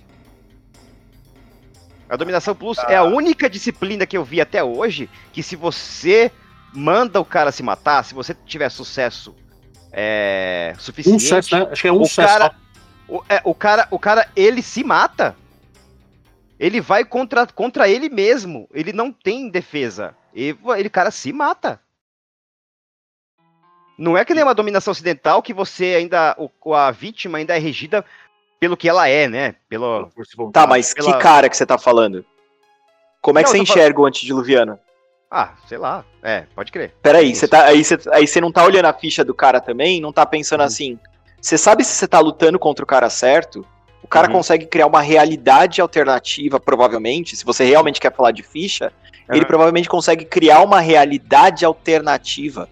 A 2.08 2.16
dominação 2.16 2.54
plus 2.54 2.78
é 2.88 2.96
a 2.96 3.02
única 3.02 3.50
disciplina 3.50 4.06
que 4.06 4.16
eu 4.16 4.24
vi 4.24 4.40
até 4.40 4.62
hoje 4.62 5.10
que 5.32 5.42
se 5.42 5.56
você 5.56 6.30
manda 6.72 7.20
o 7.20 7.24
cara 7.24 7.50
se 7.50 7.62
matar, 7.62 8.04
se 8.04 8.14
você 8.14 8.34
tiver 8.46 8.68
sucesso 8.68 9.34
é, 9.98 10.74
suficiente, 10.78 11.16
Um 11.16 11.18
sucesso, 11.18 11.56
né? 11.56 11.68
Acho 11.72 11.82
que 11.82 11.88
é 11.88 11.92
um 11.92 12.02
o 12.02 12.06
sucesso. 12.06 12.28
cara, 12.28 12.54
o, 13.08 13.22
é, 13.28 13.40
o 13.44 13.54
cara, 13.54 13.88
o 13.90 13.98
cara, 13.98 14.28
ele 14.36 14.62
se 14.62 14.84
mata. 14.84 15.34
Ele 16.58 16.80
vai 16.80 17.04
contra, 17.04 17.46
contra 17.46 17.88
ele 17.88 18.08
mesmo. 18.08 18.68
Ele 18.72 18.92
não 18.92 19.10
tem 19.10 19.48
defesa. 19.48 20.14
E 20.34 20.56
ele, 20.76 20.90
cara, 20.90 21.10
se 21.10 21.32
mata. 21.32 21.80
Não 23.98 24.16
é 24.16 24.24
que 24.24 24.34
nem 24.34 24.44
uma 24.44 24.54
dominação 24.54 24.92
ocidental 24.92 25.42
que 25.42 25.54
você 25.54 25.94
ainda. 25.94 26.36
O, 26.38 26.74
a 26.74 26.90
vítima 26.90 27.38
ainda 27.38 27.56
é 27.56 27.58
regida 27.58 28.04
pelo 28.58 28.76
que 28.76 28.88
ela 28.88 29.08
é, 29.08 29.28
né? 29.28 29.54
Pelo. 29.68 30.10
Tá, 30.52 30.66
mas 30.66 30.94
pela- 30.94 31.12
que 31.14 31.18
cara 31.22 31.48
que 31.48 31.56
você 31.56 31.66
tá 31.66 31.78
falando? 31.78 32.24
Como 33.20 33.38
é 33.38 33.42
que 33.42 33.50
você 33.50 33.58
enxerga 33.58 34.00
o 34.00 34.06
antediluviano? 34.06 34.78
Ah, 35.30 35.54
sei 35.68 35.76
lá. 35.78 36.04
É, 36.22 36.44
pode 36.54 36.70
crer. 36.70 36.94
Peraí, 37.02 37.32
Isso. 37.32 37.40
você 37.40 37.48
tá, 37.48 37.64
aí, 37.64 37.84
você, 37.84 37.98
aí 38.12 38.26
você 38.26 38.40
não 38.40 38.52
tá 38.52 38.64
olhando 38.64 38.86
a 38.86 38.92
ficha 38.92 39.24
do 39.24 39.34
cara 39.34 39.60
também? 39.60 40.00
Não 40.00 40.12
tá 40.12 40.24
pensando 40.24 40.60
Uhum. 40.60 40.66
assim. 40.66 40.98
Você 41.40 41.58
sabe 41.58 41.84
se 41.84 41.92
você 41.94 42.06
tá 42.06 42.20
lutando 42.20 42.58
contra 42.58 42.84
o 42.84 42.86
cara 42.86 43.10
certo? 43.10 43.66
O 44.02 44.06
cara 44.06 44.28
Uhum. 44.28 44.34
consegue 44.34 44.66
criar 44.66 44.86
uma 44.86 45.00
realidade 45.00 45.80
alternativa, 45.80 46.60
provavelmente. 46.60 47.36
Se 47.36 47.44
você 47.44 47.64
realmente 47.64 48.00
quer 48.00 48.14
falar 48.14 48.30
de 48.30 48.44
ficha, 48.44 48.92
ele 49.28 49.40
Aham. 49.40 49.46
provavelmente 49.48 49.88
consegue 49.88 50.24
criar 50.24 50.60
uma 50.62 50.78
realidade 50.80 51.64
alternativa. 51.64 52.68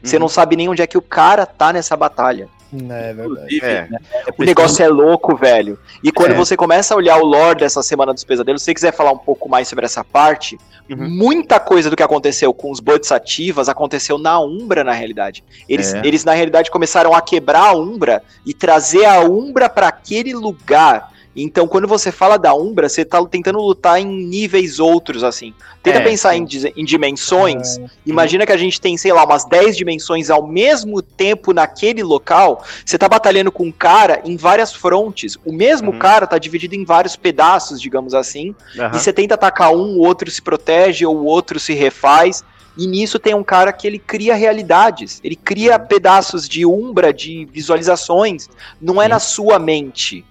Você 0.00 0.14
Uhum. 0.16 0.20
não 0.20 0.28
sabe 0.28 0.54
nem 0.54 0.68
onde 0.68 0.80
é 0.82 0.86
que 0.86 0.96
o 0.96 1.02
cara 1.02 1.44
tá 1.44 1.72
nessa 1.72 1.96
batalha. 1.96 2.48
É 2.72 3.12
verdade. 3.14 3.60
É. 3.62 3.88
né, 3.88 3.98
é 4.26 4.30
O 4.36 4.44
negócio 4.44 4.84
é 4.84 4.88
louco, 4.88 5.34
velho. 5.36 5.78
E 6.04 6.12
quando 6.12 6.32
É. 6.32 6.34
você 6.34 6.56
começa 6.56 6.92
a 6.92 6.96
olhar 6.96 7.16
o 7.18 7.24
lore 7.24 7.60
dessa 7.60 7.82
Semana 7.82 8.12
dos 8.12 8.24
Pesadelos, 8.24 8.60
se 8.62 8.66
você 8.66 8.74
quiser 8.74 8.92
falar 8.92 9.12
um 9.12 9.18
pouco 9.18 9.48
mais 9.48 9.68
sobre 9.68 9.84
essa 9.86 10.04
parte, 10.04 10.58
Uhum. 10.90 11.08
muita 11.08 11.60
coisa 11.60 11.90
do 11.90 11.96
que 11.96 12.02
aconteceu 12.02 12.52
com 12.54 12.70
os 12.70 12.80
Bodhisattvas 12.80 13.68
aconteceu 13.68 14.18
na 14.18 14.40
Umbra, 14.40 14.82
na 14.82 14.92
realidade. 14.92 15.44
Eles, 15.68 15.92
É. 15.92 16.00
eles 16.04 16.24
na 16.24 16.32
realidade, 16.32 16.70
começaram 16.70 17.14
a 17.14 17.20
quebrar 17.20 17.68
a 17.68 17.72
Umbra 17.74 18.22
e 18.46 18.54
trazer 18.54 19.04
a 19.04 19.20
Umbra 19.20 19.68
para 19.68 19.88
aquele 19.88 20.32
lugar. 20.34 21.12
Então, 21.42 21.68
quando 21.68 21.86
você 21.86 22.10
fala 22.10 22.36
da 22.36 22.54
Umbra, 22.54 22.88
você 22.88 23.04
tá 23.04 23.24
tentando 23.26 23.58
lutar 23.60 24.00
em 24.00 24.06
níveis 24.06 24.80
outros, 24.80 25.22
assim. 25.22 25.54
Tenta 25.82 25.98
É, 25.98 26.02
pensar 26.02 26.36
em, 26.36 26.46
em 26.76 26.84
dimensões. 26.84 27.78
É, 27.78 27.84
Imagina 28.06 28.44
que 28.44 28.52
a 28.52 28.56
gente 28.56 28.80
tem, 28.80 28.96
sei 28.96 29.12
lá, 29.12 29.24
umas 29.24 29.44
10 29.44 29.76
dimensões 29.76 30.30
ao 30.30 30.46
mesmo 30.46 31.00
tempo 31.00 31.52
naquele 31.52 32.02
local. 32.02 32.64
Você 32.84 32.98
tá 32.98 33.08
batalhando 33.08 33.52
com 33.52 33.64
um 33.66 33.72
cara 33.72 34.20
em 34.24 34.36
várias 34.36 34.72
frontes. 34.72 35.36
O 35.44 35.52
mesmo 35.52 35.92
Uhum. 35.92 35.98
cara 35.98 36.26
tá 36.26 36.38
dividido 36.38 36.74
em 36.74 36.84
vários 36.84 37.16
pedaços, 37.16 37.80
digamos 37.80 38.14
assim. 38.14 38.54
Aham. 38.78 38.96
E 38.96 38.98
você 39.00 39.12
tenta 39.12 39.34
atacar 39.34 39.72
um, 39.72 39.96
o 39.96 40.00
outro 40.00 40.30
se 40.30 40.42
protege, 40.42 41.06
ou 41.06 41.16
o 41.16 41.24
outro 41.24 41.60
se 41.60 41.72
refaz. 41.74 42.42
E 42.76 42.86
nisso 42.86 43.18
tem 43.18 43.34
um 43.34 43.42
cara 43.42 43.72
que 43.72 43.86
ele 43.86 43.98
cria 43.98 44.34
realidades. 44.34 45.20
Ele 45.24 45.34
cria 45.36 45.76
Uhum. 45.78 45.86
pedaços 45.86 46.48
de 46.48 46.64
umbra, 46.64 47.12
de 47.12 47.44
visualizações. 47.52 48.48
Não 48.80 49.00
é 49.00 49.06
Sim. 49.06 49.10
na 49.10 49.18
sua 49.18 49.58
mente. 49.58 50.24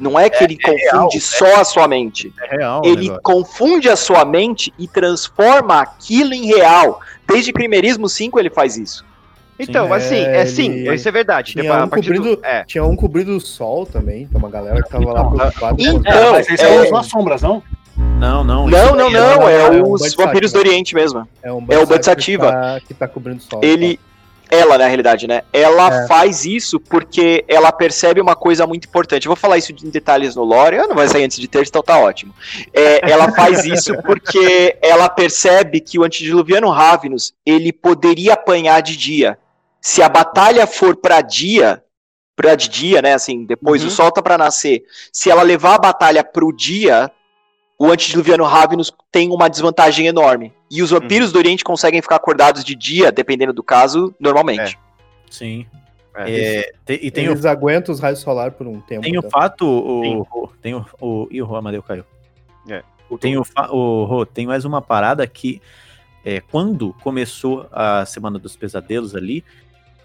Não 0.00 0.18
é 0.18 0.28
que 0.28 0.42
ele 0.42 0.56
confunde 0.58 0.82
real, 0.90 1.10
só 1.20 1.60
a 1.60 1.64
sua 1.64 1.86
mente. 1.86 2.32
É 2.42 2.56
real. 2.56 2.82
Ele 2.84 3.02
negócio. 3.02 3.20
confunde 3.22 3.88
a 3.88 3.96
sua 3.96 4.24
mente 4.24 4.72
e 4.78 4.88
transforma 4.88 5.80
aquilo 5.80 6.34
em 6.34 6.46
real. 6.46 7.00
Desde 7.28 7.52
Crimerismo 7.52 8.08
5 8.08 8.38
ele 8.40 8.50
faz 8.50 8.76
isso. 8.76 9.04
Então, 9.56 9.86
Sim, 9.86 9.92
assim, 9.92 10.16
é, 10.16 10.36
é 10.40 10.46
sim, 10.46 10.70
ele 10.72 10.94
isso 10.96 11.08
é 11.08 11.12
verdade. 11.12 11.52
tinha 11.52 11.62
Depois, 11.62 11.84
um 11.84 11.88
partir 11.88 12.12
do- 12.12 12.16
cobrindo- 12.16 12.40
é. 12.44 12.64
Tinha 12.64 12.82
um 12.84 12.96
cobrindo 12.96 13.36
o 13.36 13.40
sol 13.40 13.86
também, 13.86 14.22
então 14.22 14.40
uma 14.40 14.50
galera 14.50 14.82
que 14.82 14.88
tava 14.88 15.04
lá 15.04 15.20
Então, 15.20 15.30
preocupada. 15.36 15.76
então, 15.78 16.02
com- 16.02 16.08
É, 16.10 16.30
mas 16.32 16.48
é- 16.60 16.86
é, 16.88 16.90
nas 16.90 17.06
sombras, 17.06 17.42
não? 17.42 17.62
Não, 17.96 18.42
não. 18.42 18.66
Não, 18.66 18.96
não, 18.96 19.08
não. 19.10 19.48
É 19.48 19.76
é 19.78 19.82
os 19.82 20.00
Bud 20.02 20.16
vampiros 20.16 20.50
do 20.50 20.56
né? 20.58 20.66
Oriente 20.68 20.92
mesmo. 20.96 21.28
É, 21.40 21.52
um 21.52 21.58
É 21.68 21.76
o 21.78 21.80
Bud 21.80 21.86
Bud 21.86 22.04
Sativa. 22.04 22.46
Sativa. 22.46 22.50
Que 22.50 22.80
tá, 22.80 22.86
que 22.88 22.94
tá 22.94 23.08
cobrindo 23.08 23.38
o 23.38 23.42
sol. 23.42 23.60
Ele. 23.62 24.00
Ela, 24.50 24.78
na 24.78 24.86
realidade, 24.86 25.26
né? 25.26 25.42
Ela 25.52 26.04
É. 26.04 26.06
faz 26.06 26.44
isso 26.44 26.78
porque 26.78 27.44
ela 27.48 27.72
percebe 27.72 28.20
uma 28.20 28.36
coisa 28.36 28.66
muito 28.66 28.86
importante. 28.86 29.26
Eu 29.26 29.30
vou 29.30 29.36
falar 29.36 29.58
isso 29.58 29.72
em 29.72 29.90
detalhes 29.90 30.36
no 30.36 30.44
lore. 30.44 30.76
Eu 30.76 30.86
não 30.88 30.94
vai 30.94 31.08
sair 31.08 31.24
antes 31.24 31.38
de 31.38 31.48
terça, 31.48 31.70
então 31.70 31.82
tá 31.82 31.98
ótimo. 31.98 32.34
É, 32.72 33.10
ela 33.10 33.32
faz 33.32 33.64
isso 33.64 33.92
porque 34.02 34.76
ela 34.82 35.08
percebe 35.08 35.80
que 35.80 35.98
o 35.98 36.04
antediluviano 36.04 36.70
Ravenus 36.70 37.32
ele 37.44 37.72
poderia 37.72 38.34
apanhar 38.34 38.80
de 38.82 38.96
dia. 38.96 39.38
Se 39.80 40.02
a 40.02 40.08
batalha 40.08 40.66
for 40.66 40.94
pra 40.96 41.20
dia, 41.20 41.82
pra 42.36 42.54
de 42.54 42.68
dia, 42.68 43.00
né? 43.02 43.14
Assim, 43.14 43.44
depois 43.44 43.82
Uhum. 43.82 43.88
o 43.88 43.90
sol 43.90 44.10
tá 44.12 44.22
pra 44.22 44.38
nascer. 44.38 44.82
Se 45.12 45.30
ela 45.30 45.42
levar 45.42 45.74
a 45.74 45.78
batalha 45.78 46.22
pro 46.24 46.52
dia, 46.54 47.10
o 47.78 47.86
antediluviano 47.90 48.44
Ravenus 48.44 48.92
tem 49.10 49.30
uma 49.30 49.48
desvantagem 49.48 50.06
enorme. 50.06 50.52
E 50.70 50.82
os 50.82 50.90
vampiros 50.90 51.32
do 51.32 51.38
Oriente 51.38 51.64
conseguem 51.64 52.00
ficar 52.02 52.16
acordados 52.16 52.64
de 52.64 52.74
dia, 52.74 53.10
dependendo 53.10 53.52
do 53.52 53.62
caso, 53.62 54.14
normalmente. 54.18 54.78
Sim. 55.30 55.66
É. 56.16 56.30
É, 56.30 56.72
e 56.88 57.10
tem 57.10 57.28
o, 57.28 57.32
Eles 57.32 57.44
aguentam 57.44 57.92
os 57.92 57.98
raios 58.00 58.20
solar 58.20 58.52
por 58.52 58.66
um 58.68 58.80
tempo. 58.80 59.02
tem 59.02 59.18
o 59.18 59.22
tá? 59.22 59.28
fato. 59.30 59.66
O, 59.66 60.20
o- 60.22 60.48
tem 60.62 60.72
o, 60.74 60.86
o. 61.00 61.26
Ih, 61.30 61.42
o 61.42 61.56
Amadeu 61.56 61.82
caiu. 61.82 62.04
É. 62.68 62.82
Tem, 63.20 63.36
o, 63.36 63.42
fa- 63.44 63.68
o, 63.70 64.04
Rô, 64.04 64.24
tem 64.24 64.46
mais 64.46 64.64
uma 64.64 64.80
parada 64.80 65.26
que. 65.26 65.60
É, 66.24 66.40
quando 66.40 66.94
começou 67.02 67.66
a 67.72 68.06
Semana 68.06 68.38
dos 68.38 68.56
Pesadelos 68.56 69.14
ali, 69.16 69.44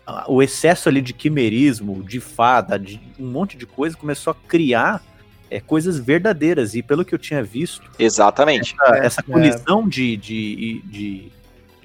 a- 0.06 0.26
o 0.28 0.42
excesso 0.42 0.90
ali 0.90 1.00
de 1.02 1.14
quimerismo, 1.14 2.04
de 2.04 2.20
fada, 2.20 2.78
de 2.80 3.00
um 3.20 3.28
monte 3.30 3.56
de 3.56 3.68
coisa, 3.68 3.96
começou 3.96 4.32
a 4.32 4.36
criar 4.48 5.04
é, 5.50 5.60
coisas 5.60 6.00
verdadeiras. 6.00 6.76
E 6.76 6.82
pelo 6.82 7.04
que 7.04 7.14
eu 7.14 7.20
tinha 7.20 7.44
visto, 7.44 7.90
Exatamente. 7.98 8.76
essa, 8.82 8.96
É, 8.96 9.06
essa 9.06 9.22
é. 9.22 9.24
colisão 9.24 9.88
de, 9.88 10.18
de, 10.18 10.82
de 10.86 11.32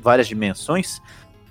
várias 0.00 0.28
dimensões 0.28 1.00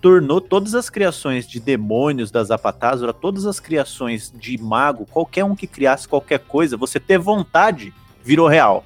tornou 0.03 0.41
todas 0.41 0.75
as 0.75 0.89
criações 0.89 1.47
de 1.47 1.61
demônios 1.61 2.29
da 2.29 2.43
Zapatazora, 2.43 3.13
todas 3.13 3.45
as 3.45 3.57
criações 3.57 4.33
de 4.35 4.57
mago, 4.57 5.05
qualquer 5.05 5.45
um 5.45 5.55
que 5.55 5.65
criasse 5.65 6.09
qualquer 6.09 6.39
coisa, 6.39 6.75
você 6.75 6.99
ter 6.99 7.17
vontade, 7.17 7.93
virou 8.21 8.49
real. 8.49 8.83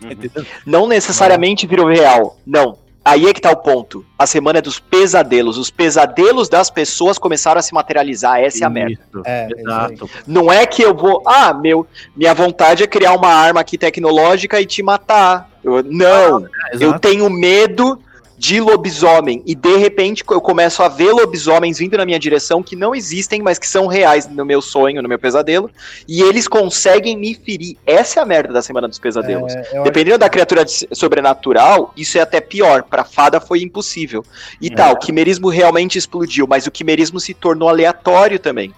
Uhum. 0.00 0.44
Não 0.64 0.86
necessariamente 0.86 1.66
virou 1.66 1.88
real. 1.88 2.38
Não. 2.46 2.78
Aí 3.04 3.26
é 3.26 3.32
que 3.32 3.40
tá 3.40 3.50
o 3.50 3.56
ponto. 3.56 4.04
A 4.18 4.26
semana 4.26 4.58
é 4.58 4.62
dos 4.62 4.78
pesadelos. 4.78 5.56
Os 5.56 5.70
pesadelos 5.70 6.48
das 6.48 6.68
pessoas 6.68 7.18
começaram 7.18 7.58
a 7.58 7.62
se 7.62 7.72
materializar. 7.72 8.40
Essa 8.40 8.64
é 8.64 8.66
a 8.66 8.70
merda. 8.70 8.98
É, 9.24 9.48
exato. 9.56 10.10
Não 10.26 10.52
é 10.52 10.66
que 10.66 10.82
eu 10.82 10.94
vou. 10.94 11.22
Ah, 11.26 11.54
meu. 11.54 11.86
Minha 12.14 12.34
vontade 12.34 12.82
é 12.82 12.86
criar 12.86 13.14
uma 13.14 13.28
arma 13.32 13.60
aqui 13.60 13.78
tecnológica 13.78 14.60
e 14.60 14.66
te 14.66 14.82
matar. 14.82 15.48
Eu- 15.64 15.82
não. 15.82 16.40
Eu 16.72 16.88
exato. 16.88 16.98
tenho 17.00 17.28
medo 17.30 17.98
de 18.40 18.58
lobisomem. 18.58 19.42
E 19.44 19.54
de 19.54 19.76
repente 19.76 20.24
eu 20.30 20.40
começo 20.40 20.82
a 20.82 20.88
ver 20.88 21.12
lobisomens 21.12 21.76
vindo 21.76 21.98
na 21.98 22.06
minha 22.06 22.18
direção 22.18 22.62
que 22.62 22.74
não 22.74 22.94
existem, 22.94 23.42
mas 23.42 23.58
que 23.58 23.68
são 23.68 23.86
reais 23.86 24.26
no 24.26 24.46
meu 24.46 24.62
sonho, 24.62 25.02
no 25.02 25.08
meu 25.10 25.18
pesadelo. 25.18 25.70
E 26.08 26.22
eles 26.22 26.48
conseguem 26.48 27.18
me 27.18 27.34
ferir. 27.34 27.76
Essa 27.86 28.18
é 28.18 28.22
a 28.22 28.24
merda 28.24 28.50
da 28.50 28.62
Semana 28.62 28.88
dos 28.88 28.98
Pesadelos. 28.98 29.52
É, 29.54 29.82
Dependendo 29.82 30.16
da 30.16 30.30
criatura 30.30 30.64
sobrenatural, 30.66 31.92
isso 31.94 32.16
é 32.16 32.22
até 32.22 32.40
pior. 32.40 32.82
Pra 32.84 33.04
fada 33.04 33.40
foi 33.42 33.60
impossível. 33.60 34.24
E 34.58 34.68
É. 34.68 34.70
tal, 34.74 34.94
o 34.94 34.98
quimerismo 34.98 35.50
realmente 35.50 35.98
explodiu, 35.98 36.46
mas 36.48 36.66
o 36.66 36.70
quimerismo 36.70 37.20
se 37.20 37.34
tornou 37.34 37.68
aleatório 37.68 38.38
também. 38.38 38.72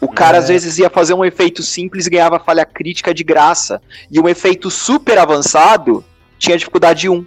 O 0.00 0.06
cara 0.06 0.36
É. 0.36 0.38
às 0.38 0.46
vezes 0.46 0.78
ia 0.78 0.88
fazer 0.88 1.14
um 1.14 1.24
efeito 1.24 1.64
simples 1.64 2.06
e 2.06 2.10
ganhava 2.10 2.38
falha 2.38 2.64
crítica 2.64 3.12
de 3.12 3.24
graça. 3.24 3.82
E 4.08 4.20
um 4.20 4.28
efeito 4.28 4.70
super 4.70 5.18
avançado 5.18 6.04
tinha 6.38 6.56
dificuldade 6.56 7.08
1. 7.08 7.26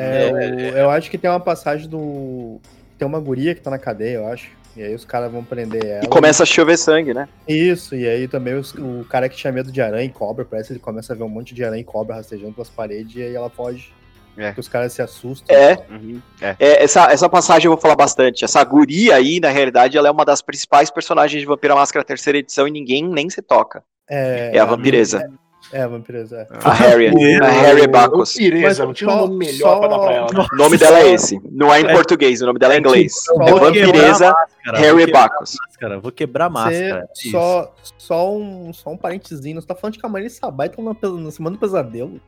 É, 0.00 0.30
o- 0.72 0.76
eu 0.78 0.90
acho 0.90 1.10
que 1.10 1.18
tem 1.18 1.30
uma 1.30 1.40
passagem 1.40 1.88
do. 1.88 2.60
Tem 2.98 3.06
uma 3.06 3.20
guria 3.20 3.54
que 3.54 3.60
tá 3.60 3.70
na 3.70 3.78
cadeia, 3.78 4.16
eu 4.16 4.26
acho. 4.26 4.48
E 4.76 4.82
aí 4.82 4.94
os 4.94 5.04
caras 5.04 5.30
vão 5.32 5.42
prender 5.42 5.84
ela. 5.84 6.04
E 6.04 6.08
começa 6.08 6.44
a 6.44 6.46
chover 6.46 6.76
sangue, 6.78 7.12
né? 7.12 7.28
Isso, 7.48 7.94
e 7.96 8.06
aí 8.08 8.28
também 8.28 8.54
os- 8.54 8.72
o 8.74 9.04
cara 9.10 9.28
que 9.28 9.36
tinha 9.36 9.52
medo 9.52 9.72
de 9.72 9.80
aranha 9.82 10.04
e 10.04 10.08
cobra, 10.10 10.44
parece 10.44 10.68
que 10.68 10.72
ele 10.74 10.80
começa 10.80 11.12
a 11.12 11.16
ver 11.16 11.24
um 11.24 11.28
monte 11.28 11.54
de 11.54 11.64
aranha 11.64 11.80
e 11.80 11.84
cobra 11.84 12.14
rastejando 12.14 12.52
pelas 12.52 12.70
paredes 12.70 13.16
e 13.16 13.22
aí 13.22 13.34
ela 13.34 13.50
foge. 13.50 13.92
É. 14.36 14.46
Porque 14.46 14.60
os 14.60 14.68
caras 14.68 14.92
se 14.92 15.02
assustam. 15.02 15.54
É. 15.54 15.76
Uhum. 15.90 16.22
É. 16.40 16.54
É, 16.60 16.84
essa, 16.84 17.10
essa 17.12 17.28
passagem 17.28 17.66
eu 17.66 17.72
vou 17.72 17.80
falar 17.80 17.96
bastante. 17.96 18.44
Essa 18.44 18.62
guria 18.62 19.16
aí, 19.16 19.40
na 19.40 19.48
realidade, 19.50 19.98
ela 19.98 20.06
é 20.06 20.10
uma 20.10 20.24
das 20.24 20.40
principais 20.40 20.88
personagens 20.88 21.40
de 21.40 21.46
Vampira 21.46 21.74
Máscara 21.74 22.04
terceira 22.04 22.38
edição 22.38 22.66
e 22.68 22.70
ninguém 22.70 23.06
nem 23.06 23.28
se 23.28 23.42
toca. 23.42 23.82
É, 24.08 24.52
É 24.54 24.58
a 24.60 24.64
vampireza. 24.64 25.28
É, 25.72 25.82
a 25.82 25.88
vampireza. 25.88 26.48
é. 26.50 26.58
A 26.64 26.72
Harriet. 26.72 27.14
a 27.42 27.48
Harriet 27.48 27.88
Bacchus. 27.88 28.32
Vampireza, 28.34 28.84
não 28.84 28.92
tinha 28.92 29.08
um 29.08 29.12
só- 29.12 29.20
nome 29.20 29.36
melhor 29.36 29.78
pra 29.78 29.88
dar 29.88 29.98
pra 29.98 30.12
ela. 30.12 30.26
O 30.52 30.56
nome 30.56 30.76
dela 30.76 30.98
é 31.00 31.12
esse. 31.12 31.38
Não 31.50 31.72
é 31.72 31.80
em 31.80 31.86
português, 31.92 32.42
o 32.42 32.46
nome 32.46 32.58
dela 32.58 32.74
é 32.74 32.76
em 32.76 32.80
inglês. 32.80 33.12
Eu 33.28 33.42
É 33.42 33.52
vampireza 33.60 34.32
Máscara, 34.32 34.78
Harry 34.78 34.90
vou 34.90 34.98
quebrar 35.06 35.28
Bacchus. 35.28 35.54
máscara, 35.66 36.00
vou 36.00 36.12
quebrar 36.12 36.50
máscara. 36.50 37.08
Você- 37.14 37.28
Isso. 37.28 37.30
só, 37.30 37.74
só, 37.98 38.32
um, 38.32 38.72
só 38.72 38.90
um 38.90 38.96
parentezinho. 38.96 39.60
Você 39.60 39.66
tá 39.66 39.74
falando 39.74 39.94
de 39.94 40.00
Camarim 40.00 40.26
e 40.26 40.30
Sabá 40.30 40.66
e 40.66 40.68
tão 40.70 40.84
na, 40.84 40.94
na 41.20 41.30
Semana 41.30 41.56
do 41.56 41.60
Pesadelo. 41.60 42.20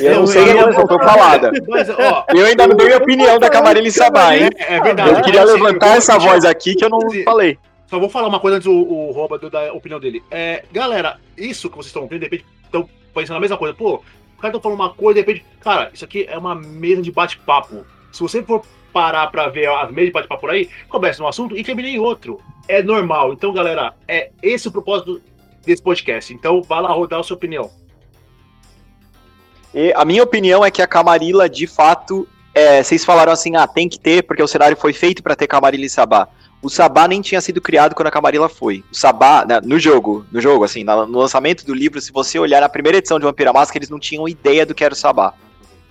Eu 0.00 0.16
não 0.16 0.26
sei 0.26 0.48
ela 0.50 0.72
foi 0.72 0.98
falada. 0.98 1.52
Mas, 1.68 1.88
ó, 1.90 2.24
Eu 2.34 2.46
ainda 2.46 2.66
não 2.66 2.76
dei 2.76 2.92
a 2.92 2.96
opinião 2.96 3.38
da 3.38 3.48
Camarilha 3.48 3.88
Sabá, 3.92 4.34
hein? 4.36 4.48
é, 4.56 4.74
é 4.76 4.80
verdade. 4.80 5.10
Eu 5.10 5.22
queria 5.22 5.44
levantar 5.44 5.88
eu- 5.88 5.98
essa 5.98 6.18
voz 6.18 6.44
aqui 6.44 6.74
que 6.74 6.84
eu 6.84 6.90
não 6.90 6.98
falei. 7.24 7.56
Só 7.88 7.98
vou 8.00 8.08
falar 8.08 8.28
uma 8.28 8.40
coisa 8.40 8.56
antes 8.56 8.66
o, 8.66 8.72
o 8.72 9.12
Roba 9.12 9.38
do- 9.38 9.48
da 9.50 9.72
opinião 9.72 10.00
dele. 10.00 10.22
É, 10.30 10.64
galera, 10.72 11.20
isso 11.36 11.68
que 11.70 11.76
vocês 11.76 11.86
estão 11.88 12.06
vendo, 12.06 12.20
de 12.20 12.24
repente, 12.26 12.44
estão 12.64 12.88
pensando 13.14 13.36
a 13.36 13.40
mesma 13.40 13.56
coisa. 13.56 13.74
Pô, 13.74 14.02
o 14.36 14.40
cara 14.40 14.52
tá 14.52 14.60
falando 14.60 14.80
uma 14.80 14.92
coisa, 14.92 15.20
de 15.22 15.26
repente, 15.26 15.46
cara, 15.60 15.90
isso 15.94 16.04
aqui 16.04 16.26
é 16.28 16.36
uma 16.36 16.54
mesa 16.54 17.02
de 17.02 17.12
bate-papo. 17.12 17.86
Se 18.12 18.20
você 18.20 18.42
for 18.42 18.62
parar 18.92 19.28
pra 19.28 19.48
ver 19.48 19.68
as 19.68 19.90
mesas 19.90 20.06
de 20.08 20.12
bate-papo 20.12 20.40
por 20.40 20.50
aí, 20.50 20.68
começa 20.88 21.22
num 21.22 21.28
assunto 21.28 21.56
e 21.56 21.62
termina 21.62 21.88
em 21.88 21.98
outro. 21.98 22.40
É 22.66 22.82
normal. 22.82 23.32
Então, 23.32 23.52
galera, 23.52 23.94
é 24.08 24.30
esse 24.42 24.66
o 24.66 24.72
propósito 24.72 25.22
desse 25.64 25.82
podcast. 25.82 26.34
Então, 26.34 26.62
vai 26.62 26.80
lá 26.82 26.90
rodar 26.92 27.20
a 27.20 27.22
sua 27.22 27.36
opinião. 27.36 27.70
E 29.74 29.92
a 29.94 30.04
minha 30.04 30.22
opinião 30.22 30.64
é 30.64 30.70
que 30.70 30.80
a 30.80 30.86
Camarilla, 30.86 31.48
de 31.48 31.66
fato, 31.66 32.26
é, 32.54 32.82
vocês 32.82 33.04
falaram 33.04 33.32
assim, 33.32 33.54
ah, 33.56 33.66
tem 33.66 33.88
que 33.88 34.00
ter, 34.00 34.22
porque 34.22 34.42
o 34.42 34.48
cenário 34.48 34.76
foi 34.76 34.92
feito 34.92 35.22
pra 35.22 35.36
ter 35.36 35.46
Camarilla 35.46 35.84
e 35.84 35.90
Sabá. 35.90 36.28
O 36.66 36.68
Sabá 36.68 37.06
nem 37.06 37.20
tinha 37.20 37.40
sido 37.40 37.60
criado 37.60 37.94
quando 37.94 38.08
a 38.08 38.10
Camarilla 38.10 38.48
foi. 38.48 38.82
O 38.90 38.96
Sabá, 38.96 39.44
né, 39.46 39.60
no 39.62 39.78
jogo, 39.78 40.26
no 40.32 40.40
jogo, 40.40 40.64
assim, 40.64 40.82
no 40.82 41.16
lançamento 41.16 41.64
do 41.64 41.72
livro, 41.72 42.00
se 42.00 42.10
você 42.10 42.40
olhar 42.40 42.60
na 42.60 42.68
primeira 42.68 42.98
edição 42.98 43.20
de 43.20 43.24
Vampira 43.24 43.52
Máscara, 43.52 43.78
eles 43.78 43.88
não 43.88 44.00
tinham 44.00 44.28
ideia 44.28 44.66
do 44.66 44.74
que 44.74 44.82
era 44.82 44.92
o 44.92 44.96
Sabá. 44.96 45.32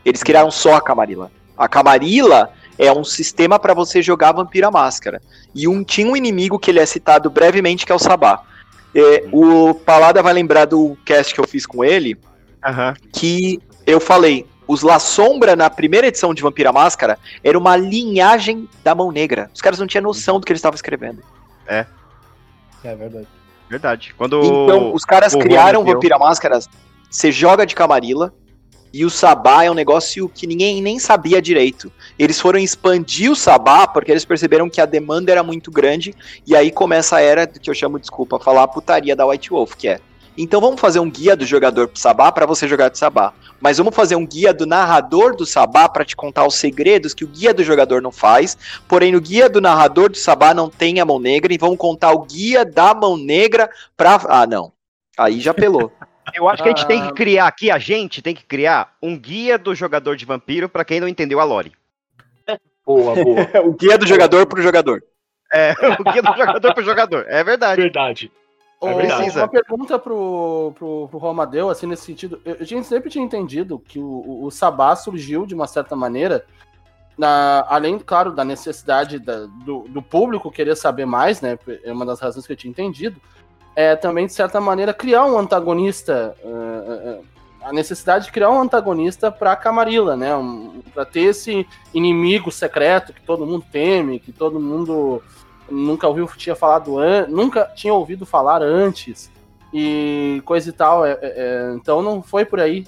Eles 0.03 0.21
criaram 0.21 0.51
só 0.51 0.75
a 0.75 0.81
Camarilla. 0.81 1.31
A 1.57 1.69
Camarilla 1.69 2.51
é 2.77 2.91
um 2.91 3.05
sistema 3.05 3.57
pra 3.57 3.73
você 3.73 4.01
jogar 4.01 4.33
Vampira 4.33 4.69
Máscara. 4.69 5.21
E 5.55 5.65
um, 5.65 5.81
tinha 5.81 6.11
um 6.11 6.17
inimigo 6.17 6.59
que 6.59 6.71
ele 6.71 6.81
é 6.81 6.85
citado 6.85 7.29
brevemente, 7.29 7.85
que 7.85 7.91
é 7.93 7.95
o 7.95 7.99
Sabá. 7.99 8.43
É, 8.93 9.23
o 9.31 9.73
Palada 9.73 10.21
vai 10.21 10.33
lembrar 10.33 10.65
do 10.65 10.97
cast 11.05 11.33
que 11.33 11.39
eu 11.39 11.47
fiz 11.47 11.65
com 11.65 11.85
ele, 11.85 12.17
Aham. 12.61 12.95
que 13.13 13.61
eu 13.87 14.01
falei, 14.01 14.45
os 14.67 14.81
La 14.81 14.99
Sombra 14.99 15.55
na 15.55 15.69
primeira 15.69 16.07
edição 16.07 16.33
de 16.33 16.41
Vampira 16.41 16.71
Máscara 16.71 17.19
era 17.43 17.57
uma 17.57 17.75
linhagem 17.75 18.67
da 18.83 18.95
Mão 18.95 19.11
Negra. 19.11 19.49
Os 19.53 19.61
caras 19.61 19.79
não 19.79 19.87
tinham 19.87 20.03
noção 20.03 20.39
do 20.39 20.45
que 20.45 20.51
eles 20.51 20.59
estavam 20.59 20.75
escrevendo. 20.75 21.21
É 21.67 21.85
verdade. 22.83 23.27
Verdade. 23.69 24.15
Quando. 24.17 24.39
Então, 24.39 24.93
os 24.93 25.03
caras 25.03 25.33
o 25.33 25.39
criaram 25.39 25.83
Vampira 25.83 26.19
Máscara, 26.19 26.59
você 27.09 27.31
joga 27.31 27.65
de 27.65 27.73
Camarilla, 27.73 28.33
e 28.93 29.03
o 29.03 29.09
Sabá 29.09 29.63
é 29.63 29.71
um 29.71 29.73
negócio 29.73 30.29
que 30.29 30.47
ninguém 30.47 30.81
nem 30.81 30.99
sabia 30.99 31.41
direito. 31.41 31.91
Eles 32.17 32.39
foram 32.39 32.59
expandir 32.59 33.31
o 33.31 33.35
Sabá 33.35 33.87
porque 33.87 34.11
eles 34.11 34.23
perceberam 34.23 34.69
que 34.69 34.79
a 34.79 34.85
demanda 34.85 35.31
era 35.31 35.43
muito 35.43 35.71
grande, 35.71 36.13
e 36.45 36.55
aí 36.55 36.71
começa 36.71 37.17
a 37.17 37.21
era 37.21 37.45
do 37.45 37.59
que 37.59 37.69
eu 37.69 37.73
chamo, 37.73 37.99
desculpa, 37.99 38.39
falar 38.39 38.63
a 38.63 38.67
putaria 38.67 39.15
da 39.15 39.25
White 39.25 39.49
Wolf, 39.49 39.73
que 39.75 39.87
é 39.87 39.99
Então 40.37 40.59
vamos 40.59 40.81
fazer 40.81 40.99
um 40.99 41.09
guia 41.09 41.35
do 41.35 41.45
jogador 41.45 41.87
pro 41.87 41.99
Sabá 41.99 42.31
para 42.31 42.45
você 42.45 42.67
jogar 42.67 42.89
de 42.89 42.97
Sabá. 42.97 43.33
Mas 43.59 43.77
vamos 43.77 43.95
fazer 43.95 44.15
um 44.15 44.25
guia 44.25 44.53
do 44.53 44.65
narrador 44.65 45.35
do 45.35 45.45
Sabá 45.45 45.87
para 45.87 46.03
te 46.03 46.15
contar 46.15 46.45
os 46.45 46.55
segredos 46.55 47.13
que 47.13 47.23
o 47.23 47.27
guia 47.27 47.53
do 47.53 47.63
jogador 47.63 48.01
não 48.01 48.11
faz. 48.11 48.57
Porém, 48.87 49.11
no 49.11 49.21
guia 49.21 49.49
do 49.49 49.61
narrador 49.61 50.09
do 50.09 50.17
Sabá 50.17 50.53
não 50.53 50.69
tem 50.69 50.99
a 50.99 51.05
mão 51.05 51.19
negra 51.19 51.53
e 51.53 51.57
vamos 51.57 51.77
contar 51.77 52.11
o 52.11 52.25
guia 52.25 52.65
da 52.65 52.93
mão 52.93 53.15
negra 53.15 53.69
pra. 53.95 54.19
Ah, 54.27 54.45
não. 54.45 54.71
Aí 55.17 55.39
já 55.39 55.53
pelou. 55.53 55.91
Eu 56.33 56.49
acho 56.49 56.63
que 56.63 56.69
a 56.69 56.71
gente 56.71 56.87
tem 56.87 57.05
que 57.05 57.13
criar 57.13 57.47
aqui, 57.47 57.69
a 57.69 57.77
gente 57.77 58.19
tem 58.19 58.33
que 58.33 58.43
criar 58.43 58.93
um 59.01 59.17
guia 59.17 59.59
do 59.59 59.75
jogador 59.75 60.15
de 60.15 60.25
vampiro 60.25 60.67
para 60.67 60.83
quem 60.83 60.99
não 60.99 61.07
entendeu 61.07 61.39
a 61.39 61.43
lore. 61.43 61.71
Boa, 62.85 63.15
boa. 63.15 63.47
o 63.63 63.73
guia 63.73 63.97
do 63.97 64.07
jogador 64.07 64.45
pro 64.47 64.61
jogador. 64.61 65.03
É, 65.53 65.73
o 65.99 66.03
guia 66.03 66.21
do 66.21 66.35
jogador 66.35 66.73
pro 66.73 66.83
jogador. 66.83 67.25
É 67.27 67.43
verdade. 67.43 67.81
Verdade. 67.81 68.31
Ô, 68.79 68.87
verdade. 68.93 69.37
Uma 69.37 69.47
pergunta 69.47 69.97
pro, 69.97 70.73
pro, 70.75 71.07
pro 71.09 71.17
Romadeu, 71.19 71.69
assim, 71.69 71.87
nesse 71.87 72.03
sentido. 72.03 72.41
Eu, 72.45 72.57
a 72.59 72.63
gente 72.63 72.85
sempre 72.87 73.09
tinha 73.09 73.23
entendido 73.23 73.79
que 73.79 73.99
o, 73.99 74.03
o, 74.05 74.45
o 74.45 74.51
Sabá 74.51 74.95
surgiu, 74.95 75.45
de 75.45 75.55
uma 75.55 75.67
certa 75.67 75.95
maneira, 75.95 76.45
na, 77.17 77.65
além, 77.69 77.97
claro, 77.97 78.31
da 78.31 78.43
necessidade 78.43 79.19
da- 79.19 79.45
do, 79.65 79.85
do 79.87 80.01
público 80.01 80.51
querer 80.51 80.75
saber 80.75 81.05
mais, 81.05 81.41
né? 81.41 81.57
É 81.83 81.91
uma 81.91 82.05
das 82.05 82.19
razões 82.19 82.45
que 82.45 82.53
eu 82.53 82.57
tinha 82.57 82.69
entendido. 82.71 83.19
É 83.75 83.95
também, 83.95 84.25
de 84.25 84.33
certa 84.33 84.59
maneira, 84.61 84.93
criar 84.93 85.25
um 85.25 85.37
antagonista. 85.37 86.35
eh, 86.43 87.19
eh, 87.21 87.21
a 87.61 87.73
necessidade 87.73 88.25
de 88.25 88.31
criar 88.31 88.51
um 88.51 88.61
antagonista 88.61 89.31
pra 89.31 89.55
Camarilla, 89.55 90.15
né? 90.15 90.35
Um, 90.35 90.83
pra 90.93 91.03
ter 91.03 91.21
esse 91.21 91.67
inimigo 91.95 92.51
secreto 92.51 93.11
que 93.11 93.23
todo 93.23 93.43
mundo 93.43 93.65
teme, 93.71 94.19
que 94.19 94.31
todo 94.31 94.59
mundo 94.59 95.19
nunca 95.69 96.07
ouviu, 96.07 96.27
tinha 96.35 96.55
falado 96.55 96.97
an 96.99 97.27
nunca 97.27 97.65
tinha 97.75 97.93
ouvido 97.93 98.25
falar 98.25 98.61
antes 98.61 99.31
e 99.73 100.41
coisa 100.45 100.69
e 100.69 100.71
tal. 100.71 101.05
é- 101.05 101.11
é- 101.13 101.17
é, 101.21 101.73
então 101.75 102.01
não 102.01 102.21
foi 102.21 102.45
por 102.45 102.59
aí. 102.59 102.85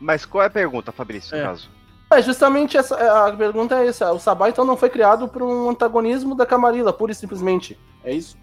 Mas 0.00 0.24
qual 0.24 0.42
é 0.42 0.46
a 0.46 0.50
pergunta, 0.50 0.90
Fabrício, 0.92 1.36
no 1.36 1.42
É. 1.42 1.46
caso? 1.46 1.70
É 2.12 2.20
justamente 2.20 2.76
essa 2.76 2.94
a 3.26 3.32
pergunta 3.34 3.76
é 3.76 3.86
essa. 3.86 4.12
O 4.12 4.18
Sabá 4.18 4.48
então 4.50 4.64
não 4.64 4.76
foi 4.76 4.90
criado 4.90 5.28
por 5.28 5.42
um 5.42 5.70
antagonismo 5.70 6.34
da 6.34 6.44
Camarilla, 6.44 6.92
pura 6.92 7.12
e 7.12 7.14
simplesmente. 7.14 7.78
É 8.04 8.12
isso? 8.12 8.36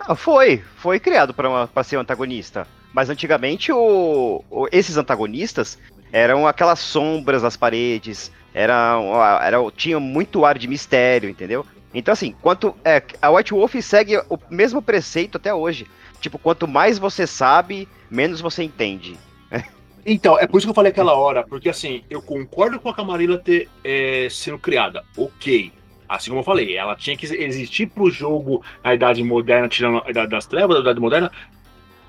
Ah, 0.00 0.14
foi, 0.16 0.62
foi 0.76 0.98
criado 0.98 1.32
para 1.32 1.84
ser 1.84 1.96
um 1.96 2.00
antagonista. 2.00 2.66
Mas 2.92 3.08
antigamente 3.10 3.72
o, 3.72 4.42
o- 4.50 4.66
esses 4.72 4.96
antagonistas 4.96 5.78
eram 6.14 6.46
aquelas 6.46 6.78
sombras 6.78 7.42
nas 7.42 7.56
paredes, 7.56 8.30
eram, 8.54 9.20
era, 9.42 9.58
tinham 9.76 9.98
muito 9.98 10.44
ar 10.44 10.56
de 10.56 10.68
mistério, 10.68 11.28
entendeu? 11.28 11.66
Então 11.92 12.12
assim, 12.12 12.32
quanto 12.40 12.72
é, 12.84 13.02
a 13.20 13.30
White 13.30 13.52
Wolf 13.52 13.74
segue 13.80 14.16
o 14.30 14.38
mesmo 14.48 14.80
preceito 14.80 15.38
até 15.38 15.52
hoje. 15.52 15.88
Tipo, 16.20 16.38
quanto 16.38 16.68
mais 16.68 17.00
você 17.00 17.26
sabe, 17.26 17.88
menos 18.08 18.40
você 18.40 18.62
entende. 18.62 19.18
Então, 20.06 20.38
é 20.38 20.46
por 20.46 20.58
isso 20.58 20.66
que 20.66 20.70
eu 20.70 20.74
falei 20.74 20.92
aquela 20.92 21.14
hora, 21.14 21.42
porque 21.42 21.66
assim, 21.66 22.04
eu 22.10 22.20
concordo 22.20 22.78
com 22.78 22.90
a 22.90 22.94
Camarilla 22.94 23.38
ter 23.38 23.70
é, 23.82 24.28
sendo 24.30 24.58
criada, 24.58 25.02
ok. 25.16 25.72
Assim 26.06 26.28
como 26.28 26.40
eu 26.40 26.44
falei, 26.44 26.76
ela 26.76 26.94
tinha 26.94 27.16
que 27.16 27.24
existir 27.24 27.86
pro 27.86 28.10
jogo 28.10 28.62
na 28.82 28.94
Idade 28.94 29.24
Moderna, 29.24 29.66
tirando 29.66 30.02
a 30.04 30.10
Idade 30.10 30.28
das 30.28 30.44
Trevas, 30.44 30.76
a 30.76 30.80
Idade 30.80 31.00
Moderna, 31.00 31.32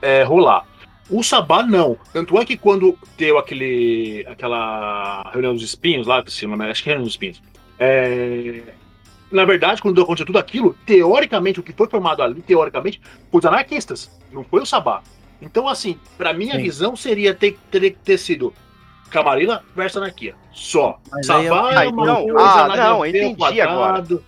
é, 0.01 0.23
rolar. 0.23 0.67
O 1.09 1.21
Sabá 1.23 1.61
não. 1.63 1.97
Tanto 2.11 2.37
é 2.39 2.45
que 2.45 2.57
quando 2.57 2.97
deu 3.17 3.37
aquele, 3.37 4.25
aquela 4.27 5.29
reunião 5.31 5.53
dos 5.53 5.63
espinhos 5.63 6.07
lá, 6.07 6.23
se 6.25 6.43
não 6.43 6.51
me 6.51 6.55
engano, 6.55 6.71
acho 6.71 6.83
que 6.83 6.89
é 6.89 6.93
reunião 6.93 7.05
dos 7.05 7.13
espinhos. 7.13 7.41
é, 7.79 8.61
na 9.31 9.43
verdade, 9.43 9.81
quando 9.81 10.01
aconteceu 10.01 10.25
tudo 10.25 10.37
aquilo, 10.39 10.75
teoricamente, 10.85 11.59
o 11.59 11.63
que 11.63 11.73
foi 11.73 11.89
formado 11.89 12.21
ali, 12.21 12.41
teoricamente, 12.41 13.01
foi 13.31 13.39
os 13.39 13.45
anarquistas, 13.45 14.09
não 14.31 14.43
foi 14.43 14.61
o 14.61 14.65
Sabá. 14.65 15.01
Então, 15.41 15.67
assim, 15.67 15.99
pra 16.17 16.33
minha 16.33 16.57
visão 16.57 16.95
seria 16.95 17.33
ter, 17.33 17.57
que 17.71 17.89
ter 17.91 18.17
sido 18.17 18.53
Camarilla 19.09 19.63
versus 19.75 19.97
Anarquia. 19.97 20.35
Só. 20.53 20.99
Mas 21.11 21.25
Sabá 21.27 21.81
é- 21.83 21.85
é 21.85 21.89
uma 21.89 22.05
não, 22.05 22.27
coisa, 22.27 22.39
ah, 22.39 22.77
não, 22.77 23.01
ver, 23.01 23.09
entendi 23.09 23.35
quadrado. 23.35 24.23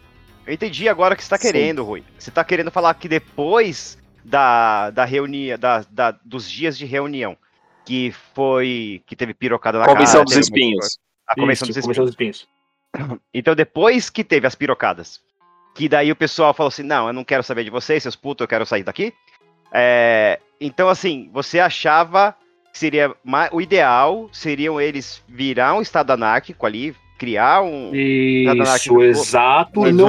Eu 0.45 0.53
entendi 0.53 0.89
agora 0.89 1.13
o 1.13 1.17
que 1.17 1.23
você 1.23 1.29
tá 1.29 1.37
Sim. 1.37 1.47
querendo, 1.47 1.83
Rui. 1.83 2.03
Você 2.17 2.31
tá 2.31 2.43
querendo 2.43 2.71
falar 2.71 2.93
que 2.95 3.07
depois 3.07 3.97
da, 4.27 4.89
da 4.89 5.05
reunião, 5.05 5.57
da, 5.57 5.85
da- 5.89 6.11
dos 6.23 6.49
dias 6.51 6.77
de 6.77 6.85
reunião, 6.85 7.37
que 7.85 8.11
foi. 8.33 9.01
que 9.05 9.15
teve 9.15 9.33
pirocada 9.33 9.79
na 9.79 9.85
Comissão 9.85 10.15
cara, 10.15 10.25
dos 10.25 10.35
espinhos. 10.35 10.99
A 11.25 11.35
comissão 11.35 11.67
Isso, 11.67 11.79
dos 11.79 11.85
Comissão 11.85 12.05
espinhos. 12.05 12.47
dos 12.93 12.99
espinhos. 12.99 13.19
Então, 13.33 13.55
depois 13.55 14.09
que 14.09 14.23
teve 14.23 14.47
as 14.47 14.55
pirocadas, 14.55 15.21
que 15.75 15.87
daí 15.87 16.11
o 16.11 16.15
pessoal 16.15 16.53
falou 16.53 16.67
assim: 16.69 16.83
não, 16.83 17.07
eu 17.07 17.13
não 17.13 17.23
quero 17.23 17.43
saber 17.43 17.63
de 17.63 17.69
vocês, 17.69 18.03
seus 18.03 18.15
putos, 18.15 18.43
eu 18.43 18.47
quero 18.47 18.65
sair 18.65 18.83
daqui. 18.83 19.13
É, 19.71 20.39
então, 20.59 20.89
assim, 20.89 21.29
você 21.31 21.59
achava 21.59 22.35
que 22.73 22.77
seria 22.79 23.13
o 23.51 23.61
ideal 23.61 24.29
seriam 24.31 24.79
eles 24.79 25.21
virar 25.27 25.73
um 25.75 25.81
estado 25.81 26.11
anárquico 26.11 26.65
ali, 26.65 26.95
criar 27.17 27.61
um. 27.61 27.93
Estado 27.93 28.57
Isso, 28.57 28.61
anárquico. 28.69 29.03
exato. 29.03 29.81
Mas 29.81 29.95
não 29.95 30.07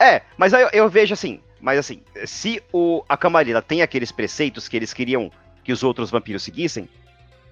É, 0.00 0.22
mas 0.36 0.52
aí 0.54 0.62
eu, 0.62 0.70
eu 0.72 0.88
vejo 0.88 1.14
assim, 1.14 1.40
mas 1.60 1.78
assim, 1.78 2.00
se 2.24 2.62
o, 2.72 3.02
a 3.08 3.16
Camarilla 3.16 3.60
tem 3.62 3.82
aqueles 3.82 4.12
preceitos 4.12 4.68
que 4.68 4.76
eles 4.76 4.92
queriam 4.92 5.30
que 5.64 5.72
os 5.72 5.82
outros 5.82 6.10
vampiros 6.10 6.42
seguissem, 6.42 6.88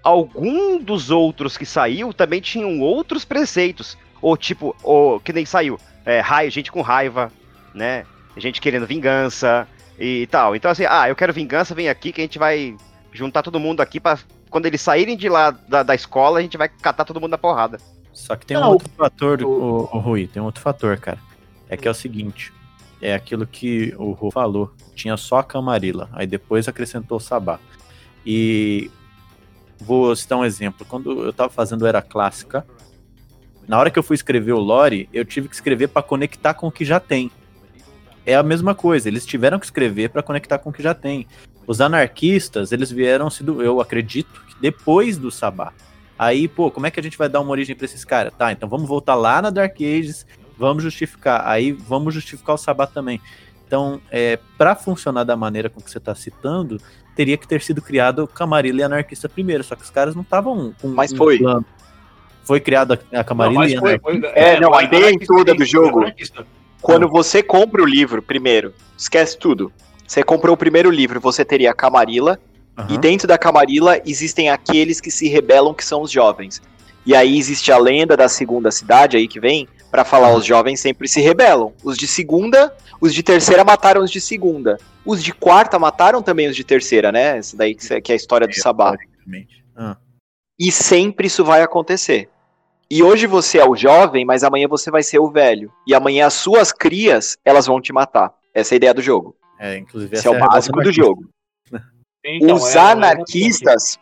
algum 0.02 0.78
dos 0.78 1.10
outros 1.10 1.56
que 1.56 1.66
saiu 1.66 2.12
também 2.12 2.40
tinham 2.40 2.80
outros 2.80 3.24
preceitos. 3.24 3.96
Ou 4.22 4.36
tipo, 4.36 4.74
ou, 4.82 5.20
que 5.20 5.32
nem 5.32 5.44
saiu, 5.44 5.78
é, 6.04 6.20
raio, 6.20 6.50
gente 6.50 6.72
com 6.72 6.80
raiva, 6.80 7.30
né? 7.74 8.06
Gente 8.36 8.60
querendo 8.60 8.86
vingança 8.86 9.68
e 9.98 10.26
tal. 10.28 10.56
Então 10.56 10.70
assim, 10.70 10.84
ah, 10.88 11.08
eu 11.08 11.16
quero 11.16 11.32
vingança, 11.32 11.74
vem 11.74 11.88
aqui 11.88 12.12
que 12.12 12.20
a 12.20 12.24
gente 12.24 12.38
vai 12.38 12.76
juntar 13.12 13.42
todo 13.42 13.60
mundo 13.60 13.80
aqui 13.80 14.00
pra 14.00 14.18
quando 14.48 14.66
eles 14.66 14.80
saírem 14.80 15.16
de 15.16 15.28
lá 15.28 15.50
da, 15.50 15.82
da 15.82 15.94
escola, 15.94 16.38
a 16.38 16.42
gente 16.42 16.56
vai 16.56 16.68
catar 16.68 17.04
todo 17.04 17.20
mundo 17.20 17.32
na 17.32 17.38
porrada. 17.38 17.78
Só 18.12 18.34
que 18.36 18.46
tem 18.46 18.56
um 18.56 18.60
Não, 18.60 18.70
outro 18.70 18.88
fator, 18.96 19.42
o- 19.42 19.48
o, 19.48 19.96
o 19.96 19.98
Rui, 19.98 20.26
tem 20.26 20.40
um 20.40 20.46
outro 20.46 20.62
fator, 20.62 20.96
cara. 20.98 21.18
É 21.68 21.76
que 21.76 21.86
é 21.86 21.90
o 21.90 21.94
seguinte, 21.94 22.52
é 23.00 23.14
aquilo 23.14 23.46
que 23.46 23.94
o 23.98 24.12
Rui 24.12 24.30
falou, 24.30 24.72
tinha 24.94 25.16
só 25.16 25.38
a 25.38 25.44
Camarilla, 25.44 26.08
aí 26.12 26.26
depois 26.26 26.68
acrescentou 26.68 27.18
o 27.18 27.20
Sabá. 27.20 27.58
E 28.24 28.90
vou 29.78 30.14
citar 30.16 30.38
um 30.38 30.44
exemplo, 30.44 30.86
quando 30.88 31.24
eu 31.24 31.32
tava 31.32 31.50
fazendo 31.50 31.86
Era 31.86 32.00
Clássica, 32.02 32.66
na 33.68 33.78
hora 33.78 33.90
que 33.90 33.98
eu 33.98 34.02
fui 34.02 34.14
escrever 34.14 34.52
o 34.52 34.58
lore, 34.58 35.08
eu 35.12 35.24
tive 35.24 35.48
que 35.48 35.54
escrever 35.54 35.88
pra 35.88 36.02
conectar 36.02 36.54
com 36.54 36.68
o 36.68 36.72
que 36.72 36.84
já 36.84 36.98
tem. 37.00 37.30
É 38.24 38.34
a 38.34 38.42
mesma 38.42 38.74
coisa, 38.74 39.08
eles 39.08 39.26
tiveram 39.26 39.58
que 39.58 39.66
escrever 39.66 40.10
pra 40.10 40.22
conectar 40.22 40.58
com 40.58 40.70
o 40.70 40.72
que 40.72 40.82
já 40.82 40.94
tem. 40.94 41.26
Os 41.66 41.80
anarquistas, 41.80 42.72
eles 42.72 42.90
vieram, 42.90 43.28
do- 43.40 43.62
eu 43.62 43.80
acredito, 43.80 44.42
depois 44.60 45.18
do 45.18 45.30
Sabá. 45.30 45.72
Aí, 46.18 46.48
pô, 46.48 46.70
como 46.70 46.86
é 46.86 46.90
que 46.90 46.98
a 46.98 47.02
gente 47.02 47.18
vai 47.18 47.28
dar 47.28 47.40
uma 47.40 47.50
origem 47.50 47.76
pra 47.76 47.84
esses 47.84 48.04
caras? 48.04 48.32
Tá, 48.36 48.50
então 48.50 48.68
vamos 48.68 48.88
voltar 48.88 49.14
lá 49.14 49.42
na 49.42 49.50
Dark 49.50 49.76
Ages, 49.80 50.26
vamos 50.58 50.82
justificar. 50.82 51.42
Aí 51.46 51.72
vamos 51.72 52.14
justificar 52.14 52.54
o 52.54 52.58
Sabá 52.58 52.86
também. 52.86 53.20
Então, 53.66 54.00
é, 54.10 54.38
para 54.56 54.74
funcionar 54.76 55.24
da 55.24 55.36
maneira 55.36 55.68
com 55.68 55.80
que 55.80 55.90
você 55.90 55.98
tá 55.98 56.14
citando, 56.14 56.80
teria 57.16 57.36
que 57.36 57.48
ter 57.48 57.60
sido 57.62 57.82
criado 57.82 58.26
Camarilla 58.28 58.80
e 58.80 58.82
Anarquista 58.84 59.28
primeiro, 59.28 59.64
só 59.64 59.74
que 59.74 59.82
os 59.82 59.90
caras 59.90 60.14
não 60.14 60.22
estavam 60.22 60.72
com 60.80 60.88
Mas 60.88 61.12
um 61.12 61.16
foi. 61.16 61.38
plano. 61.38 61.64
Foi 62.44 62.60
criada 62.60 63.00
a 63.12 63.16
Não, 63.16 63.24
Camarilla 63.24 63.58
mas 63.60 63.72
e 63.72 63.76
foi, 63.76 63.88
Anarquista. 63.94 64.20
foi- 64.32 64.40
É, 64.40 64.60
não, 64.60 64.72
a 64.72 64.84
ideia 64.84 65.06
anarquista, 65.08 65.34
toda 65.34 65.54
do 65.54 65.64
jogo-. 65.64 66.04
Quando 66.80 67.08
você 67.08 67.42
compra 67.42 67.82
o 67.82 67.86
livro 67.86 68.22
primeiro, 68.22 68.72
esquece 68.96 69.36
tudo. 69.36 69.72
Você 70.06 70.22
comprou 70.22 70.54
o 70.54 70.56
primeiro 70.56 70.88
livro, 70.88 71.18
você 71.20 71.44
teria 71.44 71.72
a 71.72 71.74
Camarilla, 71.74 72.38
e 72.88 72.92
Aham. 72.92 73.00
dentro 73.00 73.26
da 73.26 73.36
Camarilla 73.36 74.00
existem 74.06 74.48
aqueles 74.50 75.00
que 75.00 75.10
se 75.10 75.26
rebelam, 75.28 75.74
que 75.74 75.84
são 75.84 76.02
os 76.02 76.10
jovens. 76.12 76.62
E 77.06 77.14
aí 77.14 77.38
existe 77.38 77.70
a 77.70 77.78
lenda 77.78 78.16
da 78.16 78.28
segunda 78.28 78.70
cidade 78.70 79.16
aí 79.16 79.28
que 79.28 79.38
vem, 79.40 79.68
pra 79.90 80.04
falar 80.04 80.34
os 80.34 80.44
jovens 80.44 80.80
sempre 80.80 81.06
se 81.08 81.20
rebelam. 81.20 81.72
Os 81.84 81.96
de 81.96 82.06
segunda, 82.08 82.74
os 83.00 83.14
de 83.14 83.22
terceira 83.22 83.64
mataram 83.64 84.02
os 84.02 84.10
de 84.10 84.20
segunda. 84.20 84.76
Os 85.04 85.22
de 85.22 85.32
quarta 85.32 85.78
mataram 85.78 86.20
também 86.20 86.48
os 86.48 86.56
de 86.56 86.64
terceira, 86.64 87.12
né? 87.12 87.38
Essa 87.38 87.56
daí 87.56 87.74
que 87.74 88.00
que 88.00 88.12
é 88.12 88.14
a 88.14 88.16
história 88.16 88.46
do 88.46 88.54
Sabá. 88.54 88.96
Ah, 89.76 89.96
E 90.58 90.72
sempre 90.72 91.28
isso 91.28 91.44
vai 91.44 91.62
acontecer. 91.62 92.28
E 92.90 93.02
hoje 93.02 93.26
você 93.26 93.58
é 93.58 93.64
o 93.68 93.76
jovem, 93.76 94.24
mas 94.24 94.42
amanhã 94.44 94.66
você 94.68 94.90
vai 94.90 95.02
ser 95.02 95.18
o 95.18 95.30
velho. 95.30 95.72
E 95.86 95.94
amanhã 95.94 96.26
as 96.26 96.34
suas 96.34 96.72
crias, 96.72 97.36
elas 97.44 97.66
vão 97.66 97.80
te 97.80 97.92
matar. 97.92 98.32
Essa 98.54 98.74
é 98.74 98.76
a 98.76 98.78
ideia 98.78 98.94
do 98.94 99.02
jogo. 99.02 99.36
é, 99.58 99.76
inclusive 99.78 100.14
Esse 100.16 100.26
é 100.26 100.30
o 100.30 100.34
revolta 100.34 100.54
básico 100.54 100.80
do 100.82 100.92
jogo. 100.92 101.28
Então, 102.24 102.56
os 102.56 102.70
era- 102.74 102.80
era- 102.80 102.92
anarquistas, 102.92 103.98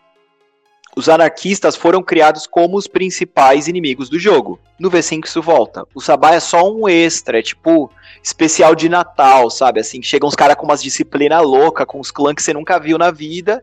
os 0.96 1.08
anarquistas 1.08 1.74
foram 1.76 2.02
criados 2.02 2.46
como 2.46 2.76
os 2.76 2.86
principais 2.86 3.66
inimigos 3.68 4.08
do 4.08 4.18
jogo. 4.18 4.58
No 4.78 4.90
V5 4.90 5.26
isso 5.26 5.42
volta. 5.42 5.84
O 5.94 6.00
Sabá 6.00 6.34
é 6.34 6.40
só 6.40 6.70
um 6.72 6.88
extra, 6.88 7.38
é 7.38 7.42
tipo 7.42 7.90
especial 8.22 8.74
de 8.74 8.88
Natal, 8.88 9.50
sabe? 9.50 9.80
Assim, 9.80 10.02
chegam 10.02 10.28
uns 10.28 10.34
caras 10.36 10.56
com 10.56 10.64
umas 10.64 10.82
disciplina 10.82 11.40
louca, 11.40 11.84
com 11.84 12.00
os 12.00 12.10
clãs 12.10 12.34
que 12.34 12.42
você 12.42 12.52
nunca 12.52 12.78
viu 12.78 12.96
na 12.96 13.10
vida. 13.10 13.62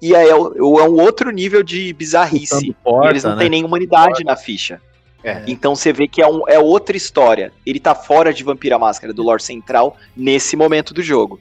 E 0.00 0.16
aí 0.16 0.28
é, 0.28 0.34
o- 0.34 0.80
é 0.80 0.88
um 0.88 1.00
outro 1.00 1.30
nível 1.30 1.62
de 1.62 1.92
bizarrice. 1.92 2.74
Porta, 2.82 3.10
Eles 3.10 3.22
não 3.24 3.32
né? 3.36 3.42
têm 3.42 3.50
nem 3.50 3.64
humanidade 3.64 4.24
na 4.24 4.34
ficha. 4.36 4.80
É. 5.22 5.44
Então 5.46 5.76
você 5.76 5.92
vê 5.92 6.08
que 6.08 6.20
é, 6.20 6.26
um- 6.26 6.42
é 6.48 6.58
outra 6.58 6.96
história. 6.96 7.52
Ele 7.64 7.78
tá 7.78 7.94
fora 7.94 8.32
de 8.34 8.42
Vampira 8.42 8.76
Máscara, 8.78 9.12
do 9.12 9.22
lore 9.22 9.40
central, 9.42 9.96
nesse 10.16 10.56
momento 10.56 10.92
do 10.92 11.00
jogo. 11.02 11.38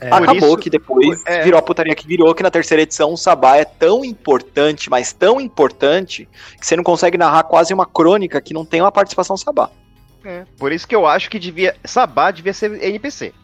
É, 0.00 0.08
Acabou 0.10 0.48
isso- 0.48 0.56
que 0.56 0.70
depois 0.70 1.22
é. 1.26 1.42
virou 1.44 1.58
a 1.58 1.62
putaria 1.62 1.94
que 1.94 2.06
virou, 2.06 2.34
que 2.34 2.42
na 2.42 2.50
terceira 2.50 2.82
edição 2.82 3.12
o 3.12 3.16
Sabá 3.16 3.56
é 3.56 3.64
tão 3.64 4.04
importante, 4.04 4.88
mas 4.88 5.12
tão 5.12 5.40
importante, 5.40 6.28
que 6.58 6.66
você 6.66 6.74
não 6.76 6.82
consegue 6.82 7.18
narrar 7.18 7.42
quase 7.44 7.74
uma 7.74 7.84
crônica 7.86 8.40
que 8.40 8.54
não 8.54 8.64
tem 8.64 8.80
uma 8.80 8.90
participação 8.90 9.36
Sabá. 9.36 9.70
É, 10.24 10.44
por 10.58 10.72
isso 10.72 10.86
que 10.88 10.94
eu 10.94 11.06
acho 11.06 11.28
que 11.28 11.38
devia. 11.38 11.76
Sabá 11.84 12.30
devia 12.30 12.52
ser 12.54 12.82
NPC. 12.82 13.34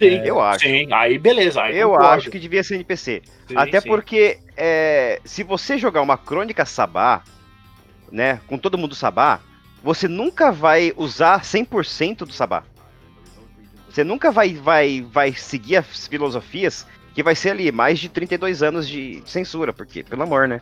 Sim, 0.00 0.22
Eu 0.24 0.40
acho. 0.40 0.60
Sim, 0.64 0.88
aí 0.92 1.18
beleza. 1.18 1.60
aí 1.60 1.76
Eu 1.76 1.90
concordo. 1.90 2.08
acho 2.14 2.30
que 2.30 2.38
devia 2.38 2.64
ser 2.64 2.76
NPC. 2.76 3.20
Sim, 3.46 3.54
Até 3.54 3.82
sim. 3.82 3.88
porque 3.88 4.38
é, 4.56 5.20
se 5.26 5.42
você 5.42 5.76
jogar 5.76 6.00
uma 6.00 6.16
crônica 6.16 6.64
Sabá, 6.64 7.22
né, 8.10 8.40
com 8.46 8.56
todo 8.56 8.78
mundo 8.78 8.94
Sabá, 8.94 9.40
você 9.82 10.08
nunca 10.08 10.50
vai 10.50 10.92
usar 10.96 11.42
100% 11.44 12.18
do 12.24 12.32
Sabá. 12.32 12.62
Você 13.90 14.04
nunca 14.04 14.30
vai, 14.30 14.54
vai, 14.54 15.04
vai 15.10 15.32
seguir 15.32 15.76
as 15.76 16.06
filosofias 16.06 16.86
que 17.14 17.22
vai 17.22 17.34
ser 17.34 17.50
ali 17.50 17.72
mais 17.72 17.98
de 17.98 18.08
32 18.08 18.62
anos 18.62 18.88
de 18.88 19.20
censura, 19.26 19.72
porque, 19.72 20.02
pelo 20.04 20.22
amor, 20.22 20.46
né? 20.46 20.60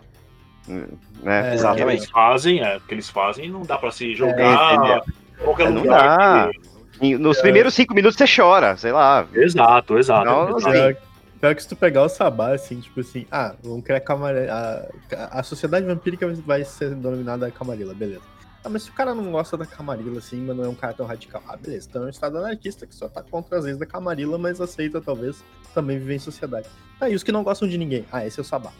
Hum, 0.68 0.86
né? 1.22 1.40
É, 1.40 1.42
O 1.42 1.48
que 1.48 1.54
Exatamente. 1.54 1.98
eles 2.00 2.10
fazem, 2.10 2.60
é, 2.60 2.76
o 2.76 2.80
que 2.80 2.94
eles 2.94 3.08
fazem 3.08 3.50
não 3.50 3.62
dá 3.62 3.76
pra 3.78 3.90
se 3.90 4.12
É, 4.12 4.14
jogar 4.14 5.02
em 5.40 5.44
qualquer 5.44 5.66
É, 5.66 5.70
não 5.70 5.82
lugar. 5.82 6.16
dá. 6.18 6.50
que- 6.98 7.16
Nos 7.18 7.40
primeiros 7.40 7.74
cinco 7.74 7.94
minutos 7.94 8.16
você 8.16 8.24
chora, 8.26 8.76
sei 8.76 8.92
lá. 8.92 9.26
Exato, 9.32 9.98
exato. 9.98 10.24
Não, 10.24 10.48
exato. 10.56 10.68
assim, 10.68 10.72
Pior, 10.72 10.96
pior 11.40 11.54
que 11.54 11.62
se 11.62 11.68
tu 11.68 11.76
pegar 11.76 12.02
o 12.02 12.08
Sabá, 12.08 12.54
assim, 12.54 12.80
tipo 12.80 12.98
assim, 13.00 13.24
ah, 13.30 13.54
vamos 13.62 13.84
criar 13.84 14.00
Camarilla. 14.00 14.88
A, 15.16 15.38
a 15.38 15.42
sociedade 15.42 15.86
vampírica 15.86 16.26
vai 16.44 16.64
ser 16.64 16.94
denominada 16.94 17.50
Camarilla, 17.50 17.94
beleza. 17.94 18.22
Ah, 18.68 18.70
mas 18.70 18.82
se 18.82 18.90
o 18.90 18.92
cara 18.92 19.14
não 19.14 19.32
gosta 19.32 19.56
da 19.56 19.64
Camarilla, 19.64 20.18
assim, 20.18 20.42
mas 20.42 20.54
não 20.54 20.62
é 20.62 20.68
um 20.68 20.74
cara 20.74 20.92
tão 20.92 21.06
radical, 21.06 21.42
ah, 21.48 21.56
beleza, 21.56 21.88
então 21.88 22.02
é 22.02 22.06
um 22.06 22.10
estado 22.10 22.36
anarquista 22.36 22.86
que 22.86 22.94
só 22.94 23.08
tá 23.08 23.22
contra 23.22 23.56
as 23.56 23.64
leis 23.64 23.78
da 23.78 23.86
Camarilla, 23.86 24.36
mas 24.36 24.60
aceita, 24.60 25.00
talvez, 25.00 25.42
também 25.74 25.98
viver 25.98 26.16
em 26.16 26.18
sociedade. 26.18 26.68
Tá, 27.00 27.08
e 27.08 27.14
os 27.14 27.22
que 27.22 27.32
não 27.32 27.42
gostam 27.42 27.66
de 27.66 27.78
ninguém? 27.78 28.04
Ah, 28.12 28.26
esse 28.26 28.38
é 28.38 28.42
o 28.42 28.44
Sabá. 28.44 28.70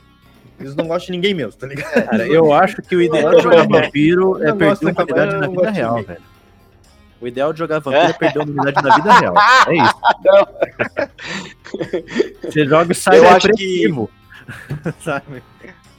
Eles 0.61 0.77
não 0.77 0.87
gostam 0.87 1.07
de 1.07 1.13
ninguém 1.13 1.33
mesmo, 1.33 1.55
tá 1.55 1.67
ligado? 1.67 2.05
Cara, 2.05 2.27
eu 2.27 2.53
acho 2.53 2.83
que 2.83 2.95
o 2.97 3.01
ideal 3.01 3.35
de 3.35 3.43
jogar 3.43 3.67
vampiro 3.67 4.43
é 4.47 4.53
perder 4.53 4.89
a 4.89 4.91
humanidade 4.91 5.37
na 5.39 5.49
vida 5.49 5.71
real, 5.71 6.03
velho. 6.03 6.23
O 7.19 7.27
ideal 7.27 7.53
de 7.55 7.59
jogar 7.59 7.79
vampiro 7.79 8.05
é 8.05 8.13
perder 8.13 8.41
a 8.41 8.43
humanidade 8.43 8.87
na 8.87 8.95
vida 8.95 9.13
real. 9.21 9.35
É 9.69 9.75
isso. 9.75 9.95
Você 12.53 12.67
joga 12.67 12.93
e 12.93 12.95
sai 12.95 13.19
Eu 13.21 13.29
acho 13.31 13.47
depressivo. 13.47 14.11
Sabe? 15.01 15.43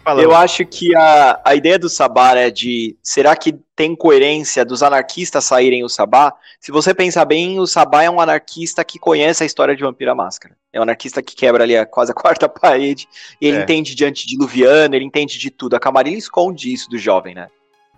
Fala, 0.09 0.21
Eu 0.23 0.35
acho 0.35 0.65
que 0.65 0.95
a, 0.95 1.39
a 1.45 1.55
ideia 1.55 1.77
do 1.77 1.87
Sabá 1.87 2.35
é 2.35 2.49
de. 2.49 2.97
Será 3.03 3.35
que 3.35 3.53
tem 3.75 3.95
coerência 3.95 4.65
dos 4.65 4.81
anarquistas 4.81 5.45
saírem 5.45 5.83
o 5.83 5.89
Sabá? 5.89 6.33
Se 6.59 6.71
você 6.71 6.93
pensar 6.93 7.25
bem, 7.25 7.59
o 7.59 7.67
Sabá 7.67 8.03
é 8.03 8.09
um 8.09 8.19
anarquista 8.19 8.83
que 8.83 8.97
conhece 8.97 9.43
a 9.43 9.45
história 9.45 9.75
de 9.75 9.83
Vampira 9.83 10.15
Máscara. 10.15 10.55
É 10.73 10.79
um 10.79 10.83
anarquista 10.83 11.21
que 11.21 11.35
quebra 11.35 11.63
ali 11.63 11.77
a, 11.77 11.85
quase 11.85 12.11
a 12.11 12.15
quarta 12.15 12.49
parede. 12.49 13.07
E 13.39 13.47
ele 13.47 13.57
É. 13.57 13.61
entende 13.61 13.93
de 13.93 14.03
antediluviano, 14.03 14.95
ele 14.95 15.05
entende 15.05 15.37
de 15.37 15.51
tudo. 15.51 15.75
A 15.75 15.79
Camarilla 15.79 16.17
esconde 16.17 16.73
isso 16.73 16.89
do 16.89 16.97
jovem, 16.97 17.35
né? 17.35 17.47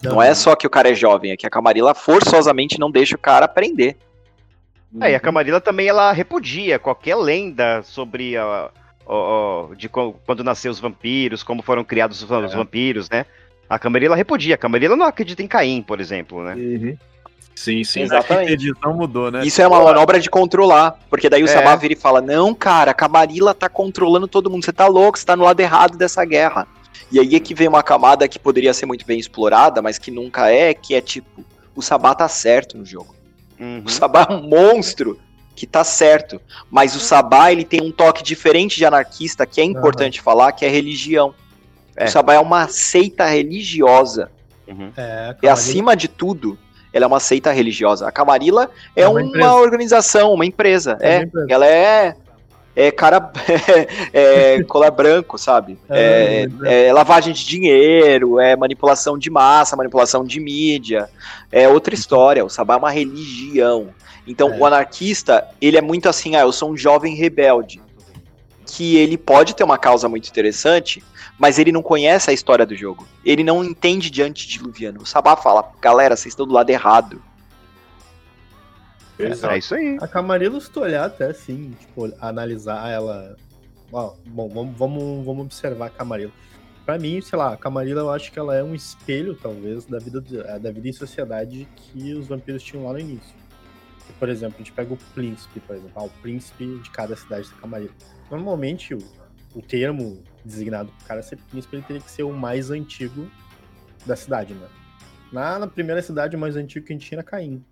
Não, 0.04 0.22
é 0.22 0.34
só 0.34 0.56
que 0.56 0.66
o 0.66 0.70
cara 0.70 0.90
é 0.90 0.96
jovem, 0.96 1.32
é 1.32 1.38
que 1.38 1.46
a 1.46 1.50
Camarilla 1.50 1.94
forçosamente 1.94 2.80
não 2.80 2.90
deixa 2.92 3.16
o 3.16 3.20
cara 3.20 3.46
aprender. 3.46 3.98
É, 5.00 5.12
e 5.12 5.16
a 5.16 5.20
Camarilla 5.20 5.62
também 5.62 5.88
ela 5.88 6.12
repudia 6.12 6.78
qualquer 6.78 7.16
lenda 7.16 7.82
sobre 7.84 8.36
a, 8.36 8.70
de 9.78 9.90
quando 9.90 10.44
nasceu 10.44 10.72
os 10.72 10.80
vampiros, 10.80 11.44
como 11.44 11.62
foram 11.62 11.84
criados 11.84 12.22
os, 12.22 12.30
os 12.30 12.54
vampiros, 12.54 13.10
né? 13.10 13.26
A 13.70 13.80
Camarilla 13.80 14.16
repudia. 14.16 14.56
A 14.56 14.58
Camarilla 14.58 14.96
não 14.96 15.06
acredita 15.06 15.42
em 15.42 15.48
Caim, 15.48 15.82
por 15.82 16.00
exemplo, 16.00 16.44
né? 16.44 16.98
Sim, 17.56 17.84
sim. 17.84 18.02
Exatamente. 18.02 18.50
A 18.50 18.54
edição 18.54 18.94
mudou, 18.94 19.30
né? 19.30 19.46
Isso 19.46 19.62
é 19.62 19.68
uma 19.68 19.84
manobra 19.84 20.20
de 20.20 20.30
controlar, 20.30 20.98
porque 21.10 21.30
daí 21.30 21.44
o 21.44 21.46
É. 21.46 21.48
Sabá 21.48 21.76
vira 21.76 21.94
e 21.94 21.98
fala: 21.98 22.22
Não, 22.22 22.54
cara, 22.54 22.92
a 22.92 22.94
Camarilla 22.94 23.54
tá 23.54 23.70
controlando 23.70 24.28
todo 24.28 24.50
mundo, 24.50 24.66
você 24.66 24.74
tá 24.74 24.88
louco, 24.88 25.18
você 25.18 25.26
tá 25.26 25.36
no 25.36 25.44
lado 25.44 25.60
errado 25.60 25.98
dessa 25.98 26.26
guerra. 26.26 26.68
E 27.12 27.20
aí 27.20 27.36
é 27.36 27.40
que 27.40 27.54
vem 27.54 27.68
uma 27.68 27.84
camada 27.84 28.28
que 28.28 28.40
poderia 28.40 28.74
ser 28.74 28.86
muito 28.86 29.06
bem 29.06 29.20
explorada, 29.20 29.82
mas 29.82 29.98
que 29.98 30.10
nunca 30.10 30.50
é, 30.50 30.74
que 30.74 30.96
é 30.96 31.02
tipo: 31.02 31.46
o 31.76 31.82
Sabá 31.82 32.16
tá 32.16 32.28
certo 32.28 32.78
no 32.78 32.86
jogo. 32.86 33.16
Uhum. 33.60 33.84
O 33.86 33.90
Sabá 33.90 34.28
é 34.30 34.34
um 34.34 34.42
monstro 34.42 35.20
que 35.56 35.68
tá 35.68 35.84
certo, 35.84 36.42
mas 36.70 36.96
o 36.96 37.00
Sabá 37.00 37.52
ele 37.52 37.64
tem 37.64 37.82
um 37.82 37.92
toque 37.92 38.24
diferente 38.24 38.78
de 38.78 38.86
anarquista 38.86 39.46
que 39.46 39.62
é 39.62 39.64
importante 39.64 40.22
falar, 40.22 40.52
que 40.54 40.66
é 40.66 40.70
religião. 40.70 41.34
É. 41.96 42.06
O 42.06 42.08
Sabá 42.10 42.34
é 42.34 42.40
uma 42.40 42.68
seita 42.68 43.26
religiosa. 43.26 44.32
Uhum. 44.68 44.92
É, 44.96 45.18
Camarilla- 45.36 45.52
acima 45.54 45.96
de 45.96 46.08
tudo, 46.08 46.58
ela 46.94 47.06
é 47.06 47.08
uma 47.08 47.20
seita 47.20 47.52
religiosa. 47.52 48.08
A 48.08 48.12
Camarilla 48.12 48.72
é, 48.96 49.02
É 49.04 49.08
uma 49.08 49.22
uma, 49.22 49.56
organização, 49.56 50.34
uma 50.34 50.46
empresa. 50.46 50.98
É 51.00 51.14
É, 51.14 51.18
uma 51.18 51.24
empresa. 51.26 51.48
ela 51.50 51.68
é, 51.68 52.16
é 52.76 52.90
cara, 52.92 53.32
é, 54.14 54.64
colar 54.64 54.92
branco, 54.92 55.38
sabe? 55.38 55.78
É, 55.90 56.48
É, 56.64 56.68
é. 56.70 56.88
é 56.88 56.94
lavagem 56.94 57.34
de 57.34 57.46
dinheiro, 57.46 58.40
é 58.40 58.56
manipulação 58.56 59.18
de 59.18 59.30
massa, 59.30 59.76
manipulação 59.76 60.24
de 60.24 60.40
mídia. 60.40 61.10
É 61.52 61.68
outra 61.68 61.94
história. 61.94 62.44
O 62.46 62.50
Sabá 62.50 62.76
é 62.76 62.78
uma 62.78 62.92
religião. 62.92 63.90
Então, 64.26 64.54
É. 64.54 64.58
o 64.58 64.66
anarquista, 64.66 65.48
ele 65.60 65.78
é 65.78 65.82
muito 65.82 66.08
assim, 66.08 66.36
ah, 66.36 66.42
eu 66.42 66.52
sou 66.52 66.72
um 66.72 66.78
jovem 66.78 67.16
rebelde. 67.16 67.82
Que 68.66 68.96
ele 68.98 69.18
pode 69.18 69.56
ter 69.56 69.64
uma 69.64 69.78
causa 69.78 70.08
muito 70.08 70.30
interessante, 70.30 71.04
mas 71.38 71.60
ele 71.60 71.72
não 71.72 71.82
conhece 71.82 72.30
a 72.30 72.34
história 72.34 72.66
do 72.66 72.76
jogo. 72.76 73.06
Ele 73.26 73.44
não 73.44 73.64
entende 73.64 74.10
de 74.10 74.22
antediluviano. 74.22 75.02
O 75.02 75.06
Sabá 75.06 75.36
fala, 75.36 75.72
galera, 75.82 76.16
vocês 76.16 76.32
estão 76.32 76.48
do 76.48 76.54
lado 76.54 76.70
errado. 76.70 77.22
É 79.20 79.58
isso 79.58 79.76
aí. 79.76 79.98
A 80.02 80.08
Camarilla, 80.08 80.60
se 80.60 80.72
tu 80.72 80.80
olhar 80.82 81.06
até 81.06 81.26
assim, 81.26 81.76
tipo, 81.80 82.12
analisar 82.20 82.90
ela. 82.90 83.36
Ó, 83.92 84.14
bom, 84.26 84.50
vamos, 84.50 84.78
vamos, 84.78 85.26
vamos 85.26 85.46
observar 85.46 85.88
a 85.88 85.90
Camarilla. 85.90 86.32
Pra 86.86 86.98
mim, 86.98 87.22
sei 87.22 87.38
lá, 87.38 87.54
a 87.54 87.58
Camarilla 87.58 88.02
eu 88.02 88.10
acho 88.10 88.32
que 88.32 88.40
ela 88.40 88.56
é 88.56 88.64
um 88.64 88.74
espelho, 88.74 89.36
talvez, 89.36 89.86
da 89.86 90.00
vida, 90.00 90.22
da 90.60 90.72
vida 90.72 90.88
em 90.88 90.94
sociedade 90.94 91.68
que 91.76 92.14
os 92.14 92.28
vampiros 92.28 92.64
tinham 92.64 92.86
lá 92.86 92.94
no 92.94 93.00
início. 93.00 93.41
Por 94.20 94.30
exemplo, 94.30 94.56
a 94.56 94.58
gente 94.60 94.72
pega 94.72 94.94
o 94.94 94.98
príncipe, 95.14 95.60
por 95.62 95.76
exemplo, 95.76 95.94
ah, 95.96 96.04
o 96.04 96.10
príncipe 96.22 96.80
de 96.80 96.90
cada 96.92 97.16
cidade 97.16 97.50
da 97.50 97.56
Camarilla. 97.58 97.94
Normalmente, 98.30 98.94
o, 98.94 99.00
o 99.56 99.62
termo 99.62 100.24
designado 100.46 100.92
pro 100.92 101.08
cara 101.08 101.22
ser 101.22 101.38
príncipe, 101.38 101.76
ele 101.76 101.84
teria 101.84 102.02
que 102.02 102.12
ser 102.12 102.24
o 102.24 102.32
mais 102.32 102.70
antigo 102.70 103.30
da 104.06 104.16
cidade, 104.16 104.54
né? 104.54 104.68
Na, 105.32 105.58
na 105.60 105.68
primeira 105.68 106.02
cidade, 106.02 106.36
o 106.36 106.40
mais 106.40 106.56
antigo 106.56 106.86
que 106.86 106.94
a 106.94 106.96
gente 106.96 107.08
tinha 107.08 107.20
era 107.20 107.24
Caim. 107.24 107.64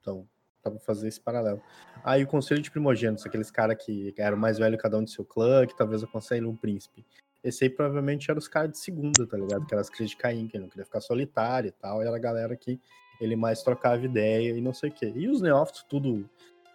Então, 0.00 0.28
dá 0.62 0.70
pra 0.70 0.80
fazer 0.80 1.08
esse 1.08 1.20
paralelo. 1.20 1.62
Aí 2.04 2.22
o 2.22 2.26
conselho 2.26 2.60
de 2.60 2.70
primogênitos, 2.70 3.24
aqueles 3.24 3.50
caras 3.50 3.76
que 3.82 4.14
eram 4.18 4.36
mais 4.36 4.58
velho 4.58 4.76
cada 4.78 4.98
um 4.98 5.04
do 5.04 5.10
seu 5.10 5.24
clã, 5.24 5.66
que 5.66 5.76
talvez 5.76 6.02
aconselhem 6.02 6.46
um 6.46 6.56
príncipe. 6.56 7.04
Esse 7.42 7.64
aí 7.64 7.70
provavelmente 7.70 8.30
era 8.30 8.38
os 8.38 8.48
caras 8.48 8.72
de 8.72 8.78
segunda, 8.78 9.26
tá 9.26 9.36
ligado? 9.36 9.64
Que 9.64 9.72
eram 9.72 9.80
as 9.80 9.88
crias 9.88 10.10
de 10.10 10.16
Caim, 10.16 10.48
que 10.48 10.56
ele 10.56 10.64
não 10.64 10.70
queria 10.70 10.84
ficar 10.84 11.00
solitário 11.00 11.68
e 11.68 11.72
tal. 11.72 12.02
E 12.02 12.06
era 12.06 12.16
a 12.16 12.20
galera 12.20 12.56
que 12.56 12.80
ele 13.20 13.36
mais 13.36 13.62
trocava 13.62 14.04
ideia 14.04 14.50
e 14.56 14.60
não 14.60 14.72
sei 14.72 14.90
o 14.90 14.92
quê. 14.92 15.12
E 15.14 15.28
os 15.28 15.40
neófitos, 15.40 15.84
tudo 15.88 16.28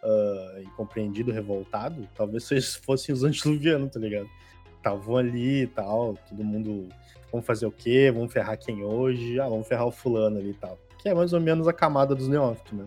ah, 0.04 0.62
incompreendido, 0.62 1.32
revoltado, 1.32 2.08
talvez 2.16 2.44
vocês 2.44 2.76
fossem 2.86 3.14
os 3.14 3.24
antediluvianos, 3.24 3.92
tá 3.92 4.00
ligado? 4.00 4.30
Estavam 4.78 5.18
ali 5.18 5.62
e 5.64 5.68
tal, 5.68 6.18
todo 6.28 6.44
mundo. 6.44 6.90
Vamos 7.32 7.48
fazer 7.48 7.66
o 7.66 7.72
quê? 7.72 8.12
Vamos 8.14 8.32
ferrar 8.32 8.58
quem 8.60 8.84
hoje? 8.84 9.40
Ah, 9.40 9.48
vamos 9.48 9.68
ferrar 9.68 9.88
o 9.88 9.92
fulano 9.92 10.38
ali 10.38 10.50
e 10.52 10.54
tal. 10.54 10.78
Que 11.00 11.10
é 11.10 11.14
mais 11.14 11.34
ou 11.34 11.40
menos 11.40 11.68
a 11.68 11.74
camada 11.74 12.14
dos 12.14 12.28
neófitos, 12.28 12.74
né? 12.74 12.86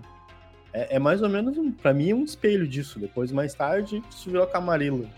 É, 0.72 0.96
é 0.96 0.98
mais 0.98 1.22
ou 1.22 1.28
menos, 1.28 1.56
um, 1.56 1.72
pra 1.72 1.94
mim, 1.94 2.12
um 2.12 2.22
espelho 2.22 2.68
disso. 2.68 3.00
Depois, 3.00 3.32
mais 3.32 3.54
tarde, 3.54 4.02
isso 4.10 4.30
virou 4.30 4.46
Camarilla. 4.46 5.08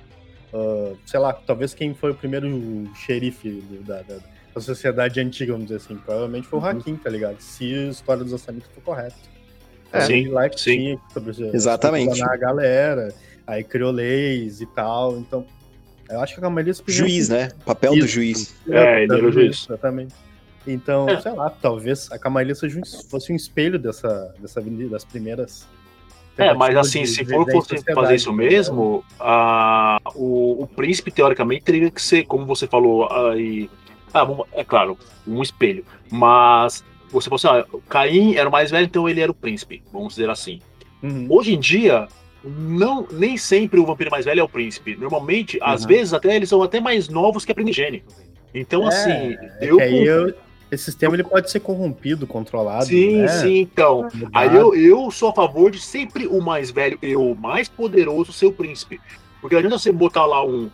Ah, 0.55 0.95
sei 1.05 1.19
lá, 1.21 1.33
talvez 1.33 1.75
quem 1.75 1.95
foi 1.95 2.13
o 2.13 2.15
primeiro 2.15 2.49
xerife 2.95 3.61
da, 3.85 4.03
da- 4.03 4.21
da 4.59 4.65
sociedade 4.65 5.21
antiga, 5.21 5.53
vamos 5.53 5.69
dizer 5.69 5.77
assim. 5.85 5.97
Provavelmente 5.97 6.47
foi 6.47 6.59
o 6.59 6.65
Hakim, 6.65 6.97
tá 6.97 7.11
ligado? 7.11 7.41
Se 7.41 7.75
a 7.75 7.89
história 7.91 8.23
dos 8.25 8.33
orçamentos 8.33 8.69
for 8.75 8.83
correta. 8.83 9.15
É, 9.93 10.01
sim, 10.03 10.29
lá 10.29 10.49
que 10.49 10.61
sim. 10.61 10.99
sobre- 11.13 11.33
Exatamente. 11.55 12.23
a 12.23 12.37
galera, 12.37 13.15
aí 13.47 13.65
criou 13.65 13.91
leis 13.91 14.61
e 14.61 14.67
tal. 14.67 15.17
Então, 15.19 15.47
eu 16.11 16.21
acho 16.21 16.35
que 16.35 16.41
a 16.41 16.43
se 16.75 16.83
Juiz, 16.93 17.29
né? 17.29 17.51
Papel 17.65 17.93
do 17.93 17.99
Isso. 17.99 18.09
juiz. 18.09 18.55
É, 18.69 19.03
ele 19.05 19.13
era 19.15 19.27
o 19.27 19.33
juiz. 19.33 19.65
Exatamente. 19.67 20.15
Então, 20.67 21.09
É. 21.09 21.19
sei 21.21 21.33
lá, 21.33 21.49
talvez 21.49 22.11
a 22.13 22.19
um- 22.79 23.09
fosse 23.09 23.33
um 23.33 23.37
espelho 23.37 23.79
dessa, 23.79 24.35
dessa 24.39 24.61
avenida, 24.61 24.91
das 24.91 25.05
primeiras. 25.05 25.67
É, 26.37 26.55
mas 26.55 26.77
assim, 26.77 27.03
de 27.03 27.09
se 27.09 27.25
for 27.25 27.45
fazer 27.95 28.15
isso 28.15 28.33
mesmo, 28.33 29.03
a, 29.19 29.99
o, 30.15 30.63
o 30.63 30.67
príncipe, 30.69 31.11
teoricamente, 31.11 31.65
teria 31.65 31.91
que 31.91 32.01
ser, 32.01 32.25
como 32.27 32.47
você 32.47 32.67
falou 32.67 33.11
aí. 33.11 33.69
Ah, 34.13 34.27
é 34.53 34.65
claro, 34.65 34.97
um 35.27 35.43
espelho. 35.43 35.85
Mas 36.11 36.85
você 37.11 37.29
falou 37.29 37.37
assim: 37.37 37.49
ah, 37.49 37.77
o 37.77 37.81
Caim 37.83 38.35
era 38.35 38.49
o 38.49 38.53
mais 38.53 38.71
velho, 38.71 38.87
então 38.87 39.09
ele 39.09 39.21
era 39.21 39.31
o 39.31 39.35
príncipe, 39.35 39.83
vamos 39.93 40.15
dizer 40.15 40.31
assim. 40.31 40.61
Uhum. 41.03 41.27
Hoje 41.31 41.55
em 41.55 41.61
dia, 41.61 42.09
não, 42.45 43.07
nem 43.13 43.37
sempre 43.37 43.79
o 43.81 43.87
vampiro 43.87 44.11
mais 44.11 44.25
velho 44.25 44.41
é 44.41 44.43
o 44.45 44.49
príncipe. 44.49 44.97
Normalmente, 44.97 45.59
às 45.63 45.83
Uhum. 45.83 45.89
vezes, 45.89 46.13
até 46.15 46.35
eles 46.35 46.49
são 46.49 46.63
até 46.63 46.81
mais 46.81 47.09
novos 47.09 47.45
que 47.45 47.53
a 47.53 47.55
primigênio. 47.55 48.03
Então, 48.55 48.85
É, 48.85 48.89
assim, 48.89 49.11
é 49.11 49.59
eu. 49.61 49.79
eu, 49.81 50.35
esse 50.71 50.85
sistema 50.85 51.15
ele 51.15 51.25
pode 51.25 51.51
ser 51.51 51.61
corrompido, 51.61 52.27
controlado. 52.27 52.87
Sim, 52.87 53.19
né? 53.23 53.29
sim, 53.29 53.59
então. 53.61 54.09
Mudado. 54.15 54.31
Aí 54.35 54.55
eu, 54.55 54.75
eu 54.75 55.11
sou 55.11 55.31
a 55.31 55.33
favor 55.33 55.71
de 55.71 55.81
sempre 55.81 56.27
o 56.27 56.41
mais 56.41 56.71
velho 56.71 56.99
e 57.03 57.15
o 57.17 57.35
mais 57.35 57.69
poderoso 57.69 58.33
ser 58.33 58.47
o 58.47 58.53
príncipe. 58.53 59.01
Porque 59.41 59.55
não 59.55 59.61
adianta 59.61 59.79
você 59.79 59.93
botar 59.93 60.27
lá 60.27 60.45
um. 60.45 60.69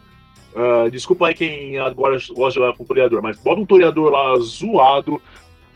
Ah, 0.55 0.89
desculpa 0.89 1.29
aí 1.29 1.35
quem 1.35 1.79
agora 1.79 2.17
gosta 2.31 2.49
de 2.49 2.55
jogar 2.55 2.77
com 2.77 2.85
toreador, 2.85 3.23
mas 3.23 3.39
bota 3.39 3.61
um 3.61 3.67
toreador 3.67 4.11
lá 4.11 4.39
zoado, 4.39 5.21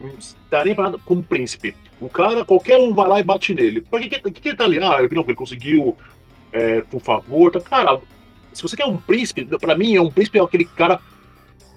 não 0.00 0.12
tá 0.48 0.64
nem 0.64 0.74
pra, 0.74 0.92
como 1.04 1.22
príncipe. 1.22 1.74
O 2.00 2.08
cara, 2.08 2.44
qualquer 2.44 2.78
um 2.78 2.94
vai 2.94 3.08
lá 3.08 3.20
e 3.20 3.24
bate 3.24 3.52
nele. 3.52 3.80
Por 3.80 4.00
que, 4.00 4.08
que, 4.08 4.30
que 4.30 4.48
ele 4.48 4.56
tá 4.56 4.64
ali? 4.64 4.78
Ah, 4.78 4.98
não, 5.10 5.24
ele 5.24 5.34
conseguiu, 5.34 5.96
é, 6.52 6.80
por 6.82 7.00
favor. 7.00 7.50
Tá, 7.50 7.60
cara, 7.60 8.00
se 8.52 8.62
você 8.62 8.76
quer 8.76 8.86
um 8.86 8.96
príncipe, 8.96 9.44
pra 9.58 9.76
mim, 9.76 9.96
é 9.96 10.00
um 10.00 10.10
príncipe 10.10 10.38
é 10.38 10.42
aquele 10.42 10.64
cara 10.64 11.00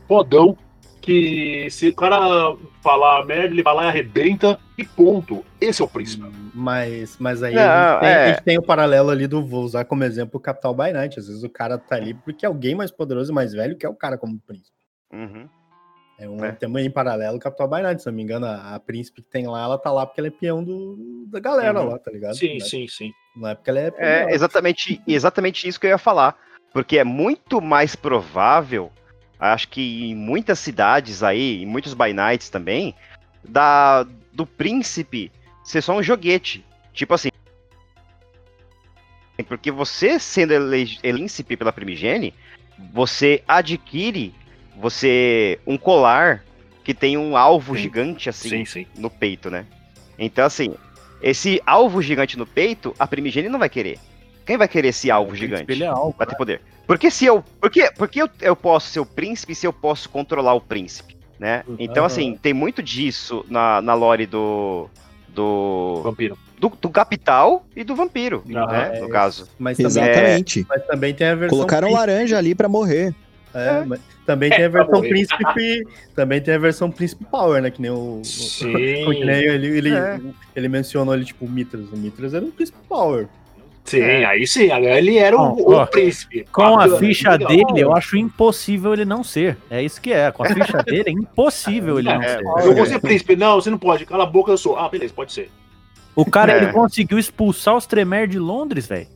fodão 0.08 0.56
que 1.02 1.68
se 1.70 1.90
o 1.90 1.96
cara 1.96 2.56
falar 2.82 3.26
merda, 3.26 3.54
ele 3.54 3.64
vai 3.64 3.74
lá 3.74 3.86
e 3.86 3.88
arrebenta 3.90 4.60
e 4.78 4.86
ponto. 4.86 5.44
Esse 5.60 5.82
é 5.82 5.86
o 5.86 5.88
príncipe. 5.88 6.24
Mas, 6.54 7.18
mas 7.20 7.42
aí 7.44 7.54
Não, 7.56 7.62
a, 7.62 7.92
gente 7.94 8.00
tem, 8.02 8.10
é. 8.10 8.24
a 8.24 8.28
gente 8.30 8.44
tem 8.44 8.58
o 8.60 8.64
paralelo 8.64 9.10
ali 9.10 9.26
do, 9.28 9.44
vou 9.46 9.64
usar 9.64 9.84
como 9.86 10.04
exemplo 10.04 10.38
o 10.38 10.42
Capital 10.42 10.74
by 10.74 10.92
Night. 10.94 11.20
Às 11.20 11.28
vezes 11.28 11.44
o 11.44 11.50
cara 11.50 11.78
tá 11.78 11.96
ali 11.96 12.14
porque 12.14 12.46
alguém 12.46 12.76
mais 12.76 12.92
poderoso 12.92 13.32
e 13.32 13.36
mais 13.36 13.52
velho 13.54 13.76
quer 13.78 13.90
o 13.90 13.96
cara 13.96 14.18
como 14.18 14.40
príncipe. 14.40 14.78
Uhum. 15.12 15.50
É 16.20 16.30
um 16.30 16.46
É. 16.46 16.52
também 16.52 16.86
em 16.86 16.92
paralelo 16.92 17.38
o 17.38 17.40
Capital 17.40 17.68
by 17.68 17.82
Night. 17.82 18.02
Se 18.02 18.08
não 18.08 18.14
me 18.14 18.22
engano, 18.22 18.46
a, 18.46 18.76
a 18.76 18.80
príncipe 18.80 19.22
que 19.24 19.30
tem 19.30 19.48
lá, 19.48 19.64
ela 19.64 19.78
tá 19.78 19.92
lá 19.92 20.06
porque 20.06 20.22
ela 20.22 20.28
é 20.28 20.32
peão 20.32 20.64
do, 20.64 21.26
da 21.32 21.40
galera 21.40 21.82
Uhum. 21.82 21.90
lá, 21.90 21.98
tá 22.00 22.12
ligado? 22.12 22.36
Sim, 22.38 22.58
Não 22.60 22.66
é- 22.66 22.70
sim, 22.70 22.88
sim. 22.88 23.12
Não 23.36 23.48
é 23.50 23.56
porque 23.56 23.70
ela 23.70 23.80
é 23.80 23.88
É 23.88 23.92
poderosa. 23.92 24.32
exatamente, 24.36 25.02
exatamente 25.08 25.68
isso 25.68 25.80
que 25.80 25.88
eu 25.88 25.92
ia 25.92 25.98
falar. 25.98 26.36
Porque 26.74 26.98
é 26.98 27.04
muito 27.04 27.60
mais 27.60 27.96
provável, 27.96 28.92
acho 29.42 29.68
que 29.70 30.12
em 30.12 30.16
muitas 30.16 30.60
cidades 30.60 31.24
aí, 31.24 31.64
em 31.64 31.66
muitos 31.66 31.96
by 31.96 32.14
nights 32.14 32.50
também, 32.50 32.94
da, 33.44 34.06
do 34.32 34.46
príncipe 34.46 35.32
ser 35.64 35.82
só 35.82 35.98
um 35.98 36.04
joguete. 36.04 36.64
Tipo 36.94 37.16
assim. 37.16 37.30
Porque 39.48 39.72
você 39.72 40.20
sendo 40.20 40.54
príncipe 41.02 41.58
pela 41.58 41.74
primigene, 41.74 42.34
você 42.94 43.44
adquire 43.48 44.36
você 44.78 45.60
um 45.66 45.78
colar 45.78 46.44
que 46.84 46.94
tem 46.94 47.18
um 47.18 47.36
alvo 47.36 47.76
Sim. 47.76 47.82
gigante 47.82 48.30
assim 48.30 48.50
Sim, 48.50 48.66
sim. 48.66 48.88
no 48.96 49.10
peito, 49.10 49.50
né? 49.50 49.66
Então, 50.18 50.46
assim, 50.46 50.76
esse 51.22 51.62
alvo 51.66 52.02
gigante 52.02 52.38
no 52.38 52.46
peito, 52.46 52.96
a 53.00 53.08
primigênia 53.08 53.50
não 53.50 53.60
vai 53.60 53.70
querer. 53.70 53.98
Quem 54.52 54.58
vai 54.58 54.68
querer 54.68 54.90
esse 54.90 55.10
alvo 55.10 55.34
gigante? 55.34 55.64
Ele 55.72 55.86
é 55.86 55.88
algo. 55.88 56.14
Vai 56.18 56.28
ter 56.28 56.36
poder. 56.36 56.60
Porque 56.86 57.10
se 57.10 57.24
eu. 57.26 57.42
Porque, 57.62 57.90
porque 57.98 58.22
eu, 58.22 58.30
eu 58.42 58.54
posso 58.54 58.90
ser 58.90 59.00
o 59.00 59.06
príncipe 59.06 59.56
se 59.56 59.66
eu 59.66 59.72
posso 59.72 60.10
controlar 60.10 60.54
o 60.56 60.60
príncipe, 60.60 61.16
né? 61.40 61.64
Então, 61.80 62.04
assim, 62.04 62.38
tem 62.42 62.54
muito 62.54 62.84
disso 62.84 63.46
na, 63.50 63.82
na 63.82 63.94
lore 63.94 64.26
do. 64.26 64.90
Do, 65.30 66.02
Vampiro. 66.04 66.38
do. 66.60 66.68
do 66.82 66.90
capital 66.90 67.66
e 67.74 67.86
do 67.86 67.96
vampiro, 67.96 68.44
Aham. 68.54 68.68
né? 68.68 69.00
No 69.00 69.06
É, 69.08 69.10
caso. 69.10 69.48
Mas 69.58 69.78
também, 69.78 70.04
Exatamente. 70.04 70.66
mas 70.68 70.86
também 70.86 71.14
tem 71.14 71.28
a 71.28 71.36
versão. 71.36 71.58
Colocaram 71.58 71.88
príncipe, 71.88 72.08
laranja 72.12 72.38
ali 72.38 72.54
pra 72.54 72.68
morrer. 72.68 73.16
é, 73.54 73.86
mas 73.86 74.02
também 74.26 74.50
tem 74.50 74.64
É, 74.64 74.66
a 74.66 74.70
pra 74.70 74.84
versão 74.84 75.00
príncipe. 75.02 75.88
Também 76.14 76.42
tem 76.42 76.54
a 76.54 76.58
versão 76.58 76.92
príncipe 76.92 77.24
Power, 77.24 77.62
né? 77.62 77.72
Que 77.72 77.82
nem 77.82 77.92
o. 77.92 78.20
o- 78.20 78.26
Sim. 78.26 78.74
que 79.16 79.24
nem 79.24 79.44
ele, 79.46 79.68
ele, 79.78 79.96
É. 79.96 80.20
ele 80.54 80.68
mencionou 80.68 81.14
ali, 81.14 81.24
tipo, 81.24 81.46
o 81.46 81.50
Mitras. 81.50 81.86
O 81.90 81.96
Mitras 81.96 82.34
era 82.34 82.44
um 82.44 82.52
príncipe 82.52 82.78
Power. 82.90 83.30
Sim, 83.84 84.02
aí 84.24 84.46
sim. 84.48 84.70
Agora 84.72 84.98
ele 84.98 85.18
era 85.18 85.36
o, 85.36 85.42
Ó, 85.42 85.80
ó, 85.80 85.84
o 85.84 85.88
príncipe. 85.88 86.46
Com 86.52 86.80
a 86.80 86.98
ficha 86.98 87.32
legal. 87.32 87.48
dele, 87.50 87.80
eu 87.82 87.94
acho 87.96 88.16
impossível 88.16 88.94
ele 88.94 89.06
não 89.06 89.24
ser. 89.24 89.58
É 89.70 89.82
isso 89.82 90.00
que 90.00 90.14
é. 90.14 90.32
Com 90.32 90.44
a 90.44 90.48
ficha 90.50 90.82
dele, 90.86 91.04
é 91.08 91.12
impossível 91.12 92.00
ele 92.00 92.08
não 92.08 92.22
É, 92.22 92.38
ser. 92.38 92.44
Eu 92.68 92.76
vou 92.76 92.86
ser 92.86 93.00
príncipe. 93.00 93.36
Não, 93.36 93.56
você 93.56 93.70
não 93.70 93.78
pode. 93.78 94.06
Cala 94.06 94.24
a 94.24 94.28
boca, 94.28 94.52
eu 94.52 94.58
sou. 94.58 94.78
Ah, 94.78 94.88
beleza, 94.88 95.14
pode 95.14 95.34
ser. 95.34 95.50
O 96.16 96.24
cara, 96.26 96.54
É. 96.54 96.58
ele 96.58 96.72
conseguiu 96.74 97.18
expulsar 97.18 97.76
os 97.76 97.86
Tremere 97.86 98.28
de 98.28 98.40
Londres, 98.40 98.86
velho. 98.88 99.08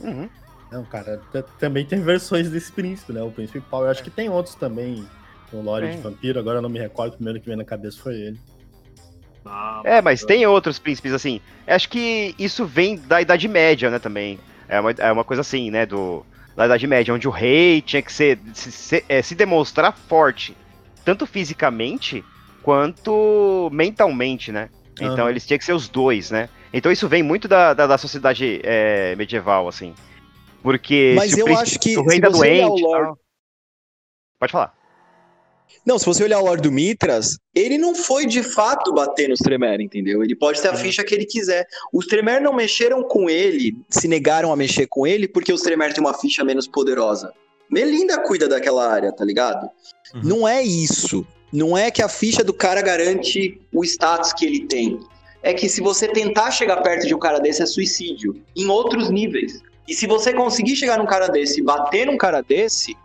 Uhum. 0.00 0.28
Não, 0.70 0.84
cara, 0.84 1.20
também 1.58 1.84
tem 1.84 2.00
versões 2.00 2.48
desse 2.50 2.72
príncipe, 2.72 3.12
né? 3.12 3.22
O 3.22 3.30
príncipe 3.30 3.60
Power. 3.60 3.90
Acho 3.90 4.02
que 4.02 4.10
tem 4.10 4.30
outros 4.30 4.54
também 4.54 5.04
no 5.52 5.60
lore 5.60 5.90
de 5.90 5.96
vampiro. 5.98 6.38
Agora 6.38 6.58
eu 6.58 6.62
não 6.62 6.68
me 6.70 6.78
recordo. 6.78 7.12
O 7.12 7.16
primeiro 7.16 7.40
que 7.40 7.46
veio 7.46 7.58
na 7.58 7.64
cabeça 7.64 7.98
foi 8.02 8.14
ele. 8.14 8.40
Ah, 9.44 9.82
É, 9.84 10.00
mas 10.00 10.24
tem 10.24 10.46
outros 10.46 10.78
príncipes 10.78 11.12
assim. 11.12 11.40
Acho 11.66 11.88
que 11.88 12.34
isso 12.38 12.64
vem 12.64 12.96
da 12.96 13.20
Idade 13.20 13.48
Média, 13.48 13.90
né, 13.90 13.98
também. 13.98 14.38
É 14.68 14.80
uma, 14.80 14.90
é 14.92 15.12
uma 15.12 15.24
coisa 15.24 15.40
assim, 15.40 15.70
né, 15.70 15.84
do, 15.84 16.24
da 16.56 16.66
Idade 16.66 16.86
Média, 16.86 17.12
onde 17.12 17.26
o 17.28 17.30
rei 17.32 17.82
tinha 17.82 18.02
que 18.02 18.12
ser, 18.12 18.38
se, 18.54 18.70
se- 18.70 19.04
é, 19.08 19.20
se 19.22 19.34
demonstrar 19.34 19.92
forte, 19.92 20.56
tanto 21.04 21.26
fisicamente 21.26 22.24
quanto 22.62 23.68
mentalmente, 23.72 24.52
né? 24.52 24.68
Então 25.00 25.24
Aham. 25.24 25.30
eles 25.30 25.44
tinham 25.46 25.58
que 25.58 25.64
ser 25.64 25.72
os 25.72 25.88
dois, 25.88 26.30
né? 26.30 26.48
Então 26.72 26.92
isso 26.92 27.08
vem 27.08 27.22
muito 27.22 27.48
da, 27.48 27.74
da, 27.74 27.86
da 27.86 27.98
sociedade 27.98 28.60
é, 28.62 29.16
medieval, 29.16 29.66
assim. 29.68 29.94
Porque. 30.62 31.14
Mas 31.18 31.30
se 31.32 31.34
o 31.34 31.38
eu 31.38 31.44
príncipe- 31.46 31.70
acho 31.70 31.78
que 31.80 31.90
se 31.90 31.98
o 31.98 32.04
rei 32.04 32.14
se 32.16 32.20
tá 32.20 32.28
doente. 32.28 32.82
lore- 32.82 33.14
Pode 34.38 34.52
falar. 34.52 34.74
Não, 35.84 35.98
se 35.98 36.06
você 36.06 36.22
olhar 36.22 36.38
o 36.38 36.44
lore 36.44 36.60
do 36.60 36.70
Mitras, 36.70 37.38
ele 37.54 37.76
não 37.76 37.94
foi 37.94 38.26
de 38.26 38.42
fato 38.42 38.92
bater 38.92 39.28
nos 39.28 39.40
Tremere, 39.40 39.82
entendeu? 39.82 40.22
Ele 40.22 40.34
pode 40.34 40.62
ter 40.62 40.68
a 40.68 40.76
ficha 40.76 41.02
que 41.02 41.14
ele 41.14 41.26
quiser. 41.26 41.66
Os 41.92 42.06
Tremere 42.06 42.42
não 42.42 42.52
mexeram 42.52 43.02
com 43.02 43.28
ele, 43.28 43.76
se 43.90 44.06
negaram 44.06 44.52
a 44.52 44.56
mexer 44.56 44.86
com 44.86 45.06
ele 45.06 45.26
porque 45.26 45.52
os 45.52 45.62
Tremere 45.62 45.92
têm 45.92 46.04
uma 46.04 46.14
ficha 46.14 46.44
menos 46.44 46.68
poderosa. 46.68 47.32
Melinda 47.68 48.18
cuida 48.18 48.48
daquela 48.48 48.92
área, 48.92 49.10
tá 49.12 49.24
ligado? 49.24 49.68
Uhum. 50.14 50.20
Não 50.22 50.48
é 50.48 50.62
isso. 50.62 51.26
Não 51.52 51.76
é 51.76 51.90
que 51.90 52.02
a 52.02 52.08
ficha 52.08 52.44
do 52.44 52.52
cara 52.52 52.80
garante 52.80 53.60
o 53.72 53.84
status 53.84 54.32
que 54.32 54.46
ele 54.46 54.66
tem. 54.66 55.00
É 55.42 55.52
que 55.52 55.68
se 55.68 55.80
você 55.80 56.06
tentar 56.06 56.50
chegar 56.50 56.76
perto 56.82 57.06
de 57.06 57.14
um 57.14 57.18
cara 57.18 57.38
desse 57.38 57.62
é 57.62 57.66
suicídio. 57.66 58.40
Em 58.56 58.68
outros 58.68 59.10
níveis. 59.10 59.60
E 59.88 59.94
se 59.94 60.06
você 60.06 60.32
conseguir 60.32 60.76
chegar 60.76 60.98
num 60.98 61.06
cara 61.06 61.28
desse 61.28 61.60
e 61.60 61.62
bater 61.62 62.06
num 62.06 62.16
cara 62.16 62.40
desse, 62.40 62.96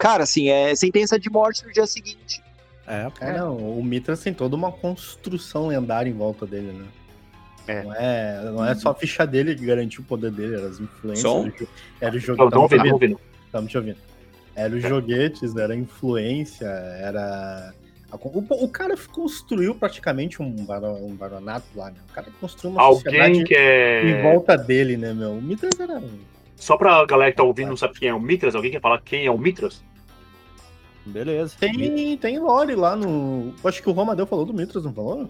cara, 0.00 0.24
assim, 0.24 0.48
é 0.48 0.74
sentença 0.74 1.18
de 1.18 1.30
morte 1.30 1.64
no 1.64 1.72
dia 1.72 1.86
seguinte. 1.86 2.42
É, 2.86 3.06
É, 3.20 3.38
não, 3.38 3.56
o 3.56 3.84
Mitras 3.84 4.20
tem 4.20 4.34
toda 4.34 4.56
uma 4.56 4.72
construção 4.72 5.68
lendária 5.68 6.10
em 6.10 6.14
volta 6.14 6.44
dele, 6.46 6.72
né? 6.72 6.86
É. 7.68 7.82
Não, 7.84 7.94
é, 7.94 8.42
não 8.50 8.64
é 8.66 8.74
só 8.74 8.90
a 8.90 8.94
ficha 8.94 9.24
dele 9.26 9.54
que 9.54 9.64
garantiu 9.64 10.00
o 10.00 10.04
poder 10.04 10.32
dele, 10.32 10.56
eram 10.56 10.66
as 10.66 10.80
influências. 10.80 11.20
Som? 11.22 11.42
Era 11.46 11.48
o 11.54 11.58
jo- 11.58 11.68
Era 12.00 12.16
o 12.16 12.18
jogo. 12.18 12.42
Não, 12.44 12.50
não 12.50 12.62
ouvindo. 12.62 13.20
Estamos 13.46 13.70
te 13.70 13.76
ouvindo. 13.78 13.98
Era 14.56 14.74
os 14.74 14.82
joguetes, 14.82 15.54
era 15.54 15.72
a 15.72 15.76
influência, 15.76 16.64
era. 16.66 17.72
a 18.10 18.16
O, 18.16 18.64
o 18.64 18.68
cara 18.68 18.96
construiu 19.12 19.74
praticamente 19.74 20.42
um, 20.42 20.50
baro- 20.64 20.96
um 21.04 21.14
baronato 21.14 21.66
lá, 21.76 21.90
né? 21.90 21.98
O 22.10 22.12
cara 22.12 22.26
construiu 22.40 22.72
uma 22.74 22.82
Alguém 22.82 23.02
sociedade 23.04 23.44
que 23.44 23.54
em 23.54 24.12
é. 24.14 24.22
volta 24.22 24.56
dele, 24.56 24.96
né, 24.96 25.12
meu? 25.14 25.32
O 25.32 25.42
Mitras 25.42 25.78
era. 25.78 26.02
Só 26.56 26.76
pra 26.76 27.06
galera 27.06 27.30
que 27.30 27.36
tá 27.36 27.44
ouvindo 27.44 27.68
não 27.68 27.76
sabe 27.76 27.98
quem 28.00 28.08
é 28.08 28.14
o 28.14 28.18
Mitras, 28.20 28.54
alguém 28.56 28.72
quer 28.72 28.80
falar 28.80 29.00
quem 29.00 29.26
é 29.26 29.30
o 29.30 29.38
Mitras? 29.38 29.82
Beleza. 31.10 31.54
Tem, 31.58 32.16
tem 32.16 32.38
lore 32.38 32.74
lá 32.74 32.96
no. 32.96 33.52
Acho 33.64 33.82
que 33.82 33.88
o 33.88 33.92
Romadeu 33.92 34.26
falou 34.26 34.44
do 34.44 34.54
Mitras, 34.54 34.84
não 34.84 34.92
falou? 34.92 35.28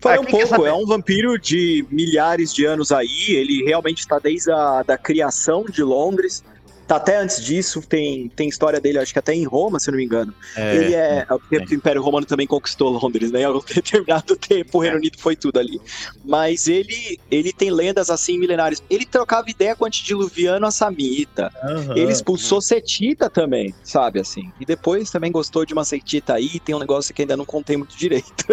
Falei 0.00 0.18
Ah, 0.18 0.20
um 0.20 0.24
pouco, 0.24 0.66
é 0.66 0.72
um 0.72 0.86
vampiro 0.86 1.38
de 1.38 1.84
milhares 1.90 2.52
de 2.54 2.64
anos 2.64 2.90
aí, 2.90 3.26
ele 3.28 3.62
realmente 3.64 3.98
está 3.98 4.18
desde 4.18 4.50
a 4.50 4.82
da 4.82 4.96
criação 4.96 5.64
de 5.64 5.82
Londres, 5.82 6.42
tá 6.90 6.96
até 6.96 7.18
antes 7.18 7.40
disso, 7.44 7.80
tem, 7.82 8.28
tem 8.30 8.48
história 8.48 8.80
dele, 8.80 8.98
acho 8.98 9.12
que 9.12 9.18
até 9.20 9.32
em 9.32 9.44
Roma, 9.44 9.78
se 9.78 9.88
eu 9.88 9.92
não 9.92 9.98
me 9.98 10.04
engano. 10.04 10.34
ele 10.56 10.92
é, 10.92 11.24
porque 11.24 11.56
o 11.56 11.74
Império 11.74 12.02
Romano 12.02 12.26
também 12.26 12.48
conquistou 12.48 12.88
Londres, 12.90 13.30
né, 13.30 13.42
em 13.42 13.44
algum 13.46 13.60
determinado 13.60 14.36
tempo, 14.36 14.78
o 14.78 14.80
Reino 14.80 14.96
Unido 14.96 15.16
foi 15.16 15.36
tudo 15.36 15.60
ali. 15.60 15.80
Mas 16.24 16.66
ele, 16.66 17.16
ele 17.30 17.52
tem 17.52 17.70
lendas 17.70 18.10
assim 18.10 18.38
milenares, 18.40 18.82
ele 18.90 19.06
trocava 19.06 19.48
ideia 19.48 19.76
com 19.76 19.84
o 19.84 19.86
antediluviano 19.86 20.66
a 20.66 20.72
Samita, 20.72 21.52
Aham. 21.62 21.94
ele 21.96 22.10
expulsou 22.10 22.60
Setita 22.60 23.30
também, 23.30 23.72
sabe, 23.84 24.18
assim, 24.18 24.52
e 24.58 24.66
depois 24.66 25.10
também 25.12 25.30
gostou 25.30 25.64
de 25.64 25.72
uma 25.72 25.84
Setita 25.84 26.34
aí, 26.34 26.58
tem 26.58 26.74
um 26.74 26.80
negócio 26.80 27.14
que 27.14 27.22
ainda 27.22 27.36
não 27.36 27.44
contei 27.44 27.76
muito 27.76 27.96
direito. 27.96 28.44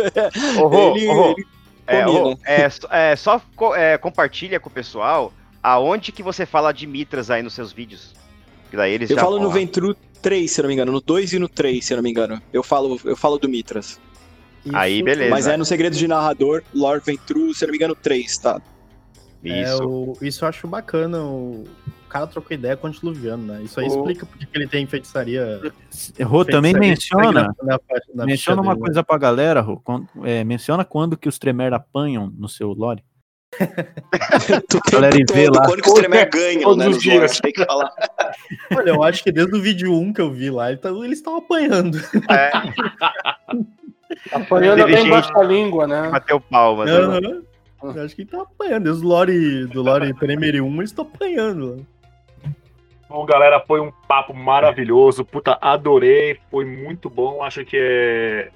Rô, 0.56 0.96
ele, 0.96 1.08
Rô, 1.08 1.32
ele 1.32 1.48
É, 1.88 2.06
ô, 2.06 2.30
né? 2.30 2.38
é, 2.46 2.70
só- 2.70 2.88
é, 2.92 3.16
só 3.16 3.42
co- 3.56 3.74
é, 3.76 3.98
compartilha 3.98 4.60
com 4.60 4.70
o 4.70 4.72
pessoal 4.72 5.34
aonde 5.64 6.12
que 6.12 6.22
você 6.22 6.46
fala 6.46 6.72
de 6.72 6.86
Mitras 6.86 7.32
aí 7.32 7.42
nos 7.42 7.54
seus 7.54 7.74
vídeos. 7.74 8.14
Que 8.70 8.78
daí 8.78 8.94
eles 8.94 9.10
Eu 9.10 9.16
já 9.16 9.22
falo 9.24 9.40
no 9.40 9.48
lá. 9.48 9.54
Ventru 9.54 9.96
3, 10.22 10.50
se 10.52 10.62
não 10.62 10.68
me 10.68 10.74
engano, 10.74 10.92
no 10.92 11.02
2 11.02 11.34
e 11.34 11.40
no 11.40 11.48
3, 11.48 11.84
se 11.86 11.96
não 11.96 12.04
me 12.04 12.10
engano. 12.10 12.42
Eu 12.52 12.64
falo, 12.64 13.00
eu 13.06 13.16
falo 13.16 13.38
do 13.38 13.48
Mitras. 13.48 14.00
Aí, 14.74 15.02
beleza. 15.02 15.30
Mas 15.30 15.48
é 15.48 15.56
no 15.56 15.64
Segredo 15.64 15.96
de 15.96 16.08
Narrador, 16.08 16.62
Lord 16.74 17.06
Ventru, 17.06 17.54
se 17.54 17.66
não 17.66 17.72
me 17.72 17.78
engano, 17.78 17.96
3, 17.96 18.38
tá? 18.38 18.62
É, 19.46 19.64
Isso. 19.64 19.84
o- 19.88 20.18
isso 20.22 20.44
eu 20.44 20.50
acho 20.50 20.68
bacana. 20.68 21.24
O, 21.24 21.64
o 21.64 22.10
cara 22.10 22.28
trocou 22.28 22.54
ideia 22.54 22.76
com 22.76 22.88
o 22.88 22.90
antediluviano, 22.90 23.46
né? 23.46 23.62
Isso 23.64 23.80
aí 23.80 23.86
O- 23.88 23.90
explica 23.90 24.26
porque 24.26 24.46
que 24.46 24.58
ele 24.58 24.68
tem 24.68 24.86
feitiçaria. 24.86 25.62
Rô 26.26 26.44
também 26.44 26.74
menciona. 26.74 27.54
na- 27.62 27.78
na- 27.78 27.80
na 28.14 28.26
Menciona 28.26 28.62
uma 28.62 28.74
dele, 28.74 28.82
né? 28.82 28.86
coisa 28.88 29.04
pra 29.04 29.18
galera, 29.18 29.62
Rô. 29.62 29.82
É, 30.24 30.44
menciona 30.44 30.84
quando 30.84 31.16
que 31.16 31.30
os 31.30 31.38
Tremere 31.40 31.76
apanham 31.76 32.34
no 32.38 32.50
seu 32.50 32.74
lore. 32.74 33.02
O 33.58 34.40
tempo 34.40 34.92
Galera, 34.92 35.18
vê 35.32 35.50
lá. 35.50 35.66
quando 35.66 35.82
que 35.82 35.90
os 35.90 35.96
Tremere 36.00 36.30
ganham, 36.30 36.62
Todos 36.64 36.78
né, 36.78 36.86
nos 36.86 37.00
dias. 37.00 37.40
Tem 37.40 37.52
que 37.52 37.66
falar. 37.66 37.92
Olha, 38.76 38.90
eu 38.90 39.04
acho 39.04 39.24
que 39.24 39.32
desde 39.32 39.56
o 39.56 39.62
vídeo 39.62 39.94
1 39.94 40.14
que 40.14 40.22
eu 40.22 40.32
vi 40.32 40.50
lá, 40.50 40.76
tá- 40.76 40.90
eles 40.90 41.20
estavam 41.20 41.40
apanhando. 41.40 41.98
É, 42.30 42.52
Apanhando 44.32 44.86
bem 44.86 45.06
embaixo 45.06 45.34
da 45.34 45.44
língua, 45.44 45.88
né? 45.88 46.10
Bateu 46.10 46.40
palma. 46.40 46.86
Uhum. 46.86 47.44
Eu 47.84 48.04
acho 48.04 48.16
que 48.16 48.24
ele 48.24 48.30
tá 48.30 48.42
apanhando. 48.42 48.88
Os 48.88 49.02
lore 49.02 49.66
do 49.68 49.82
Lore 49.82 50.14
Premier 50.14 50.62
1 50.62 50.76
eles 50.78 50.90
estão 50.90 51.06
apanhando. 51.06 51.86
Bom, 53.10 53.26
galera, 53.26 53.60
foi 53.60 53.80
um 53.80 53.92
papo 54.08 54.34
maravilhoso. 54.34 55.24
Puta, 55.24 55.58
adorei. 55.62 56.40
Foi 56.50 56.66
muito 56.66 57.10
bom. 57.10 57.44
Acho 57.44 57.64
que 57.64 57.78
é... 57.80 58.50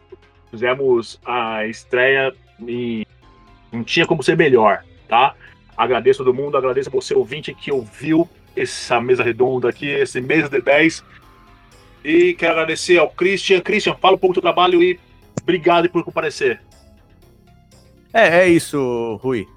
fizemos 0.49 1.19
a 1.25 1.65
estreia 1.65 2.33
e 2.67 3.05
não 3.71 3.83
tinha 3.83 4.05
como 4.05 4.23
ser 4.23 4.35
melhor, 4.37 4.83
tá? 5.07 5.35
Agradeço 5.77 6.23
todo 6.23 6.33
mundo, 6.33 6.57
agradeço 6.57 6.91
você 6.91 7.13
ouvinte 7.13 7.53
que 7.53 7.71
ouviu 7.71 8.29
essa 8.55 8.99
mesa 8.99 9.23
redonda 9.23 9.69
aqui, 9.69 9.87
esse 9.87 10.19
mês 10.19 10.49
de 10.49 10.61
10. 10.61 11.03
E 12.03 12.33
quero 12.33 12.53
agradecer 12.53 12.97
ao 12.97 13.09
Christian. 13.09 13.61
Christian, 13.61 13.95
fala 13.95 14.15
um 14.15 14.19
pouco 14.19 14.33
do 14.33 14.35
seu 14.37 14.41
trabalho 14.41 14.81
e 14.81 14.99
obrigado 15.41 15.89
por 15.89 16.03
comparecer. 16.03 16.61
É, 18.13 18.41
é 18.41 18.49
isso, 18.49 19.19
Rui. 19.21 19.47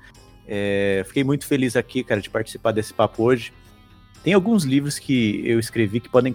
É, 0.47 1.03
fiquei 1.07 1.25
muito 1.25 1.47
feliz 1.47 1.75
aqui, 1.75 2.05
cara, 2.05 2.21
de 2.21 2.31
participar 2.31 2.73
desse 2.73 2.93
papo 2.93 3.23
hoje. 3.23 3.53
Tem 4.23 4.33
alguns 4.33 4.65
livros 4.65 4.99
que 4.99 5.43
eu 5.47 5.59
escrevi 5.59 6.01
que 6.01 6.09
podem 6.09 6.33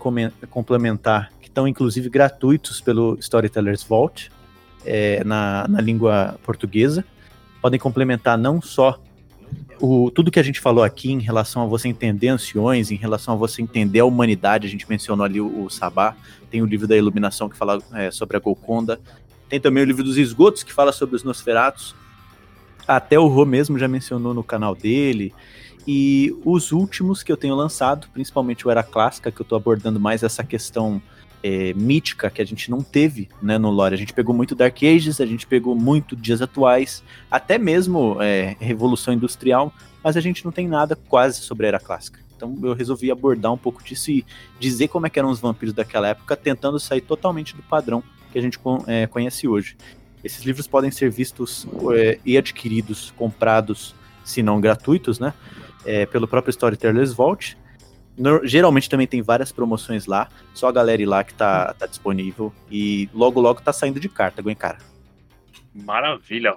complementar, 0.50 1.32
que 1.42 1.48
estão 1.48 1.68
inclusive 1.68 2.10
gratuitos 2.10 2.82
pelo 2.82 3.18
Storytellers 3.20 3.84
Vault, 3.84 4.32
é, 4.86 5.24
na, 5.24 5.68
na 5.68 5.82
língua 5.82 6.40
portuguesa. 6.44 7.04
Podem 7.62 7.80
complementar 7.80 8.38
não 8.38 8.62
só 8.62 9.00
o, 9.80 10.12
tudo 10.12 10.32
que 10.32 10.40
a 10.40 10.44
gente 10.44 10.60
falou 10.60 10.84
aqui 10.84 11.12
em 11.12 11.20
relação 11.20 11.64
a 11.64 11.66
você 11.66 11.88
entender 11.88 12.28
anciões, 12.28 12.92
em 12.92 12.96
relação 12.96 13.34
a 13.34 13.38
você 13.38 13.62
entender 13.62 14.00
a 14.00 14.06
humanidade, 14.06 14.68
a 14.68 14.70
gente 14.70 14.88
mencionou 14.90 15.26
ali 15.26 15.40
o, 15.40 15.64
o 15.64 15.70
Sabá, 15.70 16.16
tem 16.52 16.62
o 16.62 16.66
livro 16.66 16.88
da 16.88 16.98
Iluminação 16.98 17.50
que 17.50 17.58
fala 17.58 17.82
é, 17.94 18.12
sobre 18.12 18.36
a 18.36 18.40
Golconda, 18.40 19.00
tem 19.48 19.60
também 19.60 19.84
o 19.84 19.86
livro 19.86 20.04
dos 20.04 20.18
esgotos 20.18 20.64
que 20.64 20.74
fala 20.74 20.92
sobre 20.92 21.16
os 21.16 21.24
Nosferatos, 21.24 21.96
até 22.88 23.20
o 23.20 23.28
Rô 23.28 23.46
mesmo 23.46 23.78
já 23.78 23.88
mencionou 23.88 24.34
no 24.34 24.44
canal 24.44 24.76
dele. 24.76 25.34
E 25.88 26.36
os 26.44 26.72
últimos 26.72 27.24
que 27.24 27.32
eu 27.32 27.38
tenho 27.38 27.56
lançado, 27.56 28.08
principalmente 28.14 28.68
o 28.68 28.72
Era 28.72 28.84
Clássica, 28.84 29.32
que 29.32 29.42
eu 29.42 29.46
tô 29.46 29.56
abordando 29.56 30.00
mais 30.00 30.24
essa 30.24 30.44
questão 30.44 31.02
é, 31.44 31.74
mítica 31.74 32.30
que 32.30 32.42
a 32.42 32.46
gente 32.46 32.70
não 32.70 32.82
teve 32.82 33.30
né, 33.42 33.58
no 33.58 33.70
lore. 33.70 33.96
A 33.96 33.98
gente 33.98 34.14
pegou 34.14 34.36
muito 34.36 34.56
Dark 34.56 34.78
Ages, 34.84 35.22
a 35.22 35.26
gente 35.26 35.48
pegou 35.48 35.76
muito 35.76 36.16
dias 36.16 36.42
atuais, 36.42 37.04
até 37.30 37.58
mesmo 37.58 38.18
é, 38.22 38.56
Revolução 38.60 39.14
Industrial, 39.14 39.74
mas 40.04 40.18
a 40.18 40.22
gente 40.22 40.44
não 40.46 40.52
tem 40.52 40.68
nada 40.68 40.96
quase 40.96 41.42
sobre 41.42 41.66
a 41.66 41.70
Era 41.70 41.80
Clássica. 41.80 42.20
Então 42.36 42.58
eu 42.64 42.74
resolvi 42.74 43.12
abordar 43.12 43.52
um 43.52 43.58
pouco 43.58 43.84
disso 43.84 44.12
e 44.12 44.26
dizer 44.60 44.88
como 44.88 45.06
é 45.06 45.10
que 45.10 45.20
eram 45.20 45.30
os 45.30 45.40
vampiros 45.40 45.74
daquela 45.74 46.08
época, 46.08 46.38
tentando 46.38 46.80
sair 46.80 47.02
totalmente 47.02 47.56
do 47.56 47.62
padrão 47.62 48.02
que 48.32 48.40
a 48.40 48.42
gente 48.42 48.58
é, 48.88 49.08
conhece 49.08 49.48
hoje. 49.48 49.76
Esses 50.24 50.44
livros 50.44 50.68
podem 50.68 50.92
ser 50.92 51.10
vistos 51.10 51.68
é, 51.94 52.20
e 52.26 52.38
adquiridos, 52.38 53.14
comprados, 53.18 53.96
se 54.24 54.44
não 54.44 54.60
gratuitos, 54.62 55.20
né? 55.20 55.34
É, 55.86 56.06
pelo 56.06 56.28
próprio 56.28 56.52
Storytellers 56.52 57.14
Vault. 57.14 57.58
No, 58.20 58.46
geralmente 58.46 58.90
também 58.90 59.08
tem 59.08 59.22
várias 59.22 59.52
promoções 59.52 60.06
lá, 60.06 60.28
só 60.54 60.68
a 60.68 60.72
galera 60.74 61.02
ir 61.02 61.06
lá 61.06 61.24
que 61.24 61.34
tá, 61.34 61.74
tá 61.74 61.88
disponível. 61.88 62.54
E 62.70 63.10
logo, 63.14 63.40
logo 63.40 63.62
tá 63.62 63.72
saindo 63.72 64.00
de 64.00 64.10
carta, 64.10 64.44
cara. 64.56 64.78
Maravilha. 65.74 66.56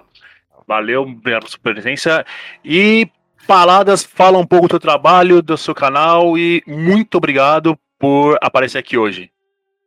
Valeu 0.67 1.05
pela 1.23 1.41
sua 1.47 1.59
presença. 1.59 2.25
E 2.63 3.09
Paladas, 3.47 4.03
fala 4.03 4.37
um 4.37 4.45
pouco 4.45 4.67
do 4.67 4.71
seu 4.71 4.79
trabalho, 4.79 5.41
do 5.41 5.57
seu 5.57 5.75
canal 5.75 6.37
e 6.37 6.63
muito 6.65 7.17
obrigado 7.17 7.77
por 7.99 8.37
aparecer 8.41 8.77
aqui 8.77 8.97
hoje. 8.97 9.31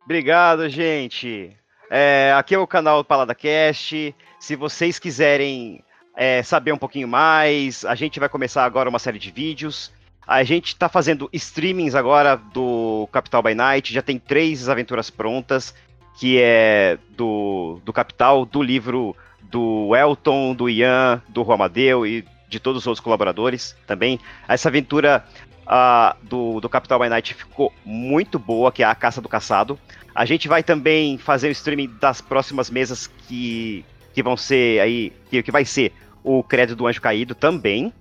Obrigado, 0.05 0.69
gente. 0.69 1.55
É, 1.89 2.33
aqui 2.35 2.53
é 2.53 2.59
o 2.59 2.67
canal 2.67 3.03
Palada 3.03 3.33
Cast. 3.33 4.15
Se 4.39 4.55
vocês 4.55 4.99
quiserem 4.99 5.83
é, 6.15 6.43
saber 6.43 6.71
um 6.71 6.77
pouquinho 6.77 7.07
mais, 7.07 7.83
a 7.83 7.95
gente 7.95 8.19
vai 8.19 8.29
começar 8.29 8.63
agora 8.63 8.89
uma 8.89 8.99
série 8.99 9.19
de 9.19 9.31
vídeos. 9.31 9.91
A 10.27 10.43
gente 10.43 10.67
está 10.67 10.89
fazendo 10.89 11.29
streamings 11.31 11.95
agora 11.95 12.35
do 12.35 13.07
Capital 13.13 13.41
by 13.41 13.55
Night. 13.55 13.93
Já 13.93 14.01
tem 14.01 14.19
três 14.19 14.67
aventuras 14.67 15.09
prontas, 15.09 15.73
que 16.19 16.37
é 16.37 16.97
do, 17.15 17.79
do 17.85 17.93
Capital, 17.93 18.45
do 18.45 18.61
livro 18.61 19.15
do 19.41 19.95
Elton, 19.95 20.53
do 20.53 20.69
Ian, 20.69 21.21
do 21.29 21.43
Romadeu 21.43 22.05
e 22.05 22.25
de 22.49 22.59
todos 22.59 22.81
os 22.83 22.87
outros 22.87 23.03
colaboradores 23.03 23.73
também. 23.85 24.19
Essa 24.49 24.67
aventura 24.67 25.23
uh, 25.65 26.15
do, 26.25 26.59
do 26.59 26.67
Capital 26.67 26.99
by 26.99 27.07
Night 27.07 27.33
ficou 27.33 27.73
muito 27.85 28.37
boa, 28.37 28.71
que 28.71 28.83
é 28.83 28.85
a 28.85 28.95
Caça 28.95 29.21
do 29.21 29.29
Caçado. 29.29 29.79
A 30.13 30.25
gente 30.25 30.49
vai 30.49 30.61
também 30.61 31.17
fazer 31.17 31.47
o 31.47 31.51
streaming 31.51 31.95
das 32.01 32.19
próximas 32.19 32.69
mesas 32.69 33.07
que, 33.07 33.85
que 34.13 34.21
vão 34.21 34.35
ser 34.35 34.81
aí, 34.81 35.13
que, 35.29 35.41
que 35.41 35.51
vai 35.51 35.63
ser 35.63 35.93
o 36.21 36.43
Crédito 36.43 36.75
do 36.75 36.87
Anjo 36.87 36.99
Caído 36.99 37.33
também. 37.33 37.93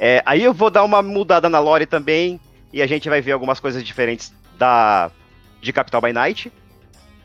É, 0.00 0.22
aí 0.24 0.42
eu 0.42 0.54
vou 0.54 0.70
dar 0.70 0.82
uma 0.82 1.02
mudada 1.02 1.48
na 1.48 1.60
lore 1.60 1.84
também 1.84 2.40
e 2.72 2.80
a 2.80 2.86
gente 2.86 3.08
vai 3.08 3.20
ver 3.20 3.32
algumas 3.32 3.60
coisas 3.60 3.84
diferentes 3.84 4.32
da 4.58 5.10
de 5.60 5.72
Capital 5.72 6.00
by 6.00 6.12
Night. 6.12 6.50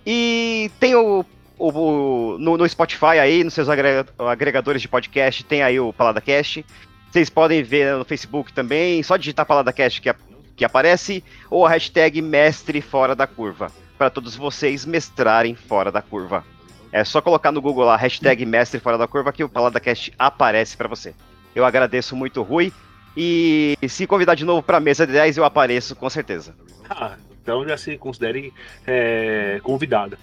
E 0.05 0.69
tem 0.77 0.93
o, 0.93 1.25
o, 1.57 1.69
o 1.69 2.37
no, 2.37 2.57
no, 2.57 2.67
Spotify 2.67 3.17
aí, 3.19 3.43
nos 3.45 3.53
seus 3.53 3.69
agregadores 3.69 4.81
de 4.81 4.89
podcast, 4.89 5.43
tem 5.45 5.63
aí 5.63 5.79
o 5.79 5.93
PaladaCast. 5.93 6.65
Vocês 7.09 7.29
podem 7.29 7.63
ver 7.63 7.95
no 7.95 8.03
Facebook 8.03 8.51
também, 8.51 9.01
só 9.01 9.15
digitar 9.15 9.45
PaladaCast 9.45 10.01
que, 10.01 10.13
que 10.57 10.65
aparece, 10.65 11.23
ou 11.49 11.65
a 11.65 11.69
hashtag 11.69 12.21
Mestre 12.21 12.81
Fora 12.81 13.15
da 13.15 13.25
Curva 13.25 13.71
para 13.97 14.09
todos 14.09 14.35
vocês 14.35 14.85
mestrarem 14.85 15.55
fora 15.55 15.91
da 15.91 16.01
curva. 16.01 16.43
É 16.91 17.03
só 17.03 17.21
colocar 17.21 17.51
no 17.51 17.61
Google 17.61 17.85
lá, 17.85 17.97
hashtag 17.97 18.45
mestre 18.45 18.79
fora 18.79 18.97
da 18.97 19.07
curva, 19.07 19.33
que 19.33 19.43
o 19.43 19.49
PaladaCast 19.49 20.13
aparece 20.17 20.77
para 20.77 20.87
você. 20.87 21.13
Eu 21.55 21.65
agradeço 21.65 22.15
muito, 22.15 22.43
Rui. 22.43 22.71
E 23.17 23.77
se 23.87 24.05
convidar 24.05 24.35
de 24.35 24.43
novo 24.43 24.61
para 24.61 24.77
a 24.77 24.81
mesa 24.81 25.07
de 25.07 25.13
10, 25.13 25.37
eu 25.37 25.45
apareço 25.45 25.95
com 25.95 26.09
certeza. 26.09 26.53
Ah, 26.89 27.15
então 27.41 27.65
já 27.65 27.77
se 27.77 27.97
considere 27.97 28.53
é, 28.85 29.59
convidado. 29.63 30.17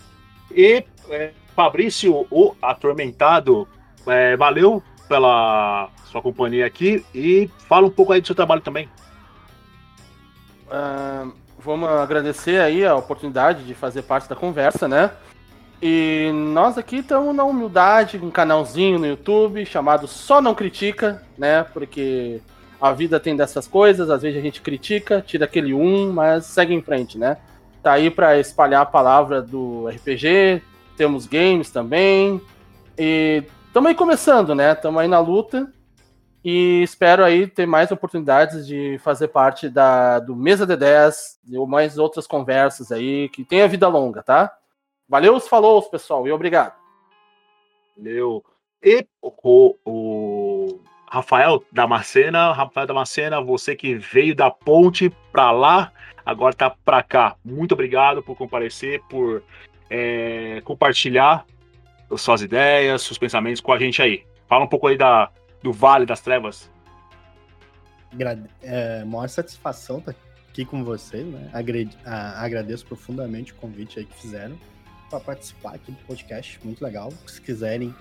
e 0.54 0.84
é, 1.08 1.32
Fabrício, 1.56 2.26
o 2.30 2.54
atormentado, 2.60 3.66
é, 4.06 4.36
valeu 4.36 4.82
pela 5.08 5.88
sua 6.04 6.20
companhia 6.20 6.66
aqui 6.66 7.04
e 7.14 7.50
fala 7.68 7.86
um 7.86 7.90
pouco 7.90 8.12
aí 8.12 8.20
do 8.20 8.26
seu 8.26 8.36
trabalho 8.36 8.60
também. 8.60 8.88
Uh, 10.66 11.32
vamos 11.58 11.88
agradecer 11.88 12.60
aí 12.60 12.84
a 12.84 12.94
oportunidade 12.96 13.64
de 13.64 13.74
fazer 13.74 14.02
parte 14.02 14.28
da 14.28 14.36
conversa, 14.36 14.88
né? 14.88 15.10
E 15.82 16.30
nós 16.32 16.78
aqui 16.78 16.96
estamos 16.96 17.34
na 17.34 17.44
humildade, 17.44 18.18
um 18.22 18.30
canalzinho 18.30 18.98
no 18.98 19.06
YouTube 19.06 19.66
chamado 19.66 20.06
Só 20.06 20.40
Não 20.40 20.54
Critica, 20.54 21.22
né? 21.36 21.62
Porque 21.62 22.40
a 22.80 22.92
vida 22.92 23.18
tem 23.20 23.36
dessas 23.36 23.66
coisas, 23.66 24.10
às 24.10 24.22
vezes 24.22 24.38
a 24.38 24.42
gente 24.42 24.60
critica, 24.60 25.22
tira 25.26 25.44
aquele 25.44 25.74
um, 25.74 26.12
mas 26.12 26.46
segue 26.46 26.74
em 26.74 26.82
frente, 26.82 27.18
né? 27.18 27.36
Tá 27.82 27.92
aí 27.92 28.10
para 28.10 28.38
espalhar 28.38 28.82
a 28.82 28.86
palavra 28.86 29.42
do 29.42 29.88
RPG, 29.88 30.62
temos 30.96 31.26
games 31.26 31.70
também. 31.70 32.40
E 32.96 33.42
estamos 33.66 33.88
aí 33.88 33.94
começando, 33.94 34.54
né? 34.54 34.72
Estamos 34.72 35.00
aí 35.00 35.08
na 35.08 35.18
luta 35.18 35.70
e 36.44 36.82
espero 36.82 37.24
aí 37.24 37.46
ter 37.46 37.66
mais 37.66 37.90
oportunidades 37.90 38.66
de 38.66 38.98
fazer 39.02 39.28
parte 39.28 39.68
da, 39.68 40.18
do 40.18 40.36
Mesa 40.36 40.66
de 40.66 40.76
10 40.76 41.38
ou 41.54 41.66
mais 41.66 41.96
outras 41.98 42.26
conversas 42.26 42.92
aí, 42.92 43.28
que 43.30 43.44
tenha 43.44 43.66
vida 43.66 43.88
longa, 43.88 44.22
tá? 44.22 44.52
Valeu, 45.08 45.38
falou, 45.40 45.82
pessoal, 45.82 46.26
e 46.26 46.32
obrigado. 46.32 46.74
Valeu. 47.96 48.44
E 48.82 49.06
o, 49.22 49.78
o 49.84 50.80
Rafael 51.10 51.62
Damascena, 51.70 52.52
Rafael 52.52 52.86
Damascena, 52.86 53.40
você 53.40 53.76
que 53.76 53.94
veio 53.94 54.34
da 54.34 54.50
ponte 54.50 55.10
para 55.30 55.50
lá, 55.50 55.92
agora 56.24 56.54
tá 56.54 56.70
para 56.70 57.02
cá. 57.02 57.36
Muito 57.44 57.72
obrigado 57.72 58.22
por 58.22 58.36
comparecer, 58.36 59.02
por 59.08 59.42
é, 59.90 60.60
compartilhar 60.64 61.46
suas 62.16 62.42
ideias, 62.42 63.02
seus 63.02 63.18
pensamentos 63.18 63.60
com 63.60 63.72
a 63.72 63.78
gente 63.78 64.00
aí. 64.00 64.24
Fala 64.48 64.64
um 64.64 64.68
pouco 64.68 64.86
aí 64.86 64.96
da, 64.96 65.30
do 65.62 65.72
Vale 65.72 66.06
das 66.06 66.20
Trevas. 66.20 66.70
É, 68.62 69.04
maior 69.04 69.28
satisfação 69.28 69.98
estar 69.98 70.12
tá 70.12 70.18
aqui 70.48 70.64
com 70.64 70.84
vocês, 70.84 71.26
né? 71.26 71.50
agradeço 72.36 72.86
profundamente 72.86 73.52
o 73.52 73.56
convite 73.56 73.98
aí 73.98 74.04
que 74.04 74.14
fizeram 74.20 74.56
para 75.08 75.20
participar 75.20 75.74
aqui 75.74 75.92
do 75.92 75.98
podcast, 76.06 76.60
muito 76.64 76.82
legal. 76.82 77.12
Se 77.26 77.40
quiserem, 77.40 77.94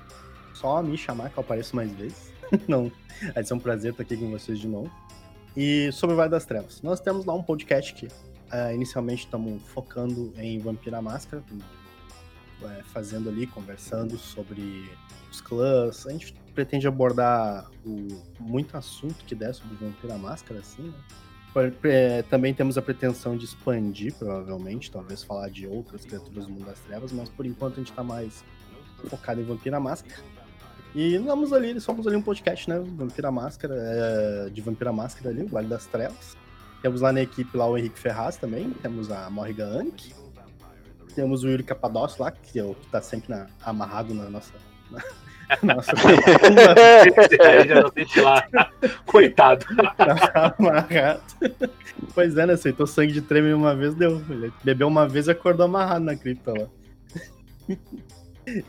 só 0.53 0.81
me 0.81 0.97
chamar 0.97 1.29
que 1.29 1.37
eu 1.37 1.41
apareço 1.41 1.75
mais 1.75 1.91
vezes. 1.91 2.31
Não, 2.67 2.91
vai 3.33 3.43
ser 3.43 3.53
um 3.53 3.59
prazer 3.59 3.91
estar 3.91 4.03
aqui 4.03 4.17
com 4.17 4.29
vocês 4.29 4.59
de 4.59 4.67
novo. 4.67 4.91
E 5.55 5.91
sobre 5.91 6.13
o 6.13 6.17
Vale 6.17 6.31
das 6.31 6.45
Trevas, 6.45 6.81
nós 6.81 6.99
temos 6.99 7.25
lá 7.25 7.33
um 7.33 7.43
podcast 7.43 7.93
que 7.93 8.07
uh, 8.07 8.73
inicialmente 8.73 9.25
estamos 9.25 9.61
focando 9.67 10.33
em 10.37 10.57
Vampira 10.59 11.01
Máscara, 11.01 11.43
uh, 11.51 12.83
fazendo 12.85 13.29
ali, 13.29 13.45
conversando 13.45 14.17
sobre 14.17 14.89
os 15.31 15.41
clãs. 15.41 16.07
A 16.07 16.11
gente 16.11 16.33
pretende 16.55 16.87
abordar 16.87 17.69
o, 17.85 18.07
muito 18.39 18.75
assunto 18.75 19.23
que 19.25 19.35
der 19.35 19.53
sobre 19.53 19.75
Vampira 19.75 20.17
Máscara, 20.17 20.59
assim, 20.59 20.83
né? 20.83 20.93
Também 22.29 22.53
temos 22.53 22.77
a 22.77 22.81
pretensão 22.81 23.37
de 23.37 23.45
expandir, 23.45 24.13
provavelmente, 24.15 24.89
talvez 24.89 25.23
falar 25.23 25.49
de 25.49 25.67
outras 25.67 26.03
criaturas 26.03 26.45
do 26.45 26.51
mundo 26.51 26.65
das 26.65 26.79
trevas, 26.79 27.11
mas 27.11 27.29
por 27.29 27.45
enquanto 27.45 27.73
a 27.73 27.77
gente 27.77 27.91
está 27.91 28.03
mais 28.03 28.43
focado 29.09 29.41
em 29.41 29.43
Vampira 29.43 29.79
Máscara. 29.79 30.15
E 30.95 31.17
vamos 31.17 31.51
ali, 31.51 31.79
somos 31.79 32.05
ali 32.07 32.15
um 32.15 32.21
podcast, 32.21 32.69
né? 32.69 32.79
Vampira 32.79 33.31
Máscara, 33.31 33.75
é, 33.75 34.49
de 34.49 34.61
Vampira 34.61 34.91
Máscara 34.91 35.29
ali, 35.29 35.43
o 35.43 35.47
Vale 35.47 35.67
das 35.67 35.85
Trevas. 35.87 36.37
Temos 36.81 37.01
lá 37.01 37.11
na 37.11 37.21
equipe 37.21 37.55
lá 37.55 37.67
o 37.67 37.77
Henrique 37.77 37.97
Ferraz 37.97 38.37
também, 38.37 38.69
temos 38.71 39.09
a 39.09 39.29
Morrigan 39.29 39.81
Ank, 39.81 40.13
temos 41.15 41.43
o 41.43 41.47
Yuri 41.47 41.63
Capadócio 41.63 42.21
lá, 42.21 42.31
que 42.31 42.59
é 42.59 42.63
o 42.63 42.75
que 42.75 42.87
tá 42.87 43.01
sempre 43.01 43.29
na, 43.29 43.47
amarrado 43.63 44.13
na 44.13 44.29
nossa. 44.29 44.53
Na, 44.91 45.01
nossa 45.63 45.91
já 47.67 47.81
não 47.81 47.91
senti 47.91 48.21
lá. 48.21 48.47
Coitado. 49.05 49.65
amarrado. 50.57 51.21
Pois 52.13 52.37
é, 52.37 52.45
né? 52.45 52.53
Aceitou 52.53 52.87
sangue 52.87 53.13
de 53.13 53.21
treme 53.21 53.53
uma 53.53 53.75
vez, 53.75 53.93
deu. 53.95 54.21
Bebeu 54.63 54.87
uma 54.87 55.07
vez 55.07 55.27
e 55.27 55.31
acordou 55.31 55.65
amarrado 55.65 56.05
na 56.05 56.15
cripta 56.15 56.51
lá. 56.51 56.67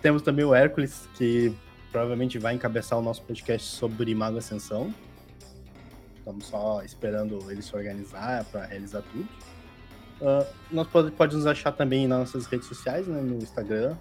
Temos 0.03 0.23
também 0.23 0.45
o 0.45 0.55
Hércules, 0.55 1.09
que 1.15 1.55
provavelmente 1.91 2.39
vai 2.39 2.55
encabeçar 2.55 2.99
o 2.99 3.03
nosso 3.03 3.23
podcast 3.23 3.69
sobre 3.69 4.15
Mago 4.15 4.39
Ascensão. 4.39 4.93
Estamos 6.19 6.47
só 6.47 6.83
esperando 6.83 7.51
ele 7.51 7.61
se 7.61 7.75
organizar 7.77 8.45
para 8.47 8.65
realizar 8.65 9.03
tudo. 9.13 9.29
Uh, 10.21 10.47
nós 10.71 10.87
pode, 10.87 11.11
pode 11.11 11.37
nos 11.37 11.47
achar 11.47 11.73
também 11.73 12.07
nas 12.07 12.19
nossas 12.19 12.47
redes 12.47 12.67
sociais, 12.67 13.07
né, 13.07 13.21
no 13.21 13.37
Instagram, 13.37 13.97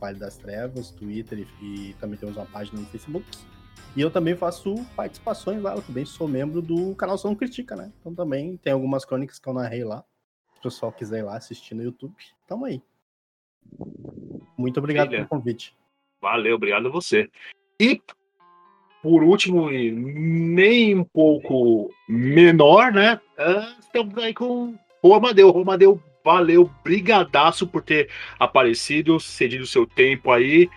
Vale 0.00 0.18
das 0.18 0.36
Trevas, 0.38 0.90
Twitter 0.90 1.46
e, 1.60 1.90
e, 1.90 1.94
também 1.94 2.18
temos 2.18 2.36
uma 2.36 2.46
página 2.46 2.80
no 2.80 2.86
Facebook. 2.86 3.26
E 3.94 4.00
eu 4.00 4.10
também 4.10 4.34
faço 4.34 4.74
participações 4.96 5.60
lá, 5.60 5.74
eu 5.74 5.82
também 5.82 6.04
sou 6.04 6.26
membro 6.26 6.62
do 6.62 6.94
canal 6.94 7.18
São 7.18 7.34
Critica, 7.34 7.76
né? 7.76 7.92
Então 8.00 8.14
também 8.14 8.56
tem 8.56 8.72
algumas 8.72 9.04
crônicas 9.04 9.38
que 9.38 9.48
eu 9.48 9.52
narrei 9.52 9.84
lá. 9.84 10.04
Se 10.54 10.60
o 10.60 10.62
pessoal 10.62 10.92
quiser 10.92 11.18
ir 11.18 11.22
lá 11.22 11.36
assistir 11.36 11.74
no 11.74 11.82
YouTube, 11.82 12.14
tamo 12.46 12.64
aí. 12.64 12.82
Muito 14.56 14.78
obrigado 14.78 15.08
Filha. 15.08 15.26
pelo 15.26 15.28
convite. 15.28 15.76
Valeu, 16.20 16.56
obrigado 16.56 16.86
a 16.86 16.90
você. 16.90 17.28
E 17.78 18.00
por 19.02 19.22
último, 19.22 19.70
e 19.70 19.90
nem 19.90 20.94
um 20.94 21.04
pouco 21.04 21.90
menor, 22.08 22.92
né? 22.92 23.20
Uh, 23.38 23.80
estamos 23.80 24.16
aí 24.18 24.34
com 24.34 24.74
o 25.02 25.14
Amadeu. 25.14 25.50
O 25.50 25.60
Amadeu, 25.62 26.02
valeu, 26.24 26.70
brigadaço 26.84 27.66
por 27.66 27.82
ter 27.82 28.08
aparecido, 28.38 29.18
cedido 29.18 29.66
seu 29.66 29.86
tempo 29.86 30.30
aí. 30.30 30.68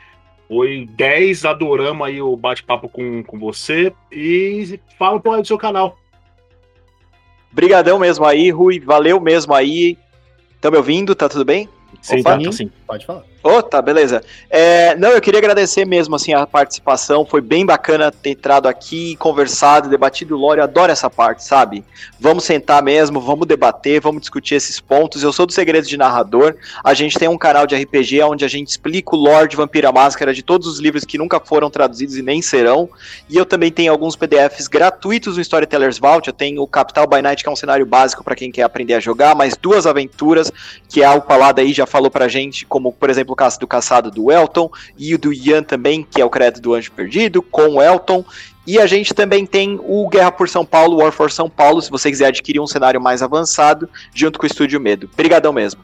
Foi 0.48 0.88
10, 0.92 1.46
adoramos 1.46 2.06
aí 2.06 2.22
o 2.22 2.36
bate-papo 2.36 2.88
com, 2.90 3.24
com 3.24 3.40
você. 3.40 3.94
E 4.12 4.80
fala 4.98 5.18
um 5.18 5.22
pouco 5.22 5.42
do 5.42 5.48
seu 5.48 5.58
canal. 5.58 5.98
Brigadão 7.52 8.00
mesmo 8.00 8.26
aí, 8.26 8.50
Rui. 8.52 8.80
Valeu 8.80 9.20
mesmo 9.20 9.54
aí. 9.54 9.98
Estão 10.56 10.72
me 10.72 10.78
ouvindo? 10.78 11.16
Tá 11.16 11.30
tudo 11.30 11.46
bem? 11.46 11.70
Sim, 12.02 12.24
tá, 12.24 12.38
sim. 12.52 12.72
Pode 12.86 13.06
falar. 13.06 13.33
Oh, 13.46 13.62
tá, 13.62 13.82
beleza. 13.82 14.24
É, 14.50 14.96
não, 14.96 15.10
eu 15.10 15.20
queria 15.20 15.38
agradecer 15.38 15.86
mesmo, 15.86 16.16
assim, 16.16 16.34
a 16.34 16.48
participação. 16.48 17.26
Foi 17.26 17.42
bem 17.42 17.66
bacana 17.66 18.10
ter 18.10 18.30
entrado 18.30 18.70
aqui, 18.70 19.18
conversado, 19.18 19.90
debatido 19.90 20.34
o 20.34 20.40
lore. 20.40 20.62
Eu 20.62 20.64
adoro 20.64 20.90
essa 20.90 21.10
parte, 21.10 21.44
sabe? 21.44 21.84
Vamos 22.18 22.46
sentar 22.46 22.82
mesmo, 22.82 23.20
vamos 23.20 23.46
debater, 23.46 24.00
vamos 24.00 24.22
discutir 24.22 24.56
esses 24.56 24.80
pontos. 24.80 25.24
Eu 25.24 25.34
sou 25.34 25.46
do 25.46 25.52
Segredos 25.52 25.90
de 25.90 25.98
Narrador. 25.98 26.56
A 26.82 26.94
gente 26.94 27.20
tem 27.20 27.28
um 27.28 27.38
canal 27.38 27.68
de 27.68 27.76
RPG 27.76 28.22
onde 28.24 28.46
a 28.46 28.48
gente 28.48 28.70
explica 28.70 29.14
o 29.14 29.20
lore 29.20 29.50
de 29.50 29.58
Vampira 29.58 29.92
Máscara 29.92 30.34
de 30.34 30.42
todos 30.42 30.66
os 30.66 30.80
livros 30.80 31.04
que 31.04 31.18
nunca 31.18 31.38
foram 31.38 31.70
traduzidos 31.70 32.16
e 32.16 32.22
nem 32.22 32.42
serão. 32.42 32.90
E 33.30 33.36
eu 33.36 33.46
também 33.46 33.74
tenho 33.74 33.92
alguns 33.92 34.16
PDFs 34.16 34.70
gratuitos 34.70 35.36
no 35.36 35.42
Storytellers 35.42 36.00
Vault. 36.00 36.30
Eu 36.30 36.34
tenho 36.34 36.62
o 36.62 36.68
Capital 36.68 37.06
by 37.08 37.22
Night, 37.22 37.44
que 37.44 37.50
é 37.50 37.52
um 37.52 37.58
cenário 37.58 37.86
básico 37.86 38.24
para 38.24 38.36
quem 38.36 38.50
quer 38.50 38.64
aprender 38.64 38.94
a 38.94 39.02
jogar, 39.02 39.36
mais 39.36 39.58
duas 39.58 39.86
aventuras, 39.86 40.50
que 40.88 41.04
a 41.04 41.20
Palada 41.20 41.62
aí 41.62 41.74
já 41.74 41.86
falou 41.86 42.10
pra 42.10 42.30
gente, 42.30 42.66
como, 42.66 42.94
por 42.94 43.10
exemplo, 43.10 43.33
o 43.34 43.60
do 43.60 43.68
Caçado 43.68 44.10
do 44.10 44.32
Elton 44.32 44.70
e 44.98 45.14
o 45.14 45.20
do 45.20 45.34
Ian 45.34 45.64
também, 45.64 46.04
que 46.04 46.22
é 46.22 46.26
o 46.26 46.30
crédito 46.30 46.62
do 46.62 46.74
Anjo 46.74 46.92
Perdido, 46.92 47.42
com 47.42 47.76
o 47.76 47.82
Elton. 47.82 48.24
E 48.66 48.80
a 48.80 48.88
gente 48.88 49.14
também 49.14 49.46
tem 49.46 49.80
o 49.84 50.08
Guerra 50.08 50.32
por 50.32 50.48
São 50.48 50.66
Paulo, 50.66 50.98
War 50.98 51.12
for 51.12 51.32
São 51.32 51.50
Paulo, 51.50 51.82
se 51.82 51.92
você 51.92 52.10
quiser 52.10 52.28
adquirir 52.28 52.62
um 52.62 52.68
cenário 52.68 53.02
mais 53.02 53.22
avançado, 53.22 53.90
junto 54.14 54.40
com 54.40 54.46
o 54.46 54.48
Estúdio 54.48 54.80
Medo. 54.80 55.10
Obrigadão 55.12 55.52
mesmo. 55.52 55.84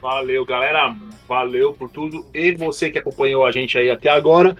Valeu, 0.00 0.44
galera. 0.44 0.96
Valeu 1.28 1.72
por 1.72 1.88
tudo. 1.88 2.26
E 2.34 2.52
você 2.52 2.90
que 2.90 2.98
acompanhou 2.98 3.46
a 3.46 3.52
gente 3.52 3.78
aí 3.78 3.88
até 3.88 4.08
agora, 4.08 4.56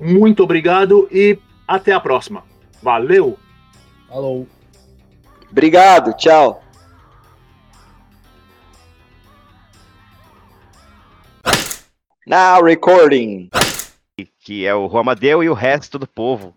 muito 0.00 0.42
obrigado 0.42 1.06
e 1.12 1.38
até 1.68 1.92
a 1.92 2.00
próxima. 2.00 2.42
Valeu. 2.82 3.38
Falou. 4.08 4.46
Obrigado, 5.50 6.16
tchau. 6.16 6.63
Now 12.26 12.62
recording. 12.62 13.50
Que 14.40 14.64
é 14.64 14.74
o 14.74 14.86
Romadeu 14.86 15.42
e 15.42 15.48
o 15.48 15.54
resto 15.54 15.98
do 15.98 16.06
povo. 16.06 16.54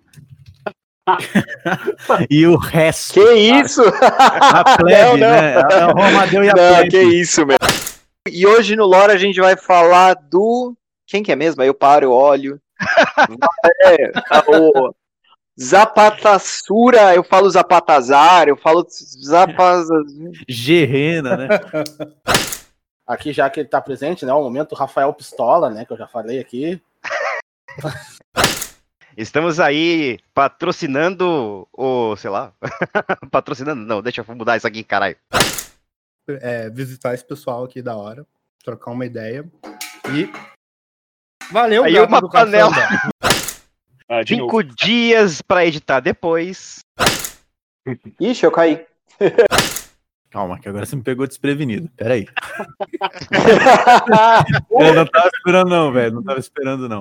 e 2.29 2.45
o 2.45 2.57
resto. 2.57 3.13
Que 3.13 3.33
isso? 3.33 3.81
A 3.81 4.75
plebe, 4.77 5.03
não, 5.03 5.11
não. 5.11 5.17
né? 5.17 5.53
É 5.55 5.85
o 5.85 5.91
Romadeu 5.91 6.43
e 6.43 6.49
a 6.49 6.53
não, 6.53 6.75
plebe. 6.75 6.89
Que 6.89 7.01
isso, 7.01 7.45
meu. 7.45 7.57
E 8.29 8.45
hoje 8.45 8.75
no 8.75 8.85
Lore 8.85 9.11
a 9.11 9.17
gente 9.17 9.39
vai 9.39 9.57
falar 9.57 10.13
do. 10.13 10.75
Quem 11.05 11.23
que 11.23 11.31
é 11.31 11.35
mesmo? 11.35 11.61
Aí 11.61 11.67
eu 11.67 11.73
paro, 11.73 12.11
olho. 12.11 12.59
é, 13.83 14.11
o 14.47 14.93
Zapatassura, 15.59 17.15
eu 17.15 17.23
falo 17.23 17.49
Zapatazar, 17.49 18.47
eu 18.47 18.55
falo 18.55 18.85
Zapaz... 19.25 19.87
Gerena, 20.47 21.35
né? 21.35 21.47
Aqui 23.07 23.31
já 23.31 23.49
que 23.49 23.61
ele 23.61 23.67
está 23.67 23.79
presente, 23.79 24.25
né? 24.25 24.33
O 24.33 24.43
momento 24.43 24.75
Rafael 24.75 25.13
Pistola, 25.13 25.69
né? 25.69 25.85
Que 25.85 25.93
eu 25.93 25.97
já 25.97 26.07
falei 26.07 26.39
aqui. 26.39 26.81
Estamos 29.15 29.59
aí 29.59 30.19
patrocinando 30.33 31.67
o, 31.73 32.15
sei 32.17 32.29
lá, 32.29 32.53
patrocinando, 33.31 33.81
não, 33.81 34.01
deixa 34.01 34.23
eu 34.27 34.35
mudar 34.35 34.57
isso 34.57 34.67
aqui, 34.67 34.83
caralho. 34.83 35.17
É, 36.27 36.69
visitar 36.69 37.15
esse 37.15 37.25
pessoal 37.25 37.63
aqui 37.63 37.81
da 37.81 37.95
hora, 37.95 38.27
trocar 38.63 38.91
uma 38.91 39.05
ideia 39.05 39.43
e 40.13 40.31
valeu, 41.51 41.83
aí 41.85 41.99
uma 41.99 42.29
panela. 42.29 42.71
Ah, 44.09 44.25
Cinco 44.25 44.63
novo. 44.63 44.63
dias 44.63 45.41
para 45.41 45.65
editar 45.65 45.99
depois. 45.99 46.79
Ixi, 48.21 48.45
eu 48.45 48.51
caí. 48.53 48.87
Calma, 50.29 50.59
que 50.59 50.67
agora 50.67 50.85
você 50.85 50.95
me 50.95 51.03
pegou 51.03 51.25
desprevenido. 51.25 51.89
Peraí. 51.95 52.27
eu 54.71 54.93
não 54.93 55.05
tava 55.05 55.29
esperando, 55.33 55.69
não, 55.69 55.91
velho. 55.91 56.15
Não 56.15 56.23
tava 56.23 56.39
esperando, 56.39 56.89
não. 56.89 56.95